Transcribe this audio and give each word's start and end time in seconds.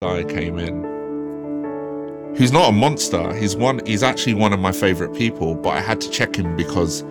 guy 0.00 0.22
came 0.22 0.60
in 0.60 0.84
who's 2.36 2.52
not 2.52 2.68
a 2.68 2.72
monster. 2.72 3.34
He's 3.34 3.56
one 3.56 3.84
he's 3.84 4.04
actually 4.04 4.34
one 4.34 4.52
of 4.52 4.60
my 4.60 4.70
favorite 4.70 5.12
people, 5.12 5.56
but 5.56 5.70
I 5.70 5.80
had 5.80 6.00
to 6.02 6.08
check 6.08 6.36
him 6.36 6.54
because 6.54 7.02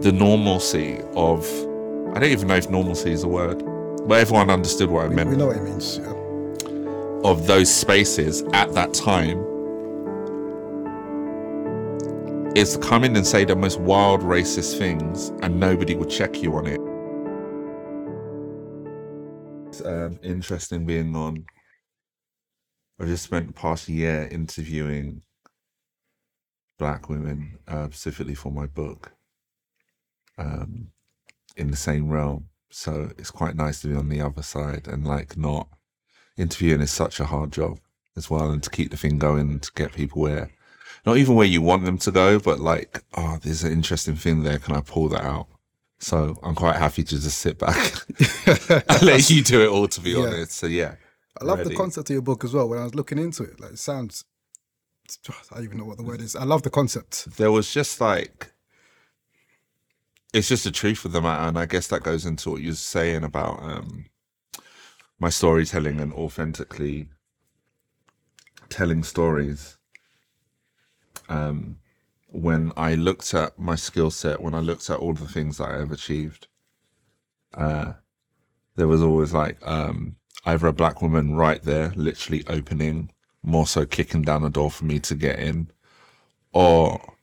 the 0.00 0.10
normalcy 0.10 1.00
of 1.16 1.44
I 2.14 2.20
don't 2.20 2.30
even 2.30 2.48
know 2.48 2.54
if 2.54 2.70
normalcy 2.70 3.12
is 3.12 3.24
a 3.24 3.28
word. 3.28 3.62
But 4.08 4.20
everyone 4.20 4.48
understood 4.48 4.88
what 4.88 5.04
I 5.04 5.08
We, 5.08 5.16
meant 5.16 5.28
we 5.28 5.36
know 5.36 5.48
what 5.48 5.58
it 5.58 5.64
means. 5.64 5.98
Yeah. 5.98 7.30
of 7.30 7.46
those 7.46 7.72
spaces 7.72 8.42
at 8.54 8.72
that 8.72 8.94
time 8.94 9.44
is 12.56 12.74
to 12.74 12.78
come 12.78 13.04
in 13.04 13.14
and 13.16 13.26
say 13.26 13.44
the 13.44 13.54
most 13.54 13.78
wild 13.80 14.22
racist 14.22 14.78
things 14.78 15.28
and 15.42 15.60
nobody 15.60 15.94
would 15.94 16.08
check 16.08 16.40
you 16.42 16.56
on 16.56 16.66
it. 16.66 16.80
It's 19.68 19.84
um, 19.84 20.18
interesting 20.22 20.86
being 20.86 21.14
on. 21.14 21.44
I 23.00 23.06
just 23.06 23.24
spent 23.24 23.46
the 23.46 23.52
past 23.52 23.88
year 23.88 24.28
interviewing 24.30 25.22
black 26.78 27.08
women, 27.08 27.58
uh, 27.66 27.86
specifically 27.86 28.34
for 28.34 28.52
my 28.52 28.66
book, 28.66 29.12
um, 30.38 30.88
in 31.56 31.70
the 31.70 31.76
same 31.76 32.08
realm. 32.10 32.48
So 32.70 33.10
it's 33.18 33.30
quite 33.30 33.56
nice 33.56 33.80
to 33.82 33.88
be 33.88 33.94
on 33.96 34.08
the 34.08 34.20
other 34.20 34.42
side 34.42 34.86
and 34.86 35.06
like 35.06 35.36
not 35.36 35.68
interviewing 36.36 36.80
is 36.80 36.90
such 36.92 37.20
a 37.20 37.24
hard 37.26 37.52
job 37.52 37.78
as 38.16 38.30
well 38.30 38.50
and 38.50 38.62
to 38.62 38.70
keep 38.70 38.90
the 38.90 38.96
thing 38.96 39.18
going 39.18 39.60
to 39.60 39.70
get 39.74 39.92
people 39.92 40.22
where 40.22 40.50
not 41.06 41.16
even 41.16 41.34
where 41.34 41.46
you 41.46 41.60
want 41.62 41.84
them 41.84 41.98
to 41.98 42.10
go 42.10 42.38
but 42.38 42.60
like 42.60 43.02
oh 43.14 43.38
there's 43.42 43.62
an 43.64 43.72
interesting 43.72 44.14
thing 44.16 44.42
there 44.42 44.58
can 44.58 44.74
i 44.74 44.80
pull 44.80 45.08
that 45.08 45.22
out 45.22 45.46
so 45.98 46.38
i'm 46.42 46.54
quite 46.54 46.76
happy 46.76 47.02
to 47.02 47.20
just 47.20 47.38
sit 47.38 47.58
back 47.58 47.76
and 48.88 49.02
let 49.02 49.28
you 49.30 49.42
do 49.42 49.62
it 49.62 49.68
all 49.68 49.86
to 49.88 50.00
be 50.00 50.10
Yeah. 50.10 50.22
honest 50.22 50.52
so 50.52 50.66
yeah 50.66 50.94
I 51.40 51.44
love 51.44 51.64
the 51.64 51.74
concept 51.74 52.10
of 52.10 52.14
your 52.14 52.22
book 52.22 52.44
as 52.44 52.52
well. 52.54 52.68
When 52.68 52.78
I 52.78 52.84
was 52.84 52.94
looking 52.94 53.18
into 53.18 53.42
it, 53.42 53.60
like 53.60 53.72
it 53.72 53.78
sounds. 53.78 54.24
I 55.50 55.56
don't 55.56 55.64
even 55.64 55.78
know 55.78 55.84
what 55.84 55.96
the 55.96 56.04
word 56.04 56.20
is. 56.20 56.36
I 56.36 56.44
love 56.44 56.62
the 56.62 56.70
concept. 56.70 57.36
there 57.36 57.50
was 57.50 57.72
just 57.72 58.00
like 58.00 58.52
it's 60.32 60.48
just 60.48 60.62
the 60.62 60.70
truth 60.70 61.04
of 61.04 61.10
the 61.10 61.20
matter 61.20 61.48
and 61.48 61.58
i 61.58 61.66
guess 61.66 61.88
that 61.88 62.04
goes 62.04 62.24
into 62.24 62.50
what 62.50 62.62
you're 62.62 62.74
saying 62.74 63.24
about 63.24 63.60
um 63.60 64.06
my 65.18 65.28
storytelling 65.28 65.98
and 66.00 66.12
authentically 66.12 67.08
telling 68.68 69.02
stories 69.02 69.76
um 71.28 71.76
when 72.28 72.72
i 72.76 72.94
looked 72.94 73.34
at 73.34 73.58
my 73.58 73.74
skill 73.74 74.10
set 74.12 74.40
when 74.40 74.54
i 74.54 74.60
looked 74.60 74.88
at 74.88 74.98
all 75.00 75.12
the 75.14 75.26
things 75.26 75.58
that 75.58 75.68
i 75.68 75.78
have 75.78 75.90
achieved 75.90 76.46
uh 77.54 77.92
there 78.76 78.86
was 78.86 79.02
always 79.02 79.32
like 79.32 79.58
um 79.66 80.14
either 80.44 80.66
a 80.66 80.72
black 80.72 81.02
woman 81.02 81.34
right 81.34 81.62
there 81.62 81.92
literally 81.96 82.44
opening 82.48 83.10
more 83.42 83.66
so 83.66 83.86
kicking 83.86 84.22
down 84.22 84.42
the 84.42 84.50
door 84.50 84.70
for 84.70 84.84
me 84.84 84.98
to 84.98 85.14
get 85.14 85.38
in 85.38 85.70
or 86.52 87.14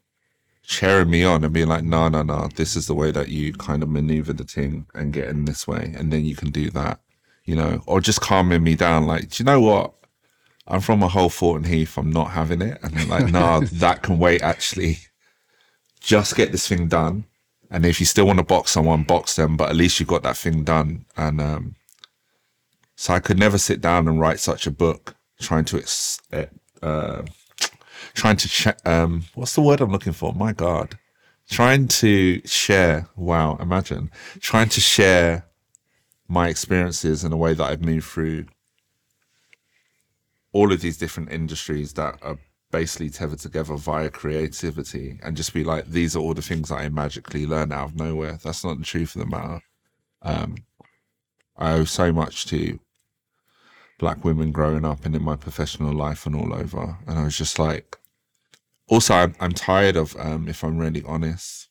cheering 0.64 1.10
me 1.10 1.24
on 1.24 1.44
and 1.44 1.54
being 1.54 1.68
like, 1.68 1.84
no, 1.84 2.10
no, 2.10 2.22
no, 2.22 2.50
this 2.56 2.76
is 2.76 2.88
the 2.88 2.94
way 2.94 3.10
that 3.12 3.30
you 3.30 3.54
kind 3.54 3.82
of 3.82 3.90
maneuver 3.90 4.34
the 4.34 4.44
thing 4.44 4.86
and 4.94 5.14
get 5.14 5.30
in 5.30 5.46
this 5.46 5.68
way, 5.68 5.94
and 5.98 6.12
then 6.12 6.26
you 6.26 6.36
can 6.36 6.50
do 6.50 6.70
that, 6.72 7.00
you 7.46 7.56
know, 7.56 7.82
or 7.88 8.02
just 8.02 8.22
calming 8.22 8.64
me 8.64 8.76
down, 8.76 9.08
like, 9.08 9.30
do 9.30 9.42
you 9.42 9.46
know 9.46 9.62
what? 9.62 9.94
I'm 10.68 10.82
from 10.82 11.02
a 11.02 11.08
whole 11.08 11.30
Thornton 11.30 11.72
Heath, 11.72 11.98
I'm 11.98 12.12
not 12.12 12.32
having 12.32 12.62
it. 12.62 12.78
And 12.84 12.94
they're 12.94 13.06
like, 13.06 13.32
no, 13.32 13.62
that 13.74 14.04
can 14.04 14.20
wait, 14.20 14.42
actually. 14.42 14.98
Just 16.02 16.36
get 16.36 16.52
this 16.52 16.68
thing 16.68 16.90
done. 16.90 17.26
And 17.72 17.86
if 17.86 18.02
you 18.02 18.06
still 18.06 18.28
want 18.28 18.40
to 18.40 18.46
box 18.46 18.72
someone, 18.72 19.04
box 19.04 19.38
them, 19.38 19.56
but 19.56 19.70
at 19.70 19.76
least 19.78 20.00
you 20.00 20.06
got 20.06 20.24
that 20.24 20.36
thing 20.36 20.66
done. 20.66 21.06
And 21.16 21.40
um, 21.40 21.76
so 23.00 23.14
I 23.14 23.20
could 23.20 23.38
never 23.38 23.60
sit 23.60 23.80
down 23.80 24.08
and 24.08 24.20
write 24.20 24.40
such 24.40 24.66
a 24.66 24.72
book 24.72 25.16
trying 25.40 25.66
to 25.66 25.78
ex- 25.78 26.20
uh, 26.82 27.22
trying 28.16 28.38
to 28.38 28.50
ch- 28.50 28.86
um 28.86 29.24
what's 29.36 29.54
the 29.54 29.62
word 29.62 29.80
i'm 29.80 29.92
looking 29.92 30.14
for? 30.14 30.34
My 30.34 30.52
god. 30.52 30.98
Trying 31.50 31.88
to 31.90 32.42
share 32.46 33.08
wow 33.16 33.56
imagine. 33.62 34.10
Trying 34.40 34.70
to 34.70 34.82
share 34.82 35.46
my 36.28 36.50
experiences 36.50 37.24
in 37.24 37.32
a 37.32 37.38
way 37.38 37.54
that 37.54 37.64
i've 37.64 37.86
moved 37.86 38.08
through 38.08 38.46
all 40.52 40.74
of 40.74 40.82
these 40.82 40.98
different 40.98 41.32
industries 41.32 41.94
that 41.94 42.18
are 42.24 42.40
basically 42.72 43.12
tethered 43.12 43.40
together 43.40 43.76
via 43.76 44.10
creativity 44.10 45.20
and 45.24 45.38
just 45.38 45.54
be 45.54 45.64
like 45.64 45.86
these 45.86 46.16
are 46.16 46.20
all 46.20 46.34
the 46.34 46.42
things 46.42 46.70
that 46.70 46.80
i 46.80 46.90
magically 46.90 47.46
learn 47.46 47.72
out 47.72 47.90
of 47.90 47.96
nowhere. 47.96 48.40
That's 48.44 48.64
not 48.64 48.80
the 48.80 48.84
truth 48.84 49.16
of 49.16 49.22
the 49.22 49.28
matter. 49.28 49.62
Um 50.24 50.56
i 51.56 51.74
owe 51.74 51.86
so 51.86 52.12
much 52.12 52.48
to 52.48 52.80
black 53.98 54.24
women 54.24 54.52
growing 54.52 54.86
up 54.86 55.06
and 55.06 55.16
in 55.16 55.24
my 55.24 55.36
professional 55.36 55.94
life 55.94 56.26
and 56.26 56.36
all 56.36 56.54
over. 56.54 56.98
And 57.08 57.20
I 57.20 57.24
was 57.24 57.38
just 57.38 57.58
like, 57.58 57.98
also, 58.88 59.14
I'm, 59.16 59.36
I'm 59.40 59.52
tired 59.52 59.96
of, 59.96 60.16
um, 60.18 60.48
if 60.48 60.64
I'm 60.64 60.78
really 60.78 61.04
honest, 61.06 61.68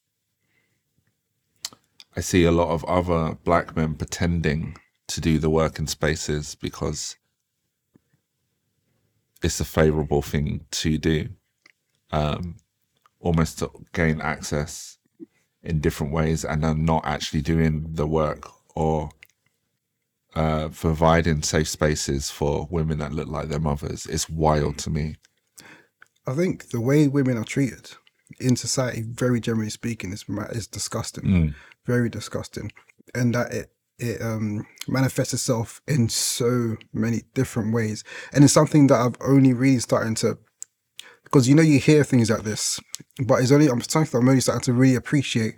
I 2.16 2.20
see 2.20 2.44
a 2.44 2.52
lot 2.52 2.68
of 2.68 2.84
other 2.84 3.36
black 3.44 3.76
men 3.76 3.94
pretending 3.94 4.76
to 5.08 5.20
do 5.20 5.38
the 5.38 5.50
work 5.50 5.78
in 5.78 5.86
spaces 5.86 6.54
because 6.54 7.16
it's 9.42 9.60
a 9.60 9.64
favorable 9.64 10.22
thing 10.22 10.66
to 10.72 10.98
do, 10.98 11.28
um, 12.10 12.56
almost 13.20 13.60
to 13.60 13.70
gain 13.92 14.20
access 14.20 14.98
in 15.62 15.80
different 15.80 16.12
ways 16.12 16.44
and 16.44 16.64
are 16.64 16.74
not 16.74 17.04
actually 17.06 17.42
doing 17.42 17.86
the 17.90 18.06
work 18.06 18.50
or 18.74 19.10
uh, 20.36 20.68
providing 20.68 21.42
safe 21.42 21.66
spaces 21.66 22.30
for 22.30 22.68
women 22.70 22.98
that 22.98 23.12
look 23.12 23.28
like 23.28 23.48
their 23.48 23.58
mothers. 23.58 24.06
It's 24.06 24.28
wild 24.28 24.76
to 24.78 24.90
me. 24.90 25.16
I 26.26 26.34
think 26.34 26.70
the 26.70 26.80
way 26.80 27.08
women 27.08 27.38
are 27.38 27.44
treated 27.44 27.92
in 28.38 28.56
society, 28.56 29.02
very 29.02 29.40
generally 29.40 29.70
speaking, 29.70 30.12
is 30.12 30.24
is 30.50 30.66
disgusting, 30.66 31.54
very 31.86 32.10
disgusting, 32.10 32.70
and 33.14 33.34
that 33.34 33.52
it 33.52 33.72
it 33.98 34.20
um, 34.20 34.66
manifests 34.86 35.32
itself 35.32 35.80
in 35.88 36.10
so 36.10 36.76
many 36.92 37.22
different 37.32 37.72
ways, 37.72 38.04
and 38.32 38.44
it's 38.44 38.52
something 38.52 38.88
that 38.88 39.00
I've 39.00 39.16
only 39.26 39.54
really 39.54 39.78
starting 39.78 40.14
to. 40.16 40.38
Because 41.24 41.48
you 41.48 41.54
know 41.54 41.62
you 41.62 41.80
hear 41.80 42.04
things 42.04 42.30
like 42.30 42.42
this, 42.42 42.78
but 43.26 43.40
it's 43.40 43.50
only 43.50 43.68
I'm 43.68 43.80
something 43.80 44.10
that 44.12 44.18
I'm 44.18 44.28
only 44.28 44.40
starting 44.40 44.62
to 44.62 44.72
really 44.72 44.96
appreciate 44.96 45.54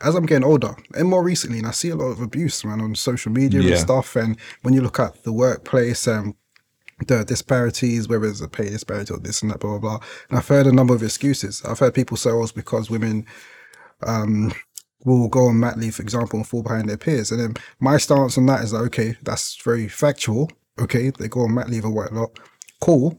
as 0.00 0.14
I'm 0.14 0.26
getting 0.26 0.44
older 0.44 0.74
and 0.96 1.08
more 1.08 1.22
recently, 1.22 1.58
and 1.58 1.66
I 1.66 1.70
see 1.72 1.90
a 1.90 1.96
lot 1.96 2.06
of 2.06 2.20
abuse, 2.20 2.64
man, 2.64 2.80
on 2.80 2.94
social 2.94 3.30
media 3.32 3.60
Yeah. 3.62 3.70
and 3.70 3.78
stuff. 3.78 4.16
And 4.16 4.36
when 4.62 4.74
you 4.74 4.80
look 4.80 4.98
at 4.98 5.22
the 5.24 5.32
workplace 5.32 6.06
and 6.06 6.34
the 7.06 7.24
disparities, 7.24 8.08
whether 8.08 8.26
it's 8.26 8.40
a 8.40 8.48
pay 8.48 8.68
disparity 8.70 9.12
or 9.12 9.18
this 9.18 9.42
and 9.42 9.50
that, 9.50 9.60
blah, 9.60 9.78
blah, 9.78 9.98
blah. 9.98 10.06
And 10.28 10.38
I've 10.38 10.48
heard 10.48 10.66
a 10.66 10.72
number 10.72 10.94
of 10.94 11.02
excuses. 11.02 11.62
I've 11.64 11.78
heard 11.78 11.94
people 11.94 12.16
say, 12.16 12.30
oh, 12.30 12.42
it's 12.42 12.52
because 12.52 12.90
women 12.90 13.26
um, 14.06 14.52
will 15.04 15.28
go 15.28 15.46
on 15.46 15.58
mat 15.60 15.78
leave, 15.78 15.96
for 15.96 16.02
example, 16.02 16.38
and 16.38 16.46
fall 16.46 16.62
behind 16.62 16.88
their 16.88 16.96
peers. 16.96 17.30
And 17.32 17.40
then 17.40 17.54
my 17.80 17.96
stance 17.96 18.38
on 18.38 18.46
that 18.46 18.62
is 18.62 18.72
like, 18.72 18.84
okay, 18.84 19.16
that's 19.22 19.60
very 19.62 19.88
factual. 19.88 20.50
Okay, 20.80 21.10
they 21.10 21.28
go 21.28 21.40
on 21.40 21.54
mat 21.54 21.68
leave 21.68 21.84
or 21.84 21.90
whatnot. 21.90 22.38
Cool. 22.80 23.18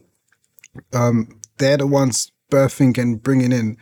Um, 0.92 1.40
they're 1.58 1.76
the 1.76 1.86
ones 1.86 2.32
birthing 2.50 2.98
and 2.98 3.22
bringing 3.22 3.52
in 3.52 3.76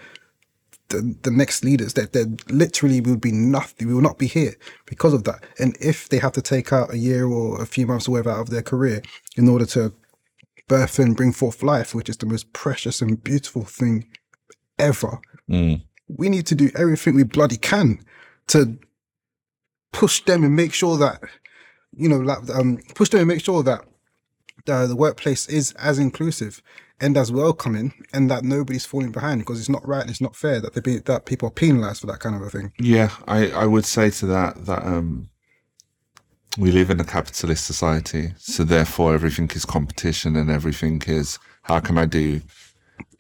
the, 0.89 1.17
the 1.23 1.31
next 1.31 1.65
leaders 1.65 1.95
that 1.95 2.13
they 2.13 2.25
literally 2.53 3.01
will 3.01 3.17
be 3.17 3.33
nothing 3.33 3.89
we 3.89 3.95
will 3.95 4.03
not 4.03 4.19
be 4.19 4.27
here 4.27 4.55
because 4.87 5.15
of 5.15 5.25
that. 5.25 5.43
And 5.59 5.77
if 5.81 6.09
they 6.09 6.19
have 6.19 6.33
to 6.33 6.43
take 6.43 6.73
out 6.73 6.93
a 6.93 6.99
year 6.99 7.27
or 7.27 7.61
a 7.63 7.67
few 7.67 7.87
months 7.87 8.09
or 8.09 8.13
whatever 8.13 8.31
out 8.31 8.41
of 8.41 8.51
their 8.51 8.63
career 8.63 9.03
in 9.37 9.49
order 9.49 9.67
to 9.67 9.93
birth 10.69 10.99
and 10.99 11.17
bring 11.17 11.33
forth 11.33 11.63
life 11.63 11.95
which 11.95 12.09
is 12.09 12.17
the 12.19 12.27
most 12.27 12.53
precious 12.53 13.03
and 13.03 13.23
beautiful 13.23 13.63
thing 13.65 14.07
ever 14.79 15.19
we 16.09 16.29
need 16.29 16.47
to 16.47 16.55
do 16.55 16.71
everything 16.77 17.15
we 17.15 17.25
bloody 17.25 17.57
can 17.57 17.99
to 18.47 18.79
push 19.93 20.23
them 20.25 20.45
and 20.45 20.57
make 20.57 20.73
sure 20.73 20.97
that 20.97 21.21
you 21.95 22.09
know 22.09 22.19
like 22.19 22.39
um 22.55 22.79
push 22.95 23.09
them 23.11 23.21
and 23.21 23.29
make 23.29 23.45
sure 23.45 23.63
that 23.63 23.85
the, 24.65 24.87
the 24.87 24.97
workplace 24.97 25.49
is 25.49 25.73
as 25.73 25.99
inclusive 25.99 26.63
and 27.03 27.17
as 27.17 27.31
welcoming 27.31 27.93
and 28.15 28.31
that 28.31 28.45
nobody's 28.45 28.87
falling 28.87 29.13
behind 29.13 29.41
because 29.41 29.59
it's 29.59 29.69
not 29.69 29.87
right 29.87 30.03
and 30.03 30.11
it's 30.11 30.21
not 30.21 30.37
fair 30.37 30.61
that 30.61 30.73
they 30.73 30.81
be 30.81 30.99
that 30.99 31.27
people 31.27 31.49
are 31.49 31.53
penalized 31.53 32.01
for 32.01 32.07
that 32.07 32.21
kind 32.21 32.37
of 32.37 32.43
a 32.43 32.49
thing 32.49 32.73
Yeah, 32.79 33.11
I, 33.27 33.51
I 33.51 33.67
would 33.67 33.85
say 33.85 34.09
to 34.11 34.27
that 34.27 34.65
that 34.67 34.87
um, 34.87 35.29
we 36.59 36.71
live 36.71 36.91
in 36.91 37.01
a 37.01 37.05
capitalist 37.05 37.67
society, 37.67 38.35
so 38.39 38.65
therefore 38.65 39.15
everything 39.15 39.51
is 39.55 39.65
competition 39.65 40.37
and 40.37 40.51
everything 40.51 41.03
is 41.07 41.39
how 41.63 41.81
can 41.81 41.97
I 41.99 42.07
do 42.07 42.43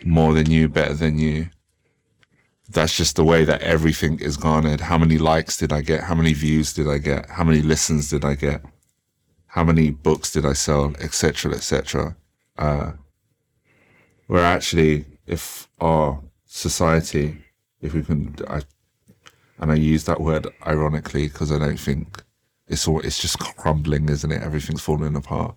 more 0.04 0.34
than 0.34 0.50
you, 0.50 0.68
better 0.68 0.94
than 0.94 1.18
you. 1.18 1.48
That's 2.68 2.96
just 2.96 3.16
the 3.16 3.24
way 3.24 3.44
that 3.44 3.62
everything 3.62 4.18
is 4.20 4.36
garnered. 4.36 4.80
How 4.80 4.98
many 4.98 5.18
likes 5.18 5.56
did 5.56 5.72
I 5.72 5.82
get? 5.82 6.04
How 6.04 6.14
many 6.14 6.32
views 6.32 6.72
did 6.72 6.88
I 6.88 6.98
get? 6.98 7.28
How 7.28 7.44
many 7.44 7.62
listens 7.62 8.10
did 8.10 8.24
I 8.24 8.34
get? 8.34 8.62
How 9.46 9.64
many 9.64 9.90
books 9.90 10.32
did 10.32 10.46
I 10.46 10.54
sell, 10.54 10.94
etc., 10.98 11.52
etc. 11.52 12.16
Uh, 12.58 12.92
where 14.32 14.46
actually, 14.46 15.04
if 15.26 15.68
our 15.78 16.18
society, 16.46 17.36
if 17.82 17.92
we 17.92 18.02
can, 18.02 18.34
I 18.48 18.62
and 19.58 19.70
I 19.70 19.74
use 19.74 20.04
that 20.04 20.22
word 20.22 20.46
ironically 20.66 21.28
because 21.28 21.52
I 21.52 21.58
don't 21.58 21.78
think 21.78 22.22
it's 22.66 22.88
all 22.88 23.00
it's 23.00 23.20
just 23.20 23.38
crumbling, 23.38 24.08
isn't 24.08 24.32
it? 24.32 24.42
Everything's 24.42 24.80
falling 24.80 25.16
apart. 25.16 25.54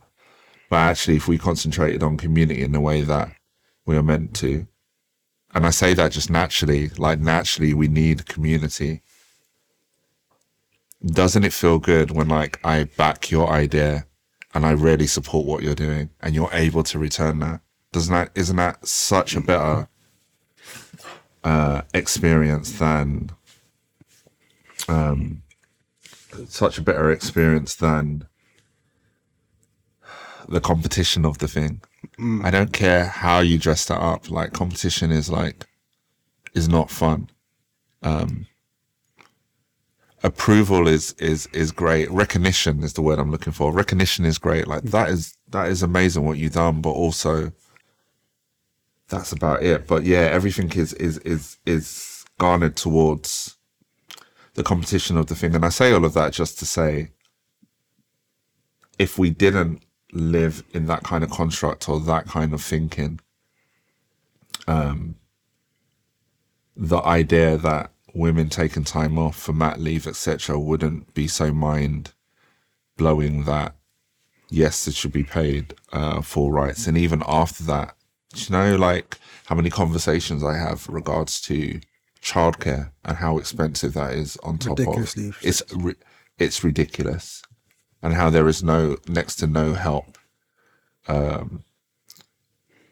But 0.69 0.75
actually, 0.75 1.15
if 1.15 1.25
we 1.25 1.37
concentrated 1.37 2.03
on 2.03 2.17
community 2.17 2.63
in 2.63 2.73
the 2.73 2.81
way 2.81 3.03
that 3.03 3.31
we 3.85 3.95
are 3.95 4.03
meant 4.03 4.35
to, 4.41 4.67
and 5.53 5.65
I 5.65 5.69
say 5.69 5.93
that 5.93 6.11
just 6.11 6.29
naturally, 6.29 6.89
like 6.97 7.21
naturally, 7.21 7.73
we 7.73 7.87
need 7.87 8.25
community. 8.25 9.03
Doesn't 11.05 11.45
it 11.45 11.53
feel 11.53 11.79
good 11.79 12.11
when 12.11 12.27
like 12.27 12.59
I 12.65 12.83
back 12.83 13.31
your 13.31 13.49
idea 13.49 14.05
and 14.53 14.65
I 14.65 14.71
really 14.71 15.07
support 15.07 15.45
what 15.45 15.63
you're 15.63 15.75
doing 15.75 16.09
and 16.19 16.35
you're 16.35 16.49
able 16.51 16.83
to 16.83 16.99
return 16.99 17.39
that? 17.39 17.61
Doesn't 17.95 18.13
that 18.13 18.29
isn't 18.35 18.57
that 18.57 18.85
such 18.85 19.37
a 19.37 19.39
better 19.39 19.87
uh, 21.45 21.83
experience 21.93 22.73
than 22.73 23.29
um, 24.89 25.43
such 26.49 26.77
a 26.77 26.81
better 26.81 27.09
experience 27.09 27.73
than 27.73 28.27
the 30.49 30.59
competition 30.59 31.23
of 31.25 31.37
the 31.37 31.47
thing. 31.47 31.79
I 32.43 32.51
don't 32.51 32.73
care 32.73 33.05
how 33.05 33.39
you 33.39 33.57
dress 33.57 33.85
that 33.85 34.01
up. 34.01 34.29
Like 34.29 34.51
competition 34.51 35.09
is 35.13 35.29
like 35.29 35.65
is 36.53 36.67
not 36.67 36.91
fun. 36.91 37.29
Um, 38.03 38.47
approval 40.21 40.89
is 40.89 41.13
is 41.13 41.47
is 41.53 41.71
great. 41.71 42.11
Recognition 42.11 42.83
is 42.83 42.91
the 42.91 43.01
word 43.01 43.19
I'm 43.19 43.31
looking 43.31 43.53
for. 43.53 43.71
Recognition 43.71 44.25
is 44.25 44.37
great. 44.37 44.67
Like 44.67 44.83
that 44.83 45.07
is 45.07 45.37
that 45.51 45.69
is 45.69 45.81
amazing 45.81 46.25
what 46.25 46.37
you've 46.37 46.51
done, 46.51 46.81
but 46.81 46.89
also 46.89 47.53
that's 49.09 49.31
about 49.31 49.63
it. 49.63 49.87
But 49.87 50.03
yeah, 50.03 50.29
everything 50.31 50.71
is 50.73 50.93
is 50.93 51.17
is 51.19 51.57
is 51.65 52.25
garnered 52.37 52.75
towards 52.75 53.57
the 54.55 54.63
competition 54.63 55.17
of 55.17 55.27
the 55.27 55.35
thing. 55.35 55.55
And 55.55 55.65
I 55.65 55.69
say 55.69 55.91
all 55.91 56.05
of 56.05 56.13
that 56.13 56.33
just 56.33 56.59
to 56.59 56.65
say 56.65 57.11
if 58.97 59.17
we 59.19 59.29
didn't 59.29 59.83
live 60.13 60.63
in 60.73 60.85
that 60.87 61.03
kind 61.03 61.23
of 61.23 61.29
construct 61.29 61.89
or 61.89 61.99
that 61.99 62.25
kind 62.25 62.53
of 62.53 62.61
thinking, 62.61 63.19
um, 64.67 65.15
the 66.75 67.01
idea 67.01 67.57
that 67.57 67.91
women 68.13 68.47
taking 68.47 68.85
time 68.85 69.19
off 69.19 69.35
for 69.35 69.51
mat 69.51 69.79
leave, 69.79 70.07
etc., 70.07 70.57
wouldn't 70.57 71.13
be 71.13 71.27
so 71.27 71.51
mind 71.51 72.13
blowing 72.97 73.43
that 73.43 73.75
yes, 74.49 74.87
it 74.87 74.95
should 74.95 75.11
be 75.11 75.23
paid 75.23 75.73
uh, 75.91 76.21
full 76.21 76.51
rights. 76.51 76.87
And 76.87 76.97
even 76.97 77.21
after 77.27 77.63
that, 77.63 77.95
you 78.35 78.55
know, 78.55 78.75
like 78.75 79.17
how 79.45 79.55
many 79.55 79.69
conversations 79.69 80.43
I 80.43 80.57
have 80.57 80.87
regards 80.89 81.39
to 81.41 81.79
childcare 82.21 82.91
and 83.03 83.17
how 83.17 83.37
expensive 83.37 83.93
that 83.93 84.13
is 84.13 84.37
on 84.37 84.57
top 84.57 84.79
of 84.79 85.15
it's 85.41 85.61
it's 86.37 86.63
ridiculous, 86.63 87.43
and 88.01 88.13
how 88.13 88.29
there 88.29 88.47
is 88.47 88.63
no 88.63 88.97
next 89.07 89.37
to 89.37 89.47
no 89.47 89.73
help 89.73 90.17
um, 91.07 91.63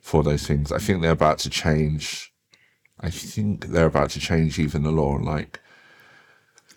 for 0.02 0.24
those 0.24 0.46
things. 0.46 0.72
I 0.72 0.78
think 0.78 1.02
they're 1.02 1.12
about 1.12 1.40
to 1.40 1.50
change. 1.50 2.32
I 3.00 3.10
think 3.10 3.68
they're 3.68 3.88
about 3.88 4.12
to 4.12 4.20
change 4.20 4.60
even 4.60 4.84
the 4.84 4.92
law. 4.92 5.16
Like 5.16 5.60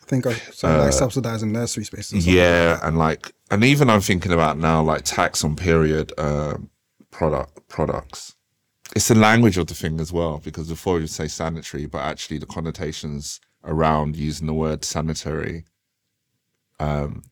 I 0.02 0.06
think 0.06 0.26
I 0.26 0.32
so 0.32 0.78
like 0.78 0.92
subsidizing 0.92 1.52
nursery 1.52 1.84
spaces. 1.84 2.26
Uh, 2.26 2.30
yeah, 2.30 2.80
and 2.82 2.96
like, 2.96 3.32
and 3.50 3.62
even 3.64 3.90
I'm 3.90 4.00
thinking 4.00 4.32
about 4.32 4.56
now, 4.58 4.82
like 4.82 5.02
tax 5.04 5.44
on 5.44 5.56
period 5.56 6.12
um 6.18 6.70
product 7.10 7.68
products. 7.68 8.35
It's 8.96 9.08
the 9.08 9.14
language 9.14 9.58
of 9.58 9.66
the 9.66 9.74
thing 9.74 10.00
as 10.00 10.10
well, 10.10 10.40
because 10.42 10.68
before 10.70 11.00
you 11.00 11.06
say 11.06 11.28
sanitary, 11.28 11.84
but 11.84 11.98
actually 11.98 12.38
the 12.38 12.46
connotations 12.46 13.40
around 13.62 14.16
using 14.16 14.46
the 14.46 14.54
word 14.54 14.86
sanitary 14.86 15.66
um, 16.80 17.22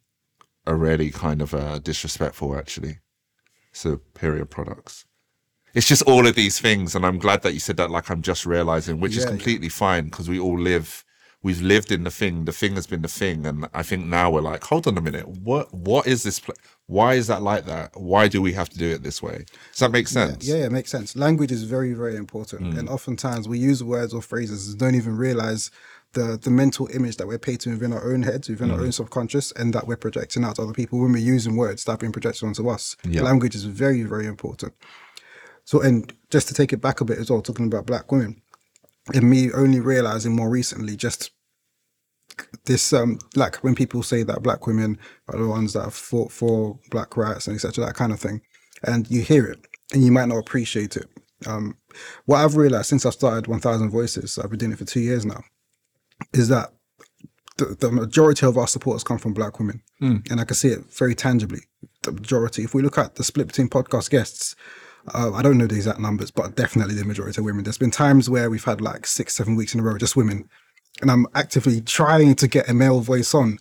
are 0.66 0.76
really 0.76 1.10
kind 1.10 1.40
of 1.40 1.54
uh, 1.54 1.78
disrespectful. 1.78 2.56
Actually, 2.58 2.98
Superior 3.72 4.44
products. 4.44 5.06
It's 5.74 5.88
just 5.88 6.02
all 6.02 6.26
of 6.26 6.34
these 6.36 6.60
things, 6.60 6.94
and 6.94 7.04
I'm 7.06 7.18
glad 7.18 7.42
that 7.42 7.54
you 7.54 7.60
said 7.60 7.78
that. 7.78 7.90
Like 7.90 8.10
I'm 8.10 8.22
just 8.22 8.46
realizing, 8.46 9.00
which 9.00 9.12
is 9.12 9.18
Yeah, 9.18 9.24
yeah. 9.24 9.30
completely 9.30 9.70
fine 9.70 10.04
because 10.06 10.28
we 10.28 10.38
all 10.38 10.58
live. 10.58 11.03
We've 11.44 11.60
lived 11.60 11.92
in 11.92 12.04
the 12.04 12.10
thing. 12.10 12.46
The 12.46 12.52
thing 12.52 12.74
has 12.74 12.86
been 12.86 13.02
the 13.02 13.08
thing, 13.08 13.44
and 13.46 13.68
I 13.74 13.82
think 13.82 14.06
now 14.06 14.30
we're 14.30 14.40
like, 14.40 14.64
hold 14.64 14.86
on 14.88 14.96
a 14.98 15.00
minute. 15.00 15.28
What? 15.28 15.72
What 15.72 16.06
is 16.06 16.22
this? 16.22 16.40
Pl- 16.40 16.54
why 16.86 17.14
is 17.14 17.26
that 17.28 17.42
like 17.42 17.66
that? 17.66 17.92
Why 17.94 18.28
do 18.28 18.42
we 18.42 18.52
have 18.54 18.68
to 18.70 18.78
do 18.78 18.90
it 18.90 19.02
this 19.02 19.22
way? 19.22 19.44
Does 19.70 19.80
that 19.80 19.92
make 19.92 20.08
sense? 20.08 20.48
Yeah, 20.48 20.56
yeah, 20.56 20.64
it 20.66 20.72
makes 20.72 20.90
sense. 20.90 21.14
Language 21.14 21.52
is 21.52 21.62
very, 21.62 21.92
very 21.92 22.16
important. 22.16 22.74
Mm. 22.74 22.78
And 22.78 22.88
oftentimes 22.88 23.46
we 23.46 23.58
use 23.58 23.84
words 23.84 24.12
or 24.14 24.22
phrases 24.22 24.70
and 24.70 24.78
don't 24.78 24.94
even 24.94 25.16
realize 25.16 25.70
the 26.14 26.38
the 26.42 26.50
mental 26.50 26.88
image 26.94 27.16
that 27.18 27.26
we're 27.26 27.38
painting 27.38 27.72
within 27.72 27.92
our 27.92 28.10
own 28.10 28.22
heads, 28.22 28.48
within 28.48 28.70
Mm. 28.70 28.74
our 28.74 28.80
own 28.80 28.92
subconscious, 28.92 29.52
and 29.52 29.74
that 29.74 29.86
we're 29.86 29.96
projecting 30.06 30.44
out 30.44 30.56
to 30.56 30.62
other 30.62 30.72
people 30.72 30.98
when 30.98 31.12
we're 31.12 31.18
using 31.34 31.56
words 31.56 31.84
that 31.84 31.92
have 31.92 32.00
been 32.00 32.12
projected 32.12 32.44
onto 32.44 32.68
us. 32.70 32.96
Yeah. 33.04 33.22
Language 33.22 33.54
is 33.54 33.64
very, 33.64 34.02
very 34.02 34.26
important. 34.26 34.72
So, 35.64 35.80
and 35.82 36.10
just 36.30 36.48
to 36.48 36.54
take 36.54 36.72
it 36.72 36.80
back 36.80 37.00
a 37.02 37.04
bit 37.04 37.18
as 37.18 37.30
well, 37.30 37.42
talking 37.42 37.66
about 37.66 37.84
black 37.86 38.10
women, 38.10 38.40
and 39.12 39.28
me 39.28 39.52
only 39.52 39.80
realizing 39.80 40.34
more 40.34 40.48
recently 40.48 40.96
just 40.96 41.30
this 42.64 42.92
um 42.92 43.18
like 43.34 43.56
when 43.56 43.74
people 43.74 44.02
say 44.02 44.22
that 44.22 44.42
black 44.42 44.66
women 44.66 44.98
are 45.28 45.38
the 45.38 45.46
ones 45.46 45.72
that 45.72 45.82
have 45.84 45.94
fought 45.94 46.32
for 46.32 46.78
black 46.90 47.16
rights 47.16 47.46
and 47.46 47.54
etc 47.54 47.84
that 47.84 47.94
kind 47.94 48.12
of 48.12 48.20
thing 48.20 48.40
and 48.82 49.10
you 49.10 49.22
hear 49.22 49.46
it 49.46 49.66
and 49.92 50.02
you 50.04 50.10
might 50.10 50.28
not 50.28 50.38
appreciate 50.38 50.96
it. 50.96 51.08
Um 51.46 51.76
what 52.26 52.38
i've 52.38 52.56
realized 52.56 52.86
since 52.86 53.06
i 53.06 53.10
started 53.10 53.46
1000 53.46 53.90
voices 53.90 54.38
i've 54.38 54.50
been 54.50 54.58
doing 54.58 54.72
it 54.72 54.78
for 54.78 54.84
two 54.84 55.00
years 55.00 55.24
now 55.24 55.42
is 56.32 56.48
that 56.48 56.72
the, 57.56 57.76
the 57.78 57.90
majority 57.90 58.46
of 58.46 58.58
our 58.58 58.66
supporters 58.66 59.04
come 59.04 59.18
from 59.18 59.32
black 59.34 59.58
women 59.58 59.82
and 60.30 60.40
i 60.40 60.44
can 60.44 60.56
see 60.56 60.68
it 60.68 60.80
very 60.92 61.14
tangibly. 61.14 61.60
The 62.02 62.12
majority 62.12 62.64
if 62.64 62.74
we 62.74 62.82
look 62.82 62.98
at 62.98 63.14
the 63.14 63.24
split 63.24 63.46
between 63.48 63.68
podcast 63.68 64.10
guests 64.10 64.56
uh, 65.12 65.32
I 65.32 65.42
don't 65.42 65.58
know 65.58 65.66
the 65.66 65.76
exact 65.76 65.98
numbers, 66.00 66.30
but 66.30 66.56
definitely 66.56 66.94
the 66.94 67.04
majority 67.04 67.38
of 67.38 67.44
women. 67.44 67.64
There's 67.64 67.76
been 67.76 67.90
times 67.90 68.30
where 68.30 68.48
we've 68.48 68.64
had 68.64 68.80
like 68.80 69.06
six, 69.06 69.34
seven 69.34 69.54
weeks 69.54 69.74
in 69.74 69.80
a 69.80 69.82
row, 69.82 69.98
just 69.98 70.16
women 70.16 70.48
and 71.00 71.10
I'm 71.10 71.26
actively 71.34 71.80
trying 71.80 72.34
to 72.36 72.48
get 72.48 72.68
a 72.68 72.74
male 72.74 73.00
voice 73.00 73.34
on, 73.34 73.58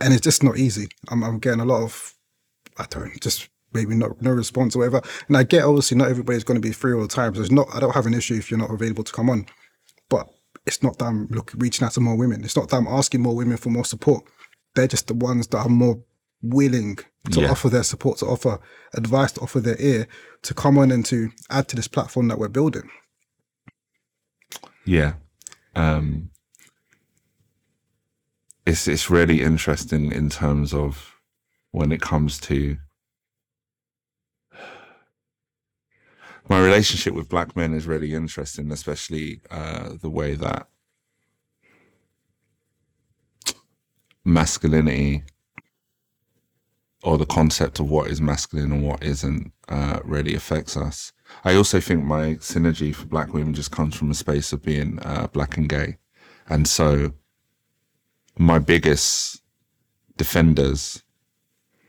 and 0.00 0.12
it's 0.12 0.22
just 0.22 0.42
not 0.42 0.58
easy. 0.58 0.88
I'm, 1.08 1.22
I'm 1.22 1.38
getting 1.38 1.60
a 1.60 1.64
lot 1.64 1.82
of, 1.82 2.14
I 2.78 2.86
don't 2.90 3.20
just 3.20 3.48
maybe 3.72 3.94
not 3.94 4.20
no 4.22 4.30
response 4.30 4.74
or 4.74 4.80
whatever. 4.80 5.02
And 5.28 5.36
I 5.36 5.42
get 5.42 5.64
obviously 5.64 5.98
not 5.98 6.08
everybody's 6.08 6.44
going 6.44 6.60
to 6.60 6.66
be 6.66 6.72
free 6.72 6.94
all 6.94 7.02
the 7.02 7.08
time, 7.08 7.34
so 7.34 7.40
it's 7.42 7.50
not. 7.50 7.68
I 7.74 7.80
don't 7.80 7.94
have 7.94 8.06
an 8.06 8.14
issue 8.14 8.34
if 8.34 8.50
you're 8.50 8.58
not 8.60 8.70
available 8.70 9.04
to 9.04 9.12
come 9.12 9.28
on, 9.30 9.46
but 10.08 10.28
it's 10.66 10.82
not 10.82 10.98
that 10.98 11.04
I'm 11.06 11.26
look 11.28 11.52
reaching 11.56 11.84
out 11.84 11.92
to 11.92 12.00
more 12.00 12.16
women. 12.16 12.42
It's 12.44 12.56
not 12.56 12.68
that 12.70 12.76
I'm 12.76 12.88
asking 12.88 13.22
more 13.22 13.36
women 13.36 13.56
for 13.56 13.70
more 13.70 13.84
support. 13.84 14.24
They're 14.74 14.88
just 14.88 15.06
the 15.06 15.14
ones 15.14 15.46
that 15.48 15.58
are 15.58 15.68
more 15.68 16.02
willing 16.42 16.96
to 17.32 17.40
Yeah. 17.40 17.50
offer 17.50 17.68
their 17.68 17.82
support, 17.82 18.18
to 18.18 18.26
offer 18.26 18.58
advice, 18.94 19.32
to 19.32 19.40
offer 19.40 19.60
their 19.60 19.80
ear, 19.80 20.06
to 20.42 20.54
come 20.54 20.76
on 20.78 20.90
and 20.90 21.04
to 21.06 21.30
add 21.50 21.68
to 21.68 21.76
this 21.76 21.88
platform 21.88 22.28
that 22.28 22.38
we're 22.38 22.48
building. 22.48 22.88
Yeah. 24.84 25.14
Um, 25.74 26.30
it's 28.66 28.88
it's 28.88 29.08
really 29.08 29.40
interesting 29.40 30.12
in 30.12 30.28
terms 30.28 30.74
of 30.74 31.20
when 31.70 31.92
it 31.92 32.00
comes 32.00 32.38
to 32.40 32.76
my 36.48 36.60
relationship 36.60 37.14
with 37.14 37.28
black 37.28 37.56
men 37.56 37.74
is 37.74 37.86
really 37.86 38.14
interesting, 38.14 38.70
especially 38.70 39.40
uh, 39.50 39.90
the 40.00 40.10
way 40.10 40.34
that 40.34 40.68
masculinity 44.24 45.22
or 47.02 47.18
the 47.18 47.26
concept 47.26 47.78
of 47.78 47.88
what 47.88 48.10
is 48.10 48.20
masculine 48.20 48.72
and 48.72 48.82
what 48.82 49.02
isn't 49.02 49.52
uh, 49.68 50.00
really 50.04 50.34
affects 50.34 50.76
us. 50.76 51.12
I 51.44 51.54
also 51.54 51.80
think 51.80 52.04
my 52.04 52.34
synergy 52.36 52.94
for 52.94 53.06
black 53.06 53.32
women 53.32 53.54
just 53.54 53.70
comes 53.70 53.94
from 53.94 54.10
a 54.10 54.14
space 54.14 54.52
of 54.52 54.62
being 54.62 54.98
uh, 55.02 55.28
black 55.28 55.56
and 55.56 55.68
gay. 55.68 55.98
And 56.48 56.66
so 56.66 57.12
my 58.38 58.58
biggest 58.58 59.42
defenders, 60.16 61.02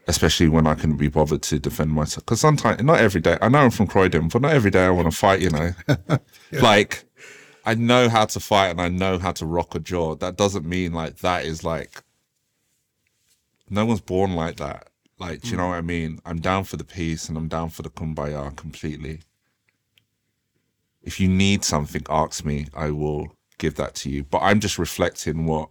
especially 0.08 0.50
when 0.50 0.68
I 0.68 0.76
couldn't 0.76 0.98
be 0.98 1.10
bothered 1.10 1.42
to 1.44 1.60
defend 1.60 1.92
myself, 1.92 2.26
because 2.26 2.42
sometimes, 2.42 2.82
not 2.84 3.00
every 3.00 3.22
day, 3.22 3.38
I 3.42 3.50
know 3.50 3.60
I'm 3.60 3.72
from 3.72 3.88
Croydon, 3.88 4.30
but 4.30 4.42
not 4.42 4.54
every 4.54 4.72
day 4.72 4.86
I 4.86 4.90
want 4.90 5.12
to 5.12 5.18
fight, 5.18 5.42
you 5.42 5.50
know. 5.50 5.72
Like, 6.52 7.04
I 7.66 7.76
know 7.76 8.08
how 8.08 8.24
to 8.24 8.40
fight 8.40 8.70
and 8.70 8.82
I 8.82 8.88
know 8.88 9.18
how 9.18 9.34
to 9.34 9.46
rock 9.46 9.76
a 9.76 9.80
jaw. 9.80 10.16
That 10.16 10.38
doesn't 10.38 10.66
mean 10.66 10.94
like 10.94 11.18
that 11.18 11.44
is 11.44 11.66
like, 11.66 12.02
no 13.70 13.86
one's 13.86 14.00
born 14.00 14.38
like 14.38 14.56
that. 14.56 14.88
Like, 15.20 15.42
do 15.42 15.50
you 15.50 15.58
know 15.58 15.64
mm. 15.64 15.70
what 15.72 15.78
I 15.78 15.82
mean? 15.82 16.20
I'm 16.26 16.40
down 16.40 16.64
for 16.64 16.78
the 16.78 16.86
peace 16.86 17.28
and 17.28 17.38
I'm 17.38 17.50
down 17.50 17.70
for 17.70 17.82
the 17.82 17.90
kumbaya 17.90 18.56
completely. 18.56 19.20
If 21.02 21.20
you 21.20 21.28
need 21.28 21.66
something, 21.66 22.06
ask 22.10 22.46
me. 22.46 22.68
I 22.74 22.92
will 22.92 23.36
give 23.58 23.76
that 23.76 23.96
to 23.96 24.10
you. 24.10 24.24
But 24.24 24.44
I'm 24.44 24.62
just 24.62 24.80
reflecting 24.80 25.46
what 25.46 25.68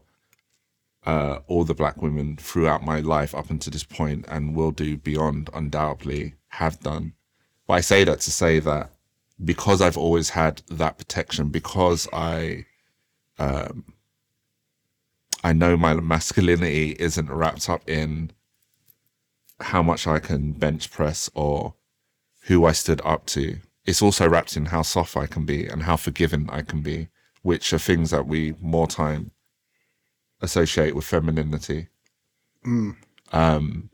uh, 1.06 1.38
all 1.46 1.64
the 1.64 1.74
black 1.74 2.02
women 2.02 2.36
throughout 2.36 2.84
my 2.84 3.00
life 3.00 3.34
up 3.34 3.48
until 3.48 3.70
this 3.70 3.84
point 3.84 4.24
and 4.28 4.56
will 4.56 4.72
do 4.72 4.96
beyond 4.96 5.48
undoubtedly 5.54 6.34
have 6.48 6.80
done. 6.80 7.14
But 7.66 7.74
I 7.74 7.80
say 7.80 8.04
that 8.04 8.20
to 8.20 8.30
say 8.30 8.58
that 8.58 8.90
because 9.42 9.80
I've 9.80 9.96
always 9.96 10.30
had 10.30 10.62
that 10.68 10.98
protection, 10.98 11.48
because 11.50 12.08
I 12.12 12.66
um, 13.38 13.84
I 15.44 15.52
know 15.52 15.76
my 15.76 15.94
masculinity 15.94 16.96
isn't 16.98 17.30
wrapped 17.30 17.68
up 17.70 17.88
in 17.88 18.32
how 19.60 19.82
much 19.82 20.06
I 20.06 20.18
can 20.18 20.52
bench 20.52 20.90
press 20.90 21.30
or 21.34 21.74
who 22.42 22.64
I 22.64 22.72
stood 22.72 23.00
up 23.04 23.26
to. 23.26 23.58
It's 23.84 24.02
also 24.02 24.28
wrapped 24.28 24.56
in 24.56 24.66
how 24.66 24.82
soft 24.82 25.16
I 25.16 25.26
can 25.26 25.44
be 25.44 25.66
and 25.66 25.84
how 25.84 25.96
forgiving 25.96 26.48
I 26.50 26.62
can 26.62 26.80
be, 26.80 27.08
which 27.42 27.72
are 27.72 27.78
things 27.78 28.10
that 28.10 28.26
we 28.26 28.54
more 28.60 28.88
time 28.88 29.30
associate 30.40 30.94
with 30.94 31.04
femininity. 31.04 31.88
Um, 33.32 33.90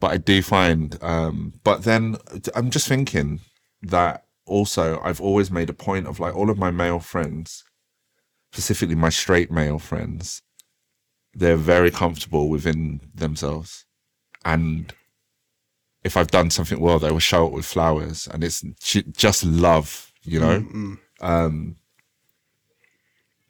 but 0.00 0.12
I 0.12 0.16
do 0.16 0.42
find, 0.42 0.96
um, 1.02 1.54
but 1.64 1.82
then 1.84 2.16
I'm 2.54 2.70
just 2.70 2.88
thinking 2.88 3.40
that 3.82 4.24
also 4.46 5.00
I've 5.00 5.20
always 5.20 5.50
made 5.50 5.68
a 5.70 5.74
point 5.74 6.06
of 6.06 6.20
like 6.20 6.34
all 6.36 6.50
of 6.50 6.58
my 6.58 6.70
male 6.70 7.00
friends, 7.00 7.64
specifically 8.52 8.94
my 8.94 9.08
straight 9.10 9.50
male 9.50 9.78
friends, 9.78 10.42
they're 11.34 11.56
very 11.56 11.90
comfortable 11.90 12.48
within 12.48 13.00
themselves. 13.14 13.84
And 14.44 14.92
if 16.04 16.16
I've 16.16 16.30
done 16.30 16.50
something 16.50 16.80
well, 16.80 16.98
they 16.98 17.10
will 17.10 17.18
show 17.18 17.46
it 17.46 17.52
with 17.52 17.66
flowers 17.66 18.28
and 18.32 18.42
it's 18.44 18.64
just 19.16 19.44
love, 19.44 20.12
you 20.22 20.40
know? 20.40 20.64
Um, 21.20 21.76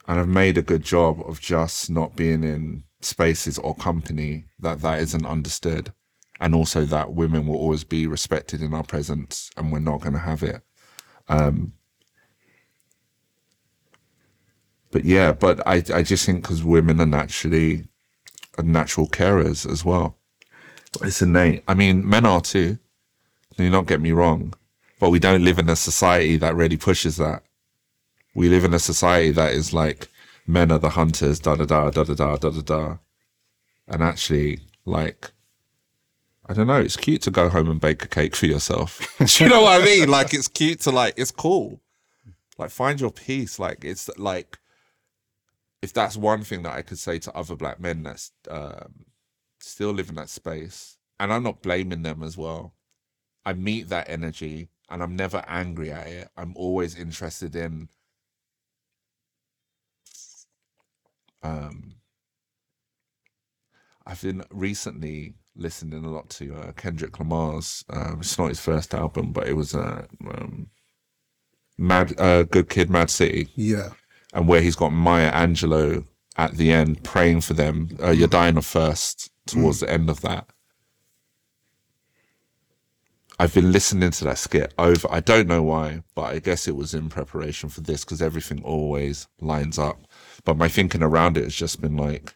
and 0.09 0.19
I've 0.19 0.29
made 0.29 0.57
a 0.57 0.63
good 0.63 0.83
job 0.83 1.21
of 1.29 1.39
just 1.39 1.91
not 1.91 2.17
being 2.17 2.43
in 2.43 2.85
spaces 3.03 3.59
or 3.59 3.75
company 3.75 4.47
that 4.59 4.81
that 4.81 5.01
isn't 5.01 5.27
understood. 5.27 5.93
And 6.41 6.55
also 6.55 6.85
that 6.87 7.13
women 7.13 7.47
will 7.47 7.57
always 7.57 7.85
be 7.85 8.07
respected 8.07 8.63
in 8.63 8.73
our 8.73 8.85
presence 8.85 9.51
and 9.57 9.71
we're 9.71 9.81
not 9.81 10.01
going 10.01 10.15
to 10.15 10.19
have 10.21 10.43
it. 10.43 10.63
Um, 11.29 11.75
but 14.91 15.05
yeah, 15.05 15.33
but 15.33 15.61
I, 15.67 15.83
I 15.93 16.03
just 16.03 16.25
think 16.25 16.43
because 16.43 16.65
women 16.65 17.01
are 17.01 17.07
naturally 17.07 17.89
are 18.57 18.65
natural 18.65 19.09
carers 19.09 19.71
as 19.71 19.85
well. 19.85 20.17
It's 21.03 21.21
innate. 21.21 21.65
I 21.69 21.75
mean, 21.75 22.09
men 22.09 22.25
are 22.25 22.41
too. 22.41 22.79
Do 23.59 23.69
not 23.69 23.87
get 23.87 24.01
me 24.01 24.13
wrong, 24.13 24.55
but 25.01 25.11
we 25.11 25.19
don't 25.19 25.45
live 25.45 25.59
in 25.59 25.69
a 25.69 25.77
society 25.77 26.39
that 26.39 26.55
really 26.55 26.79
pushes 26.79 27.19
that. 27.19 27.43
We 28.35 28.49
live 28.49 28.65
in 28.65 28.75
a 28.75 28.79
society 28.79 29.33
that 29.33 29.53
is 29.53 29.73
like 29.73 30.09
men 30.47 30.71
are 30.71 30.79
the 30.79 30.91
hunters, 30.91 31.41
da 31.41 31.57
da 31.57 31.65
da 31.65 31.91
da 31.91 32.05
da 32.05 32.15
da 32.15 32.37
da 32.37 32.51
da 32.51 32.61
da, 32.61 32.97
and 33.87 34.03
actually, 34.03 34.61
like, 34.85 35.33
I 36.47 36.55
don't 36.55 36.67
know. 36.67 36.81
It's 36.81 36.97
cute 36.97 37.23
to 37.23 37.31
go 37.31 37.49
home 37.49 37.71
and 37.71 37.81
bake 37.81 38.05
a 38.05 38.09
cake 38.09 38.37
for 38.37 38.47
yourself. 38.47 39.17
Do 39.25 39.45
you 39.45 39.51
know 39.51 39.63
what 39.63 39.81
I 39.81 39.85
mean? 39.85 40.09
Like, 40.09 40.35
it's 40.35 40.49
cute 40.49 40.81
to 40.81 40.91
like. 40.91 41.15
It's 41.17 41.31
cool. 41.31 41.81
Like, 42.57 42.71
find 42.71 43.01
your 43.01 43.11
peace. 43.11 43.59
Like, 43.59 43.85
it's 43.85 44.09
like 44.19 44.59
if 45.83 45.93
that's 45.93 46.17
one 46.17 46.43
thing 46.43 46.63
that 46.63 46.75
I 46.75 46.83
could 46.83 46.99
say 46.99 47.19
to 47.21 47.37
other 47.37 47.57
black 47.57 47.81
men 47.81 48.03
that's 48.03 48.33
um, 48.51 49.07
still 49.61 49.93
live 49.93 50.09
in 50.09 50.17
that 50.17 50.29
space, 50.29 50.99
and 51.21 51.33
I'm 51.33 51.43
not 51.43 51.63
blaming 51.63 52.03
them 52.03 52.23
as 52.23 52.37
well. 52.37 52.75
I 53.45 53.53
meet 53.55 53.89
that 53.89 54.11
energy 54.11 54.69
and 54.91 55.03
I'm 55.03 55.17
never 55.17 55.45
angry 55.47 55.91
at 55.91 56.07
it. 56.07 56.29
I'm 56.37 56.53
always 56.57 56.97
interested 56.97 57.57
in 57.57 57.89
um 61.43 61.95
I've 64.07 64.23
been 64.23 64.43
recently 64.51 65.35
listening 65.55 66.05
a 66.05 66.11
lot 66.11 66.31
to 66.31 66.55
uh, 66.55 66.73
Kendrick 66.73 67.19
Lamar's 67.19 67.85
um 67.91 68.19
it's 68.21 68.39
not 68.39 68.49
his 68.49 68.61
first 68.61 68.95
album, 68.95 69.33
but 69.33 69.47
it 69.49 69.55
was 69.55 69.75
uh, 69.75 70.07
um 70.31 70.69
Mad 71.77 72.19
uh, 72.21 72.43
Good 72.43 72.69
Kid 72.69 72.91
Mad 72.91 73.09
City 73.11 73.49
Yeah. 73.55 73.91
and 74.33 74.49
where 74.49 74.61
he's 74.61 74.75
got 74.77 74.91
Maya 74.93 75.31
Angelou 75.33 76.07
at 76.37 76.57
the 76.57 76.73
end 76.73 77.05
praying 77.05 77.43
for 77.43 77.55
them. 77.55 77.97
Uh, 78.03 78.11
You're 78.11 78.29
dying 78.29 78.57
of 78.57 78.67
thirst 78.67 79.31
towards 79.47 79.81
the 79.81 79.91
end 79.91 80.11
of 80.11 80.21
that. 80.23 80.47
I've 83.41 83.55
been 83.55 83.71
listening 83.71 84.11
to 84.11 84.25
that 84.25 84.39
skit 84.39 84.75
over. 84.79 85.07
I 85.11 85.21
don't 85.21 85.47
know 85.47 85.63
why, 85.63 86.03
but 86.17 86.23
I 86.35 86.41
guess 86.41 86.67
it 86.67 86.75
was 86.75 86.93
in 86.95 87.09
preparation 87.09 87.69
for 87.69 87.81
this 87.81 88.05
because 88.05 88.21
everything 88.21 88.65
always 88.65 89.29
lines 89.41 89.79
up. 89.79 90.01
But 90.49 90.57
my 90.57 90.69
thinking 90.69 91.03
around 91.03 91.37
it 91.37 91.45
has 91.45 91.55
just 91.55 91.79
been 91.79 91.99
like, 91.99 92.35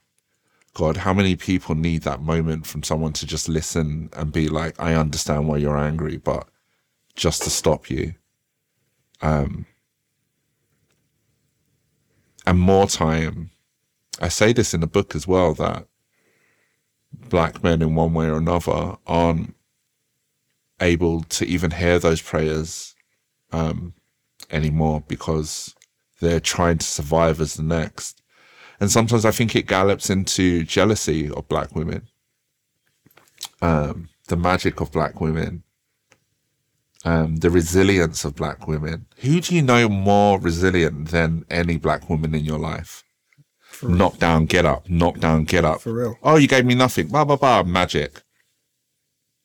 God, 0.75 0.99
how 0.99 1.15
many 1.15 1.35
people 1.35 1.75
need 1.75 2.03
that 2.03 2.21
moment 2.21 2.67
from 2.67 2.83
someone 2.83 3.15
to 3.15 3.27
just 3.27 3.49
listen 3.49 4.11
and 4.13 4.31
be 4.31 4.49
like, 4.49 4.79
I 4.79 4.93
understand 4.93 5.49
why 5.49 5.57
you're 5.57 5.79
angry, 5.79 6.19
but 6.19 6.47
just 7.17 7.43
to 7.45 7.49
stop 7.49 7.89
you. 7.89 8.13
Um, 9.23 9.65
and 12.47 12.59
more 12.61 12.87
time. 12.87 13.51
I 14.21 14.29
say 14.29 14.53
this 14.53 14.75
in 14.75 14.83
the 14.83 14.87
book 14.87 15.17
as 15.17 15.27
well 15.27 15.55
that 15.55 15.87
black 17.31 17.63
men, 17.65 17.81
in 17.81 17.95
one 17.95 18.13
way 18.13 18.27
or 18.27 18.37
another, 18.37 18.99
aren't 19.07 19.57
able 20.83 21.23
to 21.23 21.47
even 21.47 21.71
hear 21.71 21.99
those 21.99 22.21
prayers 22.21 22.95
um, 23.53 23.95
anymore 24.51 25.03
because 25.09 25.75
they're 26.23 26.41
trying 26.41 26.79
to 26.79 26.87
survive 26.87 27.41
as 27.41 27.55
the 27.55 27.63
next. 27.63 28.23
And 28.81 28.91
sometimes 28.91 29.25
I 29.25 29.33
think 29.33 29.55
it 29.55 29.67
gallops 29.67 30.09
into 30.09 30.65
jealousy 30.65 31.29
of 31.29 31.49
black 31.49 31.75
women, 31.75 32.09
um, 33.61 34.09
the 34.29 34.37
magic 34.37 34.81
of 34.81 34.93
black 34.93 35.21
women, 35.21 35.65
um, 37.05 37.37
the 37.37 37.51
resilience 37.51 38.25
of 38.25 38.37
black 38.37 38.67
women. 38.67 39.07
Who 39.19 39.41
do 39.41 39.55
you 39.55 39.63
know 39.63 39.89
more 39.89 40.41
resilient 40.41 41.09
than 41.09 41.45
any 41.51 41.77
black 41.77 42.09
woman 42.09 42.35
in 42.35 42.45
your 42.45 42.59
life? 42.59 43.05
Knock 43.83 44.19
down, 44.19 44.47
get 44.47 44.65
up, 44.65 44.89
knock 44.89 45.19
down, 45.19 45.45
get 45.45 45.65
up. 45.65 45.81
For 45.81 45.93
real. 45.93 46.17
Oh, 46.23 46.37
you 46.37 46.47
gave 46.47 46.65
me 46.65 46.77
nothing. 46.77 47.09
Blah, 47.09 47.25
blah, 47.25 47.37
blah. 47.37 47.65
Magic. 47.65 48.23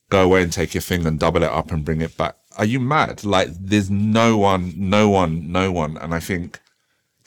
Go 0.09 0.25
away 0.25 0.43
and 0.43 0.53
take 0.53 0.75
your 0.75 0.81
thing 0.81 1.07
and 1.07 1.19
double 1.19 1.41
it 1.41 1.49
up 1.49 1.71
and 1.71 1.83
bring 1.83 2.01
it 2.01 2.15
back. 2.15 2.35
Are 2.55 2.65
you 2.65 2.79
mad? 2.79 3.23
Like, 3.23 3.49
there's 3.59 3.89
no 3.89 4.37
one, 4.37 4.73
no 4.77 5.09
one, 5.09 5.51
no 5.51 5.71
one. 5.71 5.97
And 5.97 6.13
I 6.13 6.19
think 6.19 6.59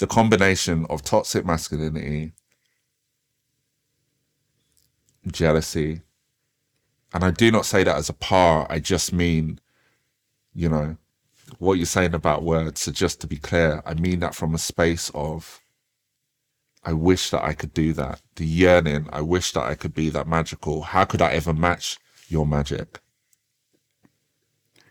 the 0.01 0.07
combination 0.07 0.87
of 0.89 1.03
toxic 1.03 1.45
masculinity, 1.45 2.33
jealousy, 5.31 6.01
and 7.13 7.23
I 7.23 7.31
do 7.31 7.53
not 7.53 7.67
say 7.67 7.85
that 7.85 7.97
as 7.97 8.09
a 8.09 8.15
par. 8.15 8.67
I 8.71 8.79
just 8.79 9.13
mean, 9.13 9.61
you 10.55 10.71
know, 10.71 10.97
what 11.59 11.75
you're 11.75 11.85
saying 11.85 12.15
about 12.15 12.43
words. 12.43 12.81
So 12.81 12.93
just 12.93 13.21
to 13.21 13.27
be 13.27 13.37
clear, 13.37 13.83
I 13.85 13.93
mean 13.93 14.21
that 14.21 14.35
from 14.35 14.55
a 14.55 14.59
space 14.59 15.11
of, 15.15 15.61
I 16.83 16.95
wish 16.95 17.29
that 17.31 17.45
I 17.45 17.53
could 17.53 17.75
do 17.75 17.93
that. 17.93 18.23
The 18.37 18.47
yearning, 18.47 19.07
I 19.13 19.21
wish 19.21 19.53
that 19.53 19.65
I 19.65 19.75
could 19.75 19.95
be 19.95 20.09
that 20.11 20.27
magical. 20.27 20.81
How 20.81 21.05
could 21.05 21.21
I 21.21 21.33
ever 21.33 21.53
match 21.53 21.99
your 22.29 22.47
magic? 22.47 23.00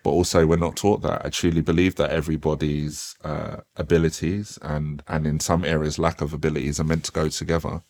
But 0.03 0.11
also, 0.11 0.45
we're 0.45 0.55
not 0.55 0.77
taught 0.77 1.01
that. 1.01 1.25
I 1.25 1.29
truly 1.29 1.61
believe 1.61 1.95
that 1.95 2.11
everybody's 2.11 3.15
uh, 3.23 3.57
abilities 3.75 4.57
and, 4.61 5.03
and 5.07 5.27
in 5.27 5.39
some 5.39 5.65
areas, 5.65 5.99
lack 5.99 6.21
of 6.21 6.33
abilities 6.33 6.79
are 6.79 6.85
meant 6.85 7.03
to 7.05 7.11
go 7.11 7.27
together. 7.27 7.81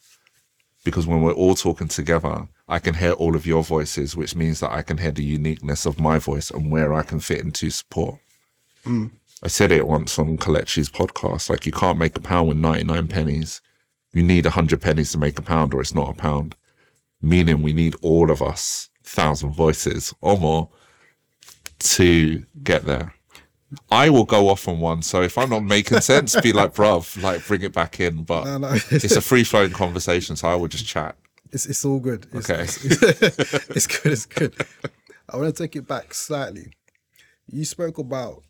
Because 0.84 1.06
when 1.06 1.22
we're 1.22 1.34
all 1.34 1.56
talking 1.56 1.88
together, 1.88 2.48
I 2.68 2.80
can 2.80 2.96
hear 2.96 3.12
all 3.12 3.36
of 3.36 3.46
your 3.46 3.64
voices, 3.64 4.16
which 4.16 4.36
means 4.36 4.60
that 4.62 4.72
I 4.72 4.82
can 4.82 4.98
hear 4.98 5.12
the 5.12 5.24
uniqueness 5.24 5.86
of 5.86 6.00
my 6.00 6.18
voice 6.18 6.50
and 6.50 6.72
where 6.72 6.94
I 6.94 7.04
can 7.04 7.20
fit 7.20 7.42
into 7.42 7.70
support. 7.70 8.20
I 9.44 9.48
said 9.48 9.72
it 9.72 9.88
once 9.88 10.18
on 10.18 10.38
Kelechi's 10.38 10.90
podcast 10.90 11.50
like, 11.50 11.66
you 11.66 11.72
can't 11.72 11.98
make 11.98 12.18
a 12.18 12.22
pound 12.22 12.48
with 12.48 12.58
99 12.58 13.08
pennies. 13.08 13.62
You 14.14 14.24
need 14.24 14.46
100 14.46 14.82
pennies 14.82 15.12
to 15.12 15.18
make 15.18 15.38
a 15.38 15.44
pound, 15.44 15.74
or 15.74 15.82
it's 15.82 15.94
not 15.94 16.10
a 16.10 16.14
pound. 16.14 16.56
Meaning, 17.22 17.62
we 17.62 17.74
need 17.74 17.96
all 18.02 18.32
of 18.32 18.42
us, 18.42 18.90
thousand 19.04 19.52
voices 19.52 20.14
or 20.22 20.38
more, 20.38 20.70
to 21.80 22.46
get 22.64 22.86
there. 22.86 23.14
I 23.92 24.10
will 24.10 24.26
go 24.26 24.50
off 24.50 24.68
on 24.68 24.80
one. 24.80 25.02
So 25.04 25.22
if 25.22 25.38
I'm 25.38 25.50
not 25.50 25.64
making 25.64 26.02
sense, 26.02 26.40
be 26.42 26.54
like, 26.54 26.74
bruv, 26.74 27.22
like 27.22 27.46
bring 27.46 27.62
it 27.62 27.74
back 27.74 28.00
in. 28.00 28.24
But 28.24 28.46
No, 28.46 28.58
no. 28.58 28.70
it's 28.92 29.16
a 29.16 29.22
free 29.22 29.44
flowing 29.44 29.72
conversation. 29.72 30.36
So 30.36 30.48
I 30.48 30.56
will 30.56 30.68
just 30.68 30.86
chat. 30.86 31.16
It's 31.52 31.66
it's 31.66 31.86
all 31.86 32.00
good. 32.00 32.28
It's, 32.34 32.50
Okay. 32.50 32.64
It's, 32.64 32.84
it's, 32.84 33.54
it's 33.70 33.88
good. 33.88 34.12
It's 34.12 34.26
good. 34.26 34.56
I 35.30 35.38
want 35.38 35.56
to 35.56 35.64
take 35.64 35.76
it 35.76 35.88
back 35.88 36.14
slightly. 36.14 36.74
You 37.48 37.66
spoke 37.66 37.98
about 37.98 38.44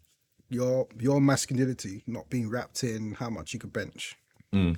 your 0.50 0.88
your 0.98 1.22
masculinity 1.22 2.04
not 2.08 2.30
being 2.30 2.50
wrapped 2.50 2.84
in 2.84 3.14
how 3.14 3.30
much 3.30 3.54
you 3.54 3.60
could 3.60 3.74
bench, 3.74 4.18
hmm. 4.52 4.74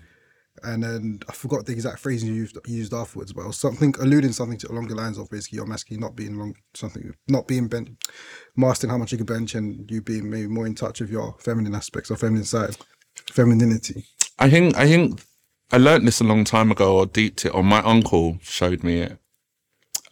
And 0.63 0.83
then 0.83 1.19
I 1.27 1.33
forgot 1.33 1.65
the 1.65 1.73
exact 1.73 1.99
phrase 1.99 2.23
you 2.23 2.33
used 2.33 2.57
used 2.67 2.93
afterwards, 2.93 3.33
but 3.33 3.43
it 3.43 3.47
was 3.47 3.57
something 3.57 3.93
alluding 3.99 4.33
something 4.33 4.57
to 4.59 4.71
along 4.71 4.87
the 4.87 4.95
lines 4.95 5.17
of 5.17 5.29
basically 5.29 5.57
your 5.57 5.65
masculinity 5.65 6.05
not 6.05 6.15
being 6.15 6.37
long 6.37 6.55
something 6.73 7.13
not 7.27 7.47
being 7.47 7.67
bent, 7.67 7.89
mastering 8.55 8.91
how 8.91 8.97
much 8.97 9.11
you 9.11 9.17
can 9.17 9.25
bench, 9.25 9.55
and 9.55 9.89
you 9.89 10.01
being 10.01 10.29
maybe 10.29 10.47
more 10.47 10.65
in 10.65 10.75
touch 10.75 11.01
with 11.01 11.09
your 11.09 11.35
feminine 11.39 11.75
aspects 11.75 12.11
or 12.11 12.15
feminine 12.15 12.43
side, 12.43 12.77
femininity. 13.15 14.05
I 14.39 14.49
think 14.49 14.75
I 14.77 14.87
think 14.87 15.21
I 15.71 15.77
learnt 15.77 16.05
this 16.05 16.21
a 16.21 16.25
long 16.25 16.43
time 16.43 16.71
ago, 16.71 16.97
or 16.97 17.05
deeped 17.05 17.45
it, 17.45 17.53
or 17.53 17.63
my 17.63 17.79
uncle 17.79 18.37
showed 18.41 18.83
me 18.83 19.01
it. 19.01 19.17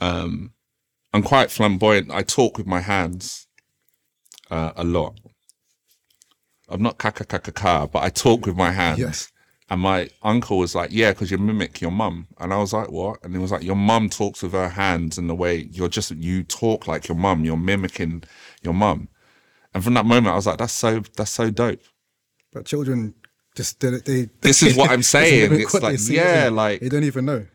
Um, 0.01 0.53
I'm 1.13 1.23
quite 1.23 1.51
flamboyant. 1.51 2.11
I 2.11 2.21
talk 2.23 2.57
with 2.57 2.67
my 2.67 2.81
hands 2.81 3.47
uh, 4.49 4.71
a 4.75 4.83
lot. 4.83 5.19
I'm 6.69 6.81
not 6.81 6.97
kaka 6.97 7.25
kaka 7.25 7.51
ka, 7.51 7.87
but 7.87 8.03
I 8.03 8.09
talk 8.09 8.45
with 8.45 8.55
my 8.55 8.71
hands. 8.71 8.99
Yes. 8.99 9.31
And 9.71 9.81
my 9.81 10.09
uncle 10.23 10.57
was 10.57 10.73
like, 10.73 10.89
"Yeah, 10.91 11.11
because 11.11 11.29
you 11.29 11.37
mimic 11.37 11.79
your 11.79 11.91
mum." 11.91 12.27
And 12.39 12.51
I 12.51 12.57
was 12.57 12.73
like, 12.73 12.89
"What?" 12.89 13.23
And 13.23 13.33
he 13.33 13.39
was 13.39 13.51
like, 13.51 13.63
"Your 13.63 13.75
mum 13.75 14.09
talks 14.09 14.41
with 14.41 14.53
her 14.53 14.69
hands 14.69 15.17
and 15.17 15.29
the 15.29 15.35
way 15.35 15.69
you're 15.71 15.89
just 15.89 16.09
you 16.11 16.43
talk 16.43 16.87
like 16.87 17.07
your 17.07 17.17
mum. 17.17 17.45
You're 17.45 17.57
mimicking 17.57 18.23
your 18.63 18.73
mum." 18.73 19.09
And 19.73 19.83
from 19.83 19.93
that 19.93 20.05
moment, 20.05 20.27
I 20.27 20.35
was 20.35 20.47
like, 20.47 20.57
"That's 20.57 20.73
so 20.73 21.01
that's 21.15 21.31
so 21.31 21.51
dope." 21.51 21.81
But 22.51 22.65
children 22.65 23.13
just 23.55 23.79
did 23.79 23.93
it. 23.93 24.05
They, 24.05 24.29
This 24.41 24.63
is 24.63 24.75
what 24.75 24.89
I'm 24.89 25.03
saying. 25.17 25.53
It's 25.53 25.73
like, 25.75 25.99
see, 25.99 26.15
yeah, 26.15 26.45
they? 26.45 26.49
like 26.49 26.79
they 26.81 26.89
don't 26.89 27.03
even 27.03 27.25
know. 27.25 27.45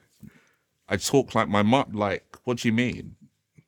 I 0.89 0.97
talk 0.97 1.35
like 1.35 1.49
my 1.49 1.63
mum. 1.63 1.93
Like, 1.95 2.37
what 2.45 2.59
do 2.59 2.69
you 2.69 2.73
mean? 2.73 3.17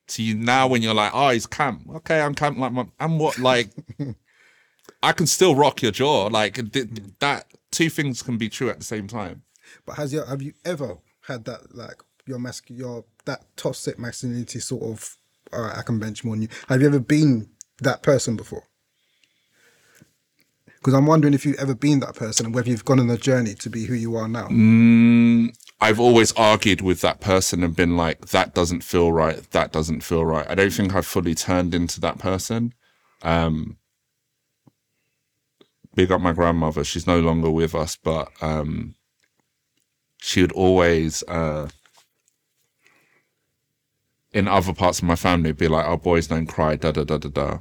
So 0.06 0.22
you 0.22 0.36
now 0.36 0.68
when 0.68 0.82
you're 0.82 0.94
like, 0.94 1.10
oh, 1.14 1.30
he's 1.30 1.46
camp. 1.46 1.88
Okay, 1.96 2.20
I'm 2.20 2.34
camp 2.34 2.58
like 2.58 2.72
my. 2.72 2.86
I'm 3.00 3.18
what 3.18 3.38
like. 3.38 3.70
I 5.02 5.12
can 5.12 5.26
still 5.26 5.54
rock 5.56 5.82
your 5.82 5.92
jaw. 5.92 6.26
Like 6.26 6.72
th- 6.72 6.88
that. 7.18 7.46
Two 7.70 7.90
things 7.90 8.22
can 8.22 8.38
be 8.38 8.48
true 8.48 8.70
at 8.70 8.78
the 8.78 8.84
same 8.84 9.08
time. 9.08 9.42
But 9.84 9.96
has 9.96 10.12
your 10.12 10.26
have 10.26 10.42
you 10.42 10.52
ever 10.64 10.98
had 11.22 11.44
that 11.44 11.74
like 11.74 12.02
your 12.26 12.38
masc 12.38 12.70
your 12.70 13.04
that 13.24 13.44
toxic 13.56 13.98
masculinity 13.98 14.60
sort 14.60 14.82
of 14.82 15.16
all 15.52 15.62
right, 15.62 15.78
I 15.78 15.82
can 15.82 15.98
bench 15.98 16.24
more 16.24 16.34
than 16.34 16.42
you. 16.42 16.48
Have 16.68 16.80
you 16.80 16.86
ever 16.86 17.00
been 17.00 17.48
that 17.82 18.02
person 18.02 18.36
before? 18.36 18.64
Because 20.76 20.94
I'm 20.94 21.06
wondering 21.06 21.34
if 21.34 21.44
you've 21.44 21.58
ever 21.58 21.74
been 21.74 22.00
that 22.00 22.14
person 22.14 22.46
and 22.46 22.54
whether 22.54 22.70
you've 22.70 22.84
gone 22.84 23.00
on 23.00 23.10
a 23.10 23.16
journey 23.16 23.54
to 23.54 23.70
be 23.70 23.86
who 23.86 23.94
you 23.94 24.14
are 24.16 24.28
now. 24.28 24.46
Mm, 24.48 25.56
I've 25.80 25.98
always 25.98 26.32
argued 26.32 26.80
with 26.80 27.00
that 27.00 27.20
person 27.20 27.64
and 27.64 27.74
been 27.74 27.96
like, 27.96 28.26
that 28.26 28.54
doesn't 28.54 28.82
feel 28.82 29.12
right. 29.12 29.50
That 29.50 29.72
doesn't 29.72 30.02
feel 30.02 30.24
right. 30.24 30.46
I 30.48 30.54
don't 30.54 30.72
think 30.72 30.94
I've 30.94 31.06
fully 31.06 31.34
turned 31.34 31.74
into 31.74 32.00
that 32.02 32.18
person. 32.18 32.72
Um, 33.22 33.78
big 35.96 36.12
up 36.12 36.20
my 36.20 36.32
grandmother. 36.32 36.84
She's 36.84 37.06
no 37.06 37.18
longer 37.18 37.50
with 37.50 37.74
us, 37.74 37.96
but 37.96 38.30
um, 38.40 38.94
she 40.18 40.42
would 40.42 40.52
always, 40.52 41.24
uh, 41.26 41.68
in 44.32 44.46
other 44.46 44.74
parts 44.74 44.98
of 44.98 45.04
my 45.04 45.16
family, 45.16 45.52
be 45.52 45.66
like, 45.66 45.86
"Our 45.86 45.98
boys 45.98 46.28
don't 46.28 46.46
cry." 46.46 46.76
Da 46.76 46.92
da 46.92 47.02
da 47.02 47.18
da 47.18 47.28
da. 47.30 47.58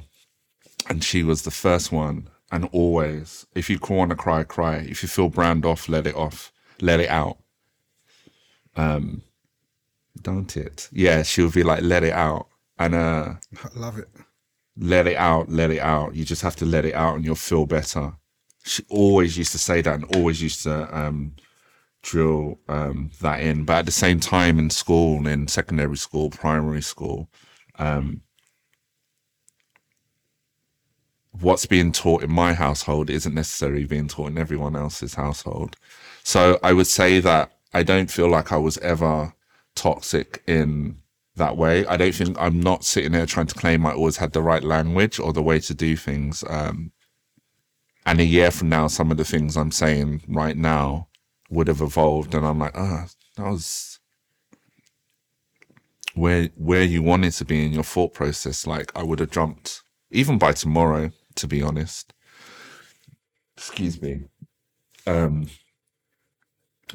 And 0.88 1.02
she 1.02 1.24
was 1.24 1.42
the 1.42 1.50
first 1.50 1.90
one, 1.90 2.28
and 2.52 2.68
always, 2.70 3.46
if 3.54 3.68
you 3.68 3.78
want 3.90 4.10
to 4.10 4.16
cry, 4.16 4.44
cry. 4.44 4.76
If 4.76 5.02
you 5.02 5.08
feel 5.08 5.30
brand 5.30 5.64
off, 5.64 5.88
let 5.88 6.06
it 6.06 6.14
off, 6.14 6.52
let 6.80 7.00
it 7.00 7.08
out. 7.08 7.38
Um, 8.76 9.22
don't 10.22 10.56
it? 10.56 10.88
Yeah, 10.92 11.22
she 11.22 11.42
would 11.42 11.54
be 11.54 11.64
like, 11.64 11.82
"Let 11.82 12.04
it 12.04 12.12
out," 12.12 12.48
and 12.78 12.94
uh, 12.94 13.34
I 13.64 13.68
love 13.74 13.98
it. 13.98 14.08
let 14.76 15.06
it 15.06 15.16
out, 15.16 15.48
let 15.50 15.70
it 15.70 15.80
out. 15.80 16.14
You 16.14 16.24
just 16.24 16.42
have 16.42 16.56
to 16.56 16.66
let 16.66 16.84
it 16.84 16.94
out 16.94 17.16
and 17.16 17.24
you'll 17.24 17.34
feel 17.34 17.66
better. 17.66 18.12
She 18.66 18.84
always 18.90 19.38
used 19.38 19.52
to 19.52 19.58
say 19.58 19.80
that 19.80 19.94
and 19.94 20.16
always 20.16 20.42
used 20.42 20.62
to 20.64 20.96
um, 20.96 21.36
drill 22.02 22.58
um, 22.68 23.10
that 23.20 23.40
in. 23.40 23.64
But 23.64 23.78
at 23.78 23.86
the 23.86 23.92
same 23.92 24.20
time, 24.20 24.58
in 24.58 24.70
school, 24.70 25.26
in 25.26 25.48
secondary 25.48 25.96
school, 25.96 26.30
primary 26.30 26.82
school, 26.82 27.28
um, 27.78 28.22
what's 31.40 31.66
being 31.66 31.92
taught 31.92 32.22
in 32.22 32.32
my 32.32 32.54
household 32.54 33.10
isn't 33.10 33.34
necessarily 33.34 33.84
being 33.84 34.08
taught 34.08 34.30
in 34.30 34.38
everyone 34.38 34.76
else's 34.76 35.14
household. 35.14 35.76
So 36.22 36.58
I 36.62 36.72
would 36.72 36.86
say 36.86 37.20
that 37.20 37.52
I 37.72 37.82
don't 37.82 38.10
feel 38.10 38.28
like 38.28 38.52
I 38.52 38.56
was 38.56 38.78
ever 38.78 39.32
toxic 39.74 40.42
in 40.46 40.98
that 41.36 41.56
way. 41.56 41.86
I 41.86 41.96
don't 41.96 42.14
think 42.14 42.36
I'm 42.40 42.60
not 42.60 42.84
sitting 42.84 43.12
there 43.12 43.26
trying 43.26 43.46
to 43.46 43.54
claim 43.54 43.84
I 43.84 43.92
always 43.92 44.16
had 44.16 44.32
the 44.32 44.42
right 44.42 44.64
language 44.64 45.20
or 45.20 45.32
the 45.32 45.42
way 45.42 45.60
to 45.60 45.74
do 45.74 45.96
things. 45.96 46.42
Um, 46.48 46.92
and 48.06 48.20
a 48.20 48.24
year 48.24 48.50
from 48.50 48.68
now, 48.68 48.86
some 48.86 49.10
of 49.10 49.16
the 49.18 49.24
things 49.24 49.56
I'm 49.56 49.72
saying 49.72 50.22
right 50.28 50.56
now 50.56 51.08
would 51.50 51.68
have 51.68 51.80
evolved, 51.82 52.34
and 52.34 52.46
I'm 52.46 52.58
like, 52.60 52.76
ah, 52.76 53.08
that 53.36 53.44
was 53.50 53.98
where 56.14 56.48
where 56.56 56.82
you 56.82 57.02
wanted 57.02 57.32
to 57.32 57.44
be 57.44 57.64
in 57.66 57.72
your 57.72 57.82
thought 57.82 58.14
process. 58.14 58.66
Like 58.66 58.90
I 58.96 59.02
would 59.02 59.20
have 59.20 59.30
jumped 59.30 59.82
even 60.10 60.38
by 60.38 60.52
tomorrow, 60.52 61.10
to 61.36 61.46
be 61.46 61.62
honest. 61.62 62.14
Excuse 63.56 64.00
me. 64.00 64.24
Um, 65.06 65.48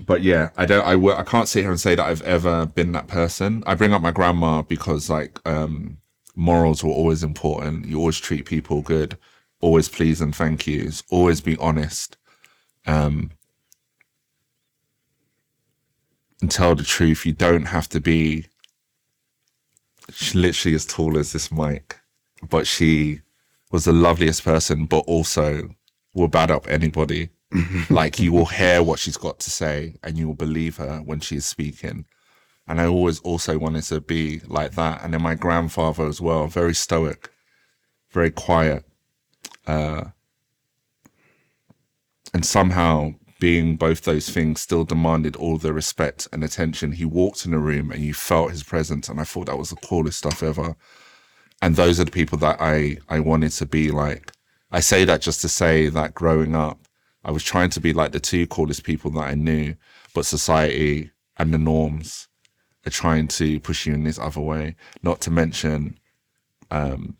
but 0.05 0.21
yeah, 0.23 0.49
I 0.57 0.65
don't. 0.65 0.85
I 0.85 1.19
I 1.19 1.23
can't 1.23 1.47
sit 1.47 1.61
here 1.61 1.71
and 1.71 1.79
say 1.79 1.95
that 1.95 2.05
I've 2.05 2.21
ever 2.21 2.65
been 2.65 2.93
that 2.93 3.07
person. 3.07 3.63
I 3.67 3.75
bring 3.75 3.93
up 3.93 4.01
my 4.01 4.11
grandma 4.11 4.61
because 4.61 5.09
like 5.09 5.39
um, 5.45 5.97
morals 6.35 6.83
were 6.83 6.91
always 6.91 7.23
important. 7.23 7.85
You 7.85 7.99
always 7.99 8.19
treat 8.19 8.45
people 8.45 8.81
good. 8.81 9.17
Always 9.61 9.89
please 9.89 10.21
and 10.21 10.35
thank 10.35 10.67
yous. 10.67 11.03
Always 11.09 11.41
be 11.41 11.57
honest. 11.57 12.17
Um, 12.85 13.31
and 16.41 16.49
tell 16.49 16.75
the 16.75 16.83
truth. 16.83 17.25
You 17.25 17.33
don't 17.33 17.65
have 17.65 17.87
to 17.89 17.99
be. 17.99 18.47
Literally 20.33 20.75
as 20.75 20.85
tall 20.85 21.17
as 21.17 21.31
this 21.31 21.51
mic, 21.51 21.97
but 22.49 22.67
she 22.67 23.21
was 23.71 23.85
the 23.85 23.93
loveliest 23.93 24.43
person, 24.43 24.85
but 24.85 25.05
also 25.07 25.69
will 26.13 26.27
bad 26.27 26.51
up 26.51 26.67
anybody. 26.67 27.29
like 27.89 28.19
you 28.19 28.31
will 28.31 28.45
hear 28.45 28.81
what 28.81 28.99
she's 28.99 29.17
got 29.17 29.39
to 29.39 29.49
say 29.49 29.95
and 30.03 30.17
you 30.17 30.27
will 30.27 30.35
believe 30.35 30.77
her 30.77 30.99
when 30.99 31.19
she's 31.19 31.45
speaking. 31.45 32.05
And 32.67 32.79
I 32.79 32.85
always 32.85 33.19
also 33.19 33.57
wanted 33.57 33.83
to 33.85 33.99
be 33.99 34.41
like 34.47 34.73
that. 34.75 35.03
And 35.03 35.13
then 35.13 35.21
my 35.21 35.35
grandfather 35.35 36.05
as 36.05 36.21
well, 36.21 36.47
very 36.47 36.73
stoic, 36.73 37.29
very 38.11 38.31
quiet. 38.31 38.85
Uh, 39.67 40.05
and 42.33 42.45
somehow 42.45 43.13
being 43.39 43.75
both 43.75 44.03
those 44.03 44.29
things 44.29 44.61
still 44.61 44.83
demanded 44.83 45.35
all 45.35 45.57
the 45.57 45.73
respect 45.73 46.27
and 46.31 46.43
attention. 46.43 46.91
He 46.91 47.05
walked 47.05 47.45
in 47.45 47.53
a 47.53 47.59
room 47.59 47.91
and 47.91 48.01
you 48.01 48.13
felt 48.13 48.51
his 48.51 48.63
presence. 48.63 49.09
And 49.09 49.19
I 49.19 49.23
thought 49.23 49.47
that 49.47 49.57
was 49.57 49.71
the 49.71 49.75
coolest 49.77 50.19
stuff 50.19 50.43
ever. 50.43 50.75
And 51.61 51.75
those 51.75 51.99
are 51.99 52.05
the 52.05 52.11
people 52.11 52.37
that 52.39 52.61
I, 52.61 52.97
I 53.09 53.19
wanted 53.19 53.51
to 53.53 53.65
be 53.65 53.91
like. 53.91 54.31
I 54.71 54.79
say 54.79 55.05
that 55.05 55.21
just 55.21 55.41
to 55.41 55.49
say 55.49 55.89
that 55.89 56.13
growing 56.13 56.55
up, 56.55 56.87
I 57.23 57.31
was 57.31 57.43
trying 57.43 57.71
to 57.71 57.79
be 57.79 57.93
like 57.93 58.11
the 58.11 58.19
two 58.19 58.47
coolest 58.47 58.83
people 58.83 59.11
that 59.11 59.21
I 59.27 59.35
knew, 59.35 59.75
but 60.13 60.25
society 60.25 61.11
and 61.37 61.53
the 61.53 61.57
norms 61.57 62.27
are 62.85 62.91
trying 62.91 63.27
to 63.27 63.59
push 63.59 63.85
you 63.85 63.93
in 63.93 64.03
this 64.03 64.17
other 64.17 64.41
way. 64.41 64.75
Not 65.03 65.19
to 65.21 65.31
mention 65.31 65.99
um, 66.71 67.17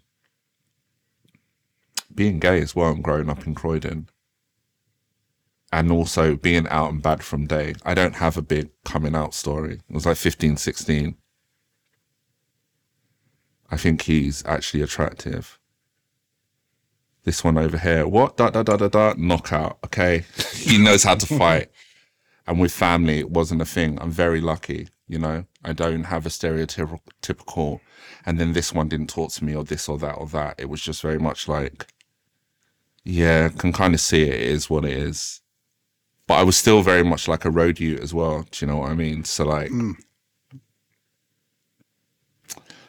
being 2.16 2.40
gay 2.40 2.62
as 2.62 2.76
well 2.76 2.92
and 2.92 3.04
growing 3.04 3.30
up 3.30 3.46
in 3.46 3.56
Croydon. 3.56 4.10
And 5.74 5.92
also 5.92 6.36
being 6.36 6.68
out 6.68 6.92
and 6.92 7.02
bad 7.02 7.24
from 7.24 7.48
day. 7.48 7.76
I 7.86 7.94
don't 7.94 8.16
have 8.16 8.36
a 8.36 8.42
big 8.42 8.72
coming 8.84 9.16
out 9.16 9.34
story. 9.34 9.76
It 9.90 9.94
was 9.94 10.06
like 10.06 10.18
15, 10.18 10.58
16. 10.58 11.16
I 13.70 13.78
think 13.78 14.02
he's 14.02 14.44
actually 14.46 14.84
attractive. 14.84 15.58
This 17.24 17.44
one 17.44 17.58
over 17.58 17.78
here, 17.78 18.06
what? 18.08 18.36
Da 18.36 18.50
da 18.50 18.64
da 18.64 18.76
da 18.76 18.88
da. 18.90 19.14
Knockout. 19.16 19.78
Okay, 19.86 20.26
he 20.54 20.78
knows 20.78 21.04
how 21.04 21.16
to 21.16 21.26
fight. 21.26 21.70
And 22.48 22.60
with 22.60 22.72
family, 22.74 23.20
it 23.20 23.30
wasn't 23.30 23.62
a 23.62 23.66
thing. 23.66 23.98
I'm 24.02 24.12
very 24.12 24.42
lucky. 24.42 24.90
You 25.08 25.20
know, 25.20 25.46
I 25.64 25.74
don't 25.74 26.06
have 26.06 26.26
a 26.26 26.30
stereotypical. 26.30 27.80
And 28.26 28.40
then 28.40 28.54
this 28.54 28.74
one 28.74 28.90
didn't 28.90 29.10
talk 29.10 29.32
to 29.34 29.46
me 29.46 29.56
or 29.56 29.64
this 29.64 29.88
or 29.88 29.98
that 30.00 30.14
or 30.14 30.26
that. 30.28 30.56
It 30.58 30.70
was 30.70 30.82
just 30.82 31.02
very 31.02 31.20
much 31.20 31.48
like, 31.48 31.86
yeah, 33.04 33.50
can 33.50 33.74
kind 33.74 33.94
of 33.94 34.00
see 34.00 34.24
it, 34.24 34.36
it 34.36 34.42
is 34.42 34.70
what 34.70 34.86
it 34.86 34.92
is. 34.92 35.42
But 36.28 36.36
I 36.36 36.44
was 36.44 36.58
still 36.58 36.82
very 36.82 37.04
much 37.04 37.28
like 37.28 37.46
a 37.46 37.52
road 37.52 37.80
ute 37.80 38.00
as 38.00 38.14
well. 38.14 38.46
Do 38.52 38.66
you 38.66 38.72
know 38.72 38.78
what 38.78 38.92
I 38.92 38.96
mean? 38.96 39.24
So 39.26 39.46
like, 39.46 39.70
mm. 39.70 39.96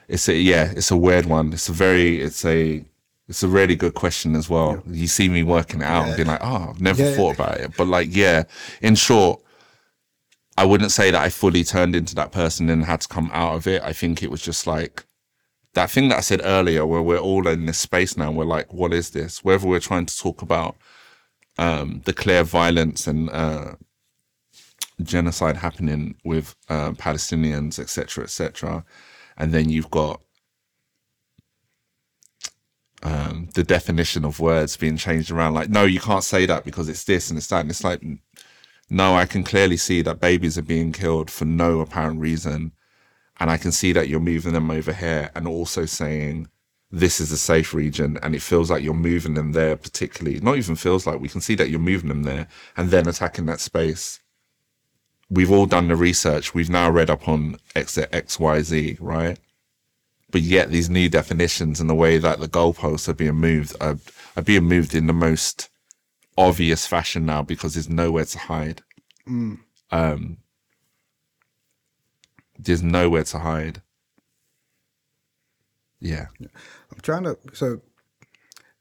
it's 0.08 0.28
a 0.28 0.34
yeah, 0.34 0.72
it's 0.76 0.90
a 0.90 0.96
weird 0.96 1.26
one. 1.26 1.52
It's 1.52 1.68
a 1.68 1.72
very, 1.72 2.20
it's 2.20 2.44
a, 2.44 2.84
it's 3.28 3.42
a 3.42 3.48
really 3.48 3.74
good 3.76 3.94
question 3.94 4.36
as 4.36 4.48
well. 4.50 4.82
You 4.86 5.06
see 5.06 5.28
me 5.28 5.42
working 5.42 5.80
it 5.80 5.86
out 5.86 6.06
and 6.06 6.16
being 6.16 6.28
like, 6.28 6.40
oh, 6.42 6.68
I've 6.70 6.80
never 6.80 7.02
Yeah. 7.02 7.16
thought 7.16 7.34
about 7.36 7.60
it. 7.60 7.76
But 7.76 7.88
like, 7.88 8.14
yeah, 8.14 8.44
in 8.82 8.94
short, 8.94 9.40
I 10.58 10.66
wouldn't 10.66 10.92
say 10.92 11.10
that 11.10 11.20
I 11.22 11.30
fully 11.30 11.64
turned 11.64 11.96
into 11.96 12.14
that 12.16 12.30
person 12.30 12.68
and 12.68 12.84
had 12.84 13.00
to 13.00 13.08
come 13.08 13.30
out 13.32 13.54
of 13.54 13.66
it. 13.66 13.82
I 13.82 13.92
think 13.92 14.22
it 14.22 14.30
was 14.30 14.42
just 14.42 14.66
like 14.66 15.04
that 15.74 15.90
thing 15.90 16.08
that 16.08 16.18
I 16.18 16.20
said 16.20 16.42
earlier, 16.44 16.86
where 16.86 17.02
we're 17.02 17.18
all 17.18 17.46
in 17.48 17.66
this 17.66 17.78
space 17.78 18.16
now. 18.16 18.30
We're 18.30 18.44
like, 18.44 18.72
what 18.72 18.92
is 18.92 19.10
this? 19.10 19.42
Whether 19.42 19.66
we're 19.66 19.80
trying 19.80 20.06
to 20.06 20.16
talk 20.16 20.42
about 20.42 20.76
um, 21.58 22.02
the 22.04 22.12
clear 22.12 22.44
violence 22.44 23.06
and 23.06 23.30
uh, 23.30 23.74
genocide 25.02 25.56
happening 25.56 26.16
with 26.24 26.54
uh, 26.68 26.92
Palestinians, 26.92 27.78
etc., 27.78 28.24
etc., 28.24 28.84
and 29.36 29.52
then 29.52 29.70
you've 29.70 29.90
got 29.90 30.20
um, 33.02 33.48
the 33.54 33.64
definition 33.64 34.24
of 34.24 34.40
words 34.40 34.76
being 34.76 34.96
changed 34.96 35.30
around. 35.30 35.54
Like, 35.54 35.70
no, 35.70 35.84
you 35.84 36.00
can't 36.00 36.24
say 36.24 36.46
that 36.46 36.64
because 36.64 36.88
it's 36.88 37.04
this 37.04 37.30
and 37.30 37.38
it's 37.38 37.48
that. 37.48 37.62
And 37.62 37.70
it's 37.70 37.82
like, 37.82 38.02
no, 38.90 39.14
I 39.14 39.24
can 39.24 39.42
clearly 39.42 39.76
see 39.76 40.02
that 40.02 40.20
babies 40.20 40.58
are 40.58 40.62
being 40.62 40.92
killed 40.92 41.30
for 41.30 41.44
no 41.44 41.80
apparent 41.80 42.20
reason. 42.20 42.72
And 43.42 43.50
I 43.50 43.56
can 43.56 43.72
see 43.72 43.90
that 43.94 44.08
you're 44.08 44.20
moving 44.20 44.52
them 44.52 44.70
over 44.70 44.92
here 44.92 45.28
and 45.34 45.48
also 45.48 45.84
saying 45.84 46.46
this 46.92 47.20
is 47.20 47.32
a 47.32 47.36
safe 47.36 47.74
region 47.74 48.16
and 48.22 48.36
it 48.36 48.40
feels 48.40 48.70
like 48.70 48.84
you're 48.84 48.94
moving 48.94 49.34
them 49.34 49.50
there 49.50 49.76
particularly. 49.76 50.38
Not 50.38 50.58
even 50.58 50.76
feels 50.76 51.08
like 51.08 51.18
we 51.18 51.28
can 51.28 51.40
see 51.40 51.56
that 51.56 51.68
you're 51.68 51.80
moving 51.80 52.08
them 52.08 52.22
there 52.22 52.46
and 52.76 52.90
then 52.90 53.08
attacking 53.08 53.46
that 53.46 53.58
space. 53.58 54.20
We've 55.28 55.50
all 55.50 55.66
done 55.66 55.88
the 55.88 55.96
research. 55.96 56.54
We've 56.54 56.70
now 56.70 56.88
read 56.88 57.10
up 57.10 57.26
on 57.26 57.56
X, 57.74 57.96
xyz 57.96 58.96
right? 59.00 59.40
But 60.30 60.42
yet 60.42 60.70
these 60.70 60.88
new 60.88 61.08
definitions 61.08 61.80
and 61.80 61.90
the 61.90 61.96
way 61.96 62.18
that 62.18 62.38
the 62.38 62.48
goalposts 62.48 63.08
are 63.08 63.12
being 63.12 63.34
moved 63.34 63.74
are, 63.80 63.98
are 64.36 64.44
being 64.44 64.66
moved 64.66 64.94
in 64.94 65.08
the 65.08 65.12
most 65.12 65.68
obvious 66.38 66.86
fashion 66.86 67.26
now 67.26 67.42
because 67.42 67.74
there's 67.74 67.88
nowhere 67.88 68.24
to 68.24 68.38
hide. 68.38 68.82
Um 69.90 70.41
there's 72.64 72.82
nowhere 72.82 73.24
to 73.24 73.38
hide 73.38 73.82
yeah 76.00 76.26
I'm 76.40 77.00
trying 77.02 77.24
to 77.24 77.38
so, 77.52 77.80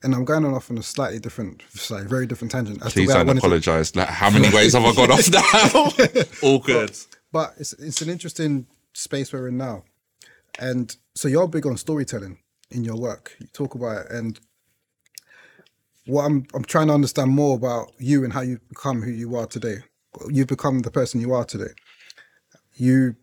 and 0.04 0.16
I'm 0.16 0.26
going 0.26 0.44
on 0.46 0.54
off 0.54 0.72
on 0.72 0.78
a 0.80 0.84
slightly 0.84 1.20
different, 1.20 1.62
like 1.92 2.06
very 2.06 2.26
different 2.26 2.52
tangent. 2.52 2.84
As 2.84 2.94
Please 2.94 3.12
I 3.12 3.18
don't 3.20 3.28
wanted 3.28 3.40
to- 3.42 3.46
apologize. 3.46 3.96
Like, 3.96 4.08
how 4.10 4.32
many 4.32 4.50
ways 4.56 4.74
have 4.74 4.84
I 4.84 4.94
gone 4.96 5.12
off 5.12 5.30
now? 5.32 6.24
All 6.48 6.60
good. 6.60 6.98
but 7.32 7.54
it's 7.60 7.74
it's 7.74 8.02
an 8.02 8.10
interesting 8.10 8.66
space 8.94 9.32
we're 9.32 9.48
in 9.50 9.58
now, 9.58 9.84
and 10.60 10.96
so 11.16 11.28
you're 11.28 11.48
big 11.48 11.66
on 11.68 11.78
storytelling 11.78 12.40
in 12.72 12.84
your 12.84 12.98
work. 12.98 13.36
You 13.40 13.48
talk 13.54 13.76
about 13.76 14.06
it, 14.08 14.12
and 14.12 14.40
what 16.08 16.26
I'm 16.26 16.46
I'm 16.56 16.64
trying 16.66 16.88
to 16.88 16.94
understand 16.94 17.30
more 17.32 17.56
about 17.56 17.92
you 18.00 18.24
and 18.24 18.34
how 18.34 18.42
you've 18.42 18.68
become 18.70 19.04
who 19.04 19.12
you 19.12 19.36
are 19.36 19.46
today. 19.46 19.78
You've 20.30 20.48
become 20.48 20.80
the 20.80 20.92
person 20.92 21.22
you 21.22 21.34
are 21.34 21.46
today. 21.46 21.74
You 22.74 23.16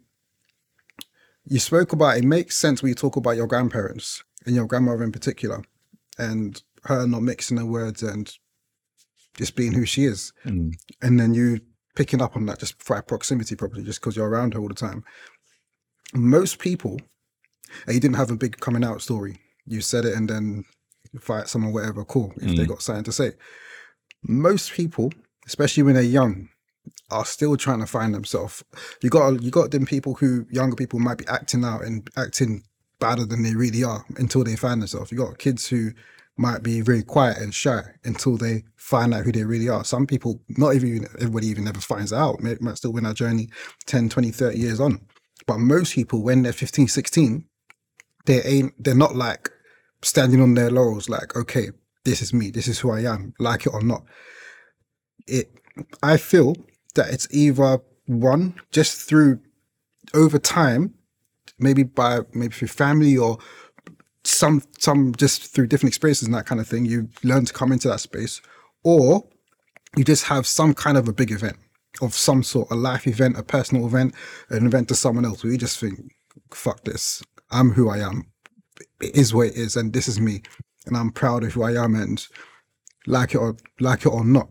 you 1.49 1.59
spoke 1.59 1.93
about 1.93 2.19
it 2.19 2.25
makes 2.25 2.57
sense 2.57 2.83
when 2.83 2.91
you 2.91 2.95
talk 2.95 3.17
about 3.17 3.37
your 3.37 3.47
grandparents 3.47 4.23
and 4.45 4.55
your 4.55 4.67
grandmother 4.67 5.03
in 5.03 5.13
particular, 5.13 5.63
and 6.19 6.63
her 6.85 7.07
not 7.07 7.23
mixing 7.23 7.57
the 7.57 7.67
words 7.67 8.03
and 8.03 8.33
just 9.37 9.57
being 9.57 9.73
who 9.73 9.87
she 9.87 10.05
is, 10.05 10.33
mm. 10.45 10.73
and 11.01 11.19
then 11.19 11.35
you 11.35 11.61
picking 11.97 12.23
up 12.23 12.37
on 12.37 12.47
that 12.47 12.59
just 12.61 12.87
by 12.87 13.01
proximity, 13.01 13.57
probably 13.57 13.83
just 13.83 14.01
because 14.01 14.17
you're 14.17 14.29
around 14.29 14.55
her 14.55 14.61
all 14.61 14.69
the 14.69 14.75
time. 14.75 15.05
Most 16.15 16.59
people, 16.59 17.01
and 17.87 17.95
you 17.95 18.01
didn't 18.01 18.17
have 18.17 18.31
a 18.31 18.37
big 18.37 18.59
coming 18.61 18.85
out 18.85 19.03
story. 19.03 19.39
You 19.67 19.81
said 19.81 20.05
it 20.05 20.15
and 20.15 20.29
then 20.29 20.65
fight 21.21 21.49
someone, 21.49 21.73
whatever, 21.73 22.05
cool, 22.05 22.33
if 22.37 22.57
they 22.57 22.65
mm. 22.65 22.69
got 22.69 22.83
something 22.83 23.05
to 23.05 23.13
say. 23.13 23.33
Most 24.23 24.73
people, 24.73 25.13
especially 25.47 25.83
when 25.83 25.95
they're 25.95 26.03
young, 26.03 26.49
are 27.11 27.25
still 27.25 27.57
trying 27.57 27.81
to 27.81 27.87
find 27.87 28.15
themselves. 28.15 28.65
You 29.03 29.11
got 29.11 29.43
you 29.43 29.51
got 29.51 29.71
them 29.71 29.87
people 29.87 30.15
who 30.15 30.47
younger 30.51 30.77
people 30.77 30.99
might 30.99 31.19
be 31.19 31.27
acting 31.29 31.65
out 31.65 31.83
and 31.85 32.09
acting 32.17 32.63
badder 33.01 33.25
than 33.25 33.43
they 33.43 33.55
really 33.55 33.85
are 33.85 34.05
until 34.17 34.45
they 34.45 34.57
find 34.57 34.83
themselves. 34.83 35.13
You 35.13 35.19
got 35.19 35.39
kids 35.39 35.69
who 35.69 35.93
might 36.39 36.63
be 36.63 36.81
very 36.81 37.03
quiet 37.03 37.39
and 37.39 37.53
shy 37.53 37.83
until 38.05 38.37
they 38.37 38.63
find 38.77 39.13
out 39.13 39.25
who 39.25 39.33
they 39.33 39.45
really 39.45 39.69
are. 39.69 39.85
Some 39.85 40.07
people, 40.07 40.41
not 40.49 40.75
even 40.75 41.07
everybody 41.17 41.49
even 41.49 41.67
ever 41.67 41.81
finds 41.81 42.13
out, 42.13 42.41
may, 42.41 42.57
might 42.61 42.77
still 42.77 42.93
win 42.93 43.05
that 43.05 43.17
journey 43.17 43.51
10, 43.87 44.09
20, 44.09 44.31
30 44.31 44.59
years 44.59 44.81
on. 44.81 45.01
But 45.47 45.59
most 45.59 45.95
people, 45.95 46.23
when 46.23 46.43
they're 46.43 46.53
15, 46.53 46.87
16, 46.87 47.45
they 48.27 48.43
ain't, 48.43 48.73
they're 48.83 48.95
not 48.95 49.17
like 49.17 49.51
standing 50.03 50.41
on 50.41 50.55
their 50.55 50.71
laurels, 50.71 51.09
like, 51.09 51.35
okay, 51.35 51.71
this 52.05 52.23
is 52.23 52.33
me, 52.33 52.51
this 52.51 52.69
is 52.69 52.79
who 52.79 52.93
I 52.93 53.01
am, 53.01 53.35
like 53.41 53.67
it 53.67 53.75
or 53.75 53.83
not. 53.83 54.05
It, 55.27 55.51
I 56.03 56.17
feel 56.17 56.55
that 56.99 57.13
it's 57.13 57.27
either 57.31 57.81
one, 58.07 58.55
just 58.71 59.09
through 59.09 59.41
over 60.15 60.39
time, 60.39 60.95
maybe 61.59 61.83
by 61.83 62.21
maybe 62.33 62.55
through 62.55 62.69
family 62.69 63.17
or 63.17 63.39
some 64.25 64.63
some 64.79 65.15
just 65.15 65.53
through 65.53 65.67
different 65.67 65.91
experiences 65.91 66.27
and 66.27 66.35
that 66.35 66.47
kind 66.47 66.61
of 66.61 66.69
thing, 66.69 66.85
you 66.85 67.09
learn 67.23 67.45
to 67.45 67.53
come 67.53 67.73
into 67.73 67.89
that 67.89 68.01
space, 68.01 68.41
or 68.85 69.27
you 69.97 70.05
just 70.05 70.25
have 70.25 70.47
some 70.47 70.75
kind 70.75 70.97
of 70.99 71.09
a 71.09 71.13
big 71.13 71.31
event 71.31 71.57
of 72.03 72.15
some 72.15 72.43
sort, 72.43 72.71
a 72.71 72.75
life 72.75 73.07
event, 73.07 73.39
a 73.39 73.43
personal 73.43 73.87
event, 73.87 74.15
an 74.51 74.67
event 74.67 74.89
to 74.89 74.95
someone 74.95 75.25
else, 75.25 75.43
where 75.43 75.53
you 75.53 75.59
just 75.59 75.81
think, 75.81 75.99
fuck 76.53 76.85
this, 76.85 77.23
I'm 77.51 77.71
who 77.73 77.89
I 77.89 77.99
am. 77.99 78.27
It 79.01 79.17
is 79.17 79.35
what 79.35 79.49
it 79.49 79.57
is, 79.57 79.77
and 79.77 79.93
this 79.93 80.09
is 80.09 80.21
me. 80.21 80.43
And 80.87 80.97
I'm 80.97 81.11
proud 81.11 81.45
of 81.45 81.53
who 81.53 81.63
I 81.63 81.73
am 81.83 81.95
and 81.95 82.27
like 83.07 83.35
it 83.35 83.39
or 83.39 83.57
like 83.81 84.07
it 84.07 84.09
or 84.09 84.25
not. 84.25 84.49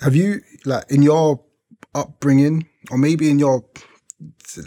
Have 0.00 0.14
you 0.14 0.40
like 0.66 0.84
in 0.90 1.02
your 1.02 1.42
upbringing, 1.94 2.68
or 2.90 2.98
maybe 2.98 3.30
in 3.30 3.38
your 3.38 3.64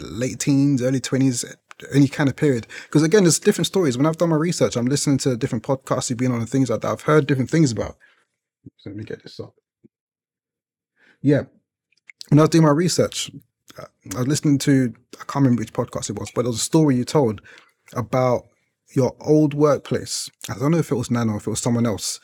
late 0.00 0.40
teens, 0.40 0.82
early 0.82 1.00
twenties, 1.00 1.44
any 1.92 2.08
kind 2.08 2.28
of 2.28 2.36
period? 2.36 2.66
Because 2.84 3.02
again, 3.02 3.24
there's 3.24 3.38
different 3.38 3.66
stories. 3.66 3.96
When 3.96 4.06
I've 4.06 4.16
done 4.16 4.30
my 4.30 4.36
research, 4.36 4.76
I'm 4.76 4.86
listening 4.86 5.18
to 5.18 5.36
different 5.36 5.64
podcasts 5.64 6.10
you've 6.10 6.18
been 6.18 6.32
on 6.32 6.40
and 6.40 6.48
things 6.48 6.70
like 6.70 6.80
that. 6.80 6.90
I've 6.90 7.02
heard 7.02 7.26
different 7.26 7.50
things 7.50 7.72
about. 7.72 7.96
So 8.78 8.90
let 8.90 8.96
me 8.96 9.04
get 9.04 9.22
this 9.22 9.40
up. 9.40 9.54
Yeah, 11.22 11.42
when 12.28 12.38
I 12.38 12.42
was 12.42 12.50
doing 12.50 12.64
my 12.64 12.70
research, 12.70 13.30
uh, 13.78 13.84
I 14.14 14.18
was 14.18 14.28
listening 14.28 14.58
to 14.58 14.94
I 15.14 15.24
can't 15.24 15.44
remember 15.44 15.60
which 15.60 15.72
podcast 15.72 16.10
it 16.10 16.18
was, 16.18 16.30
but 16.34 16.42
there 16.42 16.50
was 16.50 16.60
a 16.60 16.64
story 16.64 16.96
you 16.96 17.04
told 17.04 17.40
about 17.94 18.46
your 18.94 19.14
old 19.20 19.54
workplace. 19.54 20.30
I 20.48 20.54
don't 20.58 20.72
know 20.72 20.78
if 20.78 20.90
it 20.90 20.96
was 20.96 21.10
Nana 21.10 21.34
or 21.34 21.36
if 21.36 21.46
it 21.46 21.50
was 21.50 21.60
someone 21.60 21.86
else, 21.86 22.20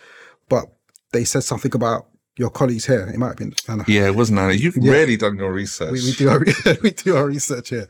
but 0.49 0.65
they 1.12 1.25
said 1.25 1.45
something 1.45 1.75
about 1.75 2.07
your 2.37 2.51
colleagues 2.51 2.87
here. 2.87 3.09
It 3.09 3.18
might 3.18 3.29
have 3.29 3.37
been 3.37 3.55
Nana. 3.68 3.85
Yeah, 3.88 4.07
it 4.07 4.14
wasn't 4.14 4.38
Anna. 4.38 4.53
You've 4.53 4.77
really 4.77 5.16
done 5.16 5.37
your 5.37 5.53
research. 5.53 5.92
We, 5.92 6.03
we 6.03 6.12
do 6.12 6.29
our 6.29 6.44
we 6.83 6.90
do 6.90 7.16
our 7.16 7.27
research 7.27 7.70
here, 7.70 7.88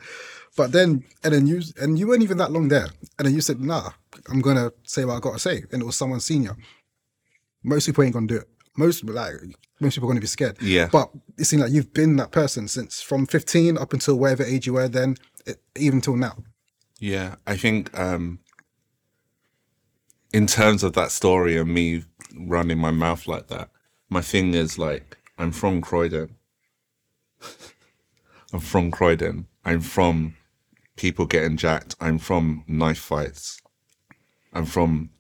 but 0.57 0.73
then 0.73 1.05
and 1.25 1.35
then 1.35 1.47
you 1.47 1.63
and 1.81 1.99
you 1.99 2.09
weren't 2.09 2.23
even 2.23 2.39
that 2.39 2.53
long 2.53 2.69
there, 2.69 2.89
and 3.19 3.27
then 3.27 3.35
you 3.35 3.41
said, 3.41 3.61
"Nah, 3.61 3.91
I'm 4.29 4.41
gonna 4.41 4.73
say 4.85 5.05
what 5.05 5.17
I 5.17 5.21
gotta 5.21 5.39
say," 5.39 5.65
and 5.73 5.83
it 5.83 5.85
was 5.85 5.97
someone 5.97 6.21
senior. 6.21 6.57
Most 7.63 7.87
people 7.87 8.05
ain't 8.05 8.15
gonna 8.15 8.27
do 8.27 8.37
it. 8.37 8.49
Most 8.77 9.05
like 9.05 9.35
most 9.81 9.95
people 9.95 10.09
are 10.09 10.13
gonna 10.13 10.21
be 10.21 10.27
scared. 10.27 10.57
Yeah. 10.61 10.89
But 10.91 11.11
it 11.39 11.45
seems 11.45 11.63
like 11.63 11.73
you've 11.73 11.93
been 11.93 12.17
that 12.17 12.31
person 12.31 12.69
since 12.69 13.03
from 13.03 13.27
15 13.27 13.77
up 13.77 13.93
until 13.93 14.19
whatever 14.19 14.45
age 14.45 14.67
you 14.67 14.75
were 14.75 14.89
then, 14.89 15.17
it, 15.47 15.61
even 15.77 16.01
till 16.01 16.17
now. 16.17 16.37
Yeah, 16.99 17.35
I 17.47 17.57
think 17.57 17.97
um, 17.99 18.39
in 20.33 20.47
terms 20.47 20.83
of 20.83 20.95
that 20.95 21.11
story 21.11 21.57
and 21.57 21.73
me 21.73 22.05
running 22.35 22.79
my 22.79 22.91
mouth 22.91 23.27
like 23.27 23.49
that, 23.49 23.71
my 24.09 24.21
thing 24.21 24.55
is 24.55 24.79
like 24.79 25.19
I'm 25.39 25.53
from 25.53 25.81
Croydon. 25.81 26.37
I'm 28.53 28.61
from 28.61 28.91
Croydon. 28.91 29.47
I'm 29.65 29.81
from 29.81 30.37
people 30.97 31.27
getting 31.27 31.57
jacked. 31.57 31.95
I'm 32.01 32.19
from 32.19 32.65
knife 32.67 32.99
fights. 32.99 33.61
I'm 34.53 34.65
from 34.65 35.11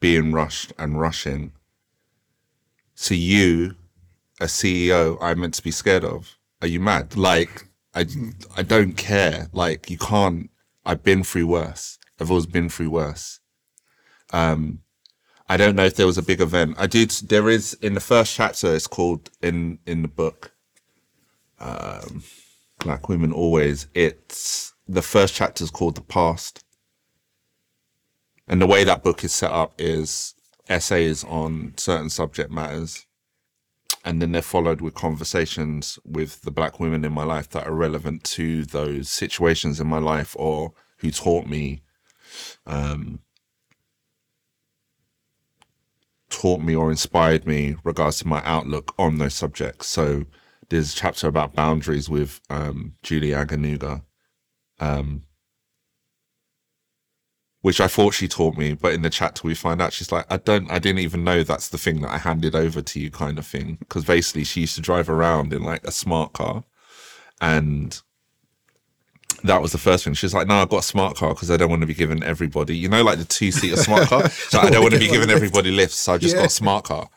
being 0.00 0.32
rushed 0.32 0.72
and 0.78 0.98
rushing. 0.98 1.52
So 2.94 3.14
you, 3.14 3.74
a 4.40 4.44
CEO, 4.44 5.18
I'm 5.20 5.40
meant 5.40 5.54
to 5.54 5.62
be 5.62 5.70
scared 5.70 6.04
of. 6.04 6.38
Are 6.62 6.68
you 6.68 6.80
mad? 6.80 7.16
Like, 7.16 7.68
I, 7.94 8.06
I 8.56 8.62
don't 8.62 8.96
care. 8.96 9.48
Like, 9.52 9.90
you 9.90 9.98
can't. 9.98 10.50
I've 10.86 11.02
been 11.02 11.24
through 11.24 11.48
worse. 11.48 11.98
I've 12.20 12.30
always 12.30 12.46
been 12.46 12.68
through 12.68 12.90
worse. 12.90 13.40
Um, 14.32 14.80
I 15.54 15.56
don't 15.56 15.76
know 15.76 15.84
if 15.84 15.94
there 15.94 16.06
was 16.06 16.18
a 16.18 16.22
big 16.22 16.40
event. 16.40 16.74
I 16.78 16.88
did. 16.88 17.10
There 17.10 17.48
is 17.48 17.74
in 17.74 17.94
the 17.94 18.00
first 18.00 18.34
chapter. 18.34 18.74
It's 18.74 18.88
called 18.88 19.30
in 19.40 19.78
in 19.86 20.02
the 20.02 20.08
book. 20.08 20.50
Um, 21.60 22.24
Black 22.80 23.08
women 23.08 23.32
always. 23.32 23.86
It's 23.94 24.74
the 24.88 25.00
first 25.00 25.32
chapter 25.32 25.62
is 25.62 25.70
called 25.70 25.94
the 25.94 26.00
past, 26.00 26.64
and 28.48 28.60
the 28.60 28.66
way 28.66 28.82
that 28.82 29.04
book 29.04 29.22
is 29.22 29.32
set 29.32 29.52
up 29.52 29.74
is 29.78 30.34
essays 30.68 31.22
on 31.22 31.74
certain 31.76 32.10
subject 32.10 32.50
matters, 32.50 33.06
and 34.04 34.20
then 34.20 34.32
they're 34.32 34.42
followed 34.42 34.80
with 34.80 34.94
conversations 34.94 36.00
with 36.04 36.42
the 36.42 36.50
black 36.50 36.80
women 36.80 37.04
in 37.04 37.12
my 37.12 37.22
life 37.22 37.48
that 37.50 37.64
are 37.64 37.76
relevant 37.76 38.24
to 38.24 38.64
those 38.64 39.08
situations 39.08 39.78
in 39.78 39.86
my 39.86 39.98
life 39.98 40.34
or 40.36 40.72
who 40.98 41.12
taught 41.12 41.46
me 41.46 41.84
um, 42.66 43.20
taught 46.34 46.60
me 46.60 46.74
or 46.74 46.90
inspired 46.90 47.46
me 47.46 47.76
regards 47.84 48.18
to 48.18 48.28
my 48.28 48.42
outlook 48.44 48.94
on 48.98 49.18
those 49.18 49.34
subjects. 49.34 49.88
So 49.88 50.24
there's 50.68 50.92
a 50.92 50.96
chapter 50.96 51.28
about 51.28 51.54
boundaries 51.54 52.08
with 52.08 52.40
um, 52.50 52.94
Julie 53.02 53.30
Adenuga, 53.30 54.02
um, 54.80 55.22
which 57.60 57.80
I 57.80 57.88
thought 57.88 58.14
she 58.14 58.28
taught 58.28 58.56
me, 58.56 58.74
but 58.74 58.92
in 58.92 59.02
the 59.02 59.10
chapter 59.10 59.46
we 59.46 59.54
find 59.54 59.80
out 59.80 59.92
she's 59.92 60.12
like, 60.12 60.26
I 60.28 60.36
don't, 60.36 60.70
I 60.70 60.78
didn't 60.78 61.00
even 61.00 61.24
know 61.24 61.42
that's 61.42 61.68
the 61.68 61.78
thing 61.78 62.02
that 62.02 62.10
I 62.10 62.18
handed 62.18 62.54
over 62.54 62.82
to 62.82 63.00
you, 63.00 63.10
kind 63.10 63.38
of 63.38 63.46
thing. 63.46 63.76
Because 63.80 64.04
basically 64.04 64.44
she 64.44 64.62
used 64.62 64.74
to 64.74 64.82
drive 64.82 65.08
around 65.08 65.52
in 65.52 65.62
like 65.62 65.84
a 65.86 65.92
smart 65.92 66.32
car, 66.34 66.64
and 67.40 68.00
that 69.44 69.62
was 69.62 69.72
the 69.72 69.78
first 69.78 70.04
thing. 70.04 70.14
She's 70.14 70.34
like, 70.34 70.46
"No, 70.48 70.56
I've 70.56 70.68
got 70.68 70.78
a 70.80 70.82
smart 70.82 71.16
car 71.16 71.34
because 71.34 71.50
I 71.50 71.56
don't 71.56 71.70
want 71.70 71.80
to 71.82 71.86
be 71.86 71.94
giving 71.94 72.22
everybody, 72.22 72.76
you 72.76 72.88
know, 72.88 73.02
like 73.02 73.18
the 73.18 73.24
two 73.24 73.50
seater 73.52 73.76
smart 73.76 74.08
car. 74.08 74.28
So 74.50 74.58
I 74.58 74.70
don't 74.70 74.82
want 74.82 74.94
to 74.94 75.00
be 75.00 75.08
giving 75.08 75.30
everybody 75.30 75.70
lifts, 75.70 75.96
so 76.00 76.14
I 76.14 76.18
just 76.18 76.34
Yeah. 76.34 76.42
got 76.42 76.46
a 76.48 76.52
smart 76.52 76.84
car." 76.84 77.08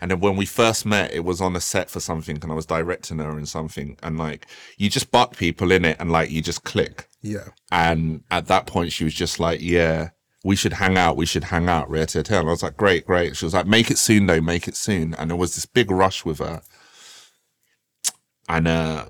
And 0.00 0.10
then 0.10 0.20
when 0.20 0.36
we 0.36 0.44
first 0.44 0.84
met, 0.84 1.14
it 1.14 1.24
was 1.24 1.40
on 1.40 1.56
a 1.56 1.60
set 1.60 1.88
for 1.88 2.00
something, 2.00 2.38
and 2.42 2.52
I 2.52 2.54
was 2.54 2.66
directing 2.66 3.18
her 3.18 3.38
in 3.38 3.46
something, 3.46 3.96
and 4.02 4.18
like 4.18 4.46
you 4.76 4.90
just 4.90 5.10
butt 5.10 5.36
people 5.36 5.72
in 5.72 5.84
it, 5.86 5.96
and 5.98 6.12
like 6.12 6.30
you 6.30 6.42
just 6.42 6.64
click. 6.64 7.08
Yeah. 7.22 7.48
And 7.72 8.22
at 8.30 8.46
that 8.48 8.66
point, 8.66 8.92
she 8.92 9.04
was 9.04 9.14
just 9.14 9.40
like, 9.40 9.60
yeah, 9.62 10.10
we 10.44 10.54
should 10.54 10.74
hang 10.74 10.96
out. 10.98 11.16
We 11.16 11.26
should 11.26 11.44
hang 11.44 11.68
out. 11.68 11.90
Rare 11.90 12.06
to 12.06 12.22
tell. 12.22 12.46
I 12.46 12.50
was 12.50 12.62
like, 12.62 12.76
great, 12.76 13.06
great. 13.06 13.36
She 13.36 13.44
was 13.44 13.54
like, 13.54 13.66
make 13.66 13.90
it 13.90 13.98
soon 13.98 14.26
though. 14.26 14.40
Make 14.40 14.68
it 14.68 14.76
soon. 14.76 15.14
And 15.14 15.30
there 15.30 15.36
was 15.36 15.54
this 15.56 15.66
big 15.66 15.90
rush 15.90 16.24
with 16.24 16.38
her. 16.38 16.60
And, 18.48 18.68
uh, 18.68 19.06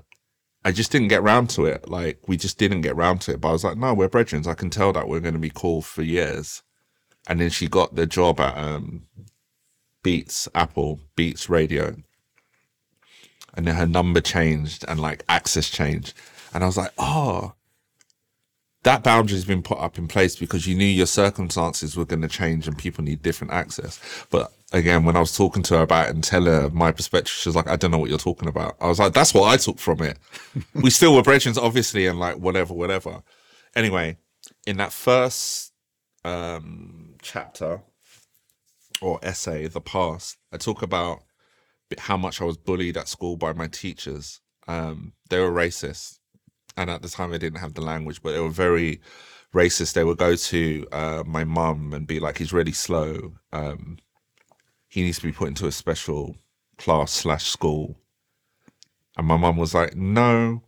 I 0.67 0.71
just 0.73 0.91
didn't 0.91 1.07
get 1.07 1.23
round 1.23 1.49
to 1.51 1.65
it. 1.65 1.87
Like 1.87 2.27
we 2.27 2.35
just 2.35 2.57
didn't 2.57 2.81
get 2.81 2.97
round 2.97 3.21
to 3.21 3.31
it. 3.31 3.39
But 3.39 3.47
I 3.47 3.51
was 3.53 3.63
like, 3.63 3.77
no, 3.77 3.93
we're 3.93 4.09
brethren. 4.09 4.43
I 4.45 4.53
can 4.53 4.69
tell 4.69 4.91
that 4.91 5.07
we're 5.07 5.21
going 5.21 5.33
to 5.33 5.39
be 5.39 5.49
cool 5.49 5.81
for 5.81 6.01
years. 6.01 6.61
And 7.25 7.39
then 7.39 7.51
she 7.51 7.69
got 7.69 7.95
the 7.95 8.05
job 8.05 8.41
at 8.41 8.57
um, 8.57 9.03
Beats, 10.03 10.49
Apple, 10.53 10.99
Beats 11.15 11.49
Radio. 11.49 11.95
And 13.53 13.65
then 13.65 13.75
her 13.75 13.87
number 13.87 14.19
changed 14.19 14.83
and 14.89 14.99
like 14.99 15.23
access 15.29 15.69
changed. 15.69 16.13
And 16.53 16.65
I 16.65 16.67
was 16.67 16.75
like, 16.75 16.91
oh, 16.97 17.53
that 18.83 19.03
boundary's 19.03 19.45
been 19.45 19.63
put 19.63 19.79
up 19.79 19.97
in 19.97 20.09
place 20.09 20.35
because 20.35 20.67
you 20.67 20.75
knew 20.75 20.83
your 20.83 21.05
circumstances 21.05 21.95
were 21.95 22.03
going 22.03 22.23
to 22.23 22.27
change 22.27 22.67
and 22.67 22.77
people 22.77 23.05
need 23.05 23.21
different 23.21 23.53
access. 23.53 24.01
But 24.29 24.51
again, 24.71 25.05
when 25.05 25.15
I 25.15 25.19
was 25.19 25.35
talking 25.35 25.63
to 25.63 25.77
her 25.77 25.83
about 25.83 26.09
it 26.09 26.15
and 26.15 26.23
tell 26.23 26.43
her 26.45 26.69
my 26.69 26.91
perspective, 26.91 27.31
she 27.31 27.49
was 27.49 27.55
like, 27.55 27.67
I 27.67 27.75
don't 27.75 27.91
know 27.91 27.97
what 27.97 28.09
you're 28.09 28.17
talking 28.17 28.49
about. 28.49 28.75
I 28.81 28.87
was 28.87 28.99
like, 28.99 29.13
that's 29.13 29.33
what 29.33 29.51
I 29.51 29.57
took 29.57 29.79
from 29.79 30.01
it. 30.01 30.17
we 30.73 30.89
still 30.89 31.15
were 31.15 31.23
brethren, 31.23 31.55
obviously, 31.59 32.07
and 32.07 32.19
like 32.19 32.37
whatever, 32.37 32.73
whatever. 32.73 33.23
Anyway, 33.75 34.17
in 34.65 34.77
that 34.77 34.91
first 34.91 35.73
um, 36.25 37.15
chapter 37.21 37.81
or 39.01 39.19
essay, 39.23 39.67
The 39.67 39.81
Past, 39.81 40.37
I 40.51 40.57
talk 40.57 40.81
about 40.81 41.19
how 41.97 42.17
much 42.17 42.41
I 42.41 42.45
was 42.45 42.57
bullied 42.57 42.97
at 42.97 43.07
school 43.07 43.37
by 43.37 43.53
my 43.53 43.67
teachers. 43.67 44.41
Um, 44.67 45.13
they 45.29 45.39
were 45.39 45.51
racist. 45.51 46.19
And 46.75 46.89
at 46.89 47.01
the 47.01 47.09
time, 47.09 47.33
I 47.33 47.37
didn't 47.37 47.59
have 47.59 47.73
the 47.73 47.81
language, 47.81 48.21
but 48.21 48.33
they 48.33 48.39
were 48.39 48.49
very 48.49 49.01
racist. 49.53 49.93
They 49.93 50.03
would 50.03 50.17
go 50.17 50.35
to 50.35 50.87
uh, 50.91 51.23
my 51.25 51.43
mum 51.43 51.93
and 51.93 52.05
be 52.05 52.19
like, 52.19 52.37
he's 52.37 52.53
really 52.53 52.73
slow. 52.73 53.33
Um, 53.51 53.97
he 54.87 55.01
needs 55.01 55.19
to 55.19 55.25
be 55.25 55.31
put 55.31 55.49
into 55.49 55.67
a 55.67 55.71
special 55.71 56.35
class 56.77 57.11
slash 57.11 57.47
school. 57.47 57.97
And 59.17 59.27
my 59.27 59.37
mum 59.37 59.57
was 59.57 59.73
like, 59.73 59.95
no, 59.95 60.63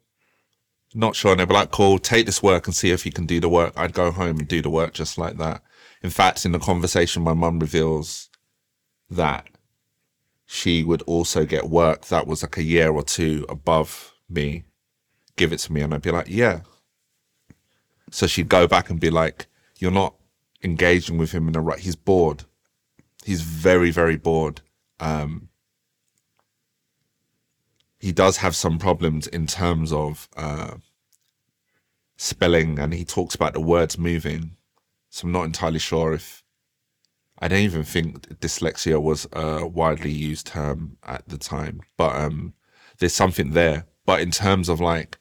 not 0.93 1.15
sure. 1.15 1.31
And 1.31 1.39
they'd 1.39 1.47
be 1.47 1.53
like, 1.53 1.71
cool, 1.71 1.99
take 1.99 2.25
this 2.25 2.43
work 2.43 2.67
and 2.67 2.75
see 2.75 2.91
if 2.91 3.05
you 3.05 3.11
can 3.11 3.25
do 3.25 3.39
the 3.39 3.49
work. 3.49 3.73
I'd 3.77 3.93
go 3.93 4.11
home 4.11 4.39
and 4.39 4.47
do 4.47 4.61
the 4.61 4.69
work 4.69 4.93
just 4.93 5.17
like 5.17 5.37
that. 5.37 5.61
In 6.01 6.09
fact, 6.09 6.45
in 6.45 6.51
the 6.51 6.59
conversation, 6.59 7.23
my 7.23 7.33
mum 7.33 7.59
reveals 7.59 8.29
that 9.09 9.47
she 10.45 10.83
would 10.83 11.01
also 11.03 11.45
get 11.45 11.69
work 11.69 12.05
that 12.05 12.25
was 12.25 12.41
like 12.41 12.57
a 12.57 12.63
year 12.63 12.91
or 12.91 13.03
two 13.03 13.45
above 13.49 14.13
me, 14.27 14.63
give 15.35 15.53
it 15.53 15.59
to 15.59 15.73
me. 15.73 15.81
And 15.81 15.93
I'd 15.93 16.01
be 16.01 16.11
like, 16.11 16.27
yeah. 16.27 16.61
So 18.11 18.25
she'd 18.25 18.49
go 18.49 18.67
back 18.67 18.89
and 18.89 18.99
be 18.99 19.11
like, 19.11 19.45
you're 19.77 19.91
not 19.91 20.15
engaging 20.63 21.17
with 21.17 21.31
him 21.31 21.47
in 21.47 21.53
the 21.53 21.61
right, 21.61 21.79
he's 21.79 21.95
bored 21.95 22.45
he's 23.25 23.41
very 23.41 23.91
very 23.91 24.17
bored. 24.17 24.61
Um, 24.99 25.49
he 27.99 28.11
does 28.11 28.37
have 28.37 28.55
some 28.55 28.79
problems 28.79 29.27
in 29.27 29.45
terms 29.45 29.91
of 29.91 30.29
uh, 30.37 30.75
spelling, 32.17 32.79
and 32.79 32.93
he 32.93 33.03
talks 33.03 33.35
about 33.35 33.53
the 33.53 33.59
words 33.59 33.97
moving. 33.97 34.55
So 35.09 35.25
I'm 35.25 35.31
not 35.31 35.45
entirely 35.45 35.79
sure 35.79 36.13
if 36.13 36.43
I 37.39 37.47
don't 37.47 37.59
even 37.59 37.83
think 37.83 38.27
dyslexia 38.39 39.01
was 39.01 39.27
a 39.33 39.65
widely 39.65 40.11
used 40.11 40.47
term 40.47 40.97
at 41.03 41.27
the 41.27 41.37
time, 41.37 41.81
but 41.97 42.15
um, 42.15 42.53
there's 42.99 43.13
something 43.13 43.51
there. 43.51 43.85
But 44.05 44.21
in 44.21 44.31
terms 44.31 44.69
of 44.69 44.79
like 44.79 45.17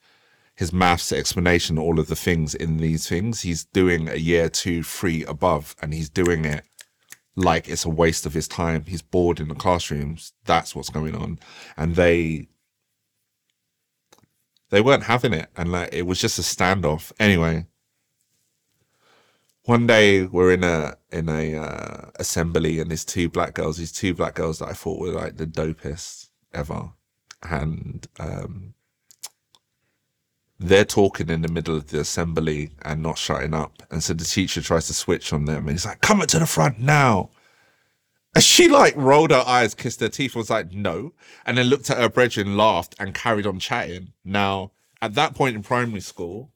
his 0.54 0.72
maths 0.72 1.12
explanation, 1.12 1.78
all 1.78 2.00
of 2.00 2.08
the 2.08 2.16
things 2.16 2.54
in 2.54 2.78
these 2.78 3.08
things, 3.08 3.42
he's 3.42 3.64
doing 3.64 4.08
a 4.08 4.16
year 4.16 4.48
two, 4.48 4.82
three 4.82 5.24
above, 5.24 5.76
and 5.80 5.94
he's 5.94 6.10
doing 6.10 6.44
it 6.44 6.64
like 7.38 7.68
it's 7.68 7.84
a 7.84 7.88
waste 7.88 8.26
of 8.26 8.34
his 8.34 8.48
time. 8.48 8.84
He's 8.86 9.02
bored 9.02 9.40
in 9.40 9.48
the 9.48 9.54
classrooms. 9.54 10.32
That's 10.44 10.74
what's 10.74 10.90
going 10.90 11.14
on. 11.14 11.38
And 11.76 11.94
they 11.94 12.48
they 14.70 14.80
weren't 14.80 15.04
having 15.04 15.32
it 15.32 15.48
and 15.56 15.72
like 15.72 15.90
it 15.92 16.02
was 16.02 16.20
just 16.20 16.38
a 16.38 16.42
standoff. 16.42 17.12
Anyway, 17.18 17.66
one 19.64 19.86
day 19.86 20.24
we're 20.24 20.52
in 20.52 20.64
a 20.64 20.96
in 21.10 21.28
a 21.28 21.54
uh, 21.54 22.10
assembly 22.16 22.80
and 22.80 22.90
there's 22.90 23.04
two 23.04 23.28
black 23.28 23.54
girls, 23.54 23.78
these 23.78 23.92
two 23.92 24.14
black 24.14 24.34
girls 24.34 24.58
that 24.58 24.68
I 24.68 24.72
thought 24.72 25.00
were 25.00 25.12
like 25.12 25.36
the 25.36 25.46
dopest 25.46 26.28
ever. 26.52 26.90
And 27.42 28.06
um 28.18 28.74
they're 30.58 30.84
talking 30.84 31.28
in 31.28 31.42
the 31.42 31.48
middle 31.48 31.76
of 31.76 31.88
the 31.88 32.00
assembly 32.00 32.70
and 32.82 33.02
not 33.02 33.18
shutting 33.18 33.54
up. 33.54 33.82
And 33.90 34.02
so 34.02 34.12
the 34.12 34.24
teacher 34.24 34.60
tries 34.60 34.86
to 34.88 34.94
switch 34.94 35.32
on 35.32 35.44
them 35.44 35.68
and 35.68 35.70
he's 35.70 35.86
like, 35.86 36.00
come 36.00 36.20
up 36.20 36.28
to 36.28 36.38
the 36.38 36.46
front 36.46 36.80
now. 36.80 37.30
And 38.34 38.42
she 38.42 38.68
like 38.68 38.94
rolled 38.96 39.30
her 39.30 39.44
eyes, 39.46 39.74
kissed 39.74 40.00
her 40.00 40.08
teeth, 40.08 40.34
was 40.34 40.50
like, 40.50 40.72
no. 40.72 41.12
And 41.46 41.56
then 41.56 41.66
looked 41.66 41.90
at 41.90 41.98
her 41.98 42.08
brethren, 42.08 42.56
laughed 42.56 42.94
and 42.98 43.14
carried 43.14 43.46
on 43.46 43.58
chatting. 43.58 44.12
Now, 44.24 44.72
at 45.00 45.14
that 45.14 45.34
point 45.34 45.56
in 45.56 45.62
primary 45.62 46.00
school, 46.00 46.50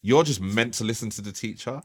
you're 0.00 0.24
just 0.24 0.40
meant 0.40 0.74
to 0.74 0.84
listen 0.84 1.10
to 1.10 1.22
the 1.22 1.32
teacher. 1.32 1.82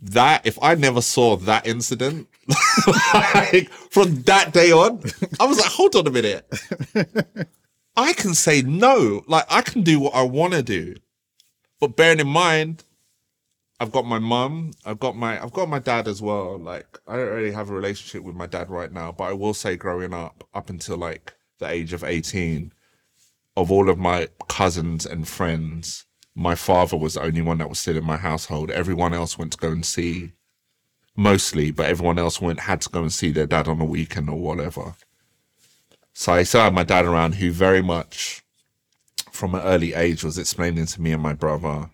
That, 0.00 0.46
if 0.46 0.58
I 0.62 0.74
never 0.74 1.00
saw 1.00 1.36
that 1.38 1.66
incident, 1.66 2.28
like 3.14 3.70
from 3.70 4.22
that 4.22 4.52
day 4.52 4.70
on, 4.70 5.02
I 5.40 5.46
was 5.46 5.58
like, 5.58 5.70
hold 5.70 5.96
on 5.96 6.06
a 6.06 6.10
minute. 6.10 6.46
I 7.96 8.12
can 8.12 8.34
say 8.34 8.62
no. 8.62 9.22
Like 9.26 9.46
I 9.48 9.62
can 9.62 9.82
do 9.82 10.00
what 10.00 10.14
I 10.14 10.22
want 10.22 10.52
to 10.52 10.62
do. 10.62 10.96
But 11.80 11.96
bearing 11.96 12.20
in 12.20 12.28
mind, 12.28 12.84
I've 13.78 13.92
got 13.92 14.06
my 14.06 14.18
mum, 14.18 14.72
I've 14.84 14.98
got 14.98 15.16
my 15.16 15.42
I've 15.42 15.52
got 15.52 15.68
my 15.68 15.78
dad 15.78 16.08
as 16.08 16.22
well. 16.22 16.58
Like 16.58 16.98
I 17.06 17.16
don't 17.16 17.34
really 17.34 17.52
have 17.52 17.70
a 17.70 17.74
relationship 17.74 18.22
with 18.22 18.34
my 18.34 18.46
dad 18.46 18.70
right 18.70 18.92
now, 18.92 19.12
but 19.12 19.24
I 19.24 19.32
will 19.32 19.54
say 19.54 19.76
growing 19.76 20.14
up 20.14 20.44
up 20.54 20.70
until 20.70 20.96
like 20.96 21.34
the 21.58 21.68
age 21.68 21.92
of 21.92 22.04
18 22.04 22.72
of 23.56 23.72
all 23.72 23.88
of 23.88 23.98
my 23.98 24.28
cousins 24.48 25.06
and 25.06 25.26
friends, 25.26 26.04
my 26.34 26.54
father 26.54 26.96
was 26.96 27.14
the 27.14 27.22
only 27.22 27.40
one 27.40 27.58
that 27.58 27.68
was 27.68 27.78
still 27.78 27.96
in 27.96 28.04
my 28.04 28.18
household. 28.18 28.70
Everyone 28.70 29.14
else 29.14 29.38
went 29.38 29.52
to 29.52 29.58
go 29.58 29.72
and 29.72 29.84
see 29.84 30.32
mostly, 31.16 31.70
but 31.70 31.86
everyone 31.86 32.18
else 32.18 32.40
went 32.40 32.60
had 32.60 32.82
to 32.82 32.90
go 32.90 33.00
and 33.00 33.12
see 33.12 33.30
their 33.30 33.46
dad 33.46 33.68
on 33.68 33.80
a 33.80 33.84
weekend 33.84 34.28
or 34.28 34.38
whatever. 34.38 34.94
So 36.18 36.32
I 36.32 36.44
still 36.44 36.62
had 36.62 36.72
my 36.72 36.82
dad 36.82 37.04
around 37.04 37.34
who 37.34 37.52
very 37.52 37.82
much 37.82 38.42
from 39.30 39.54
an 39.54 39.60
early 39.60 39.92
age 39.92 40.24
was 40.24 40.38
explaining 40.38 40.86
to 40.86 41.02
me 41.02 41.12
and 41.12 41.22
my 41.22 41.34
brother 41.34 41.90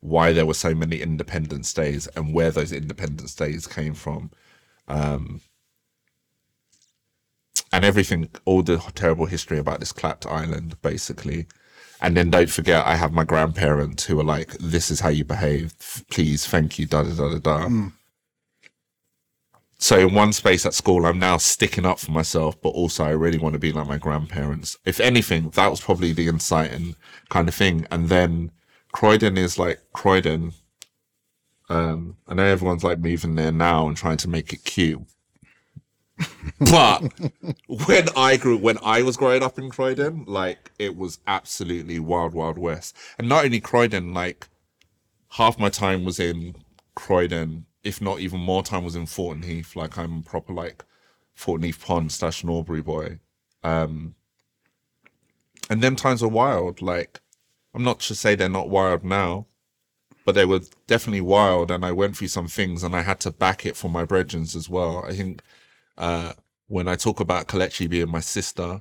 why 0.00 0.32
there 0.32 0.44
were 0.44 0.54
so 0.54 0.74
many 0.74 1.00
Independence 1.00 1.72
Days 1.72 2.08
and 2.16 2.34
where 2.34 2.50
those 2.50 2.72
Independence 2.72 3.32
Days 3.32 3.68
came 3.68 3.94
from. 3.94 4.32
Um, 4.88 5.40
and 7.72 7.84
everything, 7.84 8.28
all 8.44 8.62
the 8.62 8.78
terrible 8.96 9.26
history 9.26 9.60
about 9.60 9.78
this 9.78 9.92
clapped 9.92 10.26
island, 10.26 10.82
basically. 10.82 11.46
And 12.02 12.16
then 12.16 12.30
don't 12.30 12.50
forget, 12.50 12.84
I 12.84 12.96
have 12.96 13.12
my 13.12 13.22
grandparents 13.22 14.04
who 14.04 14.18
are 14.18 14.24
like, 14.24 14.50
this 14.58 14.90
is 14.90 14.98
how 14.98 15.10
you 15.10 15.24
behave. 15.24 15.74
Please, 16.10 16.44
thank 16.44 16.80
you, 16.80 16.86
da 16.86 17.04
da 17.04 17.14
da 17.14 17.28
da 17.28 17.38
da. 17.38 17.68
Mm. 17.68 17.92
So 19.84 19.98
in 19.98 20.14
one 20.14 20.32
space 20.32 20.64
at 20.64 20.72
school, 20.72 21.04
I'm 21.04 21.18
now 21.18 21.36
sticking 21.36 21.84
up 21.84 21.98
for 21.98 22.10
myself, 22.10 22.58
but 22.62 22.70
also 22.70 23.04
I 23.04 23.10
really 23.10 23.36
want 23.36 23.52
to 23.52 23.58
be 23.58 23.70
like 23.70 23.86
my 23.86 23.98
grandparents. 23.98 24.78
If 24.86 24.98
anything, 24.98 25.50
that 25.50 25.70
was 25.70 25.82
probably 25.82 26.14
the 26.14 26.26
inciting 26.26 26.96
kind 27.28 27.50
of 27.50 27.54
thing. 27.54 27.86
And 27.90 28.08
then 28.08 28.50
Croydon 28.92 29.36
is 29.36 29.58
like 29.58 29.80
Croydon. 29.92 30.54
Um, 31.68 32.16
I 32.26 32.32
know 32.32 32.44
everyone's 32.44 32.82
like 32.82 32.98
moving 32.98 33.34
there 33.34 33.52
now 33.52 33.86
and 33.86 33.94
trying 33.94 34.16
to 34.16 34.28
make 34.28 34.54
it 34.54 34.64
cute. 34.64 35.02
but 36.60 37.02
when 37.68 38.08
I 38.16 38.38
grew, 38.38 38.56
when 38.56 38.78
I 38.82 39.02
was 39.02 39.18
growing 39.18 39.42
up 39.42 39.58
in 39.58 39.68
Croydon, 39.68 40.24
like 40.26 40.72
it 40.78 40.96
was 40.96 41.18
absolutely 41.26 41.98
wild, 41.98 42.32
wild 42.32 42.56
west. 42.56 42.96
And 43.18 43.28
not 43.28 43.44
only 43.44 43.60
Croydon, 43.60 44.14
like 44.14 44.48
half 45.32 45.58
my 45.58 45.68
time 45.68 46.06
was 46.06 46.18
in 46.18 46.56
Croydon 46.94 47.66
if 47.84 48.00
not 48.00 48.20
even 48.20 48.40
more 48.40 48.62
time 48.62 48.84
was 48.84 48.96
in 48.96 49.06
Thornton 49.06 49.48
Heath. 49.48 49.76
Like 49.76 49.96
I'm 49.98 50.22
proper 50.22 50.52
like 50.52 50.84
Thornton 51.36 51.66
Heath 51.66 51.84
Pond 51.84 52.10
slash 52.10 52.42
Norbury 52.42 52.82
boy. 52.82 53.20
Um, 53.62 54.14
and 55.70 55.82
them 55.82 55.96
times 55.96 56.22
were 56.22 56.28
wild. 56.28 56.82
Like 56.82 57.20
I'm 57.74 57.84
not 57.84 58.00
to 58.00 58.14
say 58.14 58.34
they're 58.34 58.48
not 58.48 58.70
wild 58.70 59.04
now, 59.04 59.46
but 60.24 60.34
they 60.34 60.44
were 60.44 60.60
definitely 60.86 61.20
wild. 61.20 61.70
And 61.70 61.84
I 61.84 61.92
went 61.92 62.16
through 62.16 62.28
some 62.28 62.48
things, 62.48 62.82
and 62.82 62.96
I 62.96 63.02
had 63.02 63.20
to 63.20 63.30
back 63.30 63.66
it 63.66 63.76
for 63.76 63.88
my 63.88 64.04
brethren 64.04 64.42
as 64.42 64.68
well. 64.68 65.04
I 65.04 65.14
think 65.14 65.42
uh, 65.98 66.32
when 66.68 66.88
I 66.88 66.96
talk 66.96 67.20
about 67.20 67.48
Kelechi 67.48 67.88
being 67.88 68.10
my 68.10 68.20
sister, 68.20 68.80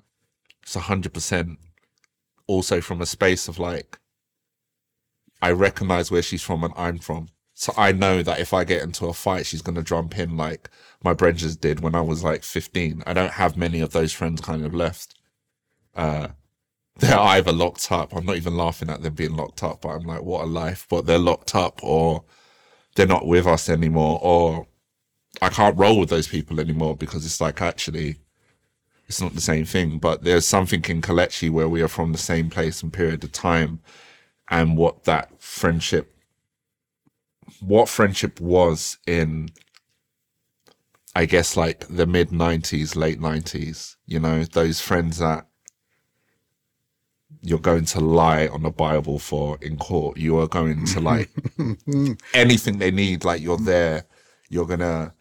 it's 0.61 0.75
hundred 0.75 1.13
percent 1.13 1.59
also 2.47 2.81
from 2.81 3.01
a 3.01 3.05
space 3.05 3.47
of 3.47 3.59
like 3.59 3.99
I 5.41 5.51
recognize 5.51 6.09
where 6.11 6.21
she's 6.21 6.41
from 6.41 6.63
and 6.63 6.73
I'm 6.77 6.99
from. 6.99 7.29
So 7.53 7.73
I 7.77 7.91
know 7.91 8.23
that 8.23 8.39
if 8.39 8.53
I 8.53 8.63
get 8.63 8.81
into 8.81 9.05
a 9.05 9.13
fight, 9.13 9.45
she's 9.45 9.61
going 9.61 9.75
to 9.75 9.83
jump 9.83 10.17
in 10.17 10.35
like 10.35 10.69
my 11.03 11.13
Brenges 11.13 11.59
did 11.59 11.81
when 11.81 11.95
I 11.95 12.01
was 12.01 12.23
like 12.23 12.43
15. 12.43 13.03
I 13.05 13.13
don't 13.13 13.33
have 13.33 13.57
many 13.57 13.79
of 13.79 13.91
those 13.91 14.11
friends 14.11 14.41
kind 14.41 14.65
of 14.65 14.73
left. 14.73 15.15
Uh, 15.95 16.29
they're 16.99 17.19
either 17.19 17.51
locked 17.51 17.91
up. 17.91 18.15
I'm 18.15 18.25
not 18.25 18.35
even 18.35 18.55
laughing 18.55 18.89
at 18.89 19.01
them 19.01 19.15
being 19.15 19.35
locked 19.35 19.63
up, 19.63 19.81
but 19.81 19.89
I'm 19.89 20.03
like, 20.03 20.21
what 20.21 20.43
a 20.43 20.47
life. 20.47 20.85
But 20.89 21.05
they're 21.05 21.17
locked 21.19 21.55
up 21.55 21.79
or 21.83 22.23
they're 22.95 23.07
not 23.07 23.25
with 23.25 23.47
us 23.47 23.69
anymore, 23.69 24.19
or 24.21 24.67
I 25.41 25.49
can't 25.49 25.77
roll 25.77 25.99
with 25.99 26.09
those 26.09 26.27
people 26.27 26.59
anymore 26.59 26.95
because 26.95 27.25
it's 27.25 27.41
like 27.41 27.61
actually 27.61 28.17
it's 29.07 29.21
not 29.21 29.33
the 29.33 29.41
same 29.41 29.65
thing. 29.65 29.97
But 29.97 30.23
there's 30.23 30.45
something 30.45 30.83
in 30.87 31.01
Kelechi 31.01 31.49
where 31.49 31.69
we 31.69 31.81
are 31.81 31.87
from 31.87 32.11
the 32.11 32.17
same 32.17 32.49
place 32.49 32.83
and 32.83 32.93
period 32.93 33.23
of 33.23 33.31
time 33.31 33.79
and 34.49 34.77
what 34.77 35.05
that 35.05 35.41
friendship 35.41 36.15
what 37.61 37.89
friendship 37.89 38.39
was 38.39 38.97
in 39.07 39.49
I 41.15 41.25
guess 41.25 41.55
like 41.55 41.85
the 41.87 42.07
mid 42.07 42.31
nineties, 42.31 42.95
late 42.95 43.19
nineties, 43.19 43.97
you 44.05 44.19
know, 44.19 44.43
those 44.45 44.81
friends 44.81 45.19
that 45.19 45.47
you're 47.41 47.59
going 47.59 47.85
to 47.85 47.99
lie 47.99 48.47
on 48.47 48.63
the 48.63 48.71
Bible 48.71 49.19
for 49.19 49.57
in 49.61 49.77
court. 49.77 50.17
You 50.17 50.39
are 50.39 50.47
going 50.47 50.85
to 50.85 50.99
like 50.99 51.29
anything 52.33 52.79
they 52.79 52.91
need, 52.91 53.25
like 53.25 53.41
you're 53.41 53.57
there. 53.57 54.05
You're 54.49 54.65
gonna 54.65 55.13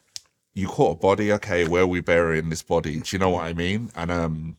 you 0.55 0.69
caught 0.69 0.99
a 0.99 1.01
body, 1.01 1.33
okay, 1.33 1.67
where 1.67 1.83
are 1.83 1.87
we 1.87 2.01
burying 2.01 2.49
this 2.51 2.63
body? 2.63 3.01
Do 3.01 3.17
you 3.17 3.19
know 3.19 3.31
what 3.31 3.45
I 3.45 3.53
mean? 3.53 3.91
And 3.95 4.11
um 4.11 4.57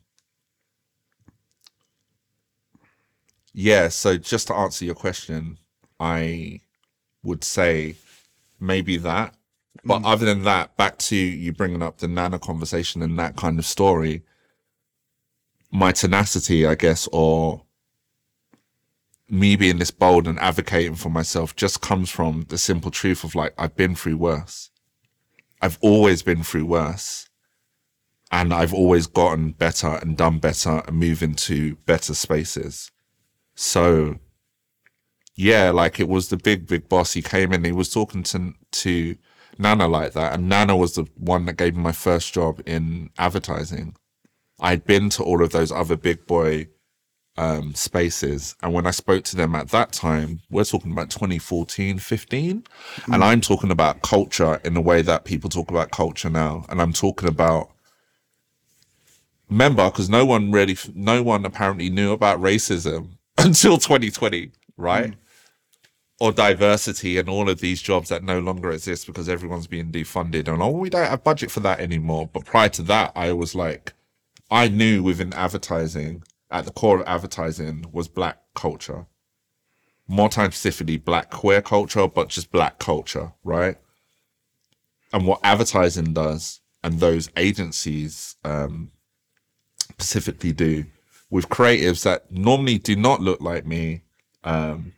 yeah, 3.54 3.88
so 3.90 4.18
just 4.18 4.48
to 4.48 4.56
answer 4.56 4.86
your 4.86 4.96
question, 4.96 5.60
I 6.00 6.62
would 7.24 7.44
say 7.44 7.96
maybe 8.60 8.98
that. 8.98 9.34
But 9.84 10.02
mm. 10.02 10.06
other 10.06 10.26
than 10.26 10.44
that, 10.44 10.78
back 10.78 10.98
to 11.00 11.16
you 11.16 11.52
bringing 11.52 11.82
up 11.82 11.98
the 11.98 12.08
Nana 12.08 12.40
conversation 12.40 13.02
and 13.02 13.18
that 13.20 13.36
kind 13.36 13.58
of 13.60 13.66
story, 13.66 14.24
my 15.72 15.92
tenacity, 15.92 16.66
I 16.66 16.76
guess, 16.76 17.08
or 17.12 17.64
me 19.30 19.56
being 19.56 19.80
this 19.80 19.92
bold 19.92 20.28
and 20.28 20.38
advocating 20.40 20.96
for 20.96 21.10
myself 21.10 21.56
just 21.56 21.82
comes 21.82 22.10
from 22.10 22.46
the 22.50 22.58
simple 22.58 22.92
truth 22.92 23.24
of 23.24 23.34
like, 23.36 23.54
I've 23.58 23.76
been 23.76 23.96
through 23.96 24.18
worse. 24.18 24.70
I've 25.62 25.80
always 25.82 26.22
been 26.22 26.44
through 26.44 26.66
worse. 26.66 27.28
And 28.32 28.54
I've 28.54 28.74
always 28.74 29.06
gotten 29.08 29.52
better 29.52 30.00
and 30.02 30.18
done 30.18 30.40
better 30.40 30.82
and 30.88 30.98
moved 30.98 31.22
into 31.22 31.76
better 31.86 32.16
spaces. 32.16 32.92
So 33.56 34.20
yeah, 35.36 35.72
like 35.72 36.00
it 36.00 36.08
was 36.08 36.30
the 36.30 36.38
big, 36.38 36.68
big 36.68 36.88
boss. 36.88 37.14
He 37.14 37.22
came 37.22 37.54
in, 37.54 37.64
he 37.64 37.72
was 37.72 37.92
talking 37.92 38.24
to, 38.24 38.54
to 38.72 39.18
Nana 39.58 39.88
like 39.88 40.14
that. 40.14 40.34
And 40.34 40.48
Nana 40.48 40.76
was 40.76 40.96
the 40.96 41.06
one 41.18 41.46
that 41.46 41.58
gave 41.58 41.76
me 41.76 41.82
my 41.82 41.92
first 41.92 42.34
job 42.34 42.62
in 42.66 43.10
advertising. 43.18 43.96
I'd 44.60 44.86
been 44.86 45.10
to 45.12 45.24
all 45.24 45.44
of 45.44 45.52
those 45.52 45.72
other 45.72 45.98
big 45.98 46.28
boy 46.28 46.68
um, 47.38 47.74
spaces. 47.74 48.56
And 48.62 48.74
when 48.74 48.86
I 48.86 48.92
spoke 48.92 49.24
to 49.26 49.36
them 49.36 49.56
at 49.56 49.70
that 49.70 49.92
time, 49.92 50.42
we're 50.52 50.64
talking 50.64 50.92
about 50.92 51.10
2014, 51.10 51.98
15. 51.98 52.64
And 53.12 53.24
I'm 53.24 53.42
talking 53.42 53.72
about 53.72 54.04
culture 54.04 54.62
in 54.64 54.76
the 54.76 54.82
way 54.82 55.02
that 55.02 55.26
people 55.26 55.50
talk 55.50 55.72
about 55.72 55.92
culture 55.92 56.30
now. 56.30 56.66
And 56.70 56.80
I'm 56.80 56.94
talking 56.94 57.28
about, 57.28 57.72
remember, 59.50 59.90
because 59.90 60.10
no 60.10 60.26
one 60.26 60.52
really, 60.52 60.78
no 60.94 61.24
one 61.24 61.44
apparently 61.44 61.90
knew 61.90 62.12
about 62.12 62.40
racism 62.40 63.18
until 63.40 63.78
2020, 63.78 64.52
right? 64.78 65.16
Or 66.20 66.32
diversity 66.32 67.18
and 67.18 67.28
all 67.28 67.50
of 67.50 67.60
these 67.60 67.82
jobs 67.82 68.10
that 68.10 68.24
no 68.24 68.40
longer 68.40 68.72
exist 68.72 69.08
because 69.08 69.28
everyone's 69.28 69.68
being 69.68 69.92
defunded. 69.92 70.48
And 70.48 70.62
oh, 70.62 70.70
we 70.70 70.90
don't 70.90 71.08
have 71.10 71.24
budget 71.24 71.52
for 71.52 71.60
that 71.62 71.80
anymore. 71.80 72.30
But 72.32 72.46
prior 72.46 72.70
to 72.70 72.82
that, 72.84 73.12
I 73.16 73.34
was 73.34 73.56
like, 73.56 73.94
I 74.50 74.68
knew 74.68 75.02
within 75.04 75.34
advertising, 75.34 76.24
at 76.52 76.66
the 76.66 76.72
core 76.72 77.00
of 77.00 77.08
advertising 77.08 77.86
was 77.92 78.08
black 78.08 78.40
culture. 78.54 79.08
More 80.08 80.30
time 80.30 80.52
specifically, 80.52 80.98
black 80.98 81.32
queer 81.32 81.62
culture, 81.62 82.08
but 82.08 82.30
just 82.30 82.52
black 82.52 82.78
culture, 82.78 83.34
right? 83.44 83.78
And 85.12 85.26
what 85.26 85.40
advertising 85.44 86.14
does 86.14 86.62
and 86.84 87.00
those 87.00 87.30
agencies 87.38 88.36
um, 88.44 88.92
specifically 89.80 90.52
do 90.52 90.86
with 91.30 91.50
creatives 91.50 92.04
that 92.04 92.32
normally 92.32 92.78
do 92.78 92.96
not 92.96 93.22
look 93.22 93.42
like 93.42 93.66
me, 93.66 94.02
um, 94.44 94.94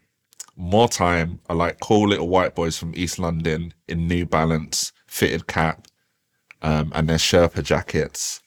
more 0.55 0.87
time 0.87 1.39
I 1.49 1.53
like 1.53 1.79
cool 1.79 2.07
little 2.07 2.29
white 2.29 2.55
boys 2.55 2.77
from 2.77 2.93
East 2.95 3.19
London 3.19 3.73
in 3.87 4.07
New 4.07 4.25
Balance, 4.25 4.91
fitted 5.07 5.47
cap, 5.47 5.87
um, 6.61 6.91
and 6.95 7.09
their 7.09 7.17
Sherpa 7.17 7.63
jackets 7.63 8.41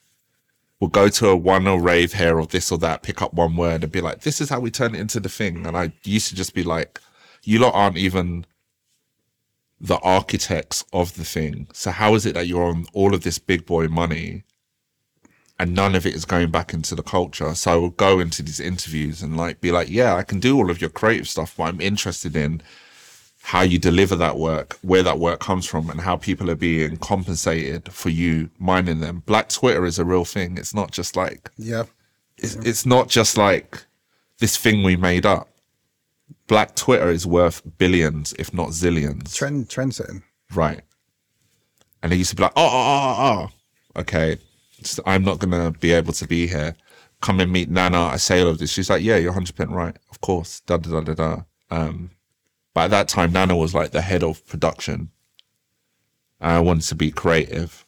We'll 0.80 0.90
go 0.90 1.08
to 1.08 1.28
a 1.28 1.36
one 1.36 1.66
or 1.66 1.80
rave 1.80 2.12
here 2.12 2.38
or 2.38 2.46
this 2.46 2.70
or 2.70 2.78
that, 2.78 3.02
pick 3.02 3.20
up 3.20 3.34
one 3.34 3.56
word 3.56 3.82
and 3.82 3.90
be 3.90 4.00
like, 4.00 4.20
this 4.20 4.40
is 4.40 4.48
how 4.48 4.60
we 4.60 4.70
turn 4.70 4.94
it 4.94 5.00
into 5.00 5.18
the 5.18 5.28
thing. 5.28 5.66
And 5.66 5.76
I 5.76 5.92
used 6.04 6.28
to 6.28 6.36
just 6.36 6.54
be 6.54 6.62
like, 6.62 7.00
you 7.42 7.58
lot 7.58 7.74
aren't 7.74 7.96
even 7.96 8.46
the 9.80 9.98
architects 9.98 10.84
of 10.92 11.16
the 11.16 11.24
thing. 11.24 11.66
So 11.72 11.90
how 11.90 12.14
is 12.14 12.26
it 12.26 12.34
that 12.34 12.46
you're 12.46 12.64
on 12.64 12.86
all 12.92 13.12
of 13.12 13.22
this 13.22 13.38
big 13.38 13.66
boy 13.66 13.88
money 13.88 14.44
and 15.58 15.74
none 15.74 15.94
of 15.94 16.06
it 16.06 16.14
is 16.14 16.24
going 16.24 16.50
back 16.50 16.72
into 16.72 16.94
the 16.94 17.02
culture? 17.02 17.54
So 17.54 17.72
I 17.72 17.76
will 17.76 17.90
go 17.90 18.20
into 18.20 18.42
these 18.42 18.60
interviews 18.60 19.22
and 19.22 19.36
like 19.36 19.60
be 19.60 19.72
like, 19.72 19.88
yeah, 19.90 20.14
I 20.14 20.22
can 20.22 20.40
do 20.40 20.56
all 20.56 20.70
of 20.70 20.80
your 20.80 20.90
creative 20.90 21.28
stuff, 21.28 21.54
but 21.56 21.64
I'm 21.64 21.80
interested 21.80 22.36
in 22.36 22.62
how 23.42 23.62
you 23.62 23.78
deliver 23.78 24.14
that 24.16 24.36
work, 24.36 24.78
where 24.82 25.02
that 25.02 25.18
work 25.18 25.40
comes 25.40 25.64
from, 25.64 25.88
and 25.88 26.00
how 26.00 26.16
people 26.16 26.50
are 26.50 26.54
being 26.56 26.96
compensated 26.98 27.90
for 27.92 28.10
you 28.10 28.50
mining 28.58 29.00
them. 29.00 29.22
Black 29.26 29.48
Twitter 29.48 29.86
is 29.86 29.98
a 29.98 30.04
real 30.04 30.24
thing. 30.24 30.58
It's 30.58 30.74
not 30.74 30.90
just 30.90 31.16
like 31.16 31.50
Yeah. 31.56 31.84
it's, 32.36 32.56
it's 32.56 32.84
not 32.84 33.08
just 33.08 33.38
like 33.38 33.84
this 34.38 34.56
thing 34.56 34.82
we 34.82 34.96
made 34.96 35.24
up. 35.24 35.48
Black 36.46 36.74
Twitter 36.74 37.10
is 37.10 37.26
worth 37.26 37.62
billions, 37.78 38.34
if 38.38 38.52
not 38.52 38.68
zillions. 38.68 39.34
Trend 39.34 39.68
trend 39.70 39.94
setting. 39.94 40.22
Right. 40.54 40.82
And 42.02 42.12
they 42.12 42.16
used 42.16 42.30
to 42.30 42.36
be 42.36 42.42
like, 42.42 42.52
oh, 42.56 42.62
oh, 42.66 42.70
oh, 42.70 43.16
oh. 43.18 43.50
oh. 43.96 44.00
okay, 44.00 44.38
I'm 45.06 45.24
not 45.24 45.38
going 45.38 45.50
to 45.50 45.78
be 45.78 45.92
able 45.92 46.12
to 46.14 46.26
be 46.26 46.46
here. 46.46 46.74
Come 47.20 47.40
and 47.40 47.52
meet 47.52 47.68
Nana. 47.68 48.00
I 48.04 48.16
say 48.16 48.40
all 48.40 48.48
of 48.48 48.58
this. 48.58 48.70
She's 48.70 48.90
like, 48.90 49.02
yeah, 49.02 49.16
you're 49.16 49.32
100% 49.32 49.70
right. 49.70 49.96
Of 50.10 50.20
course. 50.20 50.60
Da, 50.60 50.76
da, 50.76 51.00
da, 51.00 51.00
da, 51.00 51.14
da. 51.14 51.42
Um, 51.70 52.10
but 52.74 52.84
at 52.84 52.90
that 52.90 53.08
time, 53.08 53.32
Nana 53.32 53.56
was 53.56 53.74
like 53.74 53.90
the 53.90 54.02
head 54.02 54.22
of 54.22 54.46
production. 54.46 55.10
I 56.40 56.60
wanted 56.60 56.84
to 56.84 56.94
be 56.94 57.10
creative. 57.10 57.84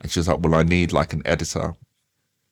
And 0.00 0.10
she 0.10 0.18
was 0.18 0.28
like, 0.28 0.40
well, 0.40 0.54
I 0.54 0.62
need 0.62 0.92
like 0.92 1.12
an 1.12 1.22
editor. 1.26 1.74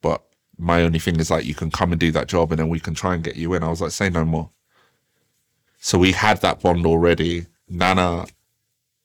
But 0.03 0.23
my 0.59 0.83
only 0.83 0.99
thing 0.99 1.19
is 1.19 1.31
like, 1.31 1.47
you 1.47 1.55
can 1.55 1.71
come 1.71 1.92
and 1.92 2.01
do 2.01 2.12
that 2.12 2.29
job 2.29 2.53
and 2.53 2.59
then 2.59 2.69
we 2.69 2.81
can 2.81 2.95
try 2.95 3.14
and 3.14 3.25
get 3.25 3.37
you 3.37 3.55
in. 3.55 3.62
I 3.62 3.69
was 3.69 3.81
like, 3.81 3.92
say 3.92 4.11
no 4.11 4.25
more. 4.25 4.51
So 5.79 5.99
we 5.99 6.12
had 6.12 6.40
that 6.42 6.61
bond 6.61 6.85
already. 6.85 7.47
Nana, 7.69 8.27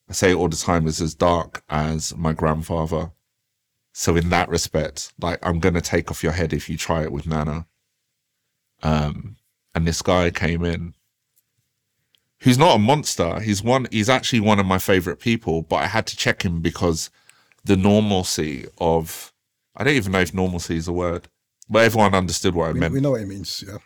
I 0.10 0.14
say 0.14 0.32
it 0.32 0.36
all 0.36 0.50
the 0.50 0.58
time, 0.58 0.88
is 0.88 1.02
as 1.02 1.16
dark 1.16 1.64
as 1.70 2.16
my 2.16 2.34
grandfather. 2.34 3.12
So 3.94 4.16
in 4.16 4.30
that 4.30 4.50
respect, 4.50 5.14
like 5.20 5.40
I'm 5.46 5.60
gonna 5.60 5.82
take 5.82 6.10
off 6.10 6.24
your 6.24 6.32
head 6.34 6.54
if 6.54 6.70
you 6.70 6.78
try 6.78 7.04
it 7.04 7.12
with 7.12 7.28
Nana. 7.28 7.66
Um, 8.84 9.36
and 9.76 9.88
this 9.88 10.02
guy 10.02 10.32
came 10.32 10.64
in, 10.66 10.94
who's 12.42 12.58
not 12.58 12.76
a 12.76 12.80
monster. 12.80 13.40
He's 13.40 13.62
one. 13.64 13.88
He's 13.92 14.10
actually 14.10 14.40
one 14.40 14.60
of 14.60 14.66
my 14.66 14.80
favorite 14.80 15.20
people, 15.20 15.62
but 15.62 15.78
I 15.78 15.88
had 15.88 16.08
to 16.08 16.18
check 16.18 16.44
him 16.44 16.62
because 16.62 17.10
the 17.64 17.78
normalcy 17.78 18.66
of 18.80 19.32
I 19.76 19.84
don't 19.84 19.94
even 19.96 20.12
know 20.12 20.20
if 20.20 20.34
normalcy 20.34 20.78
is 20.78 20.88
a 20.88 20.94
word, 20.94 21.28
but 21.70 21.86
everyone 21.86 22.16
understood 22.16 22.56
what 22.56 22.70
I 22.70 22.72
We, 22.74 22.80
meant 22.80 22.94
we 22.94 23.02
know 23.02 23.12
what 23.12 23.22
it 23.22 23.28
means. 23.28 23.64
Yeah. 23.68 23.78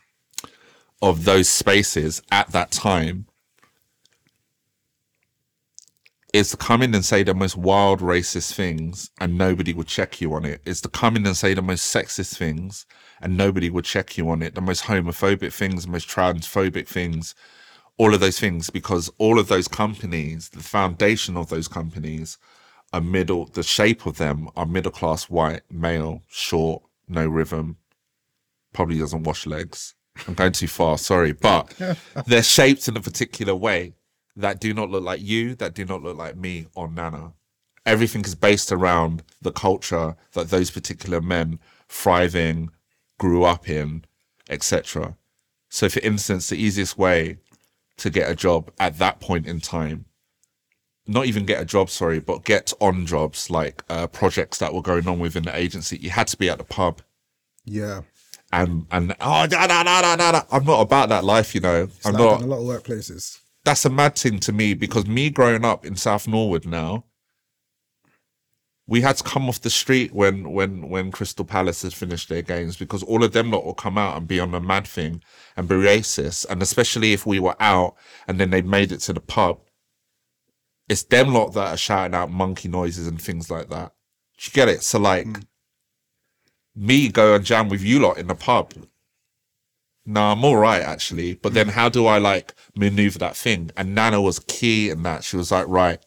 of 1.01 1.25
those 1.25 1.49
spaces 1.49 2.21
at 2.31 2.51
that 2.51 2.71
time 2.71 3.27
is 6.35 6.51
to 6.51 6.57
come 6.57 6.81
in 6.81 6.93
and 6.93 7.05
say 7.05 7.23
the 7.23 7.33
most 7.33 7.55
wild 7.55 8.01
racist 8.01 8.53
things 8.53 9.09
and 9.21 9.37
nobody 9.37 9.73
would 9.73 9.87
check 9.87 10.19
you 10.19 10.33
on 10.33 10.43
it. 10.43 10.59
It's 10.65 10.81
to 10.81 10.89
come 10.89 11.15
in 11.15 11.25
and 11.25 11.37
say 11.37 11.53
the 11.53 11.61
most 11.61 11.95
sexist 11.95 12.35
things 12.35 12.85
and 13.21 13.37
nobody 13.37 13.69
would 13.69 13.85
check 13.85 14.17
you 14.17 14.29
on 14.29 14.41
it. 14.41 14.53
The 14.53 14.59
most 14.59 14.83
homophobic 14.83 15.53
things, 15.53 15.85
the 15.85 15.91
most 15.91 16.09
transphobic 16.09 16.89
things, 16.89 17.35
all 17.97 18.13
of 18.13 18.19
those 18.19 18.37
things, 18.37 18.69
because 18.69 19.09
all 19.17 19.39
of 19.39 19.47
those 19.47 19.69
companies, 19.69 20.49
the 20.49 20.61
foundation 20.61 21.37
of 21.37 21.47
those 21.47 21.69
companies 21.69 22.37
are 22.91 22.99
middle, 22.99 23.45
the 23.45 23.63
shape 23.63 24.05
of 24.05 24.17
them 24.17 24.49
are 24.57 24.65
middle 24.65 24.91
class 24.91 25.29
white, 25.29 25.61
male, 25.71 26.21
short, 26.27 26.83
no 27.07 27.25
rhythm, 27.25 27.77
probably 28.73 28.99
doesn't 28.99 29.23
wash 29.23 29.45
legs. 29.45 29.95
I'm 30.27 30.33
going 30.33 30.51
too 30.51 30.67
far, 30.67 30.97
sorry, 30.97 31.31
but 31.31 31.73
they're 32.27 32.43
shaped 32.43 32.89
in 32.89 32.97
a 32.97 33.01
particular 33.01 33.55
way 33.55 33.93
that 34.35 34.59
do 34.59 34.73
not 34.73 34.89
look 34.89 35.03
like 35.03 35.21
you, 35.21 35.55
that 35.55 35.73
do 35.73 35.85
not 35.85 36.03
look 36.03 36.17
like 36.17 36.35
me 36.35 36.67
or 36.75 36.89
Nana. 36.89 37.33
Everything 37.85 38.23
is 38.25 38.35
based 38.35 38.71
around 38.71 39.23
the 39.41 39.51
culture 39.51 40.15
that 40.33 40.49
those 40.49 40.71
particular 40.71 41.21
men 41.21 41.59
thriving, 41.87 42.69
grew 43.19 43.43
up 43.43 43.69
in, 43.69 44.03
etc. 44.49 45.15
So, 45.69 45.87
for 45.89 45.99
instance, 46.01 46.49
the 46.49 46.57
easiest 46.57 46.97
way 46.97 47.37
to 47.97 48.09
get 48.09 48.29
a 48.29 48.35
job 48.35 48.71
at 48.79 48.97
that 48.97 49.19
point 49.21 49.47
in 49.47 49.61
time, 49.61 50.05
not 51.07 51.27
even 51.27 51.45
get 51.45 51.61
a 51.61 51.65
job, 51.65 51.89
sorry, 51.89 52.19
but 52.19 52.43
get 52.43 52.73
on 52.81 53.05
jobs 53.05 53.49
like 53.49 53.83
uh, 53.89 54.07
projects 54.07 54.57
that 54.57 54.73
were 54.73 54.81
going 54.81 55.07
on 55.07 55.19
within 55.19 55.43
the 55.43 55.55
agency, 55.55 55.97
you 55.97 56.09
had 56.09 56.27
to 56.27 56.37
be 56.37 56.49
at 56.49 56.57
the 56.57 56.63
pub 56.63 57.01
Yeah. 57.63 58.01
and 58.51 58.85
and 58.91 59.11
oh 59.21 59.45
da, 59.47 59.67
da, 59.67 59.83
da, 59.83 60.01
da, 60.01 60.15
da, 60.15 60.31
da. 60.31 60.41
I'm 60.51 60.65
not 60.65 60.81
about 60.81 61.09
that 61.09 61.23
life, 61.23 61.53
you 61.55 61.61
know. 61.61 61.83
It's 61.83 62.05
I'm 62.05 62.13
like 62.13 62.21
not 62.21 62.41
in 62.41 62.51
a 62.51 62.55
lot 62.55 62.59
of 62.75 62.83
workplaces. 62.83 63.39
That's 63.65 63.83
a 63.83 63.89
mad 63.89 64.15
thing 64.15 64.39
to 64.39 64.53
me 64.53 64.75
because 64.75 65.07
me 65.07 65.29
growing 65.29 65.65
up 65.65 65.85
in 65.85 65.95
South 65.95 66.27
Norwood 66.27 66.65
now, 66.65 67.03
we 68.87 69.01
had 69.01 69.17
to 69.17 69.23
come 69.23 69.49
off 69.49 69.61
the 69.61 69.71
street 69.71 70.13
when 70.13 70.51
when 70.51 70.89
when 70.89 71.11
Crystal 71.11 71.43
Palace 71.43 71.81
had 71.81 71.93
finished 71.93 72.29
their 72.29 72.43
games 72.43 72.77
because 72.77 73.01
all 73.01 73.23
of 73.23 73.33
them 73.33 73.49
lot 73.51 73.65
will 73.65 73.73
come 73.73 73.97
out 73.97 74.15
and 74.15 74.27
be 74.27 74.39
on 74.39 74.51
the 74.51 74.61
mad 74.61 74.87
thing 74.87 75.23
and 75.57 75.67
be 75.67 75.75
racist, 75.75 76.45
and 76.49 76.61
especially 76.61 77.11
if 77.11 77.25
we 77.25 77.39
were 77.39 77.55
out 77.59 77.95
and 78.27 78.39
then 78.39 78.51
they 78.51 78.61
made 78.61 78.91
it 78.91 78.99
to 78.99 79.13
the 79.13 79.19
pub, 79.19 79.59
it's 80.87 81.03
them 81.03 81.33
lot 81.33 81.53
that 81.53 81.73
are 81.73 81.77
shouting 81.77 82.13
out 82.13 82.29
monkey 82.29 82.69
noises 82.69 83.07
and 83.07 83.19
things 83.19 83.49
like 83.49 83.69
that. 83.69 83.93
Do 84.37 84.49
you 84.49 84.53
get 84.53 84.69
it? 84.69 84.83
So 84.83 84.99
like, 84.99 85.25
hmm. 85.25 85.41
me 86.75 87.09
go 87.09 87.33
and 87.33 87.43
jam 87.43 87.69
with 87.69 87.81
you 87.81 87.99
lot 87.99 88.19
in 88.19 88.27
the 88.27 88.35
pub. 88.35 88.73
No, 90.05 90.21
I'm 90.31 90.43
all 90.43 90.57
right 90.57 90.81
actually. 90.81 91.35
But 91.35 91.49
hmm. 91.49 91.55
then 91.55 91.67
how 91.69 91.89
do 91.89 92.05
I 92.05 92.17
like 92.17 92.53
maneuver 92.75 93.19
that 93.19 93.35
thing? 93.35 93.71
And 93.75 93.95
Nana 93.95 94.21
was 94.21 94.39
key 94.39 94.89
in 94.89 95.03
that. 95.03 95.23
She 95.23 95.37
was 95.37 95.51
like, 95.51 95.67
right, 95.67 95.99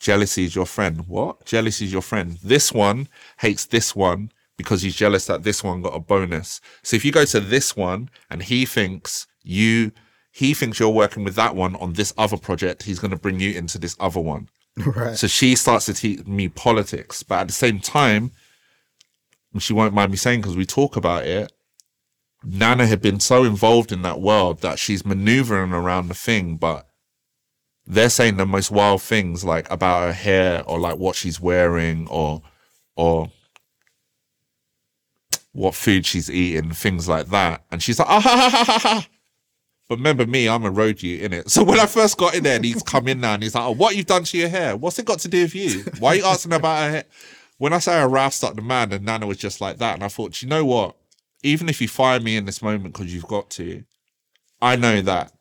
jealousy 0.00 0.44
is 0.44 0.54
your 0.54 0.66
friend. 0.66 1.06
What? 1.06 1.44
Jealousy 1.44 1.86
is 1.86 1.92
your 1.92 2.02
friend. 2.02 2.38
This 2.42 2.72
one 2.72 3.08
hates 3.38 3.66
this 3.66 3.94
one 3.94 4.32
because 4.56 4.82
he's 4.82 4.96
jealous 4.96 5.26
that 5.26 5.44
this 5.44 5.62
one 5.62 5.82
got 5.82 5.94
a 5.94 6.00
bonus. 6.00 6.60
So 6.82 6.96
if 6.96 7.04
you 7.04 7.12
go 7.12 7.24
to 7.24 7.40
this 7.40 7.76
one 7.76 8.10
and 8.28 8.42
he 8.42 8.66
thinks 8.66 9.26
you, 9.42 9.92
he 10.32 10.52
thinks 10.52 10.80
you're 10.80 10.90
working 10.90 11.24
with 11.24 11.36
that 11.36 11.54
one 11.54 11.76
on 11.76 11.92
this 11.94 12.12
other 12.18 12.36
project, 12.36 12.82
he's 12.82 12.98
going 12.98 13.12
to 13.12 13.16
bring 13.16 13.40
you 13.40 13.52
into 13.52 13.78
this 13.78 13.96
other 13.98 14.20
one. 14.20 14.48
Right. 14.86 15.16
So 15.16 15.26
she 15.26 15.56
starts 15.56 15.86
to 15.86 15.94
teach 15.94 16.24
me 16.24 16.48
politics, 16.48 17.24
but 17.24 17.40
at 17.40 17.46
the 17.48 17.52
same 17.52 17.80
time, 17.80 18.30
she 19.58 19.72
won't 19.72 19.92
mind 19.92 20.12
me 20.12 20.16
saying 20.16 20.40
because 20.40 20.56
we 20.56 20.66
talk 20.66 20.94
about 20.94 21.24
it. 21.26 21.52
Nana 22.44 22.86
had 22.86 23.02
been 23.02 23.20
so 23.20 23.44
involved 23.44 23.92
in 23.92 24.02
that 24.02 24.20
world 24.20 24.60
that 24.60 24.78
she's 24.78 25.04
maneuvering 25.04 25.72
around 25.72 26.08
the 26.08 26.14
thing, 26.14 26.56
but 26.56 26.86
they're 27.86 28.10
saying 28.10 28.36
the 28.36 28.46
most 28.46 28.70
wild 28.70 29.02
things 29.02 29.44
like 29.44 29.70
about 29.70 30.02
her 30.02 30.12
hair 30.12 30.62
or 30.66 30.78
like 30.78 30.98
what 30.98 31.16
she's 31.16 31.40
wearing 31.40 32.06
or 32.08 32.42
or 32.96 33.30
what 35.52 35.74
food 35.74 36.06
she's 36.06 36.30
eating, 36.30 36.70
things 36.70 37.08
like 37.08 37.28
that. 37.28 37.64
And 37.70 37.82
she's 37.82 37.98
like, 37.98 38.08
ah, 38.08 38.20
ha, 38.20 38.50
ha, 38.50 38.64
ha, 38.64 38.78
ha. 38.78 39.08
But 39.88 39.96
remember 39.98 40.26
me, 40.26 40.48
I'm 40.48 40.64
a 40.64 40.70
road 40.70 41.02
you 41.02 41.18
in 41.18 41.32
it. 41.32 41.50
So 41.50 41.64
when 41.64 41.80
I 41.80 41.86
first 41.86 42.18
got 42.18 42.34
in 42.34 42.44
there 42.44 42.56
and 42.56 42.64
he's 42.64 42.82
come 42.82 43.08
in 43.08 43.20
now 43.20 43.34
and 43.34 43.42
he's 43.42 43.54
like, 43.54 43.64
oh, 43.64 43.70
what 43.72 43.96
you've 43.96 44.06
done 44.06 44.24
to 44.24 44.38
your 44.38 44.50
hair? 44.50 44.76
What's 44.76 44.98
it 44.98 45.06
got 45.06 45.20
to 45.20 45.28
do 45.28 45.42
with 45.42 45.54
you? 45.54 45.82
Why 45.98 46.10
are 46.10 46.14
you 46.16 46.24
asking 46.24 46.52
about 46.52 46.82
her 46.82 46.90
hair? 46.90 47.04
When 47.56 47.72
I 47.72 47.78
say 47.78 47.94
I 47.94 48.04
roused 48.04 48.44
up 48.44 48.54
the 48.54 48.62
man 48.62 48.92
and 48.92 49.04
Nana 49.04 49.26
was 49.26 49.38
just 49.38 49.60
like 49.62 49.78
that, 49.78 49.94
and 49.94 50.04
I 50.04 50.08
thought, 50.08 50.42
you 50.42 50.48
know 50.48 50.64
what? 50.64 50.94
Even 51.42 51.68
if 51.68 51.80
you 51.80 51.88
fire 51.88 52.20
me 52.20 52.36
in 52.36 52.44
this 52.46 52.62
moment 52.62 52.92
because 52.92 53.14
you've 53.14 53.26
got 53.26 53.50
to, 53.50 53.84
I 54.60 54.76
know 54.76 55.00
that 55.02 55.32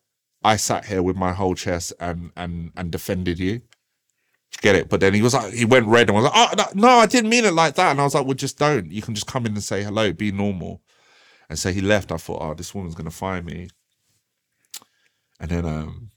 I 0.43 0.55
sat 0.55 0.85
here 0.85 1.01
with 1.01 1.15
my 1.15 1.33
whole 1.33 1.55
chest 1.55 1.93
and 1.99 2.31
and 2.35 2.71
and 2.75 2.91
defended 2.91 3.39
you. 3.39 3.53
You 3.53 4.59
get 4.61 4.75
it? 4.75 4.89
But 4.89 5.01
then 5.01 5.13
he 5.13 5.21
was 5.21 5.33
like, 5.33 5.53
he 5.53 5.65
went 5.65 5.87
red 5.87 6.07
and 6.09 6.15
was 6.15 6.25
like, 6.25 6.33
oh 6.35 6.53
no, 6.57 6.65
no, 6.73 6.97
I 6.99 7.05
didn't 7.05 7.29
mean 7.29 7.45
it 7.45 7.53
like 7.53 7.75
that. 7.75 7.91
And 7.91 7.99
I 7.99 8.03
was 8.03 8.15
like, 8.15 8.25
well, 8.25 8.35
just 8.35 8.57
don't. 8.57 8.91
You 8.91 9.01
can 9.01 9.15
just 9.15 9.27
come 9.27 9.45
in 9.45 9.53
and 9.53 9.63
say 9.63 9.83
hello, 9.83 10.13
be 10.13 10.31
normal. 10.31 10.81
And 11.49 11.57
so 11.57 11.71
he 11.71 11.81
left. 11.81 12.11
I 12.11 12.17
thought, 12.17 12.41
oh, 12.41 12.53
this 12.53 12.73
woman's 12.73 12.95
gonna 12.95 13.11
fire 13.11 13.41
me. 13.41 13.69
And 15.39 15.49
then 15.49 15.65
um 15.65 16.11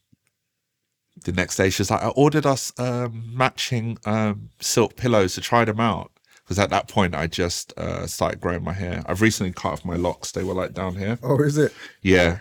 the 1.25 1.33
next 1.33 1.57
day 1.57 1.71
she's 1.71 1.91
like, 1.91 2.03
I 2.03 2.09
ordered 2.09 2.47
us 2.47 2.73
um 2.79 3.31
matching 3.35 3.99
um 4.05 4.51
silk 4.61 4.97
pillows 4.97 5.35
to 5.35 5.41
try 5.41 5.65
them 5.65 5.81
out. 5.81 6.13
Because 6.51 6.59
at 6.59 6.71
that 6.71 6.89
point 6.89 7.15
I 7.15 7.29
just 7.29 7.73
uh 7.79 8.09
started 8.09 8.41
growing 8.41 8.65
my 8.65 8.73
hair. 8.73 9.05
I've 9.07 9.23
recently 9.23 9.53
cut 9.53 9.73
off 9.73 9.85
my 9.85 9.95
locks. 9.95 10.33
They 10.33 10.43
were 10.43 10.53
like 10.53 10.75
down 10.75 10.97
here. 10.97 11.17
Oh, 11.23 11.41
is 11.41 11.57
it? 11.57 11.73
Yeah. 12.03 12.41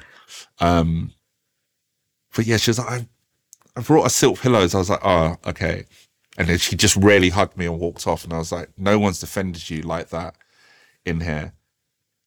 Um 0.60 1.14
but 2.36 2.48
yeah, 2.48 2.58
she 2.58 2.72
was 2.72 2.80
like, 2.80 2.90
I, 2.90 3.08
I 3.76 3.82
brought 3.82 4.02
her 4.06 4.10
silk 4.10 4.40
pillows. 4.40 4.74
I 4.74 4.80
was 4.80 4.90
like, 4.90 5.06
oh, 5.06 5.36
okay. 5.46 5.86
And 6.40 6.48
then 6.48 6.58
she 6.58 6.76
just 6.76 6.96
really 6.96 7.30
hugged 7.30 7.56
me 7.56 7.68
and 7.68 7.80
walked 7.80 8.08
off. 8.08 8.24
And 8.24 8.34
I 8.34 8.40
was 8.40 8.52
like, 8.52 8.70
no 8.80 8.98
one's 8.98 9.20
defended 9.20 9.70
you 9.70 9.84
like 9.84 10.10
that 10.10 10.36
in 11.06 11.22
here. 11.22 11.54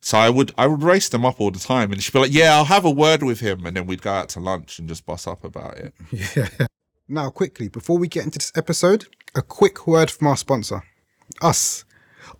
So 0.03 0.19
I 0.19 0.31
would 0.31 0.55
I 0.57 0.69
would 0.69 0.85
race 0.85 1.09
them 1.09 1.27
up 1.27 1.41
all 1.41 1.51
the 1.51 1.59
time, 1.59 1.91
and 1.91 2.01
she'd 2.03 2.13
be 2.13 2.19
like, 2.19 2.33
"Yeah, 2.33 2.57
I'll 2.57 2.65
have 2.65 2.85
a 2.85 2.91
word 2.91 3.23
with 3.23 3.39
him," 3.39 3.65
and 3.65 3.77
then 3.77 3.87
we'd 3.87 4.03
go 4.03 4.13
out 4.13 4.29
to 4.31 4.41
lunch 4.41 4.81
and 4.81 4.89
just 4.89 5.07
boss 5.07 5.29
up 5.29 5.45
about 5.45 5.79
it. 5.79 5.95
Yeah. 6.37 6.67
Now, 7.09 7.31
quickly, 7.31 7.69
before 7.69 7.99
we 7.99 8.09
get 8.09 8.25
into 8.25 8.39
this 8.39 8.53
episode, 8.57 9.07
a 9.35 9.43
quick 9.43 9.87
word 9.87 10.11
from 10.11 10.27
our 10.27 10.37
sponsor, 10.37 10.83
us. 11.41 11.85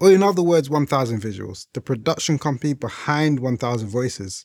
Or 0.01 0.11
in 0.11 0.23
other 0.23 0.43
words, 0.43 0.69
1000 0.69 1.21
Visuals, 1.21 1.67
the 1.73 1.81
production 1.81 2.39
company 2.39 2.75
behind 2.75 3.41
1000 3.41 3.89
Voices. 3.89 4.45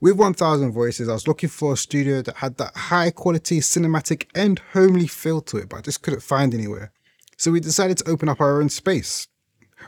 With 0.00 0.16
1000 0.16 0.72
Voices, 0.72 1.08
I 1.08 1.12
was 1.12 1.28
looking 1.28 1.50
for 1.50 1.74
a 1.74 1.76
studio 1.76 2.22
that 2.22 2.36
had 2.36 2.56
that 2.56 2.74
high 2.74 3.10
quality 3.10 3.60
cinematic 3.60 4.26
and 4.34 4.58
homely 4.72 5.06
feel 5.06 5.42
to 5.42 5.58
it, 5.58 5.68
but 5.68 5.78
I 5.78 5.80
just 5.82 6.02
couldn't 6.02 6.22
find 6.22 6.54
anywhere. 6.54 6.92
So 7.36 7.50
we 7.50 7.60
decided 7.60 7.98
to 7.98 8.08
open 8.08 8.28
up 8.28 8.40
our 8.40 8.60
own 8.60 8.70
space. 8.70 9.28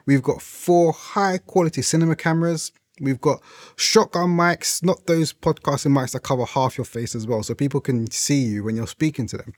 We've 0.06 0.22
got 0.22 0.42
four 0.42 0.92
high 0.92 1.38
quality 1.38 1.82
cinema 1.82 2.16
cameras. 2.16 2.72
We've 3.00 3.20
got 3.20 3.40
shotgun 3.76 4.36
mics, 4.36 4.82
not 4.82 5.06
those 5.06 5.32
podcasting 5.32 5.92
mics 5.92 6.12
that 6.12 6.20
cover 6.20 6.44
half 6.44 6.76
your 6.76 6.84
face 6.84 7.14
as 7.14 7.26
well, 7.26 7.42
so 7.42 7.54
people 7.54 7.80
can 7.80 8.10
see 8.10 8.40
you 8.40 8.64
when 8.64 8.76
you're 8.76 8.86
speaking 8.86 9.26
to 9.28 9.38
them. 9.38 9.54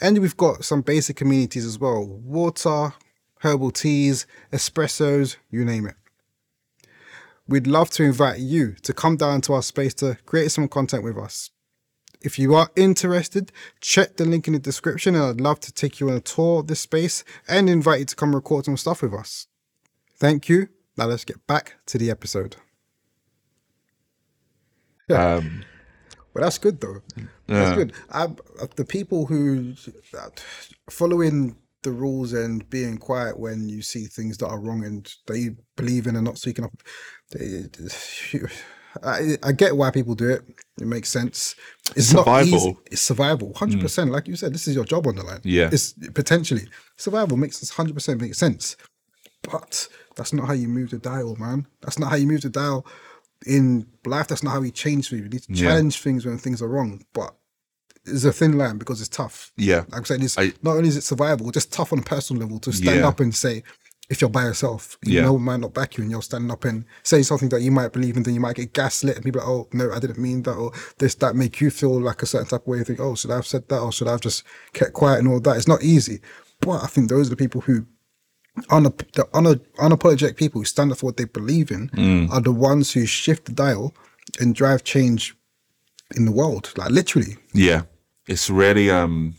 And 0.00 0.18
we've 0.18 0.36
got 0.36 0.64
some 0.64 0.82
basic 0.82 1.20
amenities 1.20 1.64
as 1.64 1.78
well 1.78 2.04
water, 2.06 2.94
herbal 3.42 3.70
teas, 3.70 4.26
espressos, 4.52 5.36
you 5.50 5.64
name 5.64 5.86
it. 5.86 5.96
We'd 7.48 7.66
love 7.66 7.90
to 7.90 8.04
invite 8.04 8.38
you 8.38 8.74
to 8.82 8.92
come 8.92 9.16
down 9.16 9.40
to 9.42 9.54
our 9.54 9.62
space 9.62 9.94
to 9.94 10.16
create 10.26 10.50
some 10.52 10.68
content 10.68 11.02
with 11.02 11.18
us. 11.18 11.50
If 12.22 12.38
you 12.38 12.54
are 12.54 12.70
interested, 12.76 13.50
check 13.80 14.16
the 14.16 14.24
link 14.24 14.46
in 14.46 14.52
the 14.52 14.60
description 14.60 15.16
and 15.16 15.24
I'd 15.24 15.40
love 15.40 15.58
to 15.60 15.72
take 15.72 15.98
you 15.98 16.08
on 16.08 16.16
a 16.16 16.20
tour 16.20 16.60
of 16.60 16.68
this 16.68 16.80
space 16.80 17.24
and 17.48 17.68
invite 17.68 17.98
you 17.98 18.04
to 18.06 18.16
come 18.16 18.34
record 18.34 18.64
some 18.64 18.76
stuff 18.76 19.02
with 19.02 19.12
us. 19.12 19.48
Thank 20.16 20.48
you. 20.48 20.68
Now 20.96 21.06
let's 21.06 21.24
get 21.24 21.44
back 21.48 21.74
to 21.86 21.98
the 21.98 22.10
episode. 22.10 22.56
Yeah. 25.08 25.34
Um, 25.34 25.64
Well, 26.32 26.44
that's 26.44 26.58
good 26.58 26.80
though. 26.80 27.02
Yeah. 27.16 27.24
That's 27.46 27.76
good. 27.76 27.92
I, 28.10 28.28
the 28.76 28.84
people 28.84 29.26
who 29.26 29.74
following 30.88 31.56
the 31.82 31.92
rules 31.92 32.32
and 32.32 32.68
being 32.70 32.98
quiet 32.98 33.38
when 33.38 33.68
you 33.68 33.82
see 33.82 34.06
things 34.06 34.38
that 34.38 34.48
are 34.48 34.60
wrong 34.60 34.84
and 34.84 35.12
they 35.26 35.50
believe 35.76 36.06
in 36.06 36.16
and 36.16 36.24
not 36.24 36.38
speaking 36.38 36.64
up. 36.64 36.72
I, 39.02 39.38
I 39.42 39.52
get 39.52 39.76
why 39.76 39.90
people 39.90 40.14
do 40.14 40.28
it. 40.28 40.42
It 40.78 40.86
makes 40.86 41.08
sense. 41.08 41.54
It's 41.96 42.12
not 42.12 42.24
Survival. 42.24 42.54
easy. 42.58 42.76
It's 42.90 43.00
survival, 43.00 43.48
mm. 43.48 43.56
hundred 43.56 43.80
percent. 43.80 44.10
Like 44.10 44.28
you 44.28 44.36
said, 44.36 44.52
this 44.52 44.68
is 44.68 44.74
your 44.74 44.84
job 44.84 45.06
on 45.06 45.16
the 45.16 45.22
line. 45.22 45.40
Yeah. 45.44 45.70
it's 45.72 45.94
potentially 46.12 46.68
survival 46.96 47.36
makes 47.38 47.68
hundred 47.70 47.94
percent 47.94 48.20
make 48.20 48.34
sense. 48.34 48.76
But 49.50 49.88
that's 50.14 50.32
not 50.32 50.46
how 50.46 50.52
you 50.52 50.68
move 50.68 50.90
the 50.90 50.98
dial, 50.98 51.36
man. 51.36 51.66
That's 51.80 51.98
not 51.98 52.10
how 52.10 52.16
you 52.16 52.26
move 52.26 52.42
the 52.42 52.50
dial 52.50 52.86
in 53.46 53.86
life. 54.04 54.28
That's 54.28 54.42
not 54.42 54.52
how 54.52 54.60
we 54.60 54.70
change 54.70 55.08
things. 55.08 55.22
We 55.22 55.28
need 55.28 55.42
to 55.44 55.52
Yeah. 55.52 55.80
things 55.90 56.26
when 56.26 56.38
things 56.38 56.62
are 56.62 56.68
wrong. 56.68 57.02
But 57.12 57.34
it's 58.04 58.24
a 58.24 58.32
thin 58.32 58.58
line 58.58 58.78
because 58.78 59.00
it's 59.00 59.08
tough. 59.08 59.52
yeah, 59.56 59.78
Like 59.88 59.96
I'm 59.98 60.04
saying, 60.04 60.22
it's 60.22 60.38
I- 60.38 60.52
not 60.62 60.76
only 60.76 60.88
is 60.88 60.96
it 60.96 61.02
survival, 61.04 61.50
just 61.50 61.72
tough 61.72 61.92
on 61.92 62.00
a 62.00 62.02
personal 62.02 62.42
level 62.42 62.58
to 62.60 62.72
stand 62.72 63.00
Yeah. 63.00 63.08
up 63.08 63.20
and 63.20 63.34
say, 63.34 63.62
if 64.10 64.20
you're 64.20 64.28
by 64.28 64.44
yourself, 64.44 64.98
you 65.04 65.14
Yeah. 65.14 65.22
know, 65.22 65.34
one 65.34 65.42
might 65.42 65.60
not 65.60 65.72
back 65.72 65.96
you, 65.96 66.02
and 66.02 66.10
you're 66.10 66.20
standing 66.22 66.50
up 66.50 66.64
and 66.64 66.84
saying 67.02 67.24
something 67.24 67.48
that 67.50 67.62
you 67.62 67.70
might 67.70 67.92
believe 67.92 68.16
in, 68.16 68.24
then 68.24 68.34
you 68.34 68.40
might 68.40 68.56
get 68.56 68.72
gaslit, 68.74 69.14
and 69.16 69.24
people 69.24 69.40
like, 69.40 69.48
oh 69.48 69.68
no, 69.72 69.90
I 69.92 70.00
didn't 70.00 70.18
mean 70.18 70.42
that, 70.42 70.52
or 70.54 70.72
this 70.98 71.14
that 71.16 71.36
make 71.36 71.60
you 71.60 71.70
feel 71.70 71.98
like 72.00 72.22
a 72.22 72.26
certain 72.26 72.48
type 72.48 72.62
of 72.62 72.66
way. 72.66 72.78
You 72.78 72.84
think, 72.84 73.00
oh, 73.00 73.14
should 73.14 73.30
I 73.30 73.36
have 73.36 73.46
said 73.46 73.68
that, 73.68 73.78
or 73.80 73.92
should 73.92 74.08
I 74.08 74.12
have 74.12 74.20
just 74.20 74.42
kept 74.74 74.92
quiet 74.92 75.20
and 75.20 75.28
all 75.28 75.40
that? 75.40 75.56
It's 75.56 75.68
not 75.68 75.82
easy, 75.82 76.20
but 76.60 76.82
I 76.82 76.88
think 76.88 77.08
those 77.08 77.28
are 77.28 77.30
the 77.30 77.36
people 77.36 77.62
who. 77.62 77.86
Unap- 78.68 79.10
the 79.12 79.26
una- 79.34 79.60
unapologetic 79.78 80.36
people 80.36 80.60
who 80.60 80.66
stand 80.66 80.92
up 80.92 80.98
for 80.98 81.06
what 81.06 81.16
they 81.16 81.24
believe 81.24 81.70
in 81.70 81.88
Mm. 81.94 82.30
are 82.30 82.40
the 82.42 82.52
ones 82.52 82.92
who 82.92 83.06
shift 83.06 83.46
the 83.46 83.52
dial 83.52 83.94
and 84.38 84.54
drive 84.54 84.84
change 84.84 85.34
in 86.14 86.26
the 86.26 86.32
world. 86.32 86.70
Like 86.76 86.90
literally, 86.90 87.38
yeah. 87.54 87.84
It's 88.26 88.50
really 88.50 88.90
um. 88.90 89.34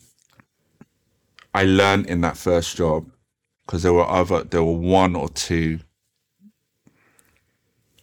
I 1.56 1.64
learned 1.64 2.08
in 2.08 2.22
that 2.22 2.36
first 2.36 2.76
job 2.76 3.10
because 3.66 3.84
there 3.84 3.94
were 3.94 4.08
other, 4.08 4.44
there 4.44 4.64
were 4.64 4.74
one 4.74 5.16
or 5.16 5.30
two, 5.30 5.80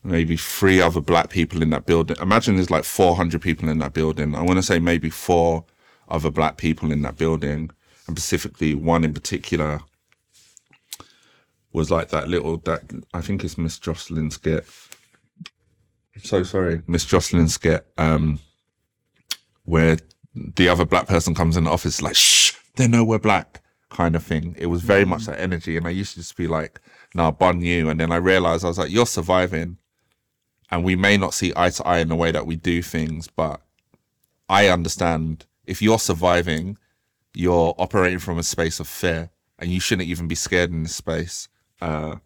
maybe 0.05 0.37
three 0.37 0.81
other 0.81 1.01
black 1.01 1.31
people 1.31 1.63
in 1.63 1.71
that 1.71 1.85
building. 1.85 2.17
Imagine 2.21 2.57
there's 2.57 2.71
like 2.71 2.85
400 2.85 3.43
people 3.43 3.69
in 3.69 3.79
that 3.79 3.93
building. 3.93 4.35
I 4.35 4.43
want 4.43 4.59
to 4.59 4.63
say 4.63 4.79
maybe 4.79 5.11
four 5.11 5.65
other 6.09 6.31
black 6.31 6.57
people 6.57 6.93
in 6.93 7.03
that 7.03 7.17
building, 7.17 7.71
and 8.07 8.19
specifically 8.19 8.75
one 8.75 9.05
in 9.05 9.15
particular 9.15 9.81
was 11.73 11.91
like 11.91 12.09
that 12.09 12.29
little 12.29 12.57
that 12.59 12.83
I 13.15 13.21
think 13.21 13.45
it's 13.45 13.59
Miss 13.59 13.79
Jocelyn 13.79 14.31
skit. 14.31 14.67
So 16.23 16.43
sorry, 16.43 16.83
Miss 16.87 17.05
Jocelyn 17.05 17.49
skit. 17.49 17.87
Um, 17.97 18.41
where 19.65 19.99
the 20.35 20.69
other 20.69 20.85
black 20.85 21.07
person 21.07 21.35
comes 21.35 21.57
in 21.57 21.65
the 21.65 21.71
office 21.71 22.03
like, 22.03 22.17
shh, 22.17 22.55
they 22.77 22.87
know 22.89 23.05
we're 23.05 23.19
black 23.19 23.63
kind 23.91 24.15
of 24.17 24.23
thing. 24.23 24.55
It 24.59 24.67
was 24.67 24.83
very 24.83 25.05
much 25.05 25.27
that 25.27 25.41
energy. 25.41 25.77
And 25.77 25.87
I 25.87 25.91
used 25.91 26.13
to 26.15 26.21
just 26.21 26.37
be 26.37 26.47
like, 26.47 26.81
nah, 27.15 27.31
bun 27.33 27.61
you. 27.61 27.89
And 27.91 27.99
then 28.01 28.13
I 28.13 28.17
realized 28.17 28.65
I 28.65 28.69
was 28.69 28.79
like, 28.79 28.91
you're 28.91 29.07
surviving. 29.07 29.79
and 30.71 30.85
we 30.85 30.97
may 30.97 31.17
not 31.17 31.35
see 31.35 31.53
eye 31.57 31.71
to 31.71 31.87
eye 31.87 31.99
in 31.99 32.09
the 32.09 32.15
way 32.17 32.31
that 32.31 32.47
we 32.47 32.57
do 32.57 32.83
things, 32.83 33.29
but 33.29 33.61
I 34.49 34.69
understand 34.69 35.47
if 35.67 35.83
you're 35.83 35.99
surviving, 35.99 36.79
you're 37.35 37.75
operating 37.79 38.19
from 38.21 38.39
a 38.39 38.43
space 38.43 38.81
of 38.81 38.89
fear, 38.89 39.31
and 39.59 39.71
you 39.71 39.81
shouldn't 39.81 40.09
even 40.09 40.29
be 40.29 40.35
scared 40.35 40.71
in 40.71 40.83
this 40.85 40.97
space. 40.97 41.49
Uh, 41.81 42.17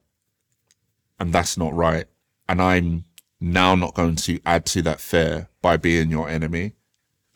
and 1.19 1.33
that's 1.33 1.57
not 1.57 1.75
right. 1.75 2.07
And 2.49 2.61
I'm 2.61 3.05
now 3.41 3.75
not 3.75 3.95
going 3.95 4.17
to 4.17 4.41
add 4.47 4.67
to 4.67 4.83
that 4.83 5.01
fear 5.01 5.49
by 5.63 5.77
being 5.77 6.11
your 6.11 6.29
enemy. 6.29 6.75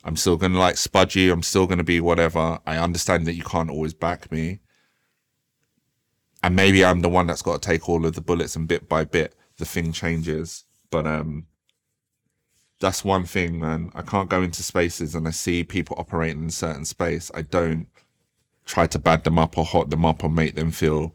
I'm 0.04 0.16
still 0.16 0.36
going 0.36 0.52
to 0.52 0.58
like 0.58 0.76
spud 0.76 1.14
you. 1.14 1.32
I'm 1.32 1.42
still 1.42 1.66
going 1.66 1.78
to 1.78 1.84
be 1.84 2.00
whatever. 2.00 2.58
I 2.66 2.78
understand 2.78 3.26
that 3.26 3.34
you 3.34 3.42
can't 3.42 3.70
always 3.70 3.94
back 3.94 4.30
me. 4.30 4.60
And 6.42 6.54
maybe 6.54 6.84
I'm 6.84 7.00
the 7.00 7.08
one 7.08 7.26
that's 7.26 7.42
got 7.42 7.60
to 7.60 7.68
take 7.68 7.88
all 7.88 8.06
of 8.06 8.14
the 8.14 8.20
bullets 8.20 8.54
and 8.54 8.68
bit 8.68 8.88
by 8.88 9.04
bit 9.04 9.34
the 9.56 9.64
thing 9.64 9.92
changes. 9.92 10.64
But 10.90 11.06
um 11.06 11.46
that's 12.80 13.04
one 13.04 13.24
thing, 13.24 13.58
man. 13.58 13.90
I 13.94 14.02
can't 14.02 14.30
go 14.30 14.42
into 14.42 14.62
spaces 14.62 15.16
and 15.16 15.26
I 15.26 15.32
see 15.32 15.64
people 15.64 15.96
operating 15.98 16.42
in 16.42 16.48
a 16.48 16.52
certain 16.52 16.84
space. 16.84 17.28
I 17.34 17.42
don't 17.42 17.88
try 18.66 18.86
to 18.86 18.98
bad 19.00 19.24
them 19.24 19.38
up 19.38 19.58
or 19.58 19.64
hot 19.64 19.90
them 19.90 20.04
up 20.04 20.22
or 20.22 20.30
make 20.30 20.54
them 20.54 20.70
feel 20.70 21.14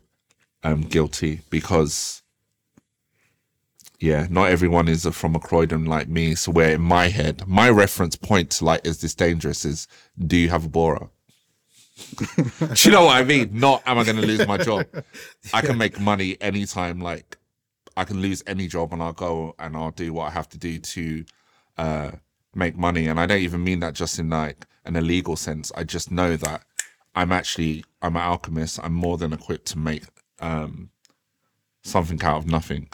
um 0.63 0.81
guilty 0.81 1.41
because 1.49 2.22
yeah, 4.04 4.28
not 4.30 4.49
everyone 4.49 4.89
is 4.89 5.06
from 5.06 5.34
a 5.34 5.39
Croydon 5.39 5.86
like 5.86 6.10
me. 6.10 6.36
So 6.36 6.51
where 6.51 6.74
in 6.74 6.82
my 6.82 7.08
head, 7.08 7.47
my 7.47 7.70
reference 7.70 8.18
point 8.18 8.51
to 8.51 8.66
like, 8.66 8.86
is 8.86 8.99
this 8.99 9.16
dangerous? 9.16 9.64
Is 9.64 9.88
do 10.20 10.36
you 10.36 10.49
have 10.49 10.66
a 10.66 10.68
Bora? 10.68 11.10
do 12.18 12.26
you 12.76 12.91
know 12.91 13.06
what 13.06 13.16
I 13.16 13.24
mean? 13.24 13.51
Not 13.54 13.82
am 13.86 13.97
I 13.97 14.04
going 14.04 14.18
to 14.18 14.28
lose 14.28 14.45
my 14.45 14.58
job? 14.58 14.86
I 15.54 15.62
can 15.62 15.78
make 15.84 16.01
money 16.01 16.36
anytime. 16.41 16.99
Like 16.99 17.38
I 17.95 18.04
can 18.04 18.20
lose 18.20 18.43
any 18.45 18.68
job 18.68 18.91
and 18.91 19.01
I'll 19.01 19.14
go 19.14 19.56
and 19.58 19.74
I'll 19.78 19.91
do 19.91 20.12
what 20.12 20.28
I 20.28 20.32
have 20.32 20.49
to 20.49 20.58
do 20.58 20.80
to 20.80 21.26
uh, 21.78 22.12
make 22.54 22.76
money. 22.76 23.08
And 23.08 23.22
I 23.22 23.26
don't 23.26 23.39
even 23.39 23.64
mean 23.64 23.80
that 23.80 23.93
just 23.93 24.20
in 24.20 24.30
like 24.30 24.66
an 24.84 24.97
illegal 24.97 25.38
sense. 25.38 25.72
I 25.78 25.86
just 25.86 26.12
know 26.12 26.36
that 26.36 26.66
I'm 27.16 27.32
actually 27.32 27.86
I'm 28.01 28.18
an 28.18 28.24
alchemist. 28.24 28.82
I'm 28.84 28.95
more 28.95 29.18
than 29.18 29.32
equipped 29.32 29.68
to 29.68 29.78
make 29.78 30.04
um, 30.41 30.89
something 31.84 32.22
out 32.22 32.39
of 32.39 32.47
nothing. 32.47 32.89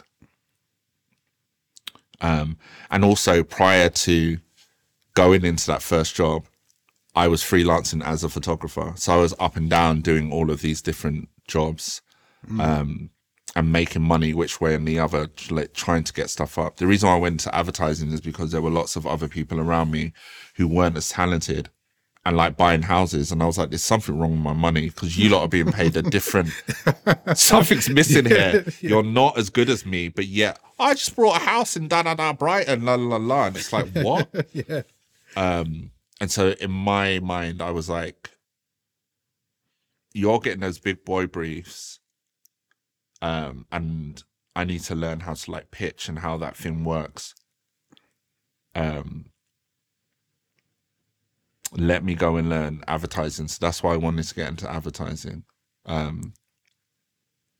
Um, 2.20 2.58
and 2.90 3.04
also 3.04 3.42
prior 3.42 3.88
to 3.88 4.38
going 5.14 5.44
into 5.44 5.66
that 5.68 5.82
first 5.82 6.14
job, 6.14 6.46
I 7.14 7.28
was 7.28 7.42
freelancing 7.42 8.04
as 8.04 8.22
a 8.22 8.28
photographer. 8.28 8.92
So 8.96 9.12
I 9.12 9.16
was 9.16 9.34
up 9.38 9.56
and 9.56 9.68
down 9.68 10.00
doing 10.00 10.32
all 10.32 10.50
of 10.50 10.60
these 10.60 10.82
different 10.82 11.28
jobs. 11.46 12.02
Um, 12.58 13.10
and 13.56 13.72
making 13.72 14.02
money 14.02 14.32
which 14.32 14.60
way 14.60 14.74
and 14.74 14.86
the 14.86 14.98
other, 14.98 15.28
like 15.50 15.74
trying 15.74 16.04
to 16.04 16.12
get 16.12 16.30
stuff 16.30 16.56
up. 16.56 16.76
The 16.76 16.86
reason 16.86 17.08
why 17.08 17.16
I 17.16 17.18
went 17.18 17.32
into 17.34 17.54
advertising 17.54 18.12
is 18.12 18.20
because 18.20 18.52
there 18.52 18.62
were 18.62 18.70
lots 18.70 18.96
of 18.96 19.06
other 19.06 19.28
people 19.28 19.58
around 19.58 19.90
me 19.90 20.12
who 20.54 20.68
weren't 20.68 20.96
as 20.96 21.08
talented 21.08 21.68
and 22.24 22.36
like 22.36 22.56
buying 22.56 22.82
houses. 22.82 23.32
And 23.32 23.42
I 23.42 23.46
was 23.46 23.58
like, 23.58 23.70
there's 23.70 23.82
something 23.82 24.18
wrong 24.18 24.32
with 24.32 24.40
my 24.40 24.52
money 24.52 24.88
because 24.90 25.16
you 25.16 25.30
lot 25.30 25.42
are 25.42 25.48
being 25.48 25.72
paid 25.72 25.96
a 25.96 26.02
different, 26.02 26.50
something's 27.34 27.88
missing 27.88 28.26
here. 28.26 28.64
You're 28.80 29.02
not 29.02 29.38
as 29.38 29.50
good 29.50 29.70
as 29.70 29.86
me, 29.86 30.08
but 30.08 30.26
yet 30.26 30.58
I 30.78 30.94
just 30.94 31.16
brought 31.16 31.40
a 31.40 31.44
house 31.44 31.76
in 31.76 31.88
da 31.88 32.02
da 32.02 32.14
da 32.14 32.32
Brighton, 32.32 32.84
la 32.84 32.94
la 32.94 33.16
la. 33.16 33.46
And 33.46 33.56
it's 33.56 33.72
like, 33.72 33.88
what? 33.94 34.28
yeah. 34.52 34.82
Um, 35.36 35.92
and 36.20 36.30
so 36.30 36.50
in 36.60 36.70
my 36.70 37.18
mind, 37.20 37.62
I 37.62 37.70
was 37.70 37.88
like, 37.88 38.30
you're 40.12 40.40
getting 40.40 40.60
those 40.60 40.78
big 40.78 41.04
boy 41.04 41.26
briefs. 41.26 42.00
Um, 43.22 43.66
and 43.72 44.22
I 44.54 44.64
need 44.64 44.80
to 44.82 44.94
learn 44.94 45.20
how 45.20 45.34
to 45.34 45.50
like 45.50 45.70
pitch 45.70 46.08
and 46.08 46.18
how 46.18 46.36
that 46.38 46.56
thing 46.56 46.84
works. 46.84 47.34
Um, 48.74 49.29
let 51.72 52.02
me 52.04 52.14
go 52.14 52.36
and 52.36 52.48
learn 52.48 52.82
advertising. 52.88 53.48
So 53.48 53.58
that's 53.60 53.82
why 53.82 53.94
I 53.94 53.96
wanted 53.96 54.24
to 54.24 54.34
get 54.34 54.48
into 54.48 54.70
advertising. 54.70 55.44
Um, 55.86 56.34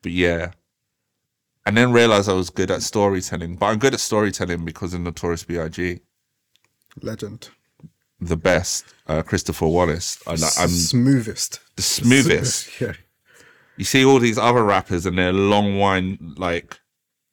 but 0.03 0.13
yeah. 0.13 0.53
And 1.67 1.77
then 1.77 1.93
realize 1.93 2.29
I 2.29 2.33
was 2.33 2.51
good 2.51 2.71
at 2.71 2.83
storytelling, 2.83 3.57
but 3.57 3.67
I'm 3.67 3.79
good 3.79 3.95
at 3.95 4.01
storytelling 4.01 4.65
because 4.65 4.95
of 4.95 5.01
Notorious 5.03 5.45
B.I.G 5.45 6.01
Legend. 7.03 7.51
the 8.21 8.37
best, 8.37 8.85
uh, 9.07 9.23
Christopher 9.23 9.67
Wallace. 9.69 10.19
I, 10.27 10.33
I'm 10.33 10.69
Smoothest. 10.69 11.61
the 11.77 11.83
smoothest. 11.83 12.69
Yeah. 12.81 12.93
You 13.77 13.85
see 13.85 14.05
all 14.05 14.19
these 14.19 14.37
other 14.37 14.63
rappers 14.65 15.07
and 15.07 15.17
their 15.17 15.33
long 15.33 15.79
wind, 15.79 16.35
like 16.39 16.81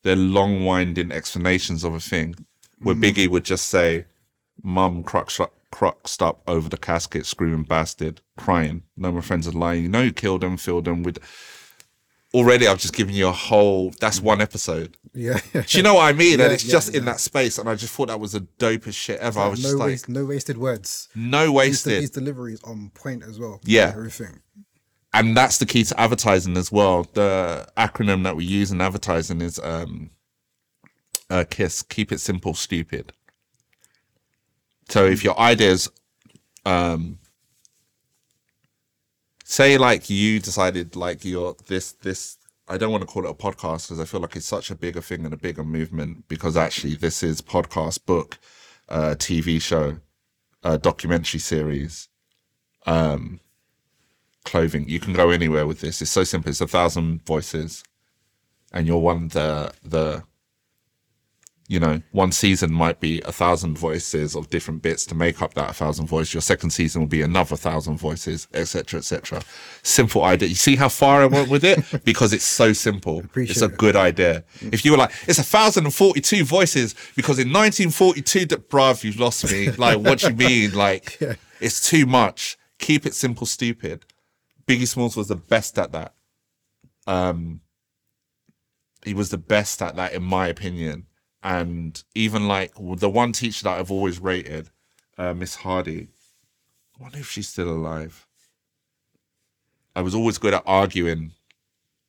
their 0.03 0.15
long 0.15 0.63
winding 0.63 1.11
explanations 1.11 1.83
of 1.83 1.93
a 1.93 1.99
thing, 1.99 2.35
where 2.79 2.95
Biggie 2.95 3.27
would 3.27 3.43
just 3.43 3.67
say, 3.67 4.05
"Mum 4.63 5.03
cruxed 5.03 5.41
up, 5.41 5.53
cruxed 5.71 6.21
up 6.21 6.41
over 6.47 6.69
the 6.69 6.77
casket, 6.77 7.25
screaming 7.25 7.63
bastard, 7.63 8.21
crying. 8.37 8.83
No, 8.95 9.11
my 9.11 9.21
friends 9.21 9.47
are 9.47 9.51
lying. 9.51 9.83
You 9.83 9.89
know 9.89 10.01
you 10.01 10.13
killed 10.13 10.41
them, 10.41 10.57
filled 10.57 10.85
them 10.85 11.03
with." 11.03 11.19
Already, 12.33 12.67
I've 12.67 12.77
just 12.77 12.93
given 12.93 13.15
you 13.15 13.27
a 13.27 13.31
whole. 13.31 13.91
That's 14.01 14.19
one 14.19 14.41
episode. 14.41 14.97
Yeah. 15.13 15.39
Do 15.53 15.63
you 15.69 15.81
know 15.81 15.95
what 15.95 16.03
I 16.03 16.13
mean? 16.13 16.39
Yeah, 16.39 16.45
and 16.45 16.53
it's 16.53 16.65
yeah, 16.65 16.71
just 16.73 16.91
yeah. 16.93 16.99
in 16.99 17.05
that 17.05 17.19
space, 17.19 17.57
and 17.57 17.69
I 17.69 17.75
just 17.75 17.93
thought 17.93 18.09
that 18.09 18.19
was 18.19 18.33
the 18.33 18.41
dopest 18.41 18.95
shit 18.95 19.19
ever. 19.19 19.39
I 19.39 19.47
was 19.47 19.63
no, 19.63 19.69
just 19.69 19.77
like, 19.77 19.87
waste, 19.87 20.09
no 20.09 20.25
wasted 20.25 20.57
words. 20.57 21.07
no 21.15 21.51
wasted. 21.51 22.01
his 22.01 22.11
delivery 22.11 22.53
is 22.53 22.61
on 22.63 22.91
point 22.93 23.23
as 23.23 23.39
well. 23.39 23.61
Yeah. 23.63 23.93
Everything. 23.95 24.41
and 25.13 25.35
that's 25.37 25.57
the 25.57 25.65
key 25.65 25.83
to 25.85 25.99
advertising 25.99 26.57
as 26.57 26.71
well. 26.71 27.07
The 27.13 27.67
acronym 27.77 28.23
that 28.23 28.35
we 28.35 28.43
use 28.45 28.71
in 28.71 28.81
advertising 28.81 29.41
is 29.41 29.57
um, 29.63 30.11
uh, 31.29 31.45
KISS. 31.49 31.81
Keep 31.83 32.11
it 32.11 32.19
simple, 32.19 32.53
stupid. 32.53 33.13
So 34.89 35.05
if 35.05 35.23
your 35.23 35.39
ideas, 35.39 35.89
um, 36.65 37.19
say 39.43 39.77
like 39.77 40.09
you 40.09 40.39
decided 40.39 40.95
like 40.95 41.25
you're 41.25 41.55
this 41.67 41.93
this. 41.93 42.37
I 42.69 42.77
don't 42.77 42.91
want 42.91 43.01
to 43.01 43.07
call 43.07 43.25
it 43.25 43.29
a 43.29 43.33
podcast 43.33 43.87
because 43.87 43.99
I 44.01 44.05
feel 44.05 44.19
like 44.19 44.35
it's 44.35 44.45
such 44.45 44.71
a 44.71 44.75
bigger 44.75 45.01
thing 45.01 45.23
and 45.25 45.33
a 45.33 45.37
bigger 45.37 45.63
movement 45.63 46.27
because 46.27 46.57
actually 46.57 46.95
this 46.95 47.23
is 47.23 47.41
podcast, 47.41 48.05
book, 48.05 48.39
uh, 48.89 49.15
TV 49.17 49.61
show, 49.61 49.97
uh, 50.63 50.77
documentary 50.77 51.39
series 51.39 52.09
clothing. 54.45 54.87
You 54.89 54.99
can 54.99 55.13
go 55.13 55.29
anywhere 55.29 55.67
with 55.67 55.81
this. 55.81 56.01
It's 56.01 56.11
so 56.11 56.23
simple. 56.23 56.49
It's 56.49 56.61
a 56.61 56.67
thousand 56.67 57.25
voices, 57.25 57.83
and 58.73 58.87
you're 58.87 58.99
one 58.99 59.29
the 59.29 59.73
the. 59.83 60.23
You 61.69 61.81
know, 61.81 62.01
one 62.11 62.31
season 62.31 62.71
might 62.71 63.01
be 63.01 63.19
a 63.23 63.31
thousand 63.33 63.77
voices 63.77 64.37
of 64.37 64.49
different 64.49 64.81
bits 64.81 65.05
to 65.07 65.15
make 65.15 65.41
up 65.41 65.53
that 65.55 65.75
thousand 65.75 66.07
voices. 66.07 66.33
Your 66.33 66.39
second 66.41 66.69
season 66.69 67.01
will 67.01 67.09
be 67.09 67.21
another 67.21 67.57
thousand 67.57 67.97
voices, 67.97 68.47
etc., 68.53 68.99
etc. 68.99 69.41
Simple 69.83 70.23
idea. 70.23 70.47
You 70.47 70.55
see 70.55 70.77
how 70.77 70.87
far 70.87 71.23
I 71.23 71.25
went 71.25 71.49
with 71.49 71.65
it 71.65 71.83
because 72.05 72.31
it's 72.31 72.45
so 72.45 72.71
simple. 72.71 73.21
It's 73.35 73.61
a 73.61 73.67
good 73.67 73.97
idea. 73.97 74.45
If 74.61 74.85
you 74.85 74.91
were 74.91 74.97
like, 74.97 75.11
it's 75.27 75.39
a 75.39 75.43
thousand 75.43 75.83
and 75.83 75.93
forty-two 75.93 76.45
voices 76.45 76.95
because 77.17 77.37
in 77.37 77.49
1942, 77.51 78.45
that 78.45 78.69
bruv, 78.69 79.03
you've 79.03 79.19
lost 79.19 79.51
me. 79.51 79.69
Like, 79.71 79.99
what 79.99 80.19
do 80.19 80.27
you 80.29 80.35
mean? 80.35 80.71
Like, 80.73 81.17
Yeah. 81.19 81.33
it's 81.59 81.89
too 81.89 82.05
much. 82.05 82.57
Keep 82.79 83.05
it 83.05 83.13
simple, 83.13 83.45
stupid. 83.45 84.05
Biggie 84.65 84.87
Smalls 84.87 85.17
was 85.17 85.27
the 85.27 85.35
best 85.35 85.77
at 85.77 85.91
that. 85.91 86.13
Um, 87.07 87.59
he 89.03 89.13
was 89.13 89.31
the 89.31 89.37
best 89.37 89.81
at 89.81 89.97
that, 89.97 90.13
in 90.13 90.23
my 90.23 90.47
opinion. 90.47 91.06
And 91.43 92.01
even 92.15 92.47
like 92.47 92.73
the 92.77 93.09
one 93.09 93.31
teacher 93.31 93.63
that 93.65 93.79
I've 93.79 93.91
always 93.91 94.19
rated, 94.19 94.69
uh, 95.17 95.33
Miss 95.33 95.55
Hardy. 95.55 96.07
I 96.99 97.03
wonder 97.03 97.19
if 97.19 97.29
she's 97.29 97.47
still 97.47 97.69
alive. 97.69 98.25
I 99.95 100.01
was 100.01 100.15
always 100.15 100.37
good 100.37 100.53
at 100.53 100.63
arguing 100.65 101.31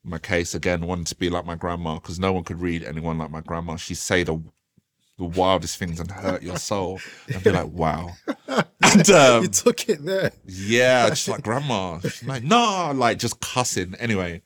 my 0.03 0.19
case 0.19 0.55
again, 0.55 0.87
wanting 0.87 1.05
to 1.07 1.15
be 1.15 1.29
like 1.29 1.45
my 1.45 1.55
grandma 1.55 1.95
because 1.95 2.19
no 2.19 2.33
one 2.33 2.45
could 2.45 2.61
read 2.61 2.83
anyone 2.83 3.19
like 3.19 3.31
my 3.31 3.41
grandma. 3.43 3.77
She'd 3.77 3.97
say 3.97 4.23
the 4.23 4.41
the 5.19 5.25
wildest 5.25 5.77
things 5.79 5.99
and 5.99 6.11
hurt 6.11 6.43
your 6.43 6.57
soul. 6.59 7.01
I'd 7.35 7.43
be 7.43 7.51
like, 7.51 7.67
wow. 7.73 8.13
And 8.81 9.11
um, 9.11 9.43
You 9.43 9.49
took 9.49 9.89
it 9.89 10.05
there. 10.05 10.31
yeah, 10.47 11.09
just 11.11 11.29
like 11.29 11.43
grandma. 11.43 11.99
She's 11.99 12.25
like, 12.25 12.45
no, 12.45 12.93
like 12.95 13.19
just 13.19 13.41
cussing. 13.41 13.95
Anyway, 13.97 14.43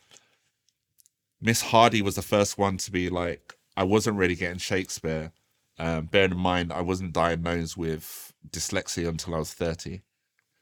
Miss 1.41 1.61
Hardy 1.61 2.01
was 2.03 2.15
the 2.17 2.23
first 2.23 2.57
one 2.59 2.79
to 2.79 2.91
be 2.91 3.11
like, 3.11 3.55
I 3.77 3.85
wasn't 3.85 4.17
really 4.17 4.35
getting 4.35 4.59
Shakespeare. 4.59 5.33
Um, 5.79 6.07
bearing 6.07 6.33
in 6.33 6.39
mind, 6.39 6.73
I 6.73 6.83
wasn't 6.83 7.13
diagnosed 7.13 7.77
with 7.77 8.33
dyslexia 8.51 9.09
until 9.09 9.35
I 9.35 9.39
was 9.39 9.53
30. 9.53 10.03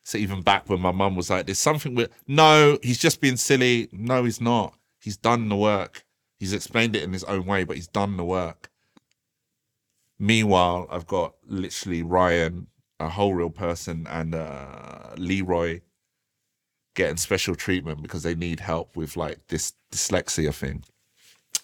So 0.03 0.19
even 0.19 0.43
back 0.43 0.69
when 0.69 0.81
my 0.81 0.93
mum 0.93 1.17
was 1.17 1.31
like, 1.31 1.47
there's 1.47 1.59
something 1.59 1.95
with, 1.95 2.11
no, 2.27 2.79
he's 2.83 2.99
just 2.99 3.21
being 3.21 3.37
silly. 3.37 3.89
No, 3.93 4.25
he's 4.25 4.41
not. 4.41 4.75
He's 5.01 5.17
done 5.17 5.49
the 5.49 5.57
work. 5.57 6.05
He's 6.39 6.53
explained 6.53 6.97
it 6.97 7.03
in 7.03 7.13
his 7.13 7.25
own 7.25 7.45
way, 7.47 7.65
but 7.65 7.77
he's 7.77 7.89
done 7.89 8.17
the 8.17 8.25
work. 8.25 8.71
Meanwhile, 10.19 10.87
I've 10.91 11.07
got 11.07 11.35
literally 11.47 12.03
Ryan, 12.03 12.67
a 12.99 13.09
whole 13.09 13.35
real 13.35 13.51
person, 13.51 14.07
and 14.09 14.35
uh, 14.35 15.15
Leroy 15.17 15.81
getting 16.95 17.17
special 17.17 17.55
treatment 17.55 18.03
because 18.03 18.23
they 18.23 18.35
need 18.35 18.61
help 18.61 18.97
with 18.97 19.17
like 19.17 19.47
this 19.49 19.75
dyslexia 19.93 20.55
thing. 20.55 20.85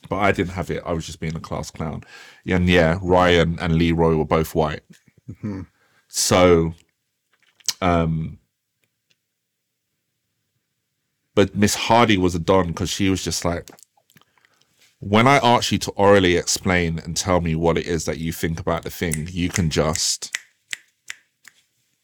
But 0.08 0.16
I 0.16 0.32
didn't 0.32 0.52
have 0.52 0.70
it. 0.70 0.82
I 0.86 0.92
was 0.92 1.06
just 1.06 1.20
being 1.20 1.36
a 1.36 1.40
class 1.40 1.70
clown. 1.70 2.04
And 2.46 2.68
yeah, 2.68 2.98
Ryan 3.02 3.58
and 3.60 3.74
Leroy 3.76 4.14
were 4.14 4.24
both 4.24 4.54
white. 4.54 4.82
So, 6.08 6.74
um, 7.80 8.38
but 11.34 11.54
Miss 11.54 11.74
Hardy 11.74 12.16
was 12.16 12.34
a 12.34 12.38
don 12.38 12.68
because 12.68 12.90
she 12.90 13.10
was 13.10 13.22
just 13.22 13.44
like, 13.44 13.70
when 15.00 15.26
I 15.26 15.36
ask 15.36 15.70
you 15.72 15.78
to 15.78 15.90
orally 15.92 16.36
explain 16.36 16.98
and 16.98 17.16
tell 17.16 17.40
me 17.40 17.54
what 17.54 17.76
it 17.76 17.86
is 17.86 18.06
that 18.06 18.18
you 18.18 18.32
think 18.32 18.58
about 18.58 18.82
the 18.82 18.90
thing, 18.90 19.28
you 19.30 19.48
can 19.50 19.68
just. 19.70 20.36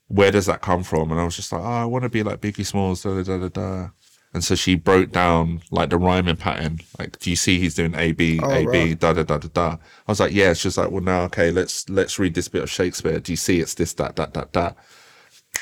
Where 0.09 0.31
does 0.31 0.45
that 0.45 0.61
come 0.61 0.83
from? 0.83 1.11
And 1.11 1.19
I 1.19 1.25
was 1.25 1.37
just 1.37 1.53
like, 1.53 1.63
oh, 1.63 1.65
I 1.65 1.87
want 1.87 2.03
to 2.03 2.11
be 2.11 2.23
like 2.23 2.43
Biggie 2.43 2.67
Smalls, 2.67 3.03
da 3.03 3.15
da 3.15 3.23
da 3.23 3.39
da 3.39 3.49
da. 3.49 3.89
And 4.35 4.43
so 4.43 4.55
she 4.55 4.77
broke 4.77 5.13
down 5.13 5.61
like 5.71 5.91
the 5.91 5.99
rhyming 5.99 6.37
pattern. 6.37 6.81
Like, 6.99 7.19
do 7.19 7.29
you 7.29 7.37
see 7.37 7.59
he's 7.59 7.75
doing 7.75 7.95
A 7.95 8.13
B 8.13 8.41
Oh, 8.43 8.51
A 8.51 8.67
B 8.67 8.95
da 8.95 9.13
da 9.13 9.23
da 9.25 9.37
da 9.37 9.49
da? 9.53 9.71
I 9.73 10.11
was 10.11 10.21
like, 10.21 10.33
yeah. 10.33 10.55
She's 10.55 10.79
like, 10.79 10.91
well, 10.91 11.03
now 11.03 11.23
okay, 11.25 11.51
let's 11.51 11.89
let's 11.91 12.19
read 12.19 12.35
this 12.35 12.49
bit 12.49 12.63
of 12.63 12.71
Shakespeare. 12.71 13.21
Do 13.21 13.33
you 13.33 13.37
see 13.37 13.61
it's 13.61 13.75
this 13.75 13.93
that 13.95 14.17
that 14.17 14.33
that 14.35 14.55
that? 14.55 14.77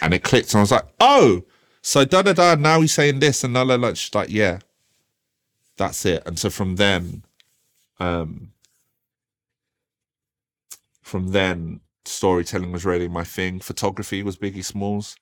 And 0.00 0.14
it 0.14 0.22
clicked, 0.22 0.52
and 0.54 0.58
I 0.58 0.62
was 0.62 0.70
like, 0.70 0.86
oh, 1.00 1.44
so 1.82 2.04
da 2.04 2.22
da 2.22 2.32
da. 2.32 2.54
Now 2.54 2.80
he's 2.80 2.92
saying 2.92 3.18
this, 3.18 3.42
and 3.42 3.54
la 3.54 3.62
la 3.62 3.74
la. 3.74 3.94
She's 3.94 4.14
like, 4.14 4.30
yeah, 4.30 4.60
that's 5.76 6.06
it. 6.06 6.22
And 6.24 6.38
so 6.38 6.48
from 6.48 6.76
then, 6.76 7.24
um, 7.98 8.52
from 11.02 11.32
then, 11.32 11.80
storytelling 12.04 12.70
was 12.70 12.84
really 12.84 13.08
my 13.08 13.24
thing. 13.24 13.58
Photography 13.58 14.22
was 14.22 14.36
Biggie 14.36 14.64
Smalls. 14.64 15.16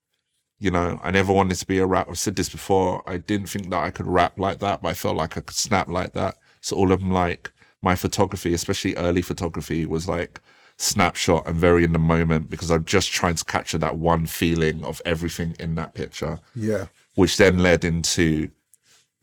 You 0.58 0.70
know, 0.72 0.98
I 1.02 1.10
never 1.12 1.32
wanted 1.32 1.56
to 1.56 1.66
be 1.66 1.78
a 1.78 1.86
rap. 1.86 2.08
I've 2.08 2.18
said 2.18 2.36
this 2.36 2.48
before. 2.48 3.02
I 3.08 3.18
didn't 3.18 3.48
think 3.48 3.70
that 3.70 3.82
I 3.82 3.90
could 3.90 4.06
rap 4.06 4.38
like 4.38 4.58
that, 4.58 4.82
but 4.82 4.88
I 4.88 4.94
felt 4.94 5.16
like 5.16 5.36
I 5.38 5.40
could 5.40 5.54
snap 5.56 5.88
like 5.88 6.14
that. 6.14 6.36
So 6.60 6.76
all 6.76 6.90
of 6.90 7.00
them, 7.00 7.12
like 7.12 7.52
my 7.80 7.94
photography, 7.94 8.52
especially 8.54 8.96
early 8.96 9.22
photography, 9.22 9.86
was 9.86 10.08
like 10.08 10.40
snapshot 10.76 11.46
and 11.46 11.56
very 11.56 11.84
in 11.84 11.92
the 11.92 11.98
moment 11.98 12.48
because 12.50 12.70
I'm 12.70 12.84
just 12.84 13.12
trying 13.12 13.34
to 13.36 13.44
capture 13.44 13.78
that 13.78 13.96
one 13.98 14.26
feeling 14.26 14.84
of 14.84 15.02
everything 15.04 15.56
in 15.58 15.74
that 15.74 15.92
picture 15.94 16.38
Yeah. 16.54 16.86
which 17.16 17.36
then 17.36 17.58
led 17.58 17.84
into 17.84 18.50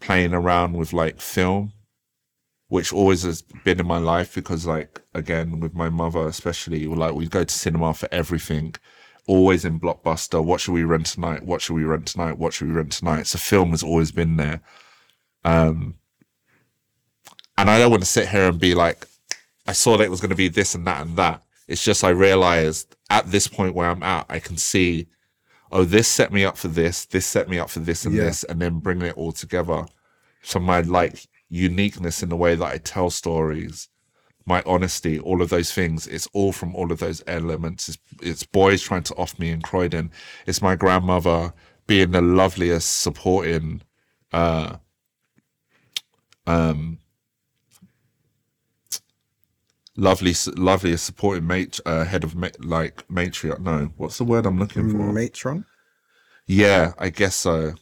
playing 0.01 0.33
around 0.33 0.73
with 0.73 0.91
like 0.91 1.21
film, 1.21 1.71
which 2.67 2.91
always 2.91 3.23
has 3.23 3.41
been 3.63 3.79
in 3.79 3.87
my 3.87 3.99
life 3.99 4.35
because 4.35 4.65
like 4.65 5.01
again 5.13 5.61
with 5.61 5.73
my 5.73 5.89
mother 5.89 6.27
especially, 6.27 6.85
like 6.87 7.13
we'd 7.13 7.31
go 7.31 7.43
to 7.45 7.53
cinema 7.53 7.93
for 7.93 8.09
everything, 8.11 8.75
always 9.27 9.65
in 9.65 9.79
blockbuster. 9.79 10.43
What 10.43 10.61
should 10.61 10.73
we 10.73 10.83
rent 10.83 11.07
tonight? 11.07 11.43
What 11.43 11.61
should 11.61 11.73
we 11.75 11.83
rent 11.83 12.07
tonight? 12.07 12.37
What 12.37 12.53
should 12.53 12.67
we 12.67 12.73
rent 12.73 12.91
tonight? 12.91 13.27
So 13.27 13.37
film 13.37 13.71
has 13.71 13.83
always 13.83 14.11
been 14.11 14.37
there. 14.37 14.61
Um, 15.43 15.95
and 17.57 17.69
I 17.69 17.79
don't 17.79 17.91
want 17.91 18.03
to 18.03 18.09
sit 18.09 18.29
here 18.29 18.47
and 18.49 18.59
be 18.59 18.75
like, 18.75 19.07
I 19.67 19.73
saw 19.73 19.97
that 19.97 20.03
it 20.03 20.11
was 20.11 20.21
going 20.21 20.29
to 20.29 20.35
be 20.35 20.47
this 20.47 20.75
and 20.75 20.85
that 20.87 21.01
and 21.01 21.15
that. 21.17 21.41
It's 21.67 21.83
just 21.83 22.03
I 22.03 22.09
realized 22.09 22.95
at 23.09 23.31
this 23.31 23.47
point 23.47 23.73
where 23.73 23.89
I'm 23.89 24.03
at, 24.03 24.25
I 24.29 24.39
can 24.39 24.57
see 24.57 25.07
oh, 25.71 25.83
this 25.83 26.07
set 26.07 26.31
me 26.31 26.45
up 26.45 26.57
for 26.57 26.67
this, 26.69 27.05
this 27.05 27.25
set 27.25 27.49
me 27.49 27.59
up 27.59 27.69
for 27.69 27.79
this 27.79 28.05
and 28.05 28.15
Yeah. 28.15 28.25
this, 28.25 28.43
and 28.43 28.61
then 28.61 28.79
bringing 28.79 29.07
it 29.07 29.17
all 29.17 29.31
together. 29.31 29.85
So 30.41 30.59
my 30.59 30.81
like 30.81 31.27
uniqueness 31.49 32.23
in 32.23 32.29
the 32.29 32.35
way 32.37 32.55
that 32.55 32.65
I 32.65 32.77
tell 32.77 33.09
stories, 33.09 33.89
my 34.45 34.61
honesty, 34.65 35.19
all 35.19 35.41
of 35.41 35.49
those 35.49 35.71
things, 35.73 36.05
it's 36.07 36.27
all 36.33 36.51
from 36.51 36.75
all 36.75 36.91
of 36.91 36.99
those 36.99 37.23
elements. 37.27 37.89
It's, 37.89 37.97
it's 38.21 38.43
boys 38.43 38.81
trying 38.81 39.03
to 39.03 39.15
off 39.15 39.37
me 39.39 39.49
in 39.49 39.61
Croydon. 39.61 40.11
It's 40.45 40.61
my 40.61 40.75
grandmother 40.75 41.53
being 41.87 42.11
the 42.11 42.21
loveliest, 42.21 43.01
supporting, 43.01 43.81
uh, 44.31 44.77
um, 46.45 46.99
lovely, 49.95 50.33
loveliest 50.55 51.05
supporting 51.05 51.47
mate, 51.47 51.79
uh, 51.85 52.05
head 52.05 52.23
of 52.23 52.35
ma- 52.35 52.49
like 52.59 53.07
matriarch. 53.07 53.59
No, 53.59 53.91
what's 53.97 54.17
the 54.19 54.23
word 54.23 54.45
I'm 54.45 54.59
looking 54.59 54.91
for? 54.91 55.11
Matron. 55.11 55.65
Yeah, 56.45 56.93
I 56.99 57.09
guess 57.09 57.35
so. 57.35 57.73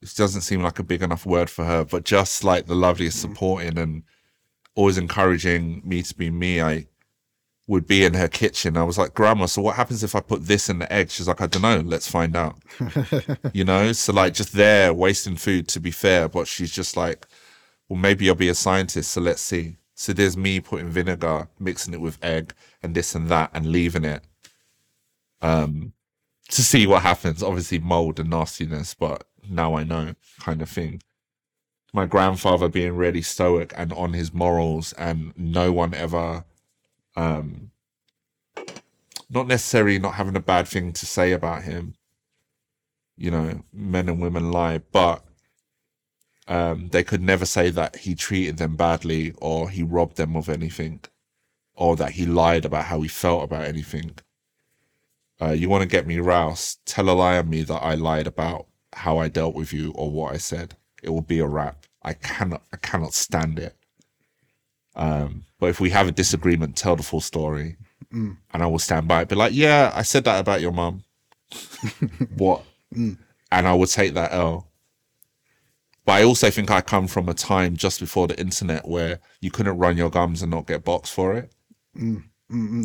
It 0.00 0.14
doesn't 0.16 0.42
seem 0.42 0.62
like 0.62 0.78
a 0.78 0.84
big 0.84 1.02
enough 1.02 1.26
word 1.26 1.50
for 1.50 1.64
her, 1.64 1.84
but 1.84 2.04
just 2.04 2.44
like 2.44 2.66
the 2.66 2.74
loveliest 2.74 3.20
supporting 3.20 3.76
and 3.76 4.04
always 4.78 4.96
encouraging 4.96 5.82
me 5.84 6.02
to 6.02 6.14
be 6.14 6.30
me. 6.30 6.62
I 6.62 6.86
would 7.66 7.84
be 7.84 8.04
in 8.04 8.14
her 8.14 8.28
kitchen. 8.28 8.76
I 8.76 8.84
was 8.84 8.96
like, 8.96 9.12
Grandma, 9.12 9.46
so 9.46 9.60
what 9.60 9.74
happens 9.74 10.04
if 10.04 10.14
I 10.14 10.20
put 10.20 10.46
this 10.46 10.68
in 10.68 10.78
the 10.78 10.90
egg? 10.90 11.10
She's 11.10 11.26
like, 11.26 11.40
I 11.40 11.48
don't 11.48 11.62
know. 11.62 11.80
Let's 11.80 12.08
find 12.08 12.36
out. 12.36 12.58
you 13.52 13.64
know? 13.64 13.90
So, 13.90 14.12
like, 14.12 14.34
just 14.34 14.52
there 14.52 14.94
wasting 14.94 15.34
food 15.34 15.66
to 15.68 15.80
be 15.80 15.90
fair, 15.90 16.28
but 16.28 16.46
she's 16.46 16.70
just 16.70 16.96
like, 16.96 17.26
well, 17.88 17.98
maybe 17.98 18.28
I'll 18.28 18.36
be 18.36 18.48
a 18.50 18.54
scientist. 18.54 19.10
So 19.10 19.20
let's 19.20 19.40
see. 19.40 19.78
So 19.94 20.12
there's 20.12 20.36
me 20.36 20.60
putting 20.60 20.90
vinegar, 20.90 21.48
mixing 21.58 21.92
it 21.92 22.00
with 22.00 22.24
egg 22.24 22.54
and 22.80 22.94
this 22.94 23.16
and 23.16 23.28
that 23.30 23.50
and 23.52 23.66
leaving 23.66 24.04
it 24.04 24.22
um, 25.42 25.92
to 26.50 26.62
see 26.62 26.86
what 26.86 27.02
happens. 27.02 27.42
Obviously, 27.42 27.80
mold 27.80 28.20
and 28.20 28.30
nastiness, 28.30 28.94
but 28.94 29.24
now 29.50 29.74
I 29.74 29.82
know 29.82 30.14
kind 30.38 30.62
of 30.62 30.70
thing. 30.70 31.02
My 31.92 32.06
grandfather 32.06 32.68
being 32.68 32.96
really 32.96 33.22
stoic 33.22 33.72
and 33.76 33.92
on 33.92 34.12
his 34.12 34.32
morals, 34.32 34.92
and 34.94 35.32
no 35.36 35.72
one 35.72 35.94
ever, 35.94 36.44
um, 37.16 37.70
not 39.30 39.46
necessarily 39.46 39.98
not 39.98 40.14
having 40.14 40.36
a 40.36 40.40
bad 40.40 40.68
thing 40.68 40.92
to 40.92 41.06
say 41.06 41.32
about 41.32 41.62
him. 41.62 41.94
You 43.16 43.30
know, 43.30 43.64
men 43.72 44.08
and 44.08 44.20
women 44.20 44.52
lie, 44.52 44.78
but 44.78 45.24
um, 46.46 46.88
they 46.88 47.04
could 47.04 47.22
never 47.22 47.44
say 47.44 47.70
that 47.70 47.96
he 47.96 48.14
treated 48.14 48.56
them 48.56 48.76
badly 48.76 49.34
or 49.38 49.68
he 49.68 49.82
robbed 49.82 50.16
them 50.16 50.34
of 50.36 50.48
anything 50.48 51.00
or 51.74 51.94
that 51.96 52.12
he 52.12 52.26
lied 52.26 52.64
about 52.64 52.86
how 52.86 53.00
he 53.02 53.08
felt 53.08 53.44
about 53.44 53.64
anything. 53.64 54.16
Uh, 55.40 55.50
you 55.50 55.68
want 55.68 55.82
to 55.82 55.88
get 55.88 56.06
me 56.06 56.18
roused? 56.18 56.80
Tell 56.86 57.08
a 57.08 57.12
lie 57.12 57.38
on 57.38 57.48
me 57.48 57.62
that 57.62 57.82
I 57.82 57.94
lied 57.94 58.26
about 58.26 58.66
how 58.94 59.18
I 59.18 59.28
dealt 59.28 59.54
with 59.54 59.72
you 59.72 59.92
or 59.92 60.10
what 60.10 60.34
I 60.34 60.38
said. 60.38 60.76
It 61.02 61.10
will 61.10 61.22
be 61.22 61.38
a 61.38 61.46
wrap. 61.46 61.84
I 62.02 62.14
cannot, 62.14 62.62
I 62.72 62.76
cannot 62.76 63.14
stand 63.14 63.58
it. 63.58 63.76
Um, 64.96 65.44
but 65.60 65.68
if 65.68 65.80
we 65.80 65.90
have 65.90 66.08
a 66.08 66.12
disagreement, 66.12 66.76
tell 66.76 66.96
the 66.96 67.02
full 67.02 67.20
story, 67.20 67.76
and 68.52 68.62
I 68.62 68.66
will 68.66 68.78
stand 68.78 69.06
by 69.06 69.22
it. 69.22 69.28
Be 69.28 69.36
like, 69.36 69.52
yeah, 69.54 69.92
I 69.94 70.02
said 70.02 70.24
that 70.24 70.40
about 70.40 70.60
your 70.60 70.72
mum. 70.72 71.04
what? 72.36 72.64
And 73.50 73.66
I 73.66 73.74
will 73.74 73.86
take 73.86 74.14
that 74.14 74.32
L. 74.32 74.68
But 76.04 76.12
I 76.12 76.24
also 76.24 76.50
think 76.50 76.70
I 76.70 76.80
come 76.80 77.06
from 77.06 77.28
a 77.28 77.34
time 77.34 77.76
just 77.76 78.00
before 78.00 78.26
the 78.26 78.40
internet 78.40 78.88
where 78.88 79.20
you 79.40 79.50
couldn't 79.50 79.76
run 79.76 79.98
your 79.98 80.10
gums 80.10 80.40
and 80.42 80.50
not 80.50 80.66
get 80.66 80.84
boxed 80.84 81.12
for 81.12 81.36
it. 81.36 81.52
Mm, 81.96 82.22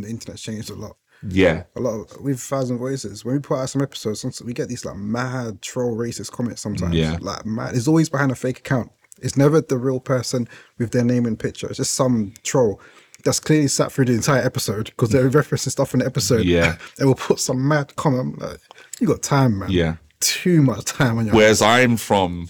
the 0.01 0.09
internet's 0.09 0.41
changed 0.41 0.69
a 0.69 0.75
lot. 0.75 0.97
Yeah, 1.27 1.63
A 1.75 1.79
lot 1.79 1.99
of, 1.99 2.21
with 2.21 2.39
Thousand 2.39 2.77
Voices, 2.77 3.23
when 3.23 3.35
we 3.35 3.39
put 3.39 3.57
out 3.57 3.69
some 3.69 3.81
episodes, 3.81 4.41
we 4.43 4.53
get 4.53 4.67
these 4.67 4.83
like 4.83 4.97
mad 4.97 5.61
troll 5.61 5.95
racist 5.95 6.31
comments 6.31 6.61
sometimes. 6.61 6.95
Yeah. 6.95 7.17
Like 7.21 7.45
mad. 7.45 7.75
It's 7.75 7.87
always 7.87 8.09
behind 8.09 8.31
a 8.31 8.35
fake 8.35 8.59
account. 8.59 8.91
It's 9.21 9.37
never 9.37 9.61
the 9.61 9.77
real 9.77 9.99
person 9.99 10.49
with 10.77 10.91
their 10.91 11.03
name 11.03 11.25
and 11.25 11.39
picture. 11.39 11.67
It's 11.67 11.77
just 11.77 11.93
some 11.93 12.33
troll 12.43 12.81
that's 13.23 13.39
clearly 13.39 13.67
sat 13.67 13.91
through 13.91 14.05
the 14.05 14.13
entire 14.13 14.41
episode 14.41 14.85
because 14.85 15.09
they're 15.09 15.29
referencing 15.29 15.71
stuff 15.71 15.93
in 15.93 16.01
the 16.01 16.05
episode. 16.05 16.45
Yeah. 16.45 16.77
they 16.97 17.05
will 17.05 17.15
put 17.15 17.39
some 17.39 17.67
mad 17.67 17.95
comment. 17.95 18.39
Like, 18.39 18.59
you 18.99 19.07
got 19.07 19.21
time, 19.21 19.59
man. 19.59 19.71
yeah. 19.71 19.95
Too 20.19 20.61
much 20.61 20.85
time 20.85 21.17
on 21.17 21.25
your 21.25 21.35
Whereas 21.35 21.61
I'm 21.61 21.97
from, 21.97 22.49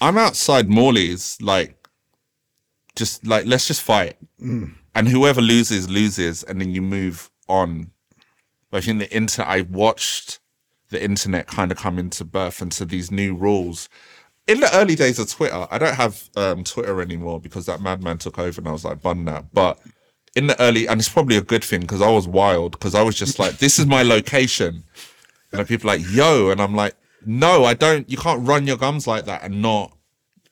I'm 0.00 0.16
outside 0.18 0.68
Morley's, 0.68 1.38
like, 1.40 1.76
just 2.96 3.26
like, 3.26 3.46
let's 3.46 3.66
just 3.66 3.82
fight. 3.82 4.16
Mm. 4.40 4.74
And 4.94 5.08
whoever 5.08 5.40
loses, 5.40 5.88
loses. 5.88 6.42
And 6.42 6.60
then 6.60 6.70
you 6.70 6.82
move 6.82 7.30
on. 7.48 7.90
But 8.70 8.78
I 8.78 8.80
think 8.80 8.98
the 8.98 9.14
internet, 9.14 9.48
I 9.50 9.62
watched 9.62 10.40
the 10.90 11.02
internet 11.02 11.46
kind 11.46 11.70
of 11.70 11.78
come 11.78 11.98
into 11.98 12.24
birth 12.24 12.60
into 12.60 12.84
these 12.84 13.10
new 13.10 13.34
rules. 13.34 13.88
In 14.46 14.60
the 14.60 14.74
early 14.76 14.96
days 14.96 15.18
of 15.18 15.30
Twitter, 15.30 15.66
I 15.70 15.78
don't 15.78 15.94
have 15.94 16.28
um, 16.36 16.64
Twitter 16.64 17.00
anymore 17.00 17.40
because 17.40 17.66
that 17.66 17.80
madman 17.80 18.18
took 18.18 18.38
over 18.38 18.60
and 18.60 18.68
I 18.68 18.72
was 18.72 18.84
like, 18.84 19.00
bun 19.00 19.24
that. 19.26 19.52
But 19.52 19.78
in 20.34 20.48
the 20.48 20.60
early, 20.60 20.88
and 20.88 21.00
it's 21.00 21.08
probably 21.08 21.36
a 21.36 21.42
good 21.42 21.64
thing 21.64 21.80
because 21.80 22.02
I 22.02 22.10
was 22.10 22.26
wild 22.26 22.72
because 22.72 22.94
I 22.94 23.02
was 23.02 23.16
just 23.16 23.38
like, 23.38 23.58
this 23.58 23.78
is 23.78 23.86
my 23.86 24.02
location. 24.02 24.84
And 25.52 25.66
people 25.66 25.88
like, 25.88 26.02
yo. 26.10 26.50
And 26.50 26.60
I'm 26.60 26.74
like, 26.74 26.94
no, 27.24 27.64
I 27.64 27.74
don't. 27.74 28.08
You 28.10 28.16
can't 28.16 28.46
run 28.46 28.66
your 28.66 28.76
gums 28.76 29.06
like 29.06 29.24
that 29.26 29.42
and 29.42 29.62
not. 29.62 29.96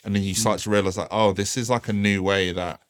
And 0.05 0.15
then 0.15 0.23
you 0.23 0.35
start 0.35 0.61
to 0.61 0.71
realize, 0.71 0.97
like, 0.97 1.09
oh, 1.11 1.33
this 1.33 1.57
is 1.57 1.69
like 1.69 1.89
a 1.89 1.93
new 1.93 2.23
way 2.23 2.53
that 2.53 2.81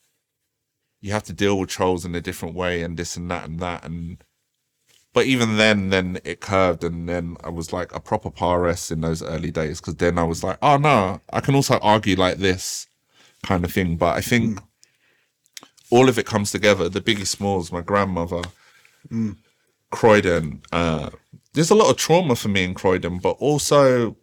you 1.01 1.13
have 1.13 1.25
to 1.25 1.33
deal 1.33 1.59
with 1.59 1.69
trolls 1.69 2.05
in 2.05 2.15
a 2.15 2.21
different 2.21 2.55
way 2.55 2.83
and 2.83 2.97
this 2.97 3.17
and 3.17 3.31
that 3.31 3.49
and 3.49 3.61
that. 3.61 3.85
And, 3.85 4.23
but 5.13 5.27
even 5.27 5.57
then, 5.57 5.91
then 5.91 6.21
it 6.25 6.41
curved. 6.41 6.85
And 6.85 7.09
then 7.09 7.37
I 7.43 7.51
was 7.51 7.73
like 7.73 7.95
a 7.95 8.01
proper 8.01 8.31
PRS 8.31 8.91
in 8.91 9.01
those 9.01 9.23
early 9.23 9.51
days 9.51 9.81
because 9.81 9.97
then 9.97 10.19
I 10.19 10.25
was 10.25 10.43
like, 10.43 10.59
oh, 10.63 10.77
no, 10.77 11.21
I 11.33 11.41
can 11.41 11.55
also 11.55 11.79
argue 11.79 12.17
like 12.17 12.39
this 12.39 12.87
kind 13.45 13.65
of 13.65 13.73
thing. 13.73 13.97
But 13.97 14.17
I 14.17 14.21
think 14.21 14.61
all 15.91 16.09
of 16.09 16.19
it 16.19 16.27
comes 16.27 16.51
together. 16.51 16.89
The 16.89 17.01
Biggie 17.01 17.27
Smalls, 17.27 17.73
my 17.73 17.81
grandmother, 17.81 18.43
Croydon. 19.91 20.63
Uh, 20.73 21.11
there's 21.55 21.71
a 21.71 21.75
lot 21.75 21.91
of 21.91 21.97
trauma 21.97 22.37
for 22.37 22.49
me 22.49 22.65
in 22.65 22.75
Croydon, 22.75 23.19
but 23.19 23.37
also 23.39 24.17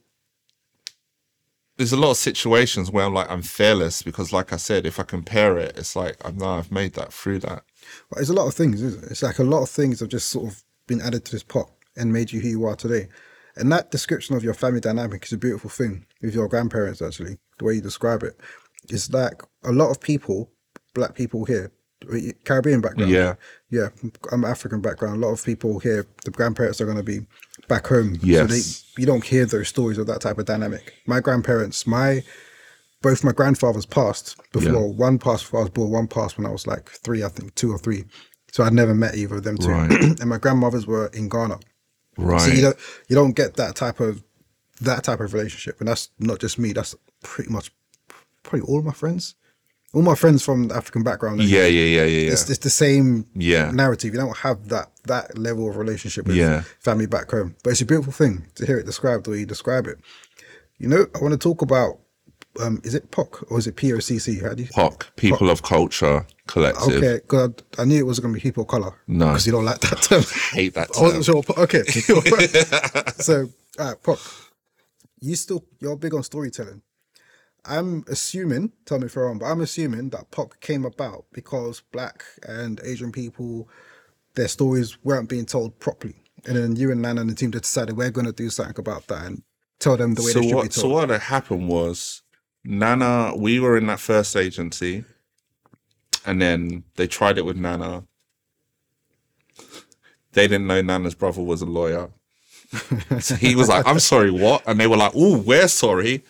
there's 1.78 1.92
a 1.92 1.98
lot 1.98 2.12
of 2.12 2.18
situations 2.18 2.90
where 2.90 3.06
I'm 3.06 3.14
like 3.14 3.30
I'm 3.30 3.42
fearless 3.42 4.02
because, 4.02 4.32
like 4.32 4.54
I 4.54 4.58
said, 4.58 4.86
if 4.86 5.00
I 5.00 5.04
compare 5.04 5.58
it, 5.58 5.78
it's 5.78 5.96
like 5.96 6.18
I 6.26 6.32
know 6.32 6.58
I've 6.58 6.72
made 6.72 6.94
that 6.94 7.12
through 7.12 7.40
that. 7.40 7.64
But 8.10 8.20
it's 8.20 8.30
a 8.30 8.34
lot 8.34 8.48
of 8.48 8.54
things, 8.54 8.82
isn't 8.82 9.04
it? 9.04 9.12
It's 9.12 9.24
like 9.24 9.40
a 9.40 9.44
lot 9.44 9.64
of 9.64 9.70
things 9.70 10.00
have 10.00 10.10
just 10.10 10.30
sort 10.30 10.52
of 10.52 10.64
been 10.88 11.02
added 11.02 11.26
to 11.26 11.32
this 11.32 11.44
pot 11.44 11.70
and 11.96 12.14
made 12.14 12.32
you 12.32 12.40
who 12.42 12.48
you 12.48 12.66
are 12.66 12.76
today. 12.76 13.08
And 13.56 13.72
that 13.72 13.92
description 13.92 14.36
of 14.36 14.44
your 14.44 14.54
family 14.54 14.82
dynamic 14.82 15.24
is 15.24 15.34
a 15.34 15.38
beautiful 15.38 15.70
thing 15.70 16.06
with 16.22 16.36
your 16.36 16.48
grandparents, 16.48 17.02
actually, 17.02 17.38
the 17.58 17.66
way 17.66 17.74
you 17.76 17.82
describe 17.82 18.24
it. 18.24 18.40
It's 18.90 19.12
like 19.12 19.42
a 19.64 19.72
lot 19.72 19.92
of 19.92 20.02
people, 20.02 20.52
black 20.94 21.16
people 21.16 21.46
here, 21.46 21.72
Caribbean 22.44 22.82
background. 22.82 23.12
Yeah. 23.12 23.36
Yeah. 23.70 23.90
I'm 24.32 24.46
African 24.46 24.82
background. 24.82 25.24
A 25.24 25.26
lot 25.26 25.34
of 25.34 25.44
people 25.44 25.80
here, 25.80 26.06
the 26.24 26.32
grandparents 26.32 26.80
are 26.82 26.86
going 26.86 26.98
to 26.98 27.04
be 27.04 27.26
back 27.68 27.88
home. 27.88 28.18
Yes. 28.22 28.50
So 28.50 28.56
they, 28.56 29.02
you 29.02 29.06
don't 29.06 29.24
hear 29.24 29.46
those 29.46 29.68
stories 29.68 29.98
of 29.98 30.08
that 30.08 30.22
type 30.22 30.38
of 30.38 30.46
dynamic. 30.46 30.94
My 31.06 31.20
grandparents, 31.20 31.86
my, 31.86 32.24
both 33.02 33.24
my 33.24 33.32
grandfathers 33.32 33.86
passed 33.86 34.38
before. 34.52 34.72
Yeah. 34.72 34.80
One 34.80 35.20
passed 35.20 35.44
before 35.44 35.62
I 35.62 35.64
was 35.64 35.72
born, 35.72 35.92
one 35.92 36.08
passed 36.08 36.38
when 36.38 36.48
I 36.48 36.52
was 36.52 36.68
like 36.68 36.90
three, 36.90 37.24
I 37.24 37.30
think, 37.30 37.56
two 37.56 37.72
or 37.72 37.78
three. 37.78 38.06
So 38.52 38.64
I'd 38.64 38.74
never 38.74 38.96
met 38.96 39.16
either 39.16 39.36
of 39.36 39.44
them 39.44 39.58
two. 39.58 39.70
Right. 39.70 39.92
and 40.22 40.30
my 40.30 40.38
grandmothers 40.38 40.88
were 40.88 41.08
in 41.08 41.30
Ghana. 41.30 41.60
Right. 42.18 42.42
So 42.42 42.52
you 42.52 42.62
don't 42.62 42.78
you 43.10 43.16
don't 43.16 43.36
get 43.36 43.56
that 43.56 43.76
type 43.76 44.00
of 44.00 44.24
that 44.82 45.04
type 45.04 45.20
of 45.20 45.34
relationship, 45.34 45.80
and 45.80 45.88
that's 45.88 46.10
not 46.20 46.40
just 46.40 46.58
me. 46.58 46.74
That's 46.74 46.96
pretty 47.24 47.52
much 47.52 47.72
probably 48.44 48.62
all 48.62 48.82
my 48.82 48.94
friends, 48.94 49.36
all 49.96 50.02
my 50.04 50.14
friends 50.16 50.44
from 50.44 50.68
the 50.68 50.76
African 50.76 51.02
background. 51.04 51.42
yeah, 51.42 51.62
yeah, 51.66 51.68
yeah, 51.68 52.04
yeah, 52.04 52.04
yeah. 52.26 52.32
it's, 52.34 52.50
it's 52.50 52.60
the 52.60 52.70
same 52.70 53.26
Yeah. 53.34 53.72
narrative. 53.72 54.14
You 54.14 54.20
don't 54.20 54.38
have 54.38 54.68
that 54.70 54.92
that 55.06 55.38
level 55.38 55.70
of 55.70 55.78
relationship 55.78 56.28
with 56.28 56.36
Yeah. 56.36 56.62
family 56.80 57.06
back 57.08 57.32
home, 57.32 57.56
but 57.64 57.70
it's 57.72 57.82
a 57.82 57.86
beautiful 57.86 58.12
thing 58.14 58.46
to 58.56 58.66
hear 58.66 58.78
it 58.78 58.86
described 58.86 59.26
the 59.26 59.32
way 59.32 59.40
you 59.40 59.46
describe 59.46 59.88
it. 59.88 59.98
You 60.78 60.90
know, 60.90 61.08
I 61.16 61.20
want 61.20 61.32
to 61.34 61.38
talk 61.50 61.62
about. 61.62 62.00
Um, 62.58 62.80
is 62.86 62.96
it 62.96 63.12
POC 63.12 63.44
or 63.52 63.58
is 63.60 63.68
it 63.68 63.76
POCC? 63.76 64.42
How 64.42 64.54
do 64.54 64.64
you? 64.64 64.70
POC, 64.70 65.04
People 65.18 65.50
of 65.50 65.62
Culture 65.62 66.26
Collective. 66.48 67.04
Okay, 67.04 67.20
God, 67.28 67.62
I 67.78 67.84
knew 67.84 68.00
it 68.00 68.06
was 68.06 68.20
going 68.22 68.34
to 68.34 68.38
be 68.40 68.42
people 68.42 68.64
of 68.64 68.70
color. 68.70 68.94
No. 69.08 69.28
because 69.28 69.46
you 69.46 69.52
don't 69.52 69.66
like 69.66 69.82
that 69.82 70.02
term. 70.02 70.24
Hate 70.54 70.74
that 70.76 70.88
I 70.98 71.02
wasn't 71.02 71.26
term. 71.26 71.42
sure. 71.44 71.64
Okay. 71.64 71.84
so, 73.18 73.50
right, 73.78 74.02
Pop, 74.02 74.20
you 75.20 75.36
still 75.36 75.66
you're 75.82 75.98
big 75.98 76.14
on 76.14 76.24
storytelling. 76.24 76.82
I'm 77.68 78.04
assuming, 78.08 78.72
tell 78.86 79.00
me 79.00 79.08
if 79.08 79.16
I'm 79.16 79.24
wrong, 79.24 79.38
but 79.40 79.46
I'm 79.46 79.62
assuming 79.62 80.10
that 80.10 80.32
pop 80.32 80.60
came 80.60 80.86
about 80.86 81.26
because 81.34 81.82
black 81.92 82.24
and 82.48 82.80
Asian 82.84 83.12
people, 83.12 83.70
their 84.36 84.48
stories 84.48 85.04
weren't 85.04 85.30
being 85.30 85.46
told 85.46 85.80
properly. 85.80 86.16
And 86.46 86.56
then 86.56 86.76
you 86.76 86.92
and 86.92 87.02
Nana 87.02 87.22
and 87.22 87.30
the 87.30 87.36
team 87.36 87.52
decided 87.52 87.98
we're 87.98 88.12
going 88.12 88.28
to 88.28 88.32
do 88.32 88.50
something 88.50 88.76
about 88.78 89.08
that 89.08 89.26
and 89.26 89.44
tell 89.80 89.98
them 89.98 90.14
the 90.14 90.22
way 90.22 90.32
So 90.32 90.40
they 90.40 90.48
should 90.48 90.52
be 90.52 90.56
what? 90.56 90.74
So 90.74 90.90
what 90.90 91.10
had 91.10 91.22
happened 91.22 91.68
was, 91.68 92.22
Nana. 92.64 93.34
We 93.36 93.60
were 93.60 93.78
in 93.78 93.88
that 93.88 94.00
first 94.00 94.36
agency, 94.36 95.06
and 96.26 96.42
then 96.42 96.84
they 96.96 97.08
tried 97.08 97.38
it 97.38 97.46
with 97.46 97.58
Nana. 97.58 98.04
They 100.34 100.48
didn't 100.48 100.68
know 100.68 100.82
Nana's 100.82 101.16
brother 101.16 101.42
was 101.42 101.62
a 101.62 101.66
lawyer. 101.66 102.10
so 103.20 103.36
he 103.36 103.56
was 103.56 103.70
like, 103.70 103.88
"I'm 103.88 104.00
sorry, 104.00 104.32
what?" 104.32 104.64
And 104.68 104.80
they 104.80 104.88
were 104.88 104.98
like, 104.98 105.14
"Oh, 105.16 105.38
we're 105.38 105.68
sorry." 105.68 106.24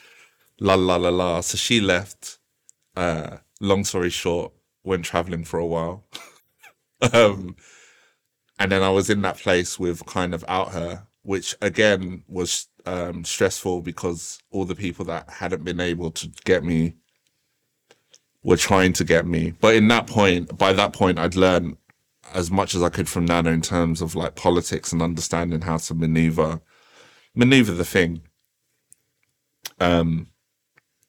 La 0.60 0.76
la 0.76 0.95
la 0.95 1.10
la. 1.10 1.41
So 1.41 1.58
she 1.58 1.82
left. 1.82 2.39
Uh, 2.95 3.38
long 3.60 3.84
story 3.84 4.10
short, 4.10 4.53
went 4.84 5.06
traveling 5.06 5.43
for 5.43 5.60
a 5.60 5.66
while. 5.66 6.06
um, 7.14 7.56
and 8.60 8.72
then 8.72 8.84
I 8.84 8.89
was 8.89 9.10
in 9.10 9.22
that 9.22 9.38
place 9.38 9.78
with 9.78 10.06
kind 10.06 10.34
of 10.34 10.45
out 10.47 10.72
her, 10.72 11.08
which 11.24 11.56
again 11.62 12.24
was 12.28 12.68
um, 12.86 13.26
stressful 13.26 13.82
because 13.82 14.39
all 14.51 14.66
the 14.66 14.76
people 14.76 15.06
that 15.06 15.30
hadn't 15.30 15.64
been 15.64 15.80
able 15.80 16.12
to 16.12 16.30
get 16.45 16.64
me 16.64 16.95
were 18.43 18.58
trying 18.58 18.93
to 18.93 19.03
get 19.03 19.26
me. 19.26 19.53
But 19.60 19.76
in 19.76 19.88
that 19.89 20.08
point, 20.08 20.58
by 20.58 20.72
that 20.74 20.93
point, 20.93 21.20
I'd 21.20 21.36
learned 21.36 21.78
as 22.34 22.49
much 22.49 22.76
as 22.76 22.82
I 22.82 22.89
could 22.89 23.10
from 23.10 23.26
Nana 23.26 23.51
in 23.51 23.62
terms 23.62 24.01
of 24.01 24.16
like 24.16 24.36
politics 24.36 24.93
and 24.93 25.01
understanding 25.01 25.62
how 25.62 25.78
to 25.78 25.93
maneuver, 25.93 26.62
maneuver 27.34 27.74
the 27.74 27.86
thing. 27.86 28.22
Um, 29.80 30.28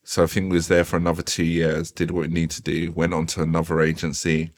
so 0.09 0.23
I 0.23 0.27
think 0.27 0.53
was 0.53 0.69
there 0.69 0.85
for 0.85 0.97
another 0.97 1.23
two 1.23 1.45
years, 1.45 1.91
did 1.91 2.13
what 2.13 2.29
we 2.29 2.33
need 2.33 2.51
to 2.51 2.63
do, 2.63 2.93
went 2.93 3.13
on 3.13 3.27
to 3.27 3.43
another 3.43 3.81
agency. 3.81 4.53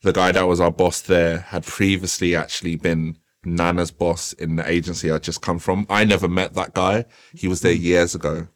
The 0.00 0.10
guy 0.14 0.32
that 0.32 0.48
was 0.48 0.58
our 0.58 0.70
boss 0.70 1.02
there 1.02 1.40
had 1.40 1.66
previously 1.66 2.34
actually 2.34 2.76
been 2.76 3.18
Nana's 3.44 3.90
boss 3.90 4.32
in 4.32 4.56
the 4.56 4.66
agency 4.66 5.10
I'd 5.10 5.22
just 5.22 5.42
come 5.42 5.58
from. 5.58 5.86
I 5.90 6.04
never 6.04 6.28
met 6.28 6.54
that 6.54 6.72
guy. 6.72 7.04
He 7.34 7.46
was 7.46 7.60
there 7.60 7.72
years 7.72 8.14
ago. 8.14 8.48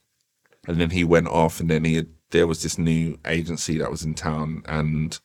And 0.67 0.81
then 0.81 0.91
he 0.91 1.05
went 1.05 1.29
off 1.29 1.61
and 1.61 1.69
then 1.69 1.85
he 1.85 1.97
had, 1.97 2.09
there 2.31 2.47
was 2.47 2.63
this 2.63 2.79
new 2.79 3.19
agency 3.27 3.77
that 3.77 3.91
was 3.91 4.03
in 4.03 4.15
town 4.15 4.63
and 4.65 5.21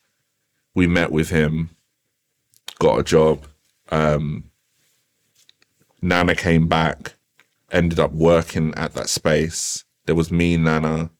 we 0.74 0.86
met 0.86 1.10
with 1.10 1.30
him, 1.30 1.70
got 2.78 2.98
a 2.98 3.02
job. 3.02 3.46
Um, 3.88 4.50
Nana 6.02 6.34
came 6.34 6.68
back, 6.68 7.14
ended 7.72 7.98
up 7.98 8.12
working 8.12 8.74
at 8.74 8.92
that 8.92 9.08
space. 9.08 9.86
There 10.06 10.14
was 10.14 10.30
me, 10.32 10.56
Nana, 10.56 11.10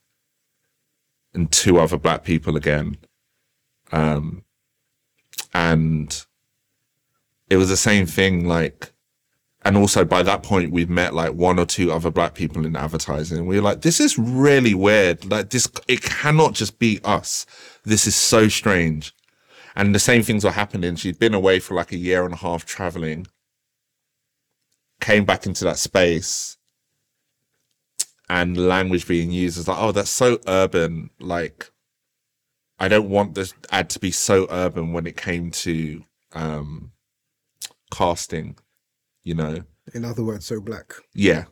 and 1.33 1.51
two 1.51 1.79
other 1.79 1.97
black 1.97 2.23
people 2.23 2.55
again. 2.55 2.97
Um, 3.91 4.43
and 5.53 6.25
it 7.49 7.57
was 7.57 7.69
the 7.69 7.77
same 7.77 8.05
thing, 8.05 8.47
like, 8.47 8.93
and 9.63 9.77
also 9.77 10.03
by 10.03 10.23
that 10.23 10.41
point 10.41 10.71
we'd 10.71 10.89
met 10.89 11.13
like 11.13 11.33
one 11.33 11.59
or 11.59 11.65
two 11.65 11.91
other 11.91 12.09
black 12.09 12.33
people 12.33 12.65
in 12.65 12.75
advertising. 12.75 13.45
We 13.45 13.57
were 13.57 13.61
like, 13.61 13.81
this 13.81 13.99
is 13.99 14.17
really 14.17 14.73
weird. 14.73 15.29
Like 15.29 15.51
this, 15.51 15.69
it 15.87 16.01
cannot 16.01 16.53
just 16.53 16.79
be 16.79 16.99
us. 17.03 17.45
This 17.83 18.07
is 18.07 18.15
so 18.15 18.47
strange. 18.47 19.13
And 19.75 19.93
the 19.93 19.99
same 19.99 20.23
things 20.23 20.43
were 20.43 20.51
happening. 20.51 20.95
She'd 20.95 21.19
been 21.19 21.33
away 21.33 21.59
for 21.59 21.75
like 21.75 21.91
a 21.91 21.97
year 21.97 22.25
and 22.25 22.33
a 22.33 22.37
half 22.37 22.65
traveling, 22.65 23.27
came 24.99 25.25
back 25.25 25.45
into 25.45 25.63
that 25.65 25.77
space, 25.77 26.57
and 28.31 28.55
language 28.55 29.09
being 29.09 29.29
used 29.29 29.57
is 29.57 29.67
like, 29.67 29.77
oh, 29.77 29.91
that's 29.91 30.09
so 30.09 30.39
urban. 30.47 31.09
Like, 31.19 31.69
I 32.79 32.87
don't 32.87 33.09
want 33.09 33.35
this 33.35 33.53
ad 33.71 33.89
to 33.89 33.99
be 33.99 34.11
so 34.11 34.47
urban 34.49 34.93
when 34.93 35.05
it 35.05 35.17
came 35.17 35.51
to 35.51 36.05
um, 36.31 36.93
casting, 37.91 38.57
you 39.21 39.35
know? 39.35 39.63
In 39.93 40.05
other 40.05 40.23
words, 40.23 40.45
so 40.45 40.61
black. 40.61 40.93
Yeah. 41.13 41.43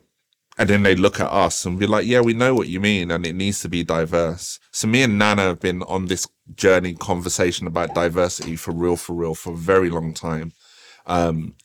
And 0.56 0.70
then 0.70 0.82
they 0.82 0.94
look 0.96 1.20
at 1.20 1.30
us 1.30 1.66
and 1.66 1.78
be 1.78 1.86
like, 1.86 2.06
yeah, 2.06 2.22
we 2.22 2.32
know 2.32 2.54
what 2.54 2.68
you 2.68 2.80
mean. 2.80 3.10
And 3.10 3.26
it 3.26 3.34
needs 3.34 3.60
to 3.60 3.68
be 3.68 3.84
diverse. 3.84 4.58
So 4.72 4.88
me 4.88 5.02
and 5.02 5.18
Nana 5.18 5.42
have 5.42 5.60
been 5.60 5.82
on 5.82 6.06
this 6.06 6.26
journey 6.54 6.94
conversation 6.94 7.66
about 7.66 7.94
diversity 7.94 8.56
for 8.56 8.72
real, 8.72 8.96
for 8.96 9.12
real, 9.12 9.34
for 9.34 9.52
a 9.52 9.56
very 9.56 9.90
long 9.90 10.14
time. 10.14 10.52
Um, 11.04 11.56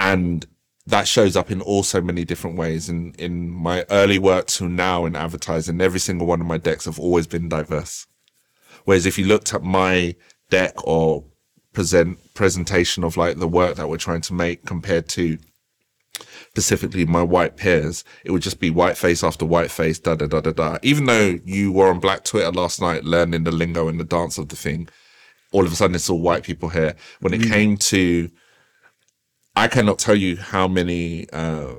and 0.00 0.44
that 0.88 1.06
shows 1.06 1.36
up 1.36 1.50
in 1.50 1.60
all 1.60 1.82
so 1.82 2.00
many 2.00 2.24
different 2.24 2.56
ways. 2.56 2.88
In, 2.88 3.14
in 3.18 3.50
my 3.50 3.84
early 3.90 4.18
work 4.18 4.46
to 4.46 4.68
now 4.68 5.04
in 5.04 5.16
advertising, 5.16 5.80
every 5.80 6.00
single 6.00 6.26
one 6.26 6.40
of 6.40 6.46
my 6.46 6.56
decks 6.56 6.86
have 6.86 6.98
always 6.98 7.26
been 7.26 7.48
diverse. 7.48 8.06
Whereas 8.84 9.04
if 9.04 9.18
you 9.18 9.26
looked 9.26 9.52
at 9.52 9.62
my 9.62 10.14
deck 10.48 10.72
or 10.86 11.24
present 11.74 12.18
presentation 12.32 13.04
of 13.04 13.18
like 13.18 13.36
the 13.36 13.46
work 13.46 13.76
that 13.76 13.88
we're 13.88 13.98
trying 13.98 14.22
to 14.22 14.32
make 14.32 14.64
compared 14.64 15.08
to 15.10 15.36
specifically 16.48 17.04
my 17.04 17.22
white 17.22 17.58
peers, 17.58 18.02
it 18.24 18.30
would 18.30 18.42
just 18.42 18.58
be 18.58 18.70
white 18.70 18.96
face 18.96 19.22
after 19.22 19.44
white 19.44 19.70
face, 19.70 19.98
da 19.98 20.14
da 20.14 20.26
da 20.26 20.40
da 20.40 20.52
da. 20.52 20.78
Even 20.82 21.04
though 21.04 21.38
you 21.44 21.70
were 21.70 21.88
on 21.88 22.00
Black 22.00 22.24
Twitter 22.24 22.50
last 22.50 22.80
night 22.80 23.04
learning 23.04 23.44
the 23.44 23.52
lingo 23.52 23.88
and 23.88 24.00
the 24.00 24.04
dance 24.04 24.38
of 24.38 24.48
the 24.48 24.56
thing, 24.56 24.88
all 25.52 25.66
of 25.66 25.72
a 25.72 25.76
sudden 25.76 25.94
it's 25.94 26.08
all 26.08 26.20
white 26.20 26.44
people 26.44 26.70
here. 26.70 26.96
When 27.20 27.34
it 27.34 27.42
mm. 27.42 27.50
came 27.50 27.76
to, 27.76 28.30
I 29.58 29.66
cannot 29.66 29.98
tell 29.98 30.14
you 30.14 30.36
how 30.36 30.68
many 30.68 31.28
uh, 31.30 31.74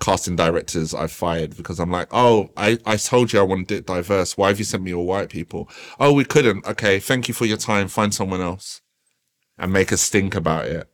casting 0.00 0.34
directors 0.34 0.92
I've 0.92 1.12
fired 1.12 1.56
because 1.56 1.78
I'm 1.78 1.92
like, 1.92 2.08
oh, 2.10 2.50
I, 2.56 2.76
I 2.84 2.96
told 2.96 3.32
you 3.32 3.38
I 3.38 3.44
wanted 3.44 3.70
it 3.70 3.86
diverse. 3.86 4.36
Why 4.36 4.48
have 4.48 4.58
you 4.58 4.64
sent 4.64 4.82
me 4.82 4.92
all 4.92 5.06
white 5.06 5.28
people? 5.28 5.70
Oh, 6.00 6.12
we 6.12 6.24
couldn't. 6.24 6.66
Okay, 6.66 6.98
thank 6.98 7.28
you 7.28 7.34
for 7.34 7.44
your 7.44 7.56
time. 7.56 7.86
Find 7.86 8.12
someone 8.12 8.40
else 8.40 8.80
and 9.56 9.72
make 9.72 9.92
us 9.92 10.08
think 10.08 10.34
about 10.34 10.64
it. 10.64 10.90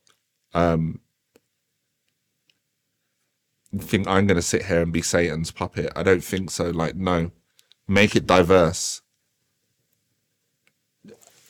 Um, 0.53 1.01
think 3.79 4.07
I'm 4.07 4.27
going 4.27 4.37
to 4.37 4.43
sit 4.43 4.67
here 4.67 4.83
and 4.83 4.93
be 4.93 5.01
Satan's 5.01 5.53
puppet. 5.53 5.91
I 5.97 6.03
don't 6.03 6.23
think 6.23 6.51
so. 6.51 6.69
Like, 6.69 6.97
no, 6.97 7.31
make 7.89 8.15
it 8.15 8.27
diverse. 8.27 9.01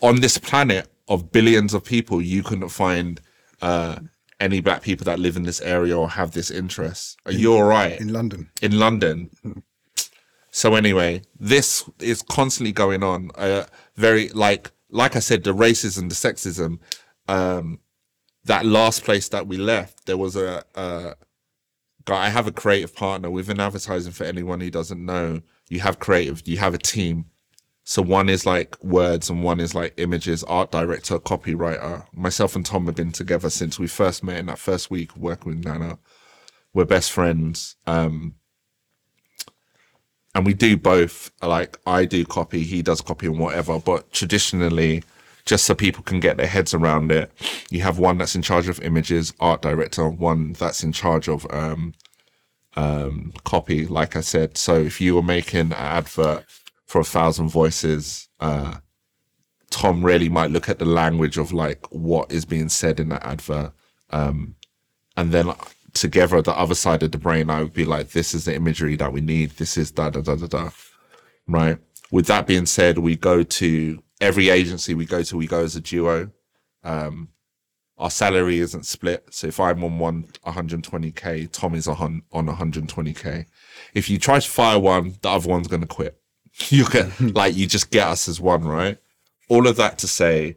On 0.01 0.21
this 0.21 0.39
planet 0.39 0.87
of 1.09 1.33
billions 1.33 1.75
of 1.75 1.83
people, 1.83 2.23
you 2.23 2.45
couldn't 2.45 2.69
find 2.69 3.21
uh, 3.61 3.97
any 4.41 4.61
black 4.61 4.83
people 4.83 5.05
that 5.05 5.19
live 5.19 5.37
in 5.37 5.45
this 5.45 5.61
area 5.61 5.97
or 5.97 6.11
have 6.11 6.33
this 6.33 6.51
interest. 6.51 7.19
Are 7.27 7.33
you 7.33 7.55
all 7.55 7.65
right? 7.65 8.01
In 8.01 8.13
London. 8.13 8.51
in 8.63 8.79
London. 8.79 9.31
So 10.51 10.75
anyway, 10.77 11.23
this 11.39 11.89
is 11.99 12.23
constantly 12.23 12.73
going 12.73 13.03
on. 13.03 13.31
Uh, 13.35 13.65
very 13.97 14.29
like 14.29 14.71
like 14.91 15.17
I 15.17 15.19
said, 15.19 15.45
the 15.45 15.55
racism, 15.55 16.09
the 16.09 16.15
sexism. 16.15 16.79
Um, 17.27 17.81
that 18.45 18.67
last 18.67 19.05
place 19.05 19.29
that 19.31 19.47
we 19.47 19.57
left, 19.57 20.07
there 20.07 20.19
was 20.19 20.37
a 20.37 20.65
guy. 22.05 22.27
I 22.27 22.29
have 22.29 22.47
a 22.47 22.53
creative 22.53 22.95
partner 22.95 23.31
within 23.31 23.59
advertising 23.61 24.13
for 24.13 24.25
anyone 24.25 24.61
who 24.61 24.71
doesn't 24.71 25.05
know. 25.05 25.41
You 25.69 25.81
have 25.81 25.99
creative, 25.99 26.43
you 26.47 26.59
have 26.59 26.75
a 26.75 26.79
team. 26.79 27.27
So 27.85 28.01
one 28.01 28.31
is 28.31 28.47
like 28.47 28.83
words 28.83 29.29
and 29.29 29.43
one 29.43 29.61
is 29.61 29.75
like 29.75 29.93
images, 29.99 30.43
art 30.45 30.71
director, 30.71 31.19
copywriter. 31.19 32.07
Myself 32.15 32.57
and 32.57 32.65
Tom 32.65 32.87
have 32.87 32.95
been 32.95 33.13
together 33.13 33.51
since 33.51 33.79
we 33.79 33.87
first 33.87 34.25
met 34.25 34.39
in 34.39 34.47
that 34.47 34.59
first 34.59 34.91
week 34.91 35.15
working 35.17 35.55
with 35.55 35.65
Nana. 35.65 35.99
We're 36.73 36.87
best 36.87 37.13
friends. 37.13 37.77
Um, 37.87 38.37
and 40.35 40.47
we 40.47 40.55
do 40.55 40.79
both. 40.79 41.31
Like 41.43 41.79
I 41.87 42.07
do 42.07 42.25
copy, 42.25 42.63
he 42.63 42.81
does 42.81 43.03
copy 43.03 43.27
and 43.27 43.39
whatever. 43.39 43.79
But 43.79 44.11
traditionally, 44.13 45.05
just 45.45 45.67
so 45.67 45.75
people 45.75 46.03
can 46.03 46.21
get 46.21 46.39
their 46.39 46.47
heads 46.47 46.73
around 46.73 47.13
it, 47.13 47.31
you 47.71 47.83
have 47.83 47.99
one 47.99 48.17
that's 48.17 48.35
in 48.35 48.41
charge 48.41 48.67
of 48.67 48.81
images, 48.81 49.35
art 49.41 49.61
director, 49.61 50.09
one 50.09 50.55
that's 50.55 50.83
in 50.83 50.93
charge 50.93 51.29
of 51.29 51.47
um, 51.51 51.93
um, 52.77 53.35
copy. 53.45 53.87
Like 53.87 54.17
I 54.17 54.21
said, 54.23 54.57
so 54.57 54.77
if 54.77 55.03
you 55.03 55.15
were 55.15 55.23
making 55.23 55.61
an 55.61 55.73
advert 55.75 56.47
for 56.95 57.01
a 57.01 57.05
thousand 57.05 57.49
voices, 57.49 58.29
uh, 58.39 58.77
Tom 59.69 60.05
really 60.05 60.29
might 60.29 60.53
look 60.53 60.69
at 60.69 60.79
the 60.79 60.85
language 60.85 61.37
of 61.39 61.53
like 61.53 61.85
what 61.91 62.31
is 62.31 62.45
being 62.45 62.69
said 62.69 63.01
in 63.01 63.09
that 63.09 63.27
advert. 63.27 63.73
Um, 64.11 64.55
and 65.17 65.33
then 65.33 65.53
together, 65.93 66.41
the 66.41 66.57
other 66.57 66.77
side 66.77 67.03
of 67.03 67.11
the 67.11 67.19
brain, 67.19 67.51
I 67.51 67.65
would 67.65 67.73
be 67.73 67.85
like, 67.85 68.11
this 68.11 68.33
is 68.33 68.45
the 68.45 68.55
imagery 68.55 68.95
that 68.95 69.13
we 69.13 69.21
need. 69.21 69.51
This 69.57 69.77
is 69.77 69.91
da 69.91 70.11
da 70.11 70.21
da 70.21 70.37
da 70.37 70.47
da. 70.47 70.71
Right. 71.49 71.79
With 72.13 72.27
that 72.27 72.47
being 72.47 72.65
said, 72.65 72.99
we 72.99 73.17
go 73.17 73.43
to 73.43 74.01
every 74.21 74.49
agency 74.51 74.95
we 74.95 75.05
go 75.05 75.25
to, 75.25 75.37
we 75.37 75.49
go 75.49 75.65
as 75.65 75.75
a 75.75 75.81
duo. 75.81 76.31
Um, 76.85 77.31
our 77.99 78.11
salary 78.11 78.61
isn't 78.61 78.87
split. 78.87 79.35
So 79.35 79.49
if 79.49 79.59
I'm 79.59 79.83
on 79.83 79.99
one 79.99 80.29
120k, 80.47 81.51
Tom 81.51 81.75
is 81.75 81.89
on 81.89 82.23
on 82.31 82.47
120k. 82.47 83.47
If 83.95 84.09
you 84.09 84.21
try 84.21 84.39
to 84.39 84.49
fire 84.49 84.79
one, 84.79 85.17
the 85.23 85.31
other 85.31 85.49
one's 85.49 85.67
going 85.67 85.83
to 85.83 85.89
quit. 85.89 86.21
you 86.69 86.89
get 86.89 87.21
like 87.21 87.57
you 87.57 87.67
just 87.67 87.91
get 87.91 88.07
us 88.07 88.29
as 88.29 88.41
one, 88.41 88.65
right? 88.65 88.99
All 89.49 89.67
of 89.67 89.77
that 89.77 89.99
to 89.99 90.09
say 90.09 90.57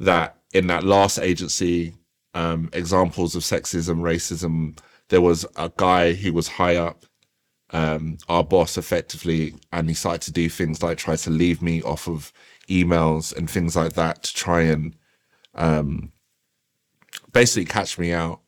that 0.00 0.36
in 0.52 0.66
that 0.68 0.84
last 0.84 1.18
agency, 1.18 1.94
um, 2.34 2.68
examples 2.72 3.34
of 3.34 3.42
sexism, 3.42 4.00
racism, 4.00 4.78
there 5.08 5.20
was 5.20 5.44
a 5.56 5.70
guy 5.76 6.12
who 6.12 6.32
was 6.32 6.48
high 6.48 6.76
up, 6.76 7.04
um, 7.70 8.18
our 8.28 8.44
boss 8.44 8.76
effectively, 8.76 9.54
and 9.72 9.88
he 9.88 9.94
started 9.94 10.22
to 10.22 10.32
do 10.32 10.48
things 10.48 10.82
like 10.82 10.98
try 10.98 11.16
to 11.16 11.30
leave 11.30 11.60
me 11.62 11.82
off 11.82 12.08
of 12.08 12.32
emails 12.68 13.36
and 13.36 13.50
things 13.50 13.76
like 13.76 13.94
that 13.94 14.22
to 14.22 14.34
try 14.34 14.62
and 14.62 14.96
um, 15.54 16.12
basically 17.32 17.64
catch 17.64 17.98
me 17.98 18.12
out. 18.12 18.40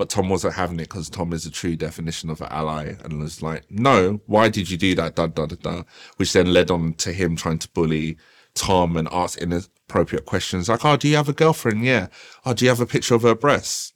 But 0.00 0.08
Tom 0.08 0.30
wasn't 0.30 0.54
having 0.54 0.80
it 0.80 0.88
because 0.88 1.10
Tom 1.10 1.34
is 1.34 1.44
a 1.44 1.50
true 1.50 1.76
definition 1.76 2.30
of 2.30 2.40
an 2.40 2.48
ally 2.50 2.94
and 3.04 3.20
was 3.20 3.42
like, 3.42 3.70
no, 3.70 4.22
why 4.24 4.48
did 4.48 4.70
you 4.70 4.78
do 4.78 4.94
that? 4.94 5.14
Da, 5.14 5.26
da, 5.26 5.44
da, 5.44 5.56
da. 5.56 5.82
Which 6.16 6.32
then 6.32 6.54
led 6.54 6.70
on 6.70 6.94
to 6.94 7.12
him 7.12 7.36
trying 7.36 7.58
to 7.58 7.68
bully 7.68 8.16
Tom 8.54 8.96
and 8.96 9.06
ask 9.12 9.38
inappropriate 9.38 10.24
questions 10.24 10.70
like, 10.70 10.86
oh, 10.86 10.96
do 10.96 11.06
you 11.06 11.16
have 11.16 11.28
a 11.28 11.34
girlfriend? 11.34 11.84
Yeah. 11.84 12.06
Oh, 12.46 12.54
do 12.54 12.64
you 12.64 12.70
have 12.70 12.80
a 12.80 12.86
picture 12.86 13.14
of 13.14 13.20
her 13.20 13.34
breasts? 13.34 13.92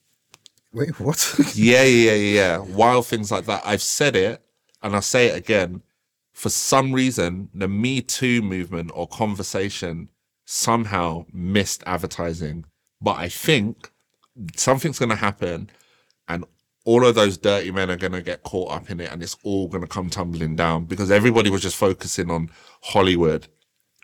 Wait, 0.75 1.01
what? 1.01 1.37
yeah, 1.55 1.85
yeah, 1.85 2.13
yeah, 2.13 2.35
yeah. 2.35 2.59
Wild 2.59 3.07
things 3.07 3.33
like 3.33 3.47
that. 3.47 3.63
I've 3.65 3.81
said 3.81 4.15
it 4.15 4.43
and 4.83 4.95
I'll 4.95 5.01
say 5.01 5.29
it 5.29 5.39
again. 5.39 5.81
For 6.35 6.51
some 6.51 6.93
reason, 6.93 7.49
the 7.55 7.67
Me 7.67 8.03
Too 8.03 8.43
movement 8.43 8.91
or 8.93 9.09
conversation 9.09 10.11
somehow 10.45 11.25
missed 11.33 11.83
advertising. 11.87 12.67
But 13.01 13.17
I 13.17 13.31
think 13.31 13.91
something's 14.55 14.99
going 14.99 15.09
to 15.09 15.17
happen 15.17 15.71
and 16.29 16.45
all 16.85 17.07
of 17.07 17.15
those 17.15 17.39
dirty 17.39 17.71
men 17.71 17.91
are 17.91 17.97
going 17.97 18.13
to 18.13 18.23
get 18.23 18.43
caught 18.43 18.73
up 18.73 18.91
in 18.91 19.01
it 19.01 19.11
and 19.11 19.23
it's 19.23 19.37
all 19.43 19.69
going 19.69 19.83
to 19.83 19.89
come 19.89 20.11
tumbling 20.11 20.55
down 20.55 20.85
because 20.85 21.11
everybody 21.11 21.51
was 21.51 21.63
just 21.63 21.77
focusing 21.77 22.31
on 22.31 22.51
Hollywood 22.83 23.49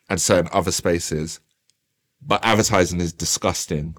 and 0.09 0.21
certain 0.21 0.51
other 0.53 0.73
spaces. 0.73 1.41
But 2.23 2.45
advertising 2.45 3.01
is 3.01 3.13
disgusting 3.13 3.97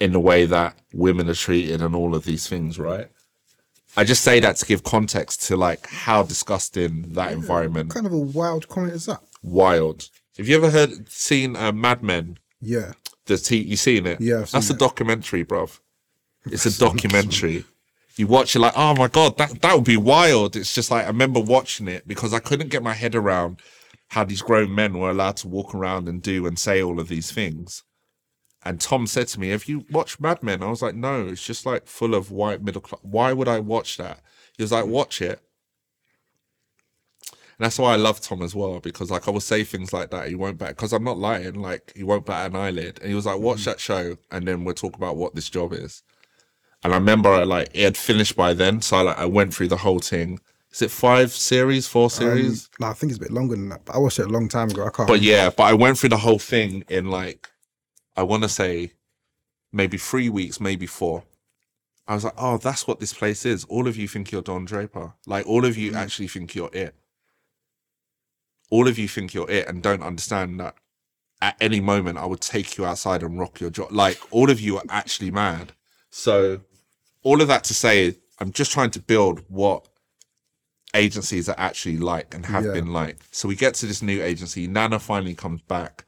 in 0.00 0.12
the 0.12 0.20
way 0.20 0.44
that 0.46 0.78
women 0.92 1.28
are 1.28 1.34
treated 1.34 1.82
and 1.82 1.94
all 1.94 2.14
of 2.14 2.24
these 2.24 2.48
things, 2.48 2.78
right? 2.78 3.08
I 3.96 4.04
just 4.04 4.22
say 4.22 4.38
that 4.40 4.56
to 4.56 4.66
give 4.66 4.84
context 4.84 5.42
to 5.48 5.56
like 5.56 5.86
how 5.88 6.22
disgusting 6.22 7.14
that 7.14 7.32
environment. 7.32 7.88
What 7.88 7.94
kind 7.94 8.06
of 8.06 8.12
a 8.12 8.18
wild 8.18 8.68
comment 8.68 8.94
is 8.94 9.06
that? 9.06 9.20
Wild. 9.42 10.08
Have 10.36 10.46
you 10.46 10.56
ever 10.56 10.70
heard 10.70 11.10
seen 11.10 11.56
uh, 11.56 11.72
Mad 11.72 12.02
Men? 12.02 12.38
Yeah. 12.60 12.92
The 13.26 13.38
t- 13.38 13.56
you 13.56 13.76
seen 13.76 14.06
it? 14.06 14.20
Yeah, 14.20 14.44
seen 14.44 14.58
That's 14.58 14.70
a 14.70 14.74
documentary, 14.74 15.44
bruv. 15.44 15.80
It's 16.52 16.66
a 16.66 16.78
documentary. 16.78 17.64
You 18.16 18.26
watch 18.26 18.56
it 18.56 18.58
like, 18.58 18.72
oh 18.76 18.94
my 18.94 19.06
god, 19.06 19.38
that 19.38 19.62
that 19.62 19.74
would 19.74 19.84
be 19.84 19.96
wild. 19.96 20.56
It's 20.56 20.74
just 20.74 20.90
like 20.90 21.04
I 21.04 21.08
remember 21.08 21.40
watching 21.40 21.86
it 21.86 22.06
because 22.08 22.34
I 22.34 22.40
couldn't 22.40 22.68
get 22.70 22.82
my 22.82 22.94
head 22.94 23.14
around 23.14 23.60
how 24.08 24.24
these 24.24 24.42
grown 24.42 24.74
men 24.74 24.98
were 24.98 25.10
allowed 25.10 25.36
to 25.38 25.48
walk 25.48 25.74
around 25.74 26.08
and 26.08 26.22
do 26.22 26.46
and 26.46 26.58
say 26.58 26.82
all 26.82 26.98
of 26.98 27.08
these 27.08 27.30
things. 27.30 27.84
And 28.64 28.80
Tom 28.80 29.06
said 29.06 29.28
to 29.28 29.40
me, 29.40 29.50
"Have 29.50 29.68
you 29.68 29.84
watched 29.90 30.20
Mad 30.20 30.42
Men?" 30.42 30.62
I 30.62 30.70
was 30.70 30.82
like, 30.82 30.94
"No, 30.94 31.28
it's 31.28 31.44
just 31.44 31.64
like 31.64 31.86
full 31.86 32.14
of 32.14 32.30
white 32.30 32.62
middle 32.62 32.80
class. 32.80 33.00
Why 33.02 33.32
would 33.32 33.48
I 33.48 33.60
watch 33.60 33.96
that?" 33.98 34.20
He 34.56 34.62
was 34.62 34.72
like, 34.72 34.86
"Watch 34.86 35.22
it." 35.22 35.40
And 37.30 37.64
that's 37.64 37.78
why 37.78 37.92
I 37.92 37.96
love 37.96 38.20
Tom 38.20 38.42
as 38.42 38.54
well 38.54 38.80
because 38.80 39.10
like 39.10 39.28
I 39.28 39.30
will 39.30 39.40
say 39.40 39.64
things 39.64 39.92
like 39.92 40.10
that. 40.10 40.28
He 40.28 40.34
won't 40.34 40.58
bat 40.58 40.70
because 40.70 40.92
I'm 40.92 41.04
not 41.04 41.18
lying. 41.18 41.54
Like 41.54 41.92
he 41.94 42.02
won't 42.02 42.26
bat 42.26 42.50
an 42.50 42.56
eyelid. 42.56 42.98
And 43.00 43.08
he 43.08 43.14
was 43.14 43.26
like, 43.26 43.38
"Watch 43.38 43.60
mm-hmm. 43.60 43.70
that 43.70 43.80
show, 43.80 44.16
and 44.30 44.46
then 44.46 44.64
we'll 44.64 44.74
talk 44.74 44.96
about 44.96 45.16
what 45.16 45.34
this 45.34 45.48
job 45.48 45.72
is." 45.72 46.02
And 46.82 46.92
I 46.92 46.96
remember 46.96 47.30
I 47.30 47.42
like 47.42 47.70
it 47.74 47.82
had 47.84 47.96
finished 47.96 48.36
by 48.36 48.54
then, 48.54 48.80
so 48.82 48.98
I 48.98 49.00
like 49.02 49.18
I 49.18 49.26
went 49.26 49.54
through 49.54 49.68
the 49.68 49.78
whole 49.78 49.98
thing. 49.98 50.40
Is 50.70 50.82
it 50.82 50.90
five 50.90 51.32
series, 51.32 51.88
four 51.88 52.10
series? 52.10 52.64
Um, 52.64 52.70
no, 52.80 52.86
I 52.88 52.92
think 52.92 53.10
it's 53.10 53.18
a 53.18 53.22
bit 53.22 53.32
longer 53.32 53.56
than 53.56 53.70
that. 53.70 53.84
But 53.84 53.96
I 53.96 53.98
watched 53.98 54.18
it 54.18 54.26
a 54.26 54.30
long 54.30 54.48
time 54.48 54.70
ago. 54.70 54.86
I 54.86 54.90
can't. 54.90 55.08
But 55.08 55.22
yeah, 55.22 55.50
but 55.50 55.64
I 55.64 55.72
went 55.72 55.98
through 55.98 56.10
the 56.10 56.18
whole 56.18 56.38
thing 56.38 56.84
in 56.88 57.10
like, 57.10 57.48
I 58.16 58.22
want 58.22 58.42
to 58.42 58.48
say 58.48 58.92
maybe 59.72 59.96
three 59.96 60.28
weeks, 60.28 60.60
maybe 60.60 60.86
four. 60.86 61.24
I 62.06 62.14
was 62.14 62.24
like, 62.24 62.34
oh, 62.38 62.58
that's 62.58 62.86
what 62.86 63.00
this 63.00 63.12
place 63.12 63.44
is. 63.44 63.64
All 63.64 63.86
of 63.86 63.96
you 63.96 64.08
think 64.08 64.30
you're 64.30 64.42
Don 64.42 64.64
Draper. 64.64 65.14
Like, 65.26 65.46
all 65.46 65.64
of 65.64 65.76
you 65.76 65.94
actually 65.94 66.28
think 66.28 66.54
you're 66.54 66.70
it. 66.72 66.94
All 68.70 68.88
of 68.88 68.98
you 68.98 69.08
think 69.08 69.34
you're 69.34 69.50
it 69.50 69.68
and 69.68 69.82
don't 69.82 70.02
understand 70.02 70.58
that 70.60 70.74
at 71.40 71.56
any 71.60 71.80
moment 71.80 72.18
I 72.18 72.26
would 72.26 72.40
take 72.40 72.76
you 72.78 72.84
outside 72.84 73.22
and 73.22 73.38
rock 73.38 73.60
your 73.60 73.70
jaw. 73.70 73.88
Like, 73.90 74.18
all 74.30 74.50
of 74.50 74.60
you 74.60 74.78
are 74.78 74.84
actually 74.88 75.30
mad. 75.30 75.72
So, 76.10 76.60
all 77.28 77.42
of 77.42 77.48
that 77.48 77.62
to 77.62 77.74
say, 77.74 78.14
I'm 78.38 78.52
just 78.52 78.72
trying 78.72 78.90
to 78.92 79.00
build 79.00 79.44
what 79.48 79.86
agencies 80.94 81.46
are 81.46 81.58
actually 81.58 81.98
like 81.98 82.34
and 82.34 82.46
have 82.46 82.64
Yeah. 82.64 82.72
been 82.72 82.90
like. 82.90 83.18
So 83.32 83.48
we 83.48 83.54
get 83.54 83.74
to 83.74 83.86
this 83.86 84.00
new 84.00 84.22
agency. 84.22 84.66
Nana 84.66 84.98
finally 84.98 85.34
comes 85.34 85.60
back. 85.60 86.06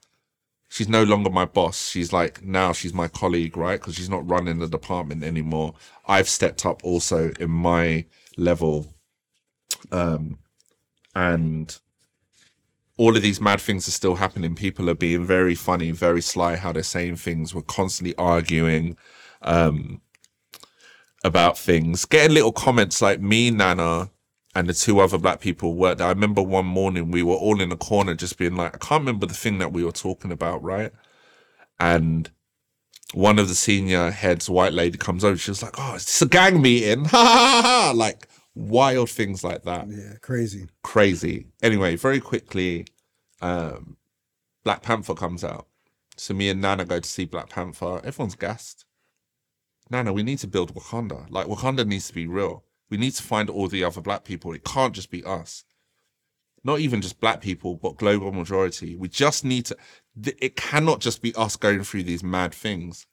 She's 0.71 0.89
no 0.89 1.03
longer 1.03 1.29
my 1.29 1.45
boss. 1.45 1.91
She's 1.91 2.11
like 2.11 2.43
now 2.43 2.73
she's 2.73 2.95
my 2.95 3.07
colleague, 3.07 3.59
right? 3.59 3.79
Because 3.79 3.97
she's 3.97 4.09
not 4.09 4.27
running 4.31 4.61
the 4.61 4.67
department 4.69 5.23
anymore. 5.23 5.75
I've 6.07 6.29
stepped 6.29 6.65
up 6.65 6.83
also 6.85 7.33
in 7.39 7.51
my 7.51 8.07
level, 8.39 8.95
um, 9.93 10.39
and 11.15 11.77
all 12.97 13.15
of 13.15 13.23
these 13.23 13.43
mad 13.43 13.61
things 13.61 13.87
are 13.89 13.99
still 14.01 14.15
happening. 14.15 14.55
People 14.55 14.89
are 14.89 14.95
being 14.95 15.27
very 15.27 15.55
funny, 15.55 15.91
very 15.91 16.23
sly 16.23 16.57
how 16.57 16.73
they're 16.73 16.83
saying 16.83 17.17
things. 17.17 17.55
We're 17.55 17.63
constantly 17.81 18.15
arguing 18.17 18.97
um, 19.43 20.01
about 21.25 21.59
things, 21.59 22.05
getting 22.05 22.35
little 22.35 22.53
comments 22.53 23.03
like 23.03 23.21
me, 23.21 23.51
Nana, 23.51 24.11
and 24.55 24.69
the 24.69 24.75
two 24.75 25.01
other 25.01 25.19
black 25.19 25.41
people 25.41 25.75
worked. 25.75 26.01
I 26.01 26.09
remember 26.09 26.43
one 26.43 26.67
morning 26.67 27.11
we 27.11 27.23
were 27.23 27.35
all 27.35 27.61
in 27.61 27.71
a 27.71 27.77
corner 27.77 28.15
just 28.15 28.39
being 28.39 28.57
like, 28.57 28.75
I 28.75 28.79
can't 28.79 29.03
remember 29.03 29.27
the 29.27 29.35
thing 29.35 29.59
that 29.59 29.73
we 29.73 29.85
were 29.85 29.93
talking 29.93 30.33
about, 30.33 30.63
right? 30.63 30.93
And 31.79 32.31
one 33.15 33.39
of 33.39 33.49
the 33.49 33.55
senior 33.55 34.11
heads, 34.11 34.49
white 34.49 34.73
lady, 34.73 34.99
comes 34.99 35.25
over. 35.25 35.37
She 35.37 35.51
was 35.51 35.63
like, 35.63 35.75
"Oh, 35.79 35.95
it's 35.95 36.23
a 36.23 36.27
gang 36.27 36.63
meeting!" 36.63 37.05
Ha 37.11 37.17
ha 37.17 37.43
ha! 37.43 37.63
ha. 37.63 37.93
Like 37.95 38.29
wild 38.55 39.09
things 39.09 39.43
like 39.45 39.63
that 39.63 39.89
yeah, 39.89 40.15
crazy. 40.21 40.69
crazy. 40.83 41.47
Anyway, 41.63 41.97
very 41.97 42.21
quickly, 42.21 42.87
um, 43.41 43.97
Black 44.65 44.83
Panther 44.83 45.15
comes 45.15 45.45
out. 45.45 45.67
So 46.17 46.35
me 46.35 46.51
and 46.51 46.61
Nana 46.61 46.85
go 46.85 47.01
to 47.01 47.09
see 47.09 47.25
Black 47.25 47.49
Panther. 47.49 48.01
Everyone's 48.05 48.35
gassed. 48.35 48.85
Nana, 49.91 50.13
we 50.13 50.23
need 50.23 50.39
to 50.39 50.47
build 50.47 50.75
Wakanda. 50.75 51.29
Like 51.31 51.47
Wakanda 51.47 51.87
needs 51.87 52.09
to 52.09 52.15
be 52.15 52.27
real. 52.27 52.65
We 52.89 52.97
need 52.97 53.13
to 53.13 53.23
find 53.23 53.51
all 53.51 53.69
the 53.69 53.85
other 53.85 54.01
black 54.01 54.25
people. 54.25 54.53
It 54.53 54.65
can't 54.65 54.95
just 54.95 55.11
be 55.11 55.25
us. 55.25 55.65
Not 56.63 56.81
even 56.81 57.01
just 57.01 57.21
black 57.21 57.41
people, 57.41 57.77
but 57.77 57.97
global 57.97 58.33
majority. 58.33 58.95
We 58.95 59.09
just 59.09 59.45
need 59.45 59.67
to. 59.67 59.77
It 60.39 60.57
cannot 60.57 61.01
just 61.01 61.23
be 61.23 61.35
us 61.35 61.57
going 61.57 61.83
through 61.85 62.05
these 62.05 62.23
mad 62.23 62.55
things. 62.55 63.07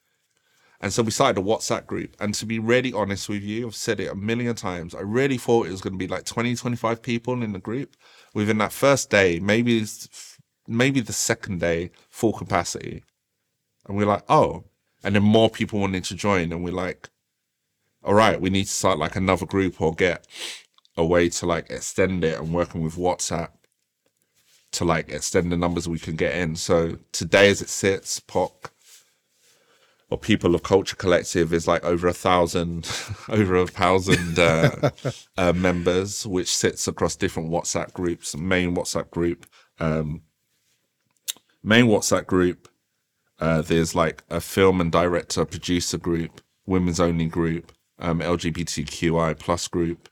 And 0.80 0.94
so 0.94 1.02
we 1.02 1.12
started 1.12 1.42
a 1.42 1.44
WhatsApp 1.44 1.88
group. 1.88 2.16
And 2.20 2.34
to 2.36 2.46
be 2.46 2.60
really 2.60 2.94
honest 2.94 3.30
with 3.30 3.42
you, 3.42 3.68
I've 3.68 3.76
said 3.76 4.00
it 4.00 4.12
a 4.12 4.16
million 4.16 4.56
times. 4.56 4.94
I 4.94 5.00
really 5.00 5.38
thought 5.38 5.66
it 5.66 5.72
was 5.72 5.82
going 5.82 5.94
to 5.94 5.98
be 5.98 6.08
like 6.08 6.26
20, 6.26 6.56
25 6.56 7.02
people 7.02 7.42
in 7.42 7.54
the 7.54 7.60
group. 7.60 7.96
Within 8.34 8.60
that 8.60 8.72
first 8.72 9.10
day, 9.10 9.40
maybe 9.40 9.84
maybe 10.68 11.00
the 11.00 11.14
second 11.14 11.60
day, 11.60 11.92
full 12.10 12.34
capacity. 12.34 13.04
And 13.88 13.98
we're 13.98 14.06
like, 14.06 14.24
oh. 14.30 14.66
And 15.04 15.16
then 15.16 15.24
more 15.24 15.50
people 15.50 15.80
wanted 15.80 16.04
to 16.06 16.16
join. 16.16 16.52
And 16.52 16.64
we're 16.64 16.72
like, 16.74 17.10
all 18.04 18.14
right, 18.14 18.40
we 18.40 18.50
need 18.50 18.66
to 18.66 18.72
start 18.72 19.00
like 19.00 19.16
another 19.16 19.46
group 19.46 19.82
or 19.82 19.94
get 19.94 20.28
a 20.96 21.06
way 21.06 21.30
to 21.30 21.46
like 21.46 21.70
extend 21.70 22.24
it 22.24 22.40
and 22.40 22.54
working 22.54 22.82
with 22.82 22.96
WhatsApp 22.96 23.50
to 24.72 24.86
like 24.86 25.10
extend 25.10 25.52
the 25.52 25.58
numbers 25.58 25.88
we 25.88 26.00
can 26.00 26.16
get 26.16 26.36
in. 26.36 26.56
So 26.56 26.98
today, 27.12 27.50
as 27.50 27.62
it 27.62 27.70
sits, 27.70 28.20
POC 28.20 28.72
or 30.10 30.18
People 30.18 30.56
of 30.56 30.64
Culture 30.64 30.96
Collective 30.96 31.52
is 31.54 31.68
like 31.68 31.84
over 31.84 32.08
a 32.08 32.14
thousand, 32.14 32.90
over 33.30 33.56
a 33.56 33.68
thousand 33.68 34.40
uh, 34.40 34.92
uh, 35.38 35.54
members, 35.54 36.26
which 36.26 36.56
sits 36.56 36.88
across 36.88 37.16
different 37.16 37.50
WhatsApp 37.50 37.94
groups. 37.94 38.36
Main 38.36 38.76
WhatsApp 38.76 39.10
group, 39.10 39.46
um, 39.80 40.22
main 41.64 41.86
WhatsApp 41.86 42.26
group. 42.26 42.70
Uh, 43.40 43.62
there's 43.62 43.94
like 43.94 44.24
a 44.30 44.42
film 44.42 44.82
and 44.82 44.92
director 44.92 45.46
producer 45.46 45.98
group, 45.98 46.42
women's 46.66 47.00
only 47.00 47.28
group, 47.28 47.72
um, 48.00 48.20
LGBTQI 48.20 49.38
plus 49.38 49.68
group, 49.68 50.10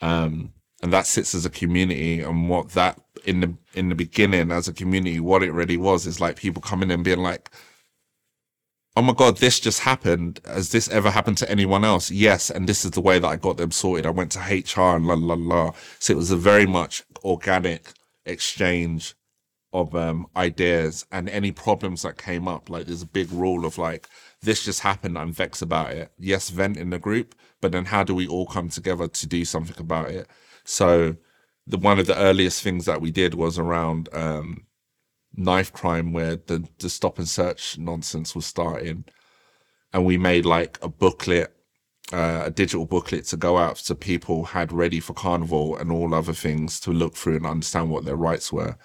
um, 0.00 0.52
and 0.82 0.92
that 0.92 1.06
sits 1.06 1.34
as 1.34 1.44
a 1.44 1.50
community. 1.50 2.20
And 2.20 2.48
what 2.48 2.70
that 2.70 3.00
in 3.24 3.40
the 3.40 3.54
in 3.74 3.88
the 3.88 3.94
beginning 3.94 4.52
as 4.52 4.68
a 4.68 4.72
community, 4.72 5.18
what 5.18 5.42
it 5.42 5.52
really 5.52 5.76
was 5.76 6.06
is 6.06 6.20
like 6.20 6.36
people 6.36 6.62
coming 6.62 6.90
in 6.90 7.02
being 7.02 7.18
like, 7.18 7.50
"Oh 8.96 9.02
my 9.02 9.12
god, 9.12 9.38
this 9.38 9.58
just 9.58 9.80
happened. 9.80 10.40
Has 10.46 10.70
this 10.70 10.88
ever 10.88 11.10
happened 11.10 11.38
to 11.38 11.50
anyone 11.50 11.84
else?" 11.84 12.12
Yes, 12.12 12.48
and 12.50 12.68
this 12.68 12.84
is 12.84 12.92
the 12.92 13.00
way 13.00 13.18
that 13.18 13.26
I 13.26 13.36
got 13.36 13.56
them 13.56 13.72
sorted. 13.72 14.06
I 14.06 14.10
went 14.10 14.30
to 14.32 14.38
HR 14.38 14.94
and 14.96 15.06
la 15.06 15.14
la 15.14 15.34
la. 15.34 15.72
So 15.98 16.12
it 16.12 16.16
was 16.16 16.30
a 16.30 16.36
very 16.36 16.66
much 16.66 17.02
organic 17.24 17.92
exchange 18.24 19.14
of 19.72 19.94
um, 19.94 20.26
ideas 20.36 21.04
and 21.12 21.28
any 21.28 21.52
problems 21.52 22.02
that 22.02 22.16
came 22.16 22.48
up. 22.48 22.70
Like 22.70 22.86
there's 22.86 23.02
a 23.02 23.06
big 23.06 23.30
rule 23.32 23.64
of 23.64 23.78
like 23.78 24.08
this 24.42 24.64
just 24.64 24.80
happened. 24.80 25.18
I'm 25.18 25.32
vexed 25.32 25.62
about 25.62 25.92
it. 25.92 26.12
Yes, 26.18 26.50
vent 26.50 26.76
in 26.76 26.90
the 26.90 26.98
group, 26.98 27.34
but 27.60 27.72
then 27.72 27.86
how 27.86 28.04
do 28.04 28.14
we 28.14 28.26
all 28.26 28.46
come 28.46 28.68
together 28.68 29.08
to 29.08 29.26
do 29.26 29.44
something 29.44 29.76
about 29.78 30.10
it? 30.10 30.28
So 30.64 31.16
the 31.66 31.78
one 31.78 31.98
of 31.98 32.06
the 32.06 32.16
earliest 32.16 32.62
things 32.62 32.84
that 32.86 33.00
we 33.00 33.10
did 33.10 33.34
was 33.34 33.58
around 33.58 34.08
um, 34.12 34.66
knife 35.34 35.72
crime, 35.72 36.12
where 36.12 36.36
the 36.36 36.66
the 36.78 36.88
stop 36.88 37.18
and 37.18 37.28
search 37.28 37.76
nonsense 37.78 38.34
was 38.34 38.46
starting, 38.46 39.04
and 39.92 40.04
we 40.04 40.16
made 40.16 40.46
like 40.46 40.78
a 40.82 40.88
booklet. 40.88 41.52
Uh, 42.12 42.44
a 42.44 42.50
digital 42.52 42.86
booklet 42.86 43.24
to 43.24 43.36
go 43.36 43.58
out 43.58 43.74
to 43.74 43.92
people 43.92 44.44
had 44.44 44.70
ready 44.70 45.00
for 45.00 45.12
carnival 45.12 45.76
and 45.76 45.90
all 45.90 46.14
other 46.14 46.32
things 46.32 46.78
to 46.78 46.92
look 46.92 47.16
through 47.16 47.34
and 47.34 47.44
understand 47.44 47.90
what 47.90 48.04
their 48.04 48.14
rights 48.14 48.52
were. 48.52 48.76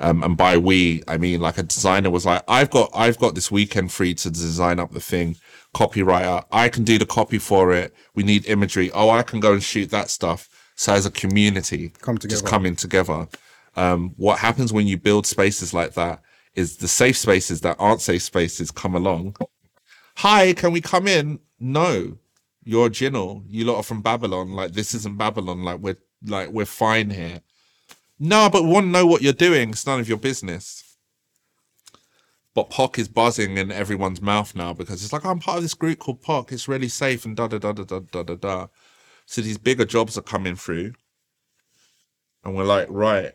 Um, 0.00 0.22
and 0.22 0.36
by 0.36 0.56
we, 0.56 1.02
I 1.06 1.18
mean 1.18 1.40
like 1.40 1.58
a 1.58 1.62
designer 1.62 2.10
was 2.10 2.26
like, 2.26 2.42
I've 2.48 2.70
got, 2.70 2.90
I've 2.94 3.18
got 3.18 3.34
this 3.34 3.50
weekend 3.50 3.92
free 3.92 4.14
to 4.14 4.30
design 4.30 4.80
up 4.80 4.92
the 4.92 5.00
thing. 5.00 5.36
Copywriter, 5.74 6.44
I 6.50 6.68
can 6.68 6.84
do 6.84 6.98
the 6.98 7.06
copy 7.06 7.38
for 7.38 7.72
it. 7.72 7.94
We 8.14 8.22
need 8.22 8.46
imagery. 8.46 8.90
Oh, 8.92 9.10
I 9.10 9.22
can 9.22 9.40
go 9.40 9.52
and 9.52 9.62
shoot 9.62 9.90
that 9.90 10.10
stuff. 10.10 10.48
So 10.74 10.94
as 10.94 11.04
a 11.04 11.10
community, 11.10 11.92
Come 12.00 12.18
just 12.18 12.46
coming 12.46 12.74
together. 12.74 13.28
Um, 13.76 14.14
what 14.16 14.38
happens 14.38 14.72
when 14.72 14.86
you 14.86 14.96
build 14.96 15.26
spaces 15.26 15.72
like 15.74 15.94
that 15.94 16.22
is 16.54 16.78
the 16.78 16.88
safe 16.88 17.16
spaces 17.16 17.60
that 17.60 17.76
aren't 17.78 18.00
safe 18.00 18.22
spaces 18.22 18.70
come 18.70 18.94
along. 18.94 19.36
Hi, 20.16 20.52
can 20.54 20.72
we 20.72 20.80
come 20.80 21.06
in? 21.06 21.38
No, 21.58 22.18
you're 22.64 22.88
Jinnel. 22.88 23.44
You 23.46 23.64
lot 23.66 23.76
are 23.76 23.82
from 23.82 24.02
Babylon. 24.02 24.52
Like 24.52 24.72
this 24.72 24.94
isn't 24.94 25.18
Babylon. 25.18 25.62
Like 25.62 25.80
we're 25.80 25.98
like 26.26 26.50
we're 26.50 26.66
fine 26.66 27.10
here. 27.10 27.40
No, 28.22 28.50
but 28.50 28.62
to 28.62 28.82
know 28.82 29.06
what 29.06 29.22
you're 29.22 29.32
doing. 29.32 29.70
It's 29.70 29.86
none 29.86 29.98
of 29.98 30.08
your 30.08 30.18
business. 30.18 30.84
But 32.54 32.68
POCC 32.68 32.98
is 32.98 33.08
buzzing 33.08 33.56
in 33.56 33.72
everyone's 33.72 34.20
mouth 34.20 34.54
now 34.54 34.74
because 34.74 35.02
it's 35.02 35.12
like, 35.12 35.24
I'm 35.24 35.38
part 35.40 35.56
of 35.56 35.62
this 35.62 35.72
group 35.74 36.00
called 36.00 36.22
POCC. 36.22 36.52
It's 36.52 36.68
really 36.68 36.88
safe 36.88 37.24
and 37.24 37.34
da 37.34 37.48
da 37.48 37.58
da 37.58 37.72
da 37.72 37.84
da 37.84 38.00
da 38.00 38.22
da 38.22 38.34
da. 38.34 38.66
So 39.24 39.40
these 39.40 39.56
bigger 39.56 39.86
jobs 39.86 40.18
are 40.18 40.22
coming 40.22 40.54
through. 40.54 40.92
And 42.44 42.54
we're 42.54 42.64
like, 42.64 42.88
right. 42.90 43.32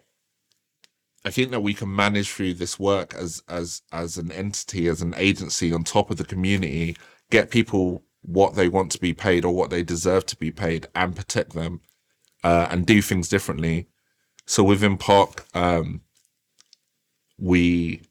I 1.23 1.31
think 1.31 1.49
that 1.49 1.61
we 1.61 1.73
can 1.73 1.95
manage 1.95 2.29
through 2.29 2.53
this 2.55 2.77
work 2.77 3.15
as 3.15 3.41
as 3.49 3.81
as 3.91 4.17
an 4.17 4.31
entity, 4.31 4.87
as 4.87 5.01
an 5.01 5.15
agency 5.17 5.73
on 5.73 5.83
top 5.83 6.11
of 6.11 6.17
the 6.17 6.25
community, 6.25 6.95
get 7.31 7.49
people 7.49 8.03
what 8.21 8.53
they 8.55 8.69
want 8.69 8.91
to 8.91 8.99
be 8.99 9.13
paid 9.13 9.43
or 9.45 9.55
what 9.55 9.71
they 9.71 9.81
deserve 9.81 10.25
to 10.27 10.37
be 10.37 10.51
paid 10.51 10.87
and 10.93 11.15
protect 11.15 11.53
them 11.53 11.81
uh, 12.43 12.67
and 12.69 12.85
do 12.85 13.01
things 13.01 13.27
differently. 13.29 13.87
So 14.45 14.63
within 14.63 14.97
POCC, 14.97 15.55
um, 15.55 16.01
we 17.37 18.01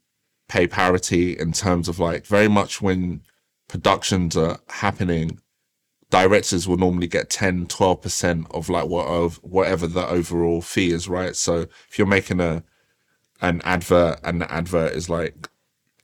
pay 0.48 0.66
parity 0.66 1.38
in 1.38 1.52
terms 1.52 1.88
of 1.88 1.98
like 1.98 2.26
very 2.26 2.48
much 2.48 2.82
when 2.82 3.22
productions 3.68 4.36
are 4.36 4.58
happening, 4.68 5.40
directors 6.10 6.68
will 6.68 6.76
normally 6.76 7.06
get 7.06 7.30
10, 7.30 7.66
12% 7.66 8.46
of 8.50 8.68
like 8.68 8.86
what 8.86 9.06
of 9.06 9.36
whatever 9.42 9.86
the 9.86 10.06
overall 10.06 10.60
fee 10.60 10.90
is, 10.90 11.08
right? 11.08 11.34
So 11.34 11.66
if 11.88 11.98
you're 11.98 12.06
making 12.06 12.40
a 12.40 12.62
an 13.40 13.60
advert 13.64 14.20
and 14.22 14.40
the 14.40 14.52
advert 14.52 14.92
is 14.92 15.08
like 15.10 15.48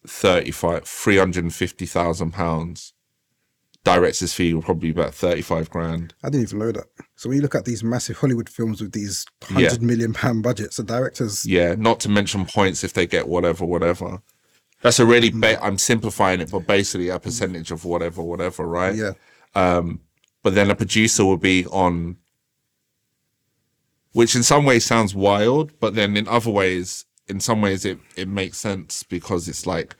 35, 0.06 0.84
350,000 0.84 2.32
pounds, 2.32 2.92
director's 3.84 4.34
fee 4.34 4.52
will 4.52 4.62
probably 4.62 4.92
be 4.92 5.00
about 5.00 5.14
35 5.14 5.70
grand. 5.70 6.14
I 6.22 6.30
didn't 6.30 6.48
even 6.48 6.58
know 6.58 6.72
that. 6.72 6.86
So 7.20 7.28
when 7.28 7.36
you 7.36 7.42
look 7.42 7.54
at 7.54 7.66
these 7.66 7.84
massive 7.84 8.16
Hollywood 8.16 8.48
films 8.48 8.80
with 8.80 8.92
these 8.92 9.26
Yeah. 9.50 9.68
hundred 9.68 9.82
million 9.82 10.14
pound 10.14 10.42
budgets, 10.42 10.78
the 10.78 10.82
directors 10.82 11.44
Yeah, 11.44 11.74
not 11.74 12.00
to 12.00 12.08
mention 12.08 12.46
points 12.46 12.82
if 12.82 12.94
they 12.94 13.06
get 13.06 13.28
whatever, 13.28 13.66
whatever. 13.66 14.22
That's 14.80 14.98
a 15.00 15.04
really, 15.04 15.28
ba- 15.28 15.62
I'm 15.62 15.76
simplifying 15.76 16.40
it, 16.40 16.50
but 16.50 16.60
basically 16.60 17.10
a 17.10 17.18
percentage 17.18 17.70
of 17.72 17.84
whatever, 17.84 18.22
whatever, 18.22 18.66
right? 18.66 18.94
yeah, 18.94 19.12
But 19.52 20.54
then 20.54 20.70
a 20.70 20.74
producer 20.74 21.22
will 21.26 21.36
be 21.36 21.66
on, 21.66 22.16
which 24.12 24.34
in 24.34 24.42
some 24.42 24.64
ways 24.64 24.86
sounds 24.86 25.14
wild, 25.14 25.78
but 25.78 25.94
then 25.94 26.16
in 26.16 26.26
other 26.26 26.50
ways, 26.50 27.04
in 27.28 27.38
some 27.38 27.60
ways 27.60 27.84
it, 27.84 27.98
it 28.16 28.28
makes 28.28 28.56
sense 28.56 29.02
because 29.02 29.46
it's 29.46 29.66
like 29.66 29.94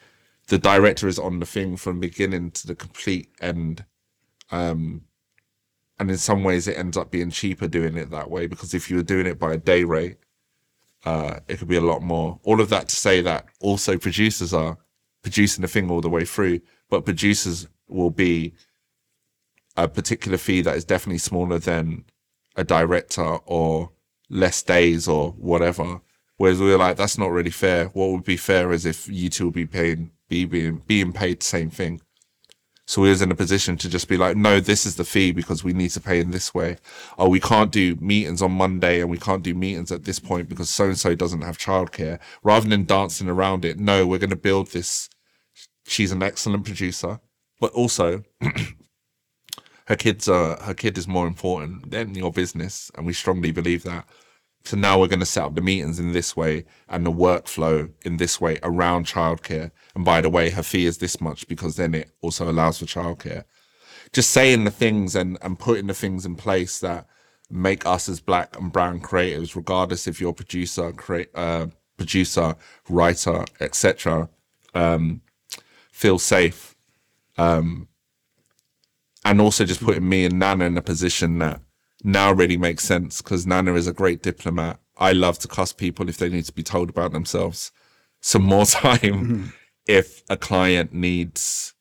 the 0.46 0.56
director 0.56 1.06
is 1.06 1.18
on 1.18 1.38
the 1.38 1.44
thing 1.44 1.76
from 1.76 2.00
beginning 2.00 2.50
to 2.52 2.66
the 2.66 2.74
complete 2.74 3.28
end. 3.42 3.84
Um, 4.50 5.02
and 6.00 6.10
in 6.10 6.16
some 6.16 6.42
ways 6.42 6.66
it 6.66 6.78
ends 6.78 6.96
up 6.96 7.10
being 7.10 7.30
cheaper 7.30 7.68
doing 7.68 7.96
it 7.96 8.10
that 8.10 8.30
way 8.30 8.46
because 8.46 8.72
if 8.72 8.90
you 8.90 8.96
were 8.96 9.02
doing 9.02 9.26
it 9.26 9.38
by 9.38 9.52
a 9.52 9.58
day 9.58 9.84
rate, 9.84 10.16
uh, 11.04 11.38
it 11.46 11.58
could 11.58 11.68
be 11.68 11.76
a 11.76 11.80
lot 11.82 12.02
more. 12.02 12.40
All 12.42 12.60
of 12.60 12.70
that 12.70 12.88
to 12.88 12.96
say 12.96 13.20
that 13.20 13.46
also 13.60 13.98
producers 13.98 14.54
are 14.54 14.78
producing 15.22 15.60
the 15.60 15.68
thing 15.68 15.90
all 15.90 16.00
the 16.00 16.08
way 16.08 16.24
through, 16.24 16.60
but 16.88 17.04
producers 17.04 17.68
will 17.86 18.10
be 18.10 18.54
a 19.76 19.86
particular 19.86 20.38
fee 20.38 20.62
that 20.62 20.74
is 20.74 20.86
definitely 20.86 21.18
smaller 21.18 21.58
than 21.58 22.04
a 22.56 22.64
director 22.64 23.36
or 23.44 23.92
less 24.30 24.62
days 24.62 25.06
or 25.06 25.32
whatever. 25.32 26.00
Whereas 26.38 26.60
we 26.60 26.70
were 26.70 26.78
like, 26.78 26.96
that's 26.96 27.18
not 27.18 27.30
really 27.30 27.50
fair. 27.50 27.86
What 27.88 28.10
would 28.10 28.24
be 28.24 28.38
fair 28.38 28.72
is 28.72 28.86
if 28.86 29.06
you 29.06 29.28
two 29.28 29.50
be 29.50 29.66
paying, 29.66 30.12
be 30.28 30.46
being, 30.46 30.82
being 30.86 31.12
paid 31.12 31.40
the 31.40 31.44
same 31.44 31.68
thing. 31.68 32.00
So 32.90 33.02
we 33.02 33.10
was 33.10 33.22
in 33.22 33.30
a 33.30 33.36
position 33.36 33.76
to 33.76 33.88
just 33.88 34.08
be 34.08 34.16
like, 34.16 34.36
no, 34.36 34.58
this 34.58 34.84
is 34.84 34.96
the 34.96 35.04
fee 35.04 35.30
because 35.30 35.62
we 35.62 35.72
need 35.72 35.90
to 35.90 36.00
pay 36.00 36.18
in 36.18 36.32
this 36.32 36.52
way. 36.52 36.76
Oh, 37.18 37.28
we 37.28 37.38
can't 37.38 37.70
do 37.70 37.94
meetings 38.00 38.42
on 38.42 38.50
Monday 38.50 39.00
and 39.00 39.08
we 39.08 39.16
can't 39.16 39.44
do 39.44 39.54
meetings 39.54 39.92
at 39.92 40.02
this 40.02 40.18
point 40.18 40.48
because 40.48 40.68
so 40.70 40.86
and 40.86 40.98
so 40.98 41.14
doesn't 41.14 41.42
have 41.42 41.56
childcare. 41.56 42.18
Rather 42.42 42.68
than 42.68 42.84
dancing 42.84 43.28
around 43.28 43.64
it, 43.64 43.78
no, 43.78 44.08
we're 44.08 44.18
going 44.18 44.30
to 44.30 44.34
build 44.34 44.72
this. 44.72 45.08
She's 45.86 46.10
an 46.10 46.20
excellent 46.20 46.64
producer, 46.64 47.20
but 47.60 47.70
also 47.74 48.24
her 49.86 49.94
kids 49.96 50.28
are 50.28 50.60
her 50.60 50.74
kid 50.74 50.98
is 50.98 51.06
more 51.06 51.28
important 51.28 51.92
than 51.92 52.16
your 52.16 52.32
business, 52.32 52.90
and 52.96 53.06
we 53.06 53.12
strongly 53.12 53.52
believe 53.52 53.84
that. 53.84 54.04
So 54.64 54.76
now 54.76 55.00
we're 55.00 55.08
going 55.08 55.20
to 55.20 55.26
set 55.26 55.44
up 55.44 55.54
the 55.54 55.62
meetings 55.62 55.98
in 55.98 56.12
this 56.12 56.36
way 56.36 56.64
and 56.88 57.04
the 57.04 57.12
workflow 57.12 57.90
in 58.04 58.18
this 58.18 58.40
way 58.40 58.58
around 58.62 59.06
childcare. 59.06 59.70
And 59.94 60.04
by 60.04 60.20
the 60.20 60.28
way, 60.28 60.50
her 60.50 60.62
fee 60.62 60.86
is 60.86 60.98
this 60.98 61.20
much 61.20 61.48
because 61.48 61.76
then 61.76 61.94
it 61.94 62.10
also 62.20 62.50
allows 62.50 62.78
for 62.78 62.84
childcare. 62.84 63.44
Just 64.12 64.30
saying 64.30 64.64
the 64.64 64.70
things 64.70 65.16
and, 65.16 65.38
and 65.40 65.58
putting 65.58 65.86
the 65.86 65.94
things 65.94 66.26
in 66.26 66.36
place 66.36 66.78
that 66.80 67.06
make 67.48 67.86
us 67.86 68.08
as 68.08 68.20
black 68.20 68.56
and 68.58 68.72
brown 68.72 69.00
creatives, 69.00 69.56
regardless 69.56 70.06
if 70.06 70.20
you're 70.20 70.32
producer, 70.32 70.92
create, 70.92 71.30
uh, 71.34 71.66
producer, 71.96 72.54
writer, 72.88 73.44
etc., 73.60 74.28
um, 74.74 75.20
feel 75.90 76.18
safe. 76.18 76.76
Um, 77.38 77.88
and 79.24 79.40
also 79.40 79.64
just 79.64 79.82
putting 79.82 80.08
me 80.08 80.24
and 80.24 80.38
Nana 80.38 80.64
in 80.64 80.76
a 80.76 80.82
position 80.82 81.38
that 81.38 81.60
now 82.04 82.32
really 82.32 82.56
makes 82.56 82.84
sense 82.84 83.22
because 83.22 83.46
Nana 83.46 83.74
is 83.74 83.86
a 83.86 83.92
great 83.92 84.22
diplomat. 84.22 84.80
I 84.96 85.12
love 85.12 85.38
to 85.40 85.48
cuss 85.48 85.72
people 85.72 86.08
if 86.08 86.18
they 86.18 86.28
need 86.28 86.44
to 86.44 86.52
be 86.52 86.62
told 86.62 86.90
about 86.90 87.12
themselves. 87.12 87.72
Some 88.20 88.42
more 88.42 88.66
time 88.66 89.52
if 89.86 90.22
a 90.28 90.36
client 90.36 90.92
needs 90.92 91.74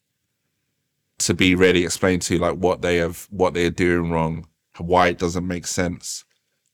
to 1.20 1.34
be 1.34 1.54
really 1.54 1.84
explained 1.84 2.22
to 2.24 2.38
like 2.40 2.56
what 2.56 2.82
they 2.82 2.98
have, 2.98 3.28
what 3.30 3.54
they 3.54 3.66
are 3.66 3.72
doing 3.72 4.10
wrong, 4.10 4.48
why 4.78 5.10
it 5.10 5.20
doesn't 5.20 5.48
make 5.48 5.68
sense. 5.68 6.24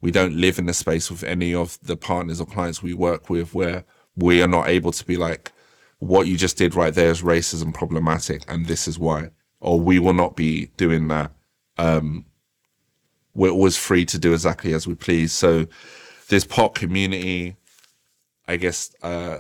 We 0.02 0.12
don't 0.12 0.36
live 0.36 0.60
in 0.60 0.70
a 0.70 0.74
space 0.74 1.10
with 1.10 1.24
any 1.24 1.54
of 1.54 1.80
the 1.82 1.98
partners 1.98 2.40
or 2.40 2.46
clients 2.46 2.84
we 2.84 2.94
work 2.94 3.30
with 3.30 3.56
where 3.56 3.84
we 4.16 4.42
are 4.42 4.48
not 4.48 4.68
able 4.68 4.92
to 4.92 5.06
be 5.06 5.18
like, 5.18 5.52
what 6.00 6.28
you 6.28 6.38
just 6.38 6.58
did 6.58 6.76
right 6.76 6.94
there 6.94 7.10
is 7.10 7.22
racism 7.22 7.74
problematic 7.74 8.44
and 8.48 8.68
this 8.68 8.88
is 8.88 9.00
why. 9.00 9.32
Or 9.60 9.80
we 9.80 9.98
will 9.98 10.14
not 10.14 10.36
be 10.36 10.68
doing 10.78 11.08
that 11.08 11.32
um, 11.78 12.26
we're 13.36 13.52
always 13.52 13.78
free 13.78 14.06
to 14.06 14.18
do 14.18 14.34
exactly 14.34 14.74
as 14.74 14.88
we 14.88 14.96
please. 14.96 15.34
So 15.34 15.68
this 16.30 16.46
POCC 16.46 16.74
community, 16.74 17.58
I 18.48 18.56
guess, 18.56 18.96
uh, 19.04 19.40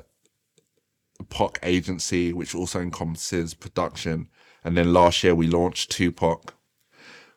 POCC 1.24 1.58
agency, 1.64 2.34
which 2.34 2.54
also 2.54 2.82
encompasses 2.82 3.54
production. 3.54 4.28
And 4.64 4.78
then 4.78 4.94
last 4.94 5.24
year 5.24 5.34
we 5.34 5.48
launched 5.48 5.92
Tupac, 5.92 6.54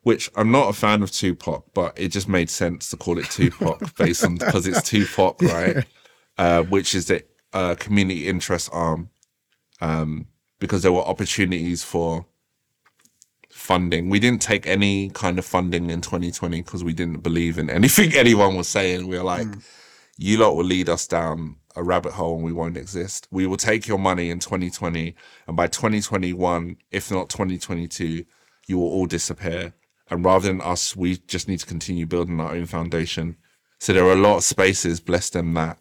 which 0.02 0.30
I'm 0.34 0.50
not 0.50 0.68
a 0.68 0.72
fan 0.72 1.02
of 1.02 1.12
Tupac, 1.12 1.64
but 1.74 1.98
it 1.98 2.08
just 2.08 2.28
made 2.28 2.50
sense 2.50 2.90
to 2.90 2.96
call 2.96 3.18
it 3.18 3.26
Tupac 3.30 3.94
based 3.96 4.24
on 4.24 4.36
because 4.36 4.66
it's 4.66 4.82
Tupac, 4.82 5.40
right? 5.42 5.86
Uh, 6.36 6.62
which 6.64 6.94
is 6.94 7.06
the 7.06 7.24
uh, 7.52 7.76
community 7.78 8.26
interest 8.28 8.68
arm, 8.72 9.10
um, 9.80 10.26
because 10.58 10.82
there 10.82 10.92
were 10.92 11.02
opportunities 11.02 11.82
for 11.82 12.26
funding. 13.68 14.08
We 14.08 14.18
didn't 14.18 14.40
take 14.40 14.66
any 14.66 15.10
kind 15.10 15.38
of 15.38 15.44
funding 15.44 15.90
in 15.90 16.00
2020 16.00 16.62
because 16.62 16.82
we 16.82 16.94
didn't 16.94 17.22
believe 17.22 17.58
in 17.58 17.68
anything 17.68 18.14
anyone 18.14 18.56
was 18.56 18.66
saying. 18.66 19.06
We 19.06 19.18
were 19.18 19.24
like, 19.24 19.46
mm. 19.46 19.62
you 20.16 20.38
lot 20.38 20.56
will 20.56 20.64
lead 20.64 20.88
us 20.88 21.06
down 21.06 21.56
a 21.76 21.82
rabbit 21.82 22.12
hole 22.12 22.36
and 22.36 22.44
we 22.44 22.52
won't 22.52 22.78
exist. 22.78 23.28
We 23.30 23.46
will 23.46 23.58
take 23.58 23.86
your 23.86 23.98
money 23.98 24.30
in 24.30 24.38
2020 24.38 25.14
and 25.46 25.54
by 25.54 25.66
2021, 25.66 26.78
if 26.90 27.10
not 27.10 27.28
2022, 27.28 28.24
you 28.68 28.78
will 28.78 28.86
all 28.86 29.04
disappear. 29.04 29.74
And 30.08 30.24
rather 30.24 30.48
than 30.48 30.62
us, 30.62 30.96
we 30.96 31.18
just 31.18 31.46
need 31.46 31.58
to 31.58 31.66
continue 31.66 32.06
building 32.06 32.40
our 32.40 32.52
own 32.52 32.64
foundation. 32.64 33.36
So 33.80 33.92
there 33.92 34.06
are 34.06 34.12
a 34.12 34.16
lot 34.28 34.38
of 34.38 34.44
spaces, 34.44 34.98
bless 34.98 35.28
them, 35.28 35.52
that 35.54 35.76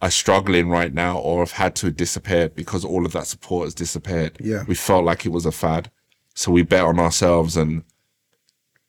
are 0.00 0.10
struggling 0.12 0.68
right 0.68 0.94
now 0.94 1.18
or 1.18 1.40
have 1.40 1.52
had 1.52 1.74
to 1.76 1.90
disappear 1.90 2.48
because 2.48 2.84
all 2.84 3.04
of 3.04 3.12
that 3.12 3.26
support 3.26 3.66
has 3.66 3.74
disappeared. 3.74 4.38
Yeah. 4.40 4.62
We 4.68 4.76
felt 4.76 5.04
like 5.04 5.26
it 5.26 5.30
was 5.30 5.46
a 5.46 5.52
fad. 5.52 5.90
So 6.34 6.52
we 6.52 6.62
bet 6.62 6.84
on 6.84 6.98
ourselves 6.98 7.56
and 7.56 7.84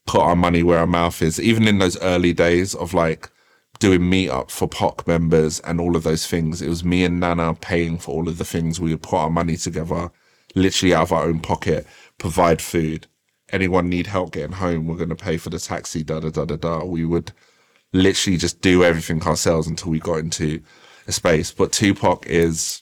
put 0.06 0.22
our 0.22 0.36
money 0.36 0.64
where 0.64 0.80
our 0.80 0.88
mouth 0.88 1.22
is. 1.22 1.40
Even 1.40 1.68
in 1.68 1.80
those 1.80 2.00
early 2.02 2.34
days 2.34 2.76
of 2.76 2.94
like 2.94 3.30
doing 3.80 4.02
meetup 4.02 4.52
for 4.52 4.68
POCC 4.68 5.08
members 5.08 5.60
and 5.62 5.80
all 5.80 5.96
of 5.96 6.04
those 6.04 6.28
things, 6.28 6.62
it 6.62 6.70
was 6.70 6.84
me 6.84 7.04
and 7.04 7.20
Nana 7.20 7.54
paying 7.56 7.98
for 7.98 8.12
all 8.12 8.28
of 8.28 8.38
the 8.38 8.46
things. 8.46 8.80
We 8.80 8.92
would 8.92 9.04
put 9.04 9.18
our 9.18 9.30
money 9.30 9.58
together, 9.58 10.12
literally 10.56 10.94
out 10.94 11.04
of 11.04 11.12
our 11.12 11.24
own 11.24 11.40
pocket, 11.40 11.88
provide 12.18 12.62
food. 12.62 13.08
Anyone 13.50 13.90
need 13.90 14.08
help 14.08 14.32
getting 14.32 14.54
home, 14.54 14.88
we're 14.88 14.96
going 14.96 15.10
to 15.10 15.16
pay 15.16 15.38
for 15.38 15.50
the 15.50 15.60
taxi, 15.60 16.04
da 16.04 16.20
da 16.20 16.30
da 16.30 16.46
da 16.46 16.56
da. 16.56 16.84
We 16.86 17.06
would 17.06 17.34
literally 17.94 18.38
just 18.38 18.62
do 18.62 18.84
everything 18.84 19.22
ourselves 19.24 19.68
until 19.68 19.92
we 19.92 20.00
got 20.00 20.20
into 20.20 20.62
a 21.08 21.12
space. 21.12 21.52
But 21.52 21.72
Tupac 21.72 22.26
is 22.28 22.81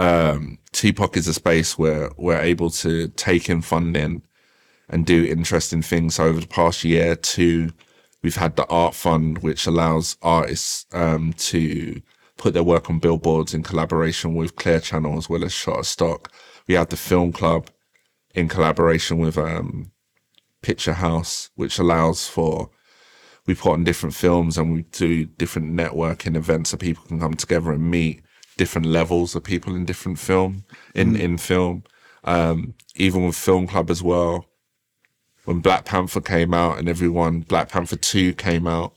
um, 0.00 0.58
Tupac 0.72 1.14
is 1.18 1.28
a 1.28 1.34
space 1.34 1.76
where 1.76 2.10
we're 2.16 2.40
able 2.40 2.70
to 2.70 3.08
take 3.08 3.50
in 3.50 3.60
funding 3.60 4.22
and 4.88 5.04
do 5.04 5.26
interesting 5.26 5.82
things. 5.82 6.14
So 6.14 6.24
over 6.24 6.40
the 6.40 6.46
past 6.46 6.84
year, 6.84 7.14
two, 7.14 7.70
we've 8.22 8.36
had 8.36 8.56
the 8.56 8.66
art 8.68 8.94
fund, 8.94 9.38
which 9.38 9.66
allows 9.66 10.16
artists 10.22 10.86
um, 10.94 11.34
to 11.34 12.00
put 12.38 12.54
their 12.54 12.62
work 12.62 12.88
on 12.88 12.98
billboards 12.98 13.52
in 13.52 13.62
collaboration 13.62 14.34
with 14.34 14.56
Clear 14.56 14.80
Channel 14.80 15.18
as 15.18 15.28
well 15.28 15.44
as 15.44 15.52
Shutterstock. 15.52 16.28
We 16.66 16.74
have 16.74 16.88
the 16.88 16.96
film 16.96 17.30
club 17.30 17.68
in 18.34 18.48
collaboration 18.48 19.18
with 19.18 19.36
um, 19.36 19.92
Picture 20.62 20.94
House, 20.94 21.50
which 21.56 21.78
allows 21.78 22.26
for 22.26 22.70
we 23.46 23.54
put 23.54 23.72
on 23.72 23.84
different 23.84 24.14
films 24.14 24.56
and 24.56 24.72
we 24.72 24.82
do 24.92 25.26
different 25.26 25.74
networking 25.74 26.36
events 26.36 26.70
so 26.70 26.78
people 26.78 27.04
can 27.06 27.20
come 27.20 27.34
together 27.34 27.72
and 27.72 27.90
meet 27.90 28.22
different 28.60 28.86
levels 28.86 29.34
of 29.34 29.42
people 29.42 29.74
in 29.74 29.86
different 29.86 30.18
film 30.18 30.64
in 30.94 31.16
in 31.16 31.38
film. 31.38 31.82
Um, 32.24 32.74
even 32.96 33.24
with 33.24 33.34
Film 33.34 33.66
Club 33.66 33.90
as 33.90 34.02
well. 34.02 34.44
When 35.46 35.60
Black 35.60 35.86
Panther 35.86 36.20
came 36.20 36.52
out 36.52 36.78
and 36.78 36.86
everyone 36.86 37.40
Black 37.40 37.70
Panther 37.70 37.96
Two 37.96 38.34
came 38.34 38.66
out 38.66 38.92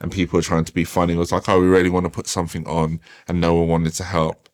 and 0.00 0.12
people 0.12 0.38
were 0.38 0.42
trying 0.42 0.64
to 0.64 0.72
be 0.72 0.84
funny, 0.84 1.14
it 1.14 1.18
was 1.18 1.32
like, 1.32 1.48
oh, 1.48 1.60
we 1.60 1.66
really 1.66 1.90
want 1.90 2.04
to 2.04 2.10
put 2.10 2.28
something 2.28 2.64
on, 2.68 3.00
and 3.26 3.40
no 3.40 3.54
one 3.54 3.66
wanted 3.66 3.94
to 3.94 4.04
help. 4.04 4.48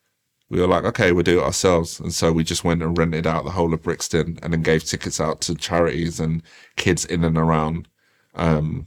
We 0.48 0.58
were 0.58 0.66
like, 0.66 0.84
okay, 0.84 1.12
we'll 1.12 1.22
do 1.22 1.40
it 1.40 1.44
ourselves, 1.44 2.00
and 2.00 2.14
so 2.14 2.32
we 2.32 2.44
just 2.44 2.64
went 2.64 2.82
and 2.82 2.96
rented 2.96 3.26
out 3.26 3.44
the 3.44 3.50
whole 3.50 3.74
of 3.74 3.82
Brixton 3.82 4.38
and 4.42 4.54
then 4.54 4.62
gave 4.62 4.84
tickets 4.84 5.20
out 5.20 5.42
to 5.42 5.54
charities 5.54 6.18
and 6.18 6.42
kids 6.76 7.04
in 7.04 7.24
and 7.24 7.36
around 7.36 7.88
um, 8.34 8.86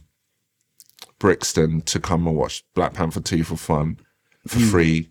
Brixton 1.19 1.81
to 1.81 1.99
come 1.99 2.25
and 2.25 2.35
watch 2.35 2.65
Black 2.73 2.93
Panther 2.93 3.21
2 3.21 3.43
for 3.43 3.57
fun, 3.57 3.99
for 4.47 4.59
free, 4.59 5.09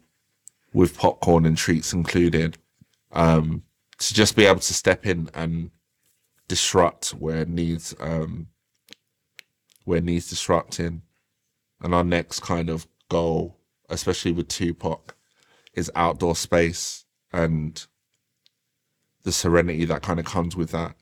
with 0.76 0.98
popcorn 0.98 1.46
and 1.46 1.56
treats 1.56 1.94
included. 1.94 2.58
Um, 3.10 3.62
to 3.98 4.12
just 4.12 4.36
be 4.36 4.44
able 4.44 4.60
to 4.60 4.74
step 4.74 5.06
in 5.06 5.30
and 5.32 5.70
disrupt 6.48 7.14
where 7.14 7.46
needs, 7.46 7.94
um, 7.98 8.48
where 9.86 10.02
needs 10.02 10.28
disrupting. 10.28 11.00
And 11.80 11.94
our 11.94 12.04
next 12.04 12.40
kind 12.40 12.68
of 12.68 12.86
goal, 13.08 13.58
especially 13.88 14.32
with 14.32 14.48
Tupac, 14.48 15.16
is 15.72 15.90
outdoor 15.96 16.36
space 16.36 17.06
and 17.32 17.86
the 19.22 19.32
serenity 19.32 19.86
that 19.86 20.02
kind 20.02 20.20
of 20.20 20.26
comes 20.26 20.56
with 20.56 20.72
that. 20.72 20.94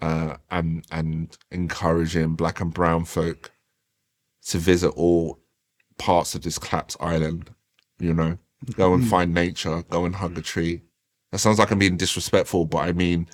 Uh, 0.00 0.38
and 0.50 0.86
and 0.90 1.36
encouraging 1.50 2.36
black 2.36 2.62
and 2.62 2.72
brown 2.72 3.04
folk 3.04 3.52
to 4.46 4.56
visit 4.56 4.88
all 4.96 5.40
parts 5.98 6.34
of 6.34 6.40
this 6.40 6.58
collapsed 6.58 6.96
island. 7.00 7.50
You 7.98 8.14
know, 8.14 8.38
go 8.76 8.94
and 8.94 9.04
hmm. 9.04 9.10
find 9.10 9.34
nature, 9.34 9.82
go 9.88 10.04
and 10.04 10.16
hug 10.16 10.38
a 10.38 10.42
tree. 10.42 10.82
That 11.30 11.38
sounds 11.38 11.58
like 11.58 11.70
I'm 11.70 11.78
being 11.78 11.96
disrespectful, 11.96 12.66
but 12.66 12.78
I 12.78 12.92
mean, 12.92 13.28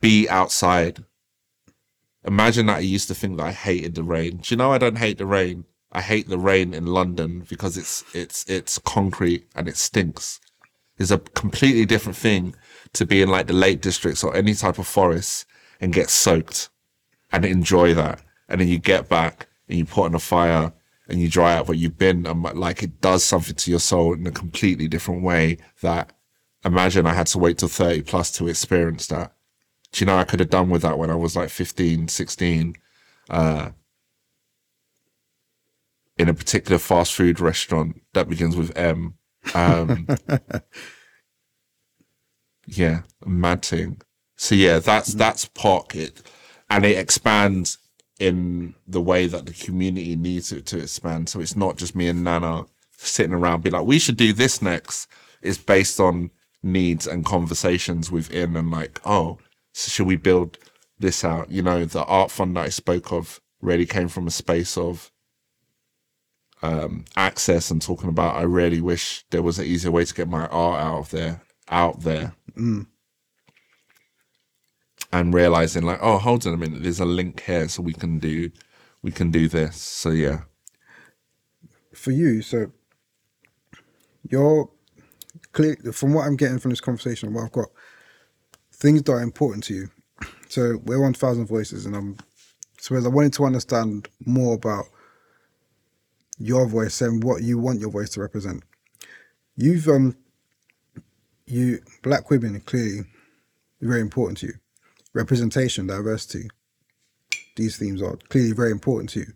be 0.00 0.28
outside. 0.28 1.04
Imagine 2.24 2.66
that 2.66 2.78
I 2.78 2.80
used 2.80 3.08
to 3.08 3.14
think 3.14 3.36
that 3.36 3.46
I 3.46 3.52
hated 3.52 3.94
the 3.94 4.02
rain. 4.02 4.38
Do 4.38 4.54
you 4.54 4.56
know 4.56 4.72
I 4.72 4.78
don't 4.78 4.98
hate 4.98 5.18
the 5.18 5.26
rain? 5.26 5.64
I 5.92 6.00
hate 6.00 6.28
the 6.28 6.38
rain 6.38 6.74
in 6.74 6.86
London 6.86 7.46
because 7.48 7.76
it's 7.76 8.04
it's 8.14 8.44
it's 8.50 8.78
concrete 8.78 9.46
and 9.54 9.68
it 9.68 9.76
stinks. 9.76 10.40
It's 10.98 11.12
a 11.12 11.18
completely 11.18 11.86
different 11.86 12.16
thing 12.16 12.54
to 12.94 13.06
be 13.06 13.22
in 13.22 13.28
like 13.28 13.46
the 13.46 13.52
Lake 13.52 13.80
Districts 13.80 14.24
or 14.24 14.34
any 14.34 14.54
type 14.54 14.78
of 14.78 14.86
forest 14.86 15.46
and 15.80 15.92
get 15.92 16.10
soaked 16.10 16.68
and 17.32 17.44
enjoy 17.44 17.94
that. 17.94 18.22
And 18.48 18.60
then 18.60 18.68
you 18.68 18.78
get 18.78 19.08
back 19.08 19.48
and 19.68 19.78
you 19.78 19.84
put 19.84 20.04
on 20.04 20.14
a 20.14 20.20
fire 20.20 20.72
and 21.08 21.20
you 21.20 21.28
dry 21.28 21.54
out 21.54 21.68
where 21.68 21.76
you've 21.76 21.98
been 21.98 22.26
and 22.26 22.42
like 22.42 22.82
it 22.82 23.00
does 23.00 23.22
something 23.24 23.54
to 23.54 23.70
your 23.70 23.80
soul 23.80 24.14
in 24.14 24.26
a 24.26 24.30
completely 24.30 24.88
different 24.88 25.22
way 25.22 25.58
that 25.82 26.12
imagine 26.64 27.06
I 27.06 27.14
had 27.14 27.26
to 27.28 27.38
wait 27.38 27.58
till 27.58 27.68
30 27.68 28.02
plus 28.02 28.30
to 28.32 28.48
experience 28.48 29.06
that. 29.08 29.34
Do 29.92 30.02
you 30.02 30.06
know, 30.06 30.16
I 30.16 30.24
could 30.24 30.40
have 30.40 30.50
done 30.50 30.70
with 30.70 30.82
that 30.82 30.98
when 30.98 31.10
I 31.10 31.14
was 31.14 31.36
like 31.36 31.50
15, 31.50 32.08
16, 32.08 32.74
uh, 33.30 33.70
in 36.16 36.28
a 36.28 36.34
particular 36.34 36.78
fast 36.78 37.14
food 37.14 37.38
restaurant 37.40 38.00
that 38.12 38.28
begins 38.28 38.56
with 38.56 38.76
M. 38.76 39.14
Um, 39.54 40.06
yeah, 42.66 43.02
mad 43.24 43.64
thing. 43.64 44.00
So 44.36 44.54
yeah, 44.54 44.78
that's 44.78 45.14
that's 45.14 45.44
pocket 45.44 46.22
and 46.70 46.84
it 46.84 46.98
expands 46.98 47.78
in 48.18 48.74
the 48.86 49.00
way 49.00 49.26
that 49.26 49.46
the 49.46 49.52
community 49.52 50.16
needs 50.16 50.52
it 50.52 50.66
to 50.66 50.78
expand. 50.78 51.28
So 51.28 51.40
it's 51.40 51.56
not 51.56 51.76
just 51.76 51.96
me 51.96 52.08
and 52.08 52.22
Nana 52.22 52.66
sitting 52.92 53.34
around 53.34 53.62
be 53.62 53.70
like, 53.70 53.86
we 53.86 53.98
should 53.98 54.16
do 54.16 54.32
this 54.32 54.62
next. 54.62 55.08
It's 55.42 55.58
based 55.58 56.00
on 56.00 56.30
needs 56.62 57.06
and 57.06 57.24
conversations 57.24 58.10
within 58.10 58.56
and 58.56 58.70
like, 58.70 59.00
oh, 59.04 59.38
so 59.72 59.90
should 59.90 60.06
we 60.06 60.16
build 60.16 60.58
this 60.98 61.24
out? 61.24 61.50
You 61.50 61.62
know, 61.62 61.84
the 61.84 62.04
art 62.04 62.30
fund 62.30 62.56
that 62.56 62.66
I 62.66 62.68
spoke 62.68 63.12
of 63.12 63.40
really 63.60 63.86
came 63.86 64.08
from 64.08 64.26
a 64.26 64.30
space 64.30 64.78
of 64.78 65.10
um, 66.62 67.04
access 67.16 67.70
and 67.70 67.82
talking 67.82 68.08
about 68.08 68.36
I 68.36 68.42
really 68.42 68.80
wish 68.80 69.24
there 69.30 69.42
was 69.42 69.58
an 69.58 69.66
easier 69.66 69.90
way 69.90 70.04
to 70.04 70.14
get 70.14 70.28
my 70.28 70.46
art 70.46 70.80
out 70.80 70.98
of 70.98 71.10
there, 71.10 71.42
out 71.68 72.00
there. 72.00 72.34
And 75.16 75.32
realizing 75.32 75.84
like, 75.84 76.00
oh, 76.02 76.18
hold 76.18 76.44
on 76.44 76.54
a 76.54 76.56
minute, 76.56 76.82
there's 76.82 76.98
a 76.98 77.04
link 77.04 77.40
here, 77.42 77.68
so 77.68 77.82
we 77.82 77.92
can 77.92 78.18
do, 78.18 78.50
we 79.00 79.12
can 79.12 79.30
do 79.30 79.46
this. 79.46 79.80
So 79.80 80.10
yeah, 80.10 80.40
for 81.94 82.10
you, 82.10 82.42
so 82.42 82.72
you're 84.28 84.68
clear 85.52 85.76
from 85.92 86.14
what 86.14 86.26
I'm 86.26 86.34
getting 86.34 86.58
from 86.58 86.70
this 86.72 86.80
conversation, 86.80 87.32
what 87.32 87.44
I've 87.44 87.52
got, 87.52 87.68
things 88.72 89.04
that 89.04 89.12
are 89.12 89.22
important 89.22 89.62
to 89.64 89.74
you. 89.74 89.90
So 90.48 90.80
we're 90.84 91.00
one 91.00 91.14
thousand 91.14 91.46
voices, 91.46 91.86
and 91.86 91.94
I'm 91.94 92.16
so 92.80 92.96
I 92.96 93.06
wanted 93.06 93.34
to 93.34 93.44
understand 93.44 94.08
more 94.26 94.54
about 94.54 94.86
your 96.38 96.66
voice 96.66 97.00
and 97.00 97.22
what 97.22 97.42
you 97.44 97.56
want 97.56 97.78
your 97.78 97.90
voice 97.90 98.10
to 98.10 98.20
represent. 98.20 98.64
You've 99.56 99.86
um, 99.86 100.16
you 101.46 101.78
black 102.02 102.30
women 102.30 102.60
clearly 102.62 103.02
very 103.80 104.00
important 104.00 104.38
to 104.38 104.46
you. 104.48 104.54
Representation, 105.14 105.86
diversity, 105.86 106.48
these 107.56 107.76
themes 107.76 108.02
are 108.02 108.16
clearly 108.28 108.52
very 108.52 108.72
important 108.72 109.10
to 109.10 109.20
you. 109.20 109.32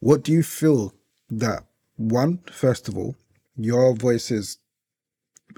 What 0.00 0.22
do 0.22 0.32
you 0.32 0.42
feel 0.42 0.92
that 1.30 1.64
one, 1.96 2.40
first 2.50 2.88
of 2.88 2.98
all, 2.98 3.16
your 3.56 3.94
voice 3.94 4.30
is 4.30 4.58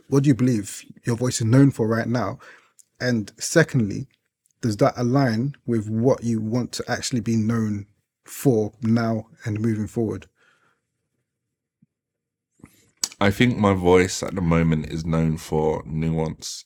what 0.08 0.22
do 0.22 0.28
you 0.28 0.34
believe 0.34 0.84
your 1.04 1.16
voice 1.16 1.40
is 1.40 1.46
known 1.46 1.70
for 1.70 1.86
right 1.86 2.06
now? 2.06 2.38
And 3.00 3.32
secondly, 3.38 4.06
does 4.60 4.76
that 4.78 4.94
align 4.96 5.54
with 5.66 5.88
what 5.88 6.22
you 6.22 6.40
want 6.40 6.72
to 6.72 6.84
actually 6.88 7.20
be 7.20 7.36
known 7.36 7.86
for 8.24 8.72
now 8.82 9.28
and 9.44 9.60
moving 9.60 9.86
forward? 9.86 10.26
I 13.20 13.30
think 13.30 13.58
my 13.58 13.72
voice 13.72 14.22
at 14.22 14.34
the 14.34 14.40
moment 14.40 14.86
is 14.86 15.04
known 15.04 15.38
for 15.38 15.82
nuance. 15.84 16.64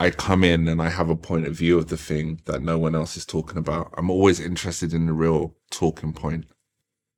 I 0.00 0.10
come 0.10 0.44
in 0.44 0.68
and 0.68 0.80
I 0.80 0.90
have 0.90 1.10
a 1.10 1.16
point 1.16 1.46
of 1.46 1.54
view 1.54 1.76
of 1.76 1.88
the 1.88 1.96
thing 1.96 2.40
that 2.44 2.62
no 2.62 2.78
one 2.78 2.94
else 2.94 3.16
is 3.16 3.26
talking 3.26 3.58
about. 3.58 3.92
I'm 3.96 4.10
always 4.10 4.38
interested 4.38 4.92
in 4.94 5.06
the 5.06 5.12
real 5.12 5.56
talking 5.70 6.12
point 6.12 6.46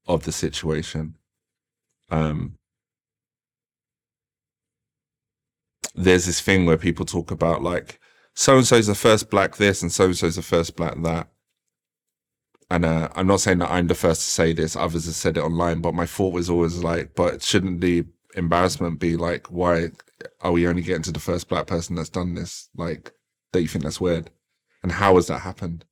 of 0.07 0.25
the 0.25 0.33
situation. 0.33 1.17
Um, 2.11 2.57
there's 5.95 6.27
this 6.27 6.41
thing 6.41 6.65
where 6.65 6.79
people 6.79 7.05
talk 7.05 7.31
about 7.31 7.63
like 7.63 8.01
so 8.35 8.57
and 8.57 8.67
so's 8.67 8.87
the 8.87 8.95
first 8.95 9.29
black 9.29 9.57
this 9.57 9.83
and 9.83 9.93
so 9.93 10.07
and 10.07 10.17
so's 10.17 10.37
the 10.37 10.43
first 10.43 10.77
black 10.77 10.95
that. 11.03 11.29
And 12.71 12.85
uh, 12.85 13.09
I'm 13.15 13.27
not 13.27 13.41
saying 13.41 13.59
that 13.59 13.71
I'm 13.71 13.89
the 13.89 13.95
first 13.95 14.23
to 14.23 14.31
say 14.31 14.53
this; 14.53 14.77
others 14.77 15.07
have 15.07 15.15
said 15.17 15.37
it 15.37 15.43
online. 15.43 15.81
But 15.81 15.95
my 15.95 16.07
thought 16.07 16.33
was 16.33 16.49
always 16.49 16.83
like, 16.83 17.15
but 17.15 17.43
shouldn't 17.43 17.81
the 17.81 18.07
embarrassment 18.35 19.01
be 19.01 19.17
like, 19.17 19.49
why 19.49 19.91
are 20.41 20.53
we 20.53 20.67
only 20.67 20.83
getting 20.83 21.03
to 21.03 21.13
the 21.13 21.21
first 21.21 21.49
black 21.49 21.67
person 21.67 21.97
that's 21.97 22.09
done 22.09 22.35
this? 22.35 22.69
Like, 22.77 23.13
that 23.53 23.63
you 23.63 23.69
think 23.69 23.85
that's 23.85 24.01
weird? 24.01 24.31
And 24.83 24.93
how 24.93 25.17
has 25.17 25.27
that 25.27 25.41
happened? 25.41 25.85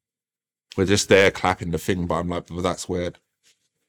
We're 0.77 0.85
just 0.85 1.09
there 1.09 1.31
clapping 1.31 1.71
the 1.71 1.79
thing, 1.79 2.07
but 2.07 2.17
I'm 2.17 2.29
like, 2.29 2.51
well, 2.51 2.63
that's 2.63 2.89
weird. 2.89 3.19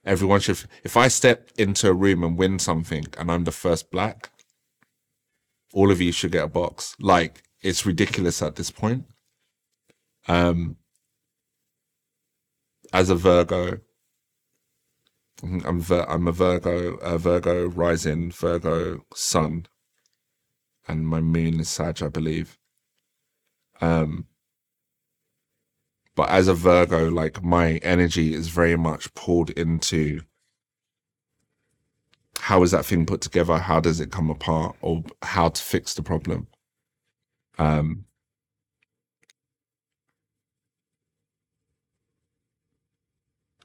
Everyone 0.06 0.40
should. 0.40 0.64
If 0.84 0.98
I 0.98 1.08
step 1.08 1.52
into 1.58 1.90
a 1.90 1.94
room 1.94 2.24
and 2.24 2.38
win 2.38 2.58
something, 2.60 3.06
and 3.18 3.32
I'm 3.32 3.44
the 3.44 3.52
first 3.52 3.92
black, 3.92 4.32
all 5.74 5.92
of 5.92 6.02
you 6.02 6.12
should 6.12 6.32
get 6.32 6.46
a 6.46 6.48
box. 6.48 6.96
Like, 7.00 7.44
it's 7.62 7.86
ridiculous 7.86 8.42
at 8.42 8.56
this 8.56 8.72
point. 8.72 9.06
Um, 10.28 10.78
as 12.92 13.10
a 13.10 13.16
Virgo, 13.16 13.80
I'm 15.42 15.80
Vir- 15.80 16.06
I'm 16.10 16.28
a 16.28 16.32
Virgo, 16.32 17.18
Virgo 17.18 17.68
rising, 17.68 18.32
Virgo 18.32 19.06
sun, 19.14 19.68
and 20.88 21.08
my 21.08 21.22
moon 21.22 21.60
is 21.60 21.70
Sag, 21.70 22.02
I 22.04 22.10
believe. 22.10 22.58
Um, 23.80 24.28
but 26.16 26.30
as 26.30 26.48
a 26.50 26.54
Virgo, 26.54 27.10
like 27.10 27.44
my 27.44 27.78
energy 27.78 28.34
is 28.34 28.50
very 28.50 28.76
much 28.76 29.14
pulled 29.14 29.52
into 29.52 30.22
how 32.40 32.64
is 32.64 32.72
that 32.72 32.86
thing 32.86 33.06
put 33.06 33.22
together? 33.22 33.58
How 33.58 33.80
does 33.80 34.00
it 34.00 34.12
come 34.12 34.30
apart, 34.30 34.76
or 34.82 35.04
how 35.22 35.50
to 35.50 35.62
fix 35.62 35.94
the 35.94 36.02
problem? 36.02 36.48
Um, 37.58 38.06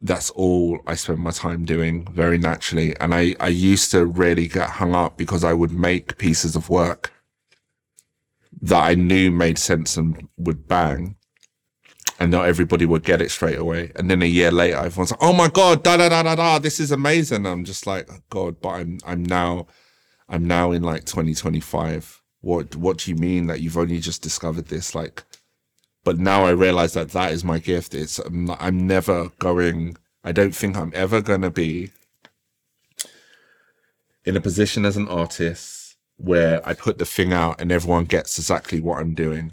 that's 0.05 0.28
all 0.31 0.81
I 0.86 0.97
spend 0.97 1.20
my 1.20 1.31
time 1.31 1.64
doing 1.64 2.06
very 2.12 2.36
naturally. 2.36 2.94
And 3.01 3.14
I, 3.14 3.35
I 3.40 3.48
used 3.48 3.90
to 3.93 4.05
really 4.05 4.47
get 4.47 4.68
hung 4.68 4.94
up 4.94 5.16
because 5.16 5.43
I 5.43 5.55
would 5.55 5.72
make 5.72 6.18
pieces 6.18 6.55
of 6.55 6.68
work 6.68 7.10
that 8.60 8.85
I 8.85 8.94
knew 8.94 9.31
made 9.31 9.59
sense 9.59 9.97
and 9.97 10.28
would 10.36 10.68
bang. 10.68 11.16
And 12.20 12.31
not 12.31 12.47
everybody 12.47 12.85
would 12.85 13.02
get 13.02 13.22
it 13.22 13.31
straight 13.31 13.59
away. 13.59 13.93
And 13.97 14.10
then 14.10 14.20
a 14.20 14.26
year 14.26 14.52
later, 14.52 14.76
everyone's 14.76 15.10
like, 15.10 15.22
oh 15.22 15.32
my 15.32 15.48
God, 15.48 15.82
da 15.82 15.97
da 15.97 16.10
da 16.10 16.22
da 16.22 16.35
da, 16.35 16.59
this 16.59 16.78
is 16.78 16.93
amazing. 16.93 17.47
I'm 17.47 17.64
just 17.64 17.86
like, 17.86 18.06
oh 18.12 18.18
God, 18.28 18.60
but 18.60 18.68
I'm 18.68 18.98
I'm 19.06 19.24
now 19.24 19.66
I'm 20.28 20.47
now 20.47 20.70
in 20.70 20.82
like 20.82 21.06
2025. 21.06 22.22
What 22.43 22.76
what 22.76 22.98
do 22.98 23.10
you 23.10 23.16
mean 23.16 23.47
that 23.47 23.62
you've 23.62 23.78
only 23.78 23.98
just 24.01 24.22
discovered 24.22 24.66
this? 24.66 24.94
Like 24.94 25.24
but 26.05 26.18
now 26.18 26.44
I 26.44 26.51
realize 26.51 26.93
that 26.94 27.10
that 27.10 27.32
is 27.32 27.43
my 27.44 27.59
gift. 27.59 27.94
It's 27.94 28.18
I'm, 28.18 28.44
not- 28.47 28.59
I'm 28.60 28.86
never 28.86 29.31
going. 29.39 29.97
I 30.22 30.32
don't 30.32 30.55
think 30.55 30.76
I'm 30.76 30.93
ever 30.94 31.20
going 31.20 31.43
to 31.43 31.51
be 31.51 31.90
in 34.24 34.36
a 34.36 34.40
position 34.40 34.85
as 34.85 34.97
an 34.97 35.09
artist 35.09 35.97
where 36.16 36.66
I 36.66 36.74
put 36.74 36.98
the 36.98 37.05
thing 37.05 37.32
out 37.32 37.60
and 37.60 37.70
everyone 37.72 38.05
gets 38.05 38.39
exactly 38.39 38.81
what 38.81 39.01
I'm 39.01 39.14
doing. 39.14 39.52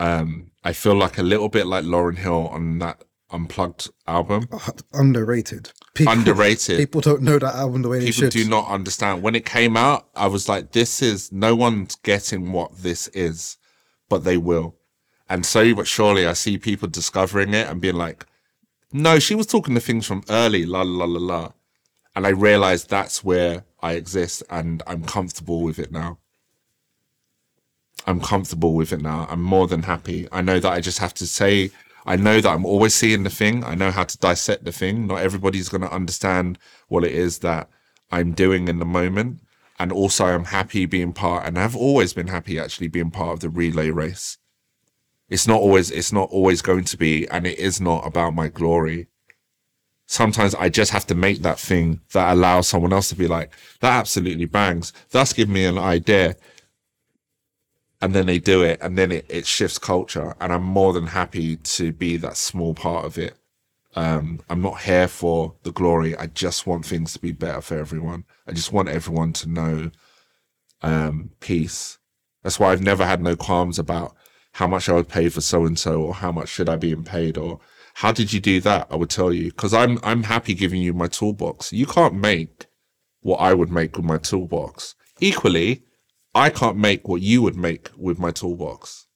Um, 0.00 0.50
I 0.64 0.72
feel 0.72 0.94
like 0.94 1.18
a 1.18 1.22
little 1.22 1.48
bit 1.48 1.66
like 1.66 1.84
Lauryn 1.84 2.16
Hill 2.18 2.48
on 2.48 2.78
that 2.78 3.02
Unplugged 3.30 3.90
album. 4.06 4.48
Uh, 4.50 4.70
Underrated. 4.94 5.70
People, 5.94 6.12
Underrated. 6.14 6.78
People 6.84 7.00
don't 7.02 7.22
know 7.22 7.38
that 7.38 7.54
album 7.54 7.82
the 7.82 7.88
way 7.90 7.98
they 7.98 8.06
People 8.06 8.22
should. 8.22 8.30
do 8.32 8.48
not 8.48 8.66
understand. 8.68 9.22
When 9.22 9.34
it 9.34 9.44
came 9.44 9.76
out, 9.76 10.08
I 10.16 10.28
was 10.28 10.48
like, 10.48 10.72
this 10.72 11.02
is 11.02 11.30
no 11.30 11.54
one's 11.54 11.94
getting 11.96 12.52
what 12.52 12.74
this 12.78 13.06
is, 13.08 13.58
but 14.08 14.24
they 14.24 14.38
will. 14.38 14.76
And 15.28 15.44
slowly 15.44 15.74
but 15.74 15.86
surely, 15.86 16.26
I 16.26 16.32
see 16.32 16.58
people 16.58 16.88
discovering 16.88 17.52
it 17.54 17.68
and 17.68 17.80
being 17.80 17.96
like, 17.96 18.26
no, 18.92 19.18
she 19.18 19.34
was 19.34 19.46
talking 19.46 19.74
to 19.74 19.80
things 19.80 20.06
from 20.06 20.24
early, 20.30 20.64
la 20.64 20.82
la 20.82 21.04
la 21.04 21.18
la 21.18 21.20
la. 21.20 21.52
And 22.16 22.26
I 22.26 22.30
realized 22.30 22.88
that's 22.88 23.22
where 23.22 23.64
I 23.80 23.92
exist 23.92 24.42
and 24.50 24.82
I'm 24.86 25.04
comfortable 25.04 25.62
with 25.62 25.78
it 25.78 25.92
now. 25.92 26.18
I'm 28.06 28.20
comfortable 28.20 28.74
with 28.74 28.92
it 28.92 29.02
now. 29.02 29.26
I'm 29.28 29.42
more 29.42 29.66
than 29.66 29.82
happy. 29.82 30.26
I 30.32 30.40
know 30.40 30.58
that 30.58 30.72
I 30.72 30.80
just 30.80 30.98
have 30.98 31.12
to 31.14 31.26
say, 31.26 31.70
I 32.06 32.16
know 32.16 32.40
that 32.40 32.48
I'm 32.48 32.64
always 32.64 32.94
seeing 32.94 33.22
the 33.22 33.30
thing. 33.30 33.62
I 33.64 33.74
know 33.74 33.90
how 33.90 34.04
to 34.04 34.18
dissect 34.18 34.64
the 34.64 34.72
thing. 34.72 35.06
Not 35.06 35.20
everybody's 35.20 35.68
going 35.68 35.82
to 35.82 35.92
understand 35.92 36.58
what 36.88 37.04
it 37.04 37.12
is 37.12 37.40
that 37.40 37.68
I'm 38.10 38.32
doing 38.32 38.68
in 38.68 38.78
the 38.78 38.86
moment. 38.86 39.40
And 39.78 39.92
also, 39.92 40.24
I'm 40.24 40.46
happy 40.46 40.86
being 40.86 41.12
part, 41.12 41.46
and 41.46 41.56
I've 41.56 41.76
always 41.76 42.12
been 42.12 42.26
happy 42.28 42.58
actually 42.58 42.88
being 42.88 43.10
part 43.10 43.34
of 43.34 43.40
the 43.40 43.48
relay 43.48 43.90
race. 43.90 44.38
It's 45.28 45.46
not 45.46 45.60
always, 45.60 45.90
it's 45.90 46.12
not 46.12 46.30
always 46.30 46.62
going 46.62 46.84
to 46.84 46.96
be, 46.96 47.28
and 47.28 47.46
it 47.46 47.58
is 47.58 47.80
not 47.80 48.06
about 48.06 48.34
my 48.34 48.48
glory. 48.48 49.08
Sometimes 50.06 50.54
I 50.54 50.70
just 50.70 50.90
have 50.92 51.06
to 51.08 51.14
make 51.14 51.42
that 51.42 51.58
thing 51.58 52.00
that 52.12 52.32
allows 52.32 52.66
someone 52.66 52.94
else 52.94 53.10
to 53.10 53.14
be 53.14 53.26
like, 53.26 53.52
that 53.80 53.92
absolutely 53.92 54.46
bangs. 54.46 54.94
That's 55.10 55.34
give 55.34 55.50
me 55.50 55.66
an 55.66 55.76
idea. 55.76 56.36
And 58.00 58.14
then 58.14 58.24
they 58.26 58.38
do 58.38 58.62
it 58.62 58.78
and 58.80 58.96
then 58.96 59.12
it, 59.12 59.26
it 59.28 59.44
shifts 59.44 59.76
culture 59.76 60.32
and 60.40 60.52
i'm 60.52 60.62
more 60.62 60.92
than 60.92 61.08
happy 61.08 61.56
to 61.56 61.90
be 61.92 62.16
that 62.18 62.36
small 62.36 62.72
part 62.72 63.04
of 63.04 63.18
it. 63.18 63.34
Um, 63.96 64.40
i'm 64.48 64.62
not 64.62 64.82
here 64.82 65.08
for 65.08 65.54
the 65.64 65.72
glory. 65.72 66.16
I 66.16 66.26
just 66.28 66.66
want 66.66 66.86
things 66.86 67.12
to 67.14 67.18
be 67.18 67.32
better 67.32 67.60
for 67.60 67.76
everyone. 67.76 68.24
I 68.46 68.52
just 68.52 68.72
want 68.72 68.88
everyone 68.88 69.32
to 69.34 69.48
know 69.48 69.90
um, 70.80 71.30
peace. 71.40 71.98
That's 72.44 72.60
why 72.60 72.70
i've 72.70 72.80
never 72.80 73.04
had 73.04 73.20
no 73.20 73.34
qualms 73.34 73.80
about 73.80 74.14
how 74.58 74.66
much 74.66 74.88
i 74.88 74.92
would 74.92 75.08
pay 75.08 75.28
for 75.28 75.40
so 75.40 75.64
and 75.64 75.78
so 75.78 76.02
or 76.02 76.14
how 76.14 76.32
much 76.32 76.48
should 76.48 76.68
i 76.68 76.76
be 76.76 76.94
paid 76.96 77.36
or 77.36 77.60
how 77.94 78.12
did 78.12 78.32
you 78.32 78.40
do 78.40 78.60
that 78.60 78.86
i 78.90 78.96
would 78.96 79.10
tell 79.10 79.32
you 79.32 79.46
because 79.50 79.74
i'm 79.74 79.98
i'm 80.02 80.22
happy 80.24 80.54
giving 80.54 80.82
you 80.82 80.92
my 80.92 81.08
toolbox 81.08 81.72
you 81.72 81.86
can't 81.86 82.14
make 82.14 82.66
what 83.20 83.38
i 83.38 83.52
would 83.54 83.70
make 83.70 83.96
with 83.96 84.04
my 84.04 84.18
toolbox 84.18 84.94
equally 85.20 85.82
I 86.34 86.50
can't 86.50 86.76
make 86.76 87.08
what 87.08 87.20
you 87.20 87.42
would 87.42 87.56
make 87.56 87.90
with 87.96 88.18
my 88.18 88.30
toolbox. 88.30 89.06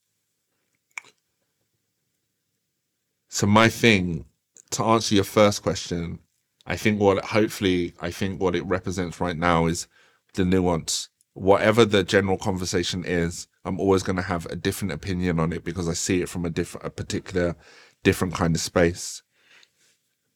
So 3.29 3.47
my 3.47 3.69
thing 3.69 4.25
to 4.71 4.83
answer 4.83 5.15
your 5.15 5.23
first 5.23 5.63
question, 5.63 6.19
I 6.65 6.75
think 6.75 6.99
what 6.99 7.23
hopefully 7.23 7.93
I 8.01 8.11
think 8.11 8.41
what 8.41 8.55
it 8.55 8.65
represents 8.65 9.21
right 9.21 9.37
now 9.37 9.67
is 9.67 9.87
the 10.33 10.45
nuance. 10.45 11.09
Whatever 11.33 11.85
the 11.85 12.03
general 12.03 12.37
conversation 12.37 13.03
is, 13.05 13.47
I'm 13.65 13.79
always 13.79 14.03
going 14.03 14.17
to 14.17 14.23
have 14.23 14.45
a 14.47 14.55
different 14.55 14.93
opinion 14.93 15.39
on 15.39 15.53
it 15.53 15.63
because 15.63 15.87
I 15.87 15.93
see 15.93 16.21
it 16.21 16.29
from 16.29 16.45
a 16.45 16.49
different, 16.49 16.85
a 16.85 16.89
particular, 16.89 17.55
different 18.03 18.33
kind 18.33 18.55
of 18.55 18.61
space. 18.61 19.23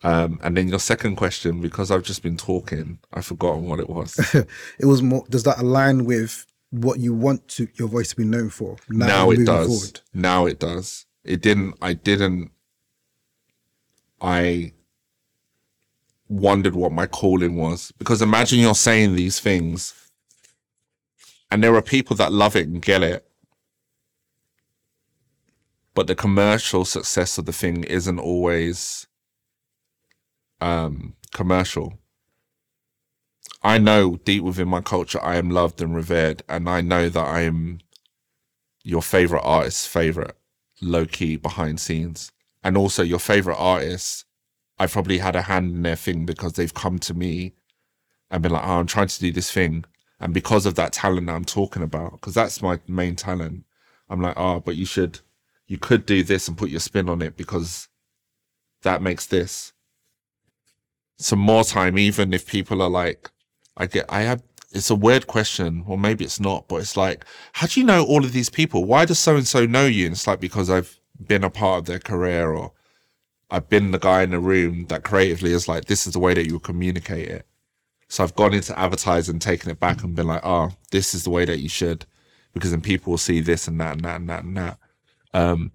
Um, 0.04 0.40
and 0.44 0.56
then 0.56 0.68
your 0.68 0.80
second 0.80 1.16
question, 1.16 1.60
because 1.60 1.92
I've 1.92 2.04
just 2.04 2.24
been 2.24 2.38
talking, 2.38 3.00
I've 3.12 3.26
forgotten 3.26 3.66
what 3.66 3.80
it 3.80 3.90
was. 3.90 4.18
it 4.80 4.86
was 4.86 5.02
more. 5.02 5.26
Does 5.30 5.44
that 5.44 5.60
align 5.60 6.06
with 6.06 6.46
what 6.70 7.00
you 7.00 7.14
want 7.14 7.48
to 7.48 7.68
your 7.76 7.88
voice 7.88 8.10
to 8.10 8.16
be 8.16 8.26
known 8.26 8.50
for? 8.50 8.78
now 8.90 9.32
it 9.32 9.46
does 9.46 9.68
forward? 9.68 10.02
now 10.14 10.46
it 10.46 10.60
does 10.60 11.06
it 11.24 11.42
didn't 11.42 11.76
i 11.82 11.94
didn't 11.94 12.52
i 14.22 14.72
wondered 16.30 16.76
what 16.76 16.92
my 16.92 17.06
calling 17.06 17.56
was 17.56 17.92
because 17.98 18.22
imagine 18.22 18.60
you're 18.60 18.76
saying 18.76 19.16
these 19.16 19.40
things 19.40 20.07
and 21.50 21.64
there 21.64 21.76
are 21.76 21.82
people 21.82 22.16
that 22.16 22.32
love 22.32 22.56
it 22.56 22.68
and 22.68 22.82
get 22.82 23.04
it 23.04 23.28
but 25.94 26.08
the 26.08 26.16
commercial 26.16 26.86
success 26.86 27.38
of 27.38 27.46
the 27.46 27.54
thing 27.54 27.84
isn't 27.84 28.20
always 28.20 29.08
um 30.62 31.16
commercial 31.34 31.94
i 33.64 33.78
know 33.78 34.16
deep 34.18 34.44
within 34.44 34.68
my 34.68 34.82
culture 34.82 35.24
i 35.24 35.36
am 35.36 35.50
loved 35.50 35.82
and 35.82 35.96
revered 35.96 36.44
and 36.50 36.70
i 36.70 36.82
know 36.82 37.10
that 37.10 37.26
i 37.26 37.42
am 37.42 37.80
your 38.84 39.02
favorite 39.02 39.42
artist's 39.42 39.86
favorite 39.86 40.38
low 40.82 41.06
key 41.06 41.36
behind 41.36 41.80
scenes. 41.80 42.32
And 42.64 42.78
also 42.78 43.04
your 43.04 43.20
favorite 43.20 43.58
artist, 43.58 44.26
I've 44.80 44.92
probably 44.92 45.20
had 45.20 45.36
a 45.36 45.44
hand 45.44 45.76
in 45.76 45.82
their 45.84 45.96
thing 45.96 46.26
because 46.26 46.54
they've 46.54 46.74
come 46.74 47.00
to 47.00 47.14
me 47.14 47.54
and 48.30 48.44
been 48.44 48.52
like, 48.52 48.64
oh, 48.64 48.80
I'm 48.80 48.88
trying 48.88 49.08
to 49.08 49.20
do 49.20 49.32
this 49.32 49.52
thing. 49.52 49.86
And 50.20 50.34
because 50.34 50.66
of 50.66 50.76
that 50.76 50.94
talent 50.94 51.28
that 51.28 51.36
I'm 51.36 51.46
talking 51.46 51.84
about, 51.84 52.14
because 52.14 52.34
that's 52.34 52.62
my 52.62 52.80
main 52.88 53.16
talent, 53.16 53.66
I'm 54.10 54.22
like, 54.22 54.38
oh, 54.38 54.60
but 54.60 54.76
you 54.76 54.86
should, 54.86 55.20
you 55.68 55.78
could 55.78 56.06
do 56.06 56.24
this 56.24 56.48
and 56.48 56.58
put 56.58 56.70
your 56.70 56.80
spin 56.80 57.10
on 57.10 57.22
it 57.22 57.38
because 57.38 57.88
that 58.82 59.02
makes 59.02 59.26
this. 59.28 59.74
Some 61.18 61.40
more 61.40 61.64
time, 61.64 61.98
even 61.98 62.34
if 62.34 62.48
people 62.48 62.82
are 62.82 62.90
like, 62.90 63.30
I 63.76 63.86
get, 63.86 64.06
I 64.10 64.22
have, 64.22 64.42
it's 64.72 64.90
a 64.90 64.96
weird 64.96 65.28
question, 65.28 65.84
or 65.88 65.98
maybe 65.98 66.26
it's 66.26 66.40
not, 66.40 66.68
but 66.68 66.78
it's 66.78 66.98
like, 66.98 67.26
how 67.54 67.68
do 67.68 67.80
you 67.80 67.86
know 67.86 68.04
all 68.04 68.24
of 68.24 68.34
these 68.34 68.50
people? 68.50 68.86
Why 68.86 69.06
does 69.06 69.20
so 69.20 69.36
and 69.36 69.48
so 69.48 69.66
know 69.66 69.86
you? 69.86 70.06
And 70.06 70.14
it's 70.14 70.28
like, 70.28 70.40
because 70.40 70.70
I've 70.70 71.00
been 71.26 71.44
a 71.44 71.50
part 71.50 71.80
of 71.80 71.86
their 71.86 72.00
career 72.00 72.52
or 72.52 72.74
I've 73.50 73.70
been 73.70 73.92
the 73.92 74.00
guy 74.00 74.24
in 74.24 74.32
the 74.32 74.40
room 74.40 74.88
that 74.88 75.04
creatively 75.04 75.52
is 75.52 75.68
like, 75.68 75.86
this 75.86 76.06
is 76.06 76.14
the 76.14 76.20
way 76.20 76.34
that 76.34 76.48
you 76.48 76.60
communicate 76.60 77.30
it. 77.30 77.48
So 78.08 78.24
I've 78.24 78.36
gone 78.36 78.54
into 78.54 78.78
advertising, 78.78 79.40
taken 79.40 79.70
it 79.70 79.80
back 79.80 80.04
and 80.04 80.16
been 80.16 80.28
like, 80.28 80.46
oh, 80.46 80.72
this 80.92 81.14
is 81.14 81.24
the 81.24 81.30
way 81.30 81.46
that 81.46 81.60
you 81.60 81.70
should, 81.70 82.06
because 82.54 82.72
then 82.72 82.82
people 82.82 83.12
will 83.12 83.18
see 83.18 83.42
this 83.42 83.68
and 83.68 83.80
that 83.82 83.94
and 83.94 84.06
that 84.06 84.20
and 84.20 84.30
that 84.30 84.44
and 84.44 84.58
that. 84.58 84.78
Um, 85.34 85.72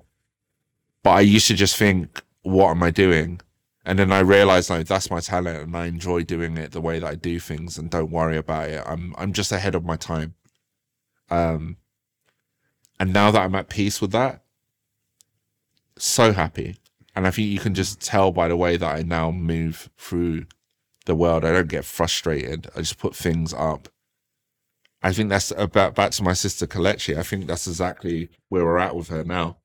but 1.03 1.11
I 1.11 1.21
used 1.21 1.49
to 1.49 1.55
just 1.55 1.77
think, 1.77 2.23
what 2.43 2.71
am 2.71 2.83
I 2.83 2.91
doing? 2.91 3.41
And 3.85 3.99
then 3.99 4.13
I 4.13 4.21
realized 4.21 4.71
like 4.71 4.87
that's 4.87 5.11
my 5.11 5.21
talent 5.21 5.63
and 5.63 5.77
I 5.77 5.87
enjoy 5.87 6.23
doing 6.23 6.57
it 6.57 6.73
the 6.73 6.81
way 6.81 6.99
that 7.01 7.07
I 7.07 7.15
do 7.17 7.41
things 7.41 7.79
and 7.79 7.91
don't 7.91 8.13
worry 8.13 8.37
about 8.37 8.71
it. 8.71 8.83
I'm 8.87 9.15
I'm 9.19 9.33
just 9.33 9.51
ahead 9.51 9.75
of 9.75 9.85
my 9.85 9.97
time. 9.97 10.35
Um 11.31 11.79
and 13.01 13.13
now 13.13 13.33
that 13.33 13.43
I'm 13.43 13.55
at 13.57 13.69
peace 13.69 14.01
with 14.01 14.13
that, 14.13 14.45
so 15.99 16.33
happy. 16.33 16.77
And 17.17 17.27
I 17.27 17.33
think 17.33 17.49
you 17.49 17.59
can 17.59 17.75
just 17.75 18.01
tell 18.01 18.31
by 18.31 18.47
the 18.47 18.57
way 18.57 18.77
that 18.77 18.95
I 18.95 19.03
now 19.03 19.33
move 19.33 19.91
through 19.99 20.47
the 21.07 21.15
world. 21.15 21.45
I 21.45 21.53
don't 21.53 21.69
get 21.69 21.85
frustrated. 21.85 22.69
I 22.77 22.81
just 22.81 22.99
put 22.99 23.15
things 23.15 23.53
up. 23.53 23.89
I 25.03 25.13
think 25.13 25.31
that's 25.31 25.51
about 25.57 25.95
back 25.95 26.13
to 26.13 26.23
my 26.23 26.33
sister 26.33 26.67
Kelechi. 26.67 27.17
I 27.17 27.23
think 27.23 27.47
that's 27.47 27.67
exactly 27.67 28.29
where 28.49 28.65
we're 28.65 28.79
at 28.79 28.95
with 28.95 29.09
her 29.09 29.25
now. 29.25 29.59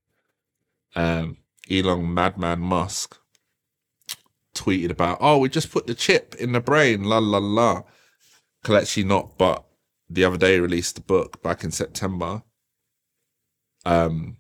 Um, 0.95 1.37
Elon 1.69 2.13
Madman 2.13 2.59
Musk 2.59 3.17
tweeted 4.55 4.89
about, 4.89 5.19
oh, 5.21 5.37
we 5.37 5.49
just 5.49 5.71
put 5.71 5.85
the 5.85 5.93
chip 5.93 6.35
in 6.39 6.53
the 6.53 6.59
brain, 6.59 7.03
la 7.03 7.19
la 7.19 7.37
la. 7.37 7.83
Kelechi 8.65 9.05
not, 9.05 9.37
but 9.37 9.63
the 10.09 10.23
other 10.23 10.37
day 10.37 10.59
released 10.59 10.97
a 10.97 11.01
book 11.01 11.43
back 11.43 11.63
in 11.63 11.71
September. 11.71 12.41
Um, 13.85 14.37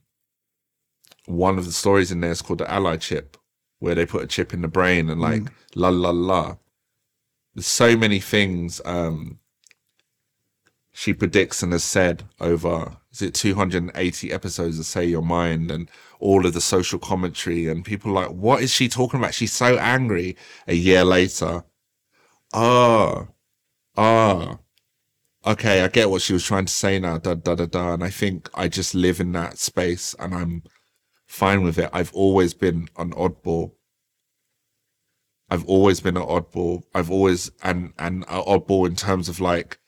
one 1.25 1.59
of 1.59 1.65
the 1.65 1.71
stories 1.71 2.11
in 2.11 2.21
there 2.21 2.31
is 2.31 2.41
called 2.41 2.59
the 2.59 2.71
Ally 2.71 2.97
chip, 2.97 3.37
where 3.79 3.93
they 3.93 4.05
put 4.05 4.23
a 4.23 4.27
chip 4.27 4.53
in 4.53 4.61
the 4.61 4.67
brain 4.67 5.09
and 5.09 5.21
like 5.21 5.43
la 5.75 5.89
la 5.89 6.09
la. 6.09 6.57
So 7.59 7.97
many 7.97 8.19
things 8.19 8.81
um, 8.85 9.39
she 10.93 11.13
predicts 11.13 11.61
and 11.61 11.73
has 11.73 11.83
said 11.83 12.23
over 12.39 12.97
is 13.11 13.21
it 13.21 13.33
280 13.33 14.31
episodes 14.31 14.77
of 14.79 14.85
Say 14.85 15.05
Your 15.05 15.21
Mind 15.21 15.71
and 15.71 15.89
all 16.19 16.45
of 16.45 16.53
the 16.53 16.61
social 16.61 16.99
commentary 16.99 17.67
and 17.67 17.85
people 17.85 18.11
like, 18.11 18.29
what 18.29 18.61
is 18.61 18.71
she 18.71 18.87
talking 18.87 19.19
about? 19.19 19.33
She's 19.33 19.53
so 19.53 19.77
angry. 19.77 20.35
A 20.67 20.75
year 20.75 21.03
later, 21.03 21.63
ah, 22.53 23.27
ah, 23.95 24.59
okay, 25.45 25.83
I 25.83 25.87
get 25.87 26.09
what 26.09 26.21
she 26.21 26.33
was 26.33 26.45
trying 26.45 26.65
to 26.65 26.73
say 26.73 26.99
now. 26.99 27.17
Da 27.17 27.35
da 27.35 27.55
da 27.55 27.65
da. 27.65 27.93
And 27.93 28.03
I 28.03 28.09
think 28.09 28.49
I 28.53 28.67
just 28.67 28.93
live 28.93 29.19
in 29.19 29.31
that 29.33 29.57
space 29.57 30.15
and 30.19 30.33
I'm 30.35 30.63
fine 31.25 31.63
with 31.63 31.79
it. 31.79 31.89
I've 31.93 32.13
always 32.13 32.53
been 32.53 32.87
an 32.97 33.11
oddball. 33.13 33.73
I've 35.49 35.65
always 35.65 35.99
been 35.99 36.17
an 36.17 36.23
oddball. 36.23 36.83
I've 36.93 37.09
always 37.11 37.51
and 37.63 37.93
and 37.97 38.25
an 38.27 38.43
oddball 38.43 38.87
in 38.87 38.95
terms 38.95 39.29
of 39.29 39.39
like, 39.39 39.79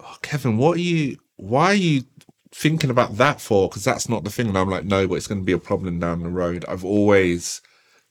oh, 0.00 0.16
Kevin, 0.22 0.56
what 0.58 0.76
are 0.76 0.80
you? 0.80 1.18
Why 1.36 1.66
are 1.66 1.74
you 1.74 2.04
thinking 2.52 2.90
about 2.90 3.16
that 3.16 3.40
for? 3.40 3.68
Because 3.68 3.84
that's 3.84 4.08
not 4.08 4.24
the 4.24 4.30
thing. 4.30 4.48
And 4.48 4.58
I'm 4.58 4.68
like, 4.68 4.84
no, 4.84 5.06
but 5.06 5.14
it's 5.14 5.26
going 5.26 5.40
to 5.40 5.44
be 5.44 5.52
a 5.52 5.58
problem 5.58 6.00
down 6.00 6.22
the 6.22 6.28
road. 6.28 6.64
I've 6.68 6.84
always 6.84 7.62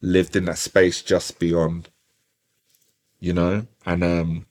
lived 0.01 0.35
in 0.35 0.45
that 0.45 0.57
space 0.57 1.01
just 1.01 1.37
beyond, 1.39 1.89
you 3.19 3.33
know, 3.33 3.67
and 3.85 4.03
um, 4.03 4.45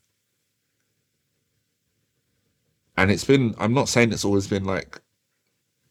and 2.96 3.10
it's 3.10 3.24
been. 3.24 3.54
I'm 3.58 3.74
not 3.74 3.88
saying 3.88 4.12
it's 4.12 4.24
always 4.24 4.46
been 4.46 4.64
like, 4.64 5.00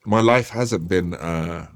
my 0.05 0.21
life 0.21 0.49
hasn't 0.49 0.87
been 0.87 1.15
uh 1.15 1.67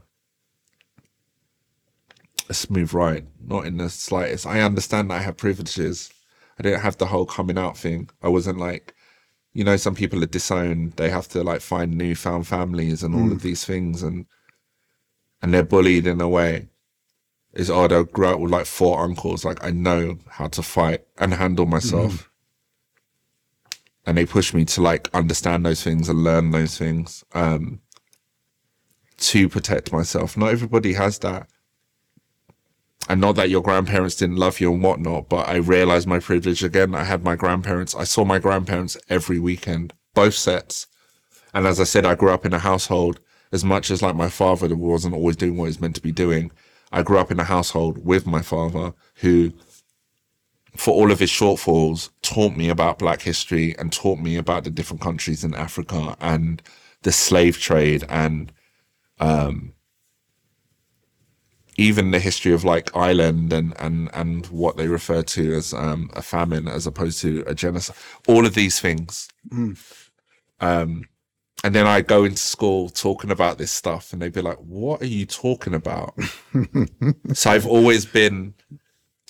a 2.54 2.56
smooth 2.56 2.94
ride, 2.94 3.26
not 3.44 3.66
in 3.66 3.78
the 3.78 3.90
slightest. 3.90 4.46
I 4.46 4.62
understand 4.62 5.10
that 5.10 5.16
I 5.16 5.24
have 5.24 5.38
privileges. 5.38 6.12
I 6.60 6.64
didn't 6.64 6.82
have 6.82 6.98
the 6.98 7.08
whole 7.08 7.26
coming 7.26 7.58
out 7.58 7.78
thing. 7.78 8.10
I 8.22 8.30
wasn't 8.30 8.60
like, 8.60 8.94
you 9.54 9.64
know, 9.64 9.76
some 9.76 9.96
people 9.96 10.24
are 10.24 10.28
disowned. 10.38 10.94
They 10.94 11.10
have 11.10 11.28
to 11.30 11.44
like 11.44 11.62
find 11.62 11.98
newfound 11.98 12.48
families 12.48 13.02
and 13.02 13.16
all 13.16 13.32
of 13.32 13.42
these 13.42 13.66
things, 13.66 14.04
and 14.04 14.28
and 15.42 15.52
they're 15.52 15.64
bullied 15.64 16.06
in 16.06 16.22
a 16.22 16.30
way. 16.30 16.70
Is 17.54 17.70
oh 17.72 17.88
they'll 17.88 18.04
grow 18.04 18.34
up 18.34 18.40
with 18.40 18.52
like 18.52 18.68
four 18.68 19.04
uncles. 19.04 19.44
Like 19.44 19.64
I 19.64 19.72
know 19.72 20.20
how 20.30 20.48
to 20.50 20.62
fight 20.62 21.02
and 21.18 21.34
handle 21.34 21.66
myself, 21.66 22.30
and 24.06 24.16
they 24.18 24.26
push 24.26 24.54
me 24.54 24.64
to 24.66 24.82
like 24.82 25.10
understand 25.14 25.66
those 25.66 25.84
things 25.84 26.08
and 26.08 26.24
learn 26.24 26.52
those 26.52 26.78
things 26.78 27.24
um, 27.34 27.82
to 29.18 29.50
protect 29.50 29.92
myself. 29.92 30.38
Not 30.38 30.52
everybody 30.52 30.94
has 30.94 31.18
that 31.20 31.48
and 33.10 33.20
not 33.20 33.36
that 33.36 33.50
your 33.50 33.62
grandparents 33.62 34.16
didn't 34.16 34.38
love 34.38 34.60
you 34.60 34.74
and 34.74 34.84
whatnot, 34.84 35.30
but 35.30 35.48
I 35.48 35.56
realized 35.56 36.08
my 36.08 36.20
privilege 36.20 36.64
again. 36.64 36.96
I 36.96 37.04
had 37.04 37.24
my 37.24 37.36
grandparents. 37.36 37.96
I 37.96 38.06
saw 38.06 38.24
my 38.24 38.40
grandparents 38.40 38.98
every 39.10 39.40
weekend, 39.40 39.94
both 40.14 40.36
sets. 40.36 40.88
And 41.54 41.68
as 41.68 41.80
I 41.80 41.84
said, 41.84 42.06
I 42.06 42.16
grew 42.16 42.32
up 42.32 42.46
in 42.46 42.54
a 42.54 42.60
household 42.60 43.20
as 43.52 43.64
much 43.64 43.92
as 43.92 44.02
like 44.02 44.16
my 44.16 44.30
father 44.30 44.74
wasn't 44.76 45.14
always 45.14 45.36
doing 45.36 45.58
what 45.58 45.66
he's 45.66 45.82
meant 45.82 45.96
to 45.96 46.02
be 46.02 46.12
doing. 46.12 46.52
I 46.92 47.04
grew 47.04 47.20
up 47.20 47.32
in 47.32 47.40
a 47.40 47.44
household 47.44 48.04
with 48.06 48.26
my 48.26 48.42
father 48.42 48.94
who, 49.16 49.54
for 50.76 50.94
all 50.94 51.12
of 51.12 51.20
his 51.20 51.30
shortfalls, 51.30 52.10
taught 52.22 52.56
me 52.56 52.70
about 52.70 53.00
black 53.00 53.22
history 53.22 53.76
and 53.78 53.92
taught 53.92 54.20
me 54.20 54.38
about 54.38 54.64
the 54.64 54.72
different 54.72 55.02
countries 55.02 55.44
in 55.44 55.54
Africa 55.54 56.16
and 56.22 56.62
the 57.02 57.12
slave 57.12 57.60
trade 57.60 58.06
and, 58.10 58.52
um, 59.20 59.73
even 61.78 62.12
the 62.12 62.20
history 62.20 62.54
of 62.54 62.64
like 62.64 62.96
Ireland 62.96 63.54
and 63.54 63.74
and 63.80 64.10
and 64.14 64.46
what 64.48 64.78
they 64.78 64.88
refer 64.88 65.24
to 65.24 65.54
as 65.56 65.74
um, 65.74 66.10
a 66.14 66.22
famine 66.22 66.68
as 66.68 66.88
opposed 66.88 67.22
to 67.22 67.44
a 67.48 67.56
genocide, 67.56 67.96
all 68.28 68.46
of 68.46 68.54
these 68.56 68.80
things. 68.80 69.28
Um, 70.60 71.06
and 71.64 71.74
then 71.74 71.88
I 71.88 72.02
go 72.02 72.26
into 72.26 72.38
school 72.38 72.90
talking 72.90 73.32
about 73.32 73.58
this 73.58 73.72
stuff, 73.72 74.14
and 74.14 74.22
they'd 74.22 74.34
be 74.34 74.42
like, 74.42 74.58
"What 74.58 75.02
are 75.02 75.06
you 75.08 75.26
talking 75.26 75.74
about?" 75.74 76.16
so 77.34 77.52
I've 77.52 77.68
always 77.68 78.06
been, 78.06 78.54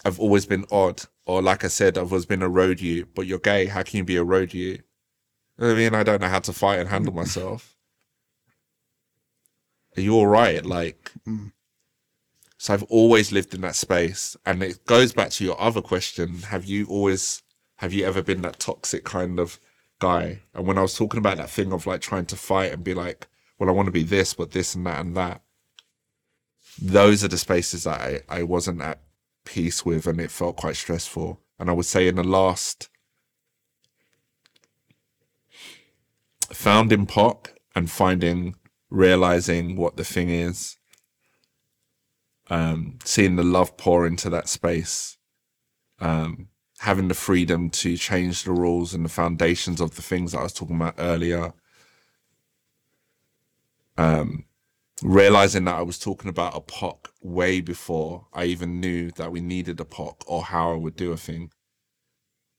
I've 0.06 0.20
always 0.20 0.46
been 0.46 0.66
odd, 0.72 1.04
or 1.26 1.42
like 1.42 1.64
I 1.64 1.68
said, 1.70 1.98
I've 1.98 2.12
always 2.12 2.26
been 2.26 2.42
a 2.42 2.50
road 2.50 2.82
you. 2.82 3.08
But 3.16 3.28
you're 3.28 3.40
gay. 3.40 3.68
How 3.68 3.84
can 3.84 3.98
you 3.98 4.04
be 4.04 4.18
a 4.18 4.24
road 4.24 4.54
you? 4.54 4.70
You 4.70 4.80
know 5.60 5.68
what 5.68 5.74
I 5.74 5.76
mean, 5.78 5.96
I 5.96 6.04
don't 6.04 6.22
know 6.22 6.28
how 6.30 6.40
to 6.40 6.54
fight 6.54 6.80
and 6.80 6.90
handle 6.90 7.14
myself. 7.14 7.76
Are 9.98 10.02
you 10.02 10.16
all 10.16 10.28
right? 10.28 10.66
Like. 10.66 11.12
So 12.64 12.74
I've 12.74 12.84
always 12.84 13.34
lived 13.34 13.54
in 13.54 13.60
that 13.60 13.76
space. 13.76 14.38
And 14.46 14.64
it 14.64 14.86
goes 14.86 15.12
back 15.12 15.32
to 15.32 15.44
your 15.44 15.60
other 15.60 15.82
question. 15.82 16.44
Have 16.44 16.64
you 16.64 16.86
always, 16.86 17.44
have 17.80 17.92
you 17.92 18.06
ever 18.06 18.24
been 18.24 18.42
that 18.44 18.58
toxic 18.58 19.04
kind 19.04 19.38
of 19.38 19.60
guy? 20.00 20.44
And 20.54 20.66
when 20.66 20.78
I 20.78 20.82
was 20.82 20.96
talking 20.96 21.18
about 21.18 21.36
that 21.36 21.50
thing 21.50 21.74
of 21.74 21.86
like 21.86 22.00
trying 22.00 22.26
to 22.28 22.38
fight 22.38 22.72
and 22.72 22.82
be 22.82 22.94
like, 22.94 23.28
well, 23.60 23.68
I 23.68 23.74
want 23.74 23.88
to 23.88 23.92
be 23.92 24.04
this, 24.04 24.34
but 24.34 24.52
this 24.52 24.76
and 24.76 24.86
that 24.86 25.02
and 25.02 25.14
that. 25.18 25.42
Those 26.82 27.22
are 27.26 27.28
the 27.28 27.38
spaces 27.38 27.84
that 27.84 28.00
I, 28.00 28.22
I 28.30 28.44
wasn't 28.44 28.82
at 28.82 29.02
peace 29.44 29.84
with 29.86 30.08
and 30.08 30.22
it 30.22 30.32
felt 30.32 30.56
quite 30.56 30.78
stressful. 30.78 31.42
And 31.60 31.70
I 31.70 31.74
would 31.74 31.86
say 31.86 32.08
in 32.08 32.16
the 32.16 32.24
last, 32.24 32.88
founding 36.54 37.08
POCC 37.08 37.56
and 37.76 37.92
finding, 37.92 38.56
realizing 38.90 39.76
what 39.76 39.98
the 39.98 40.06
thing 40.06 40.30
is 40.30 40.78
um, 42.50 43.00
seeing 43.04 43.36
the 43.36 43.44
love 43.44 43.78
pour 43.78 44.06
into 44.06 44.30
that 44.30 44.48
space, 44.48 45.18
um, 46.00 46.50
having 46.80 47.08
the 47.08 47.14
freedom 47.14 47.70
to 47.70 47.98
change 47.98 48.44
the 48.44 48.52
rules 48.52 48.94
and 48.94 49.06
the 49.06 49.10
foundations 49.10 49.80
of 49.80 49.96
the 49.96 50.02
things 50.02 50.32
that 50.32 50.40
I 50.40 50.44
was 50.44 50.54
talking 50.54 50.76
about 50.76 50.96
earlier. 50.98 51.54
Um, 53.98 54.46
realizing 55.04 55.66
that 55.66 55.76
I 55.76 55.82
was 55.82 56.00
talking 56.00 56.30
about 56.30 56.56
a 56.56 56.62
POCC 56.62 57.08
way 57.22 57.62
before 57.62 58.28
I 58.34 58.46
even 58.46 58.80
knew 58.80 59.12
that 59.12 59.32
we 59.32 59.42
needed 59.42 59.80
a 59.80 59.86
POCC 59.86 60.24
or 60.28 60.44
how 60.44 60.74
I 60.74 60.78
would 60.78 60.96
do 60.96 61.12
a 61.12 61.18
thing. 61.18 61.52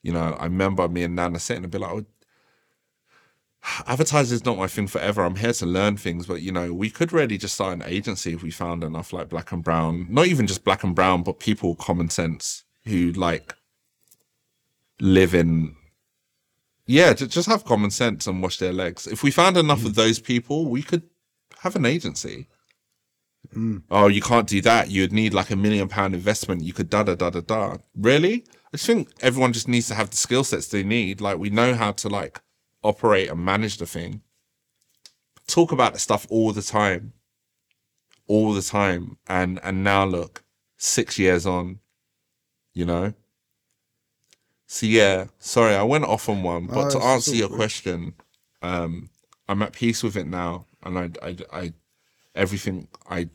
You 0.02 0.12
know, 0.12 0.36
I 0.38 0.44
remember 0.44 0.86
me 0.88 1.02
and 1.04 1.16
Nana 1.16 1.38
sitting 1.38 1.64
and 1.64 1.72
be 1.72 1.78
like, 1.78 1.90
oh, 1.90 2.04
advertising 3.86 4.34
is 4.34 4.44
not 4.44 4.58
my 4.58 4.66
thing 4.66 4.86
forever. 4.86 5.24
I'm 5.24 5.36
here 5.36 5.52
to 5.54 5.66
learn 5.66 5.96
things, 5.96 6.26
but 6.26 6.42
you 6.42 6.52
know, 6.52 6.72
we 6.72 6.90
could 6.90 7.12
really 7.12 7.38
just 7.38 7.54
start 7.54 7.74
an 7.74 7.82
agency 7.84 8.32
if 8.32 8.42
we 8.42 8.50
found 8.50 8.84
enough 8.84 9.12
like 9.12 9.28
black 9.28 9.52
and 9.52 9.64
brown, 9.64 10.06
not 10.10 10.26
even 10.26 10.46
just 10.46 10.64
black 10.64 10.84
and 10.84 10.94
brown, 10.94 11.22
but 11.22 11.40
people 11.40 11.70
with 11.70 11.78
common 11.78 12.10
sense 12.10 12.64
who 12.84 13.12
like 13.12 13.54
live 15.00 15.34
in 15.34 15.74
yeah, 16.86 17.14
ju- 17.14 17.26
just 17.26 17.48
have 17.48 17.64
common 17.64 17.90
sense 17.90 18.26
and 18.26 18.42
wash 18.42 18.58
their 18.58 18.72
legs. 18.72 19.06
If 19.06 19.22
we 19.22 19.30
found 19.30 19.56
enough 19.56 19.84
of 19.84 19.92
mm. 19.92 19.96
those 19.96 20.18
people, 20.18 20.66
we 20.66 20.82
could 20.82 21.02
have 21.60 21.76
an 21.76 21.86
agency. 21.86 22.48
Mm. 23.54 23.82
Oh, 23.90 24.08
you 24.08 24.20
can't 24.20 24.46
do 24.46 24.60
that. 24.62 24.90
You'd 24.90 25.12
need 25.12 25.32
like 25.32 25.50
a 25.50 25.56
million 25.56 25.88
pound 25.88 26.14
investment. 26.14 26.62
You 26.62 26.72
could 26.72 26.90
da 26.90 27.02
da 27.02 27.14
da 27.14 27.30
da 27.30 27.40
da. 27.40 27.76
Really? 27.96 28.44
I 28.66 28.76
just 28.76 28.86
think 28.86 29.08
everyone 29.20 29.52
just 29.52 29.68
needs 29.68 29.88
to 29.88 29.94
have 29.94 30.10
the 30.10 30.16
skill 30.16 30.44
sets 30.44 30.68
they 30.68 30.82
need. 30.82 31.20
Like 31.20 31.38
we 31.38 31.50
know 31.50 31.74
how 31.74 31.92
to 31.92 32.08
like 32.08 32.40
operate 32.84 33.30
and 33.30 33.44
manage 33.44 33.78
the 33.78 33.86
thing. 33.86 34.22
Talk 35.46 35.72
about 35.72 35.92
the 35.92 35.98
stuff 35.98 36.26
all 36.30 36.52
the 36.52 36.62
time. 36.62 37.12
All 38.28 38.52
the 38.52 38.62
time. 38.62 39.18
And 39.26 39.58
and 39.64 39.82
now 39.82 40.04
look, 40.04 40.44
six 40.76 41.18
years 41.18 41.46
on, 41.46 41.80
you 42.72 42.84
know? 42.84 43.14
So 44.66 44.86
yeah, 44.86 45.26
sorry, 45.38 45.74
I 45.74 45.82
went 45.82 46.04
off 46.04 46.28
on 46.28 46.42
one, 46.42 46.66
but 46.66 46.86
Oh, 46.86 46.90
to 46.90 47.04
answer 47.04 47.30
all 47.32 47.36
your 47.36 47.48
question, 47.48 48.14
um, 48.62 49.10
I'm 49.48 49.62
at 49.62 49.72
peace 49.72 50.02
with 50.02 50.16
it 50.16 50.26
now, 50.26 50.66
and 50.82 50.98
I, 50.98 51.10
I, 51.22 51.36
I, 51.52 51.72
everything 52.34 52.88
I, 53.08 53.28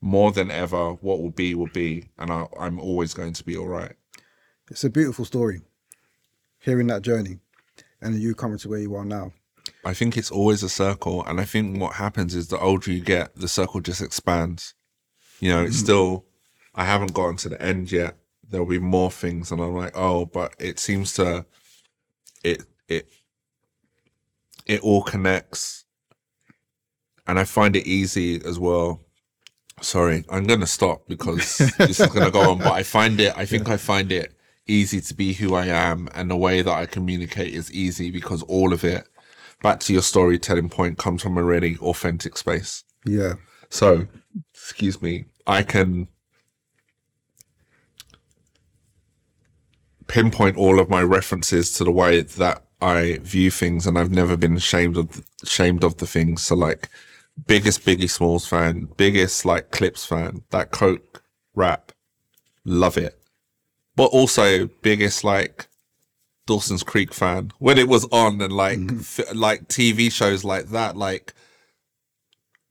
more 0.00 0.30
than 0.30 0.50
ever, 0.50 0.92
what 0.92 1.20
will 1.20 1.30
be 1.30 1.54
will 1.54 1.70
be, 1.72 2.10
and 2.18 2.30
I, 2.30 2.46
I'm 2.60 2.78
always 2.78 3.14
going 3.14 3.32
to 3.32 3.44
be 3.44 3.56
all 3.56 3.66
right. 3.66 3.94
It's 4.70 4.84
a 4.84 4.90
beautiful 4.90 5.24
story. 5.24 5.62
Hearing 6.60 6.86
that 6.88 7.02
journey, 7.02 7.38
and 8.00 8.20
you 8.20 8.34
coming 8.34 8.58
to 8.58 8.68
where 8.68 8.78
you 8.78 8.94
are 8.94 9.04
now. 9.04 9.32
I 9.84 9.94
think 9.94 10.16
it's 10.16 10.30
always 10.30 10.62
a 10.62 10.68
circle, 10.68 11.24
and 11.24 11.40
I 11.40 11.44
think 11.44 11.80
what 11.80 11.94
happens 11.94 12.34
is 12.34 12.48
the 12.48 12.58
older 12.58 12.90
you 12.90 13.00
get, 13.00 13.34
the 13.36 13.48
circle 13.48 13.80
just 13.80 14.02
expands. 14.02 14.74
You 15.40 15.50
know, 15.50 15.62
it's 15.62 15.76
mm. 15.76 15.84
still, 15.84 16.24
I 16.74 16.84
haven't 16.84 17.14
gotten 17.14 17.36
to 17.38 17.48
the 17.50 17.62
end 17.62 17.92
yet. 17.92 18.16
There'll 18.48 18.66
be 18.66 18.78
more 18.78 19.10
things, 19.10 19.52
and 19.52 19.60
I'm 19.60 19.74
like, 19.74 19.96
oh, 19.96 20.26
but 20.26 20.54
it 20.58 20.78
seems 20.78 21.12
to, 21.14 21.44
it 22.42 22.62
it 22.88 23.08
it 24.66 24.80
all 24.80 25.02
connects, 25.02 25.84
and 27.26 27.38
I 27.38 27.44
find 27.44 27.76
it 27.76 27.86
easy 27.86 28.42
as 28.44 28.58
well. 28.58 29.00
Sorry, 29.80 30.24
I'm 30.30 30.44
gonna 30.44 30.66
stop 30.66 31.06
because 31.08 31.58
this 31.78 32.00
is 32.00 32.06
gonna 32.08 32.30
go 32.30 32.50
on, 32.52 32.58
but 32.58 32.72
I 32.72 32.82
find 32.82 33.20
it. 33.20 33.32
I 33.36 33.44
think 33.44 33.68
I 33.68 33.76
find 33.76 34.10
it 34.10 34.37
easy 34.68 35.00
to 35.00 35.14
be 35.14 35.32
who 35.32 35.54
I 35.54 35.66
am, 35.66 36.08
and 36.14 36.30
the 36.30 36.36
way 36.36 36.62
that 36.62 36.72
I 36.72 36.86
communicate 36.86 37.54
is 37.54 37.72
easy 37.72 38.10
because 38.10 38.42
all 38.44 38.72
of 38.72 38.84
it 38.84 39.08
back 39.62 39.80
to 39.80 39.92
your 39.92 40.02
storytelling 40.02 40.68
point 40.68 40.98
comes 40.98 41.22
from 41.22 41.36
a 41.36 41.42
really 41.42 41.76
authentic 41.78 42.36
space. 42.36 42.84
Yeah. 43.04 43.34
So, 43.70 44.06
excuse 44.54 45.02
me, 45.02 45.26
I 45.46 45.62
can 45.62 46.08
pinpoint 50.06 50.56
all 50.56 50.80
of 50.80 50.88
my 50.88 51.02
references 51.02 51.72
to 51.72 51.84
the 51.84 51.90
way 51.90 52.22
that 52.22 52.62
I 52.80 53.18
view 53.22 53.50
things, 53.50 53.86
and 53.86 53.98
I've 53.98 54.10
never 54.10 54.36
been 54.36 54.56
ashamed 54.56 54.96
of 54.96 55.24
ashamed 55.42 55.84
of 55.84 55.96
the 55.96 56.06
things. 56.06 56.42
So, 56.42 56.54
like, 56.54 56.88
biggest 57.46 57.84
Biggie 57.84 58.10
Smalls 58.10 58.46
fan, 58.46 58.88
biggest 58.96 59.44
like 59.44 59.70
Clipse 59.70 60.04
fan, 60.04 60.42
that 60.50 60.70
Coke 60.70 61.22
rap, 61.54 61.92
love 62.64 62.96
it, 62.96 63.17
but 63.98 64.12
also 64.12 64.68
biggest 64.80 65.24
like 65.24 65.66
Dawson's 66.46 66.84
Creek 66.84 67.12
fan. 67.12 67.50
When 67.58 67.78
it 67.78 67.88
was 67.88 68.04
on 68.12 68.40
and 68.40 68.52
like 68.52 68.78
f- 69.00 69.34
like 69.34 69.66
TV 69.66 70.10
shows 70.10 70.44
like 70.44 70.66
that, 70.66 70.96
like 70.96 71.34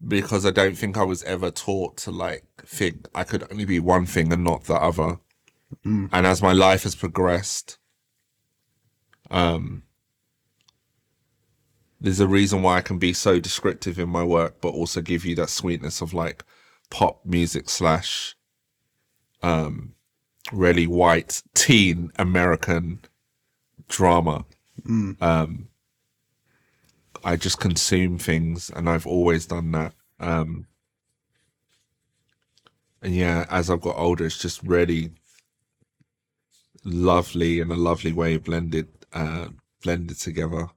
because 0.08 0.45
I 0.45 0.52
don't 0.52 0.78
think 0.78 0.95
I 0.95 1.04
was 1.04 1.24
ever 1.24 1.52
taught 1.52 1.98
to 1.98 2.12
like 2.12 2.45
think 2.66 3.10
I 3.14 3.26
could 3.26 3.44
only 3.52 3.66
be 3.66 3.82
one 3.82 4.06
thing 4.06 4.32
and 4.32 4.41
not 4.41 4.64
the 4.64 4.76
other. 4.76 5.20
And 5.84 6.26
as 6.26 6.41
my 6.41 6.54
life 6.54 6.84
has 6.84 6.95
progressed, 6.95 7.78
um, 9.30 9.84
there's 11.99 12.22
a 12.22 12.28
reason 12.28 12.62
why 12.62 12.78
I 12.78 12.82
can 12.82 12.99
be 12.99 13.12
so 13.12 13.38
descriptive 13.41 13.99
in 13.99 14.08
my 14.08 14.24
work, 14.24 14.62
but 14.62 14.70
also 14.70 15.02
give 15.02 15.26
you 15.26 15.36
that 15.36 15.49
sweetness 15.49 15.99
of 15.99 16.14
like 16.14 16.45
pop 16.90 17.26
music 17.26 17.70
slash, 17.70 18.38
um, 19.44 19.94
really 20.52 20.88
white 20.88 21.41
teen 21.53 22.11
American 22.18 22.99
drama. 23.88 24.45
Um, 25.22 25.68
I 27.24 27.36
just 27.36 27.60
consume 27.60 28.18
things, 28.18 28.69
and 28.69 28.90
I've 28.90 29.07
always 29.07 29.45
done 29.45 29.72
that. 29.72 29.94
Um, 30.19 30.68
and 33.02 33.15
yeah, 33.15 33.45
as 33.49 33.69
I've 33.69 33.82
got 33.82 33.98
older, 33.98 34.26
it's 34.26 34.40
just 34.40 34.64
really 34.64 35.11
lovely 36.84 37.60
in 37.60 37.72
a 37.72 37.76
lovely 37.76 38.14
way 38.14 38.38
blended, 38.38 38.88
uh, 39.14 39.48
blended 39.84 40.18
together 40.19 40.69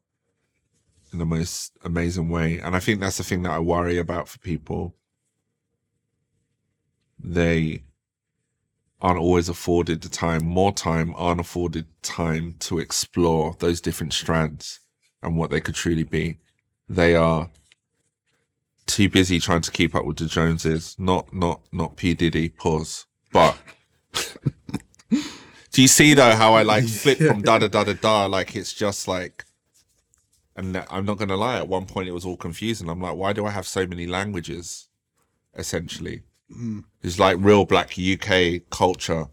in 1.12 1.18
the 1.18 1.26
most 1.26 1.72
amazing 1.84 2.28
way. 2.28 2.58
And 2.58 2.74
I 2.76 2.80
think 2.80 3.00
that's 3.00 3.18
the 3.18 3.24
thing 3.24 3.42
that 3.42 3.52
I 3.52 3.58
worry 3.58 3.98
about 3.98 4.28
for 4.28 4.38
people. 4.38 4.94
They 7.18 7.84
aren't 9.02 9.18
always 9.18 9.48
afforded 9.48 10.02
the 10.02 10.08
time, 10.08 10.44
more 10.44 10.72
time, 10.72 11.14
aren't 11.16 11.40
afforded 11.40 11.86
time 12.02 12.56
to 12.60 12.78
explore 12.78 13.56
those 13.58 13.80
different 13.80 14.12
strands 14.12 14.80
and 15.22 15.36
what 15.36 15.50
they 15.50 15.60
could 15.60 15.74
truly 15.74 16.04
be. 16.04 16.38
They 16.88 17.14
are 17.14 17.50
too 18.86 19.08
busy 19.08 19.38
trying 19.38 19.62
to 19.62 19.70
keep 19.70 19.94
up 19.94 20.04
with 20.04 20.18
the 20.18 20.26
Joneses, 20.26 20.96
not 20.98 21.32
not 21.32 21.60
not 21.72 21.96
P 21.96 22.14
Diddy. 22.14 22.48
Pause. 22.48 23.06
But 23.32 23.56
do 25.10 25.82
you 25.82 25.88
see 25.88 26.14
though 26.14 26.34
how 26.34 26.54
I 26.54 26.62
like 26.62 26.84
flip 26.84 27.18
from 27.18 27.42
da 27.48 27.58
da 27.58 27.68
da 27.68 27.84
da 27.84 27.92
da? 27.94 28.26
Like 28.26 28.56
it's 28.56 28.72
just 28.72 29.06
like, 29.08 29.44
and 30.56 30.84
I'm 30.90 31.04
not 31.04 31.18
gonna 31.18 31.36
lie. 31.36 31.58
At 31.58 31.68
one 31.68 31.86
point, 31.86 32.08
it 32.08 32.12
was 32.12 32.26
all 32.26 32.36
confusing. 32.36 32.88
I'm 32.88 33.00
like, 33.00 33.16
why 33.16 33.32
do 33.32 33.46
I 33.46 33.50
have 33.50 33.66
so 33.66 33.86
many 33.86 34.06
languages? 34.06 34.88
Essentially, 35.56 36.22
it's 37.02 37.18
like 37.18 37.36
real 37.40 37.64
black 37.64 37.94
UK 37.98 38.62
culture. 38.70 39.26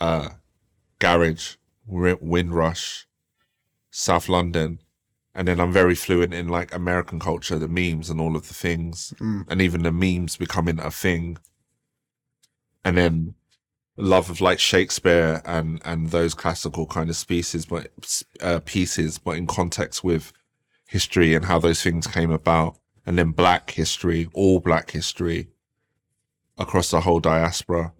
Uh, 0.00 0.30
garage, 0.98 1.56
Wi- 1.88 2.18
Windrush, 2.20 3.06
South 3.90 4.28
London, 4.28 4.78
and 5.34 5.48
then 5.48 5.60
I'm 5.60 5.72
very 5.72 5.94
fluent 5.94 6.34
in 6.34 6.48
like 6.48 6.74
American 6.74 7.18
culture, 7.18 7.58
the 7.58 7.68
memes 7.68 8.10
and 8.10 8.20
all 8.20 8.36
of 8.36 8.48
the 8.48 8.54
things, 8.54 9.12
and 9.48 9.60
even 9.60 9.82
the 9.82 9.92
memes 9.92 10.36
becoming 10.36 10.78
a 10.78 10.90
thing. 10.90 11.38
And 12.84 12.96
then 12.96 13.34
love 13.96 14.30
of 14.30 14.40
like 14.40 14.60
Shakespeare 14.60 15.42
and 15.44 15.80
and 15.84 16.10
those 16.10 16.34
classical 16.34 16.86
kind 16.86 17.10
of 17.10 17.16
species, 17.16 17.66
but 17.66 17.90
uh, 18.40 18.60
pieces, 18.64 19.18
but 19.18 19.36
in 19.36 19.46
context 19.46 20.04
with 20.04 20.32
history 20.86 21.34
and 21.34 21.44
how 21.44 21.58
those 21.58 21.82
things 21.82 22.06
came 22.06 22.30
about, 22.30 22.78
and 23.04 23.18
then 23.18 23.32
Black 23.32 23.70
history, 23.72 24.28
all 24.32 24.60
Black 24.60 24.92
history 24.92 25.48
across 26.58 26.90
the 26.90 27.00
whole 27.00 27.20
diaspora. 27.20 27.92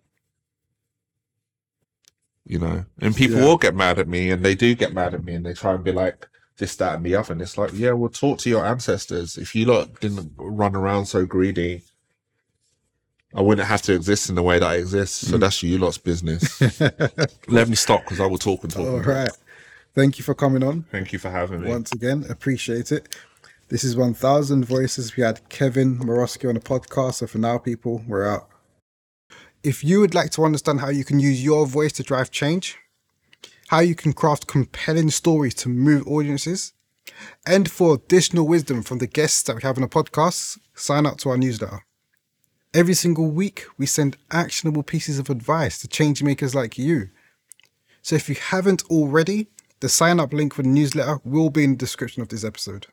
You 2.45 2.59
know, 2.59 2.85
and 3.01 3.15
people 3.15 3.39
Yeah. 3.39 3.45
will 3.45 3.59
get 3.59 3.75
mad 3.75 3.99
at 3.99 4.09
me, 4.09 4.31
and 4.31 4.45
they 4.45 4.55
do 4.55 4.75
get 4.75 4.95
mad 4.95 5.15
at 5.15 5.23
me, 5.23 5.35
and 5.35 5.45
they 5.45 5.53
try 5.53 5.75
and 5.75 5.85
be 5.85 5.93
like 5.93 6.27
this, 6.57 6.75
that, 6.77 6.95
and 6.97 7.05
the 7.05 7.15
other. 7.15 7.33
And 7.33 7.43
it's 7.43 7.59
like, 7.59 7.71
yeah, 7.75 7.93
well, 7.93 8.09
talk 8.09 8.39
to 8.39 8.49
your 8.49 8.65
ancestors. 8.65 9.37
If 9.37 9.55
you 9.55 9.67
lot 9.67 10.01
didn't 10.01 10.33
run 10.37 10.75
around 10.75 11.07
so 11.07 11.27
greedy, 11.27 11.83
I 13.35 13.43
wouldn't 13.43 13.69
have 13.69 13.83
to 13.83 13.95
exist 13.95 14.31
in 14.31 14.35
the 14.35 14.43
way 14.43 14.59
that 14.59 14.67
I 14.67 14.77
exist. 14.77 15.17
So 15.17 15.37
mm. 15.37 15.41
that's 15.41 15.63
you 15.63 15.79
lot's 15.79 15.99
business. 15.99 16.59
Let 17.49 17.69
me 17.69 17.77
stop 17.77 18.05
because 18.05 18.21
I 18.21 18.27
will 18.27 18.39
talk 18.39 18.63
and 18.65 18.73
talk. 18.73 18.87
All 18.87 19.01
right. 19.01 19.31
Thank 19.95 20.19
you 20.19 20.25
for 20.25 20.35
coming 20.35 20.63
on 20.63 20.85
Thank 20.93 21.13
you 21.13 21.19
for 21.19 21.31
having 21.31 21.63
me. 21.63 21.69
once 21.69 21.93
again. 21.93 22.25
Appreciate 22.29 22.93
it. 22.93 23.15
This 23.71 23.85
is 23.85 23.97
1000 23.97 24.65
Voices. 24.65 25.15
We 25.15 25.23
had 25.23 25.47
Kevin 25.51 25.99
Morosky 25.99 26.49
on 26.49 26.55
the 26.55 26.61
podcast. 26.61 27.17
So 27.17 27.27
for 27.27 27.37
now, 27.37 27.59
people, 27.59 28.03
we're 28.09 28.27
out. 28.27 28.49
If 29.63 29.85
you 29.85 30.01
would 30.01 30.15
like 30.15 30.31
to 30.31 30.45
understand 30.45 30.81
how 30.81 30.89
you 30.89 31.05
can 31.05 31.21
use 31.21 31.45
your 31.45 31.67
voice 31.67 31.93
to 31.95 32.03
drive 32.03 32.31
change, 32.31 32.79
how 33.67 33.81
you 33.81 33.95
can 33.95 34.15
craft 34.15 34.47
compelling 34.47 35.11
stories 35.11 35.53
to 35.57 35.69
move 35.69 36.09
audiences, 36.09 36.73
and 37.47 37.71
for 37.71 37.97
additional 37.97 38.49
wisdom 38.49 38.83
from 38.83 38.99
the 38.99 39.07
guests 39.07 39.43
that 39.43 39.57
we 39.57 39.63
have 39.63 39.77
on 39.77 39.83
the 39.83 39.89
podcast, 39.89 40.59
sign 40.73 41.05
up 41.05 41.19
to 41.19 41.29
our 41.29 41.37
newsletter. 41.37 41.85
Every 42.73 42.95
single 42.95 43.31
week, 43.31 43.67
we 43.77 43.85
send 43.85 44.17
actionable 44.31 44.83
pieces 44.83 45.19
of 45.19 45.29
advice 45.29 45.79
to 45.81 45.89
change 45.89 46.23
makers 46.23 46.55
like 46.55 46.79
you. 46.79 47.11
So 48.01 48.17
if 48.17 48.31
you 48.31 48.37
haven't 48.37 48.85
already, 48.85 49.49
the 49.81 49.91
sign 49.91 50.21
up 50.21 50.33
link 50.33 50.55
for 50.55 50.63
the 50.63 50.69
newsletter 50.69 51.21
will 51.23 51.51
be 51.51 51.65
in 51.65 51.73
the 51.73 51.77
description 51.77 52.23
of 52.23 52.29
this 52.29 52.45
episode. 52.45 52.87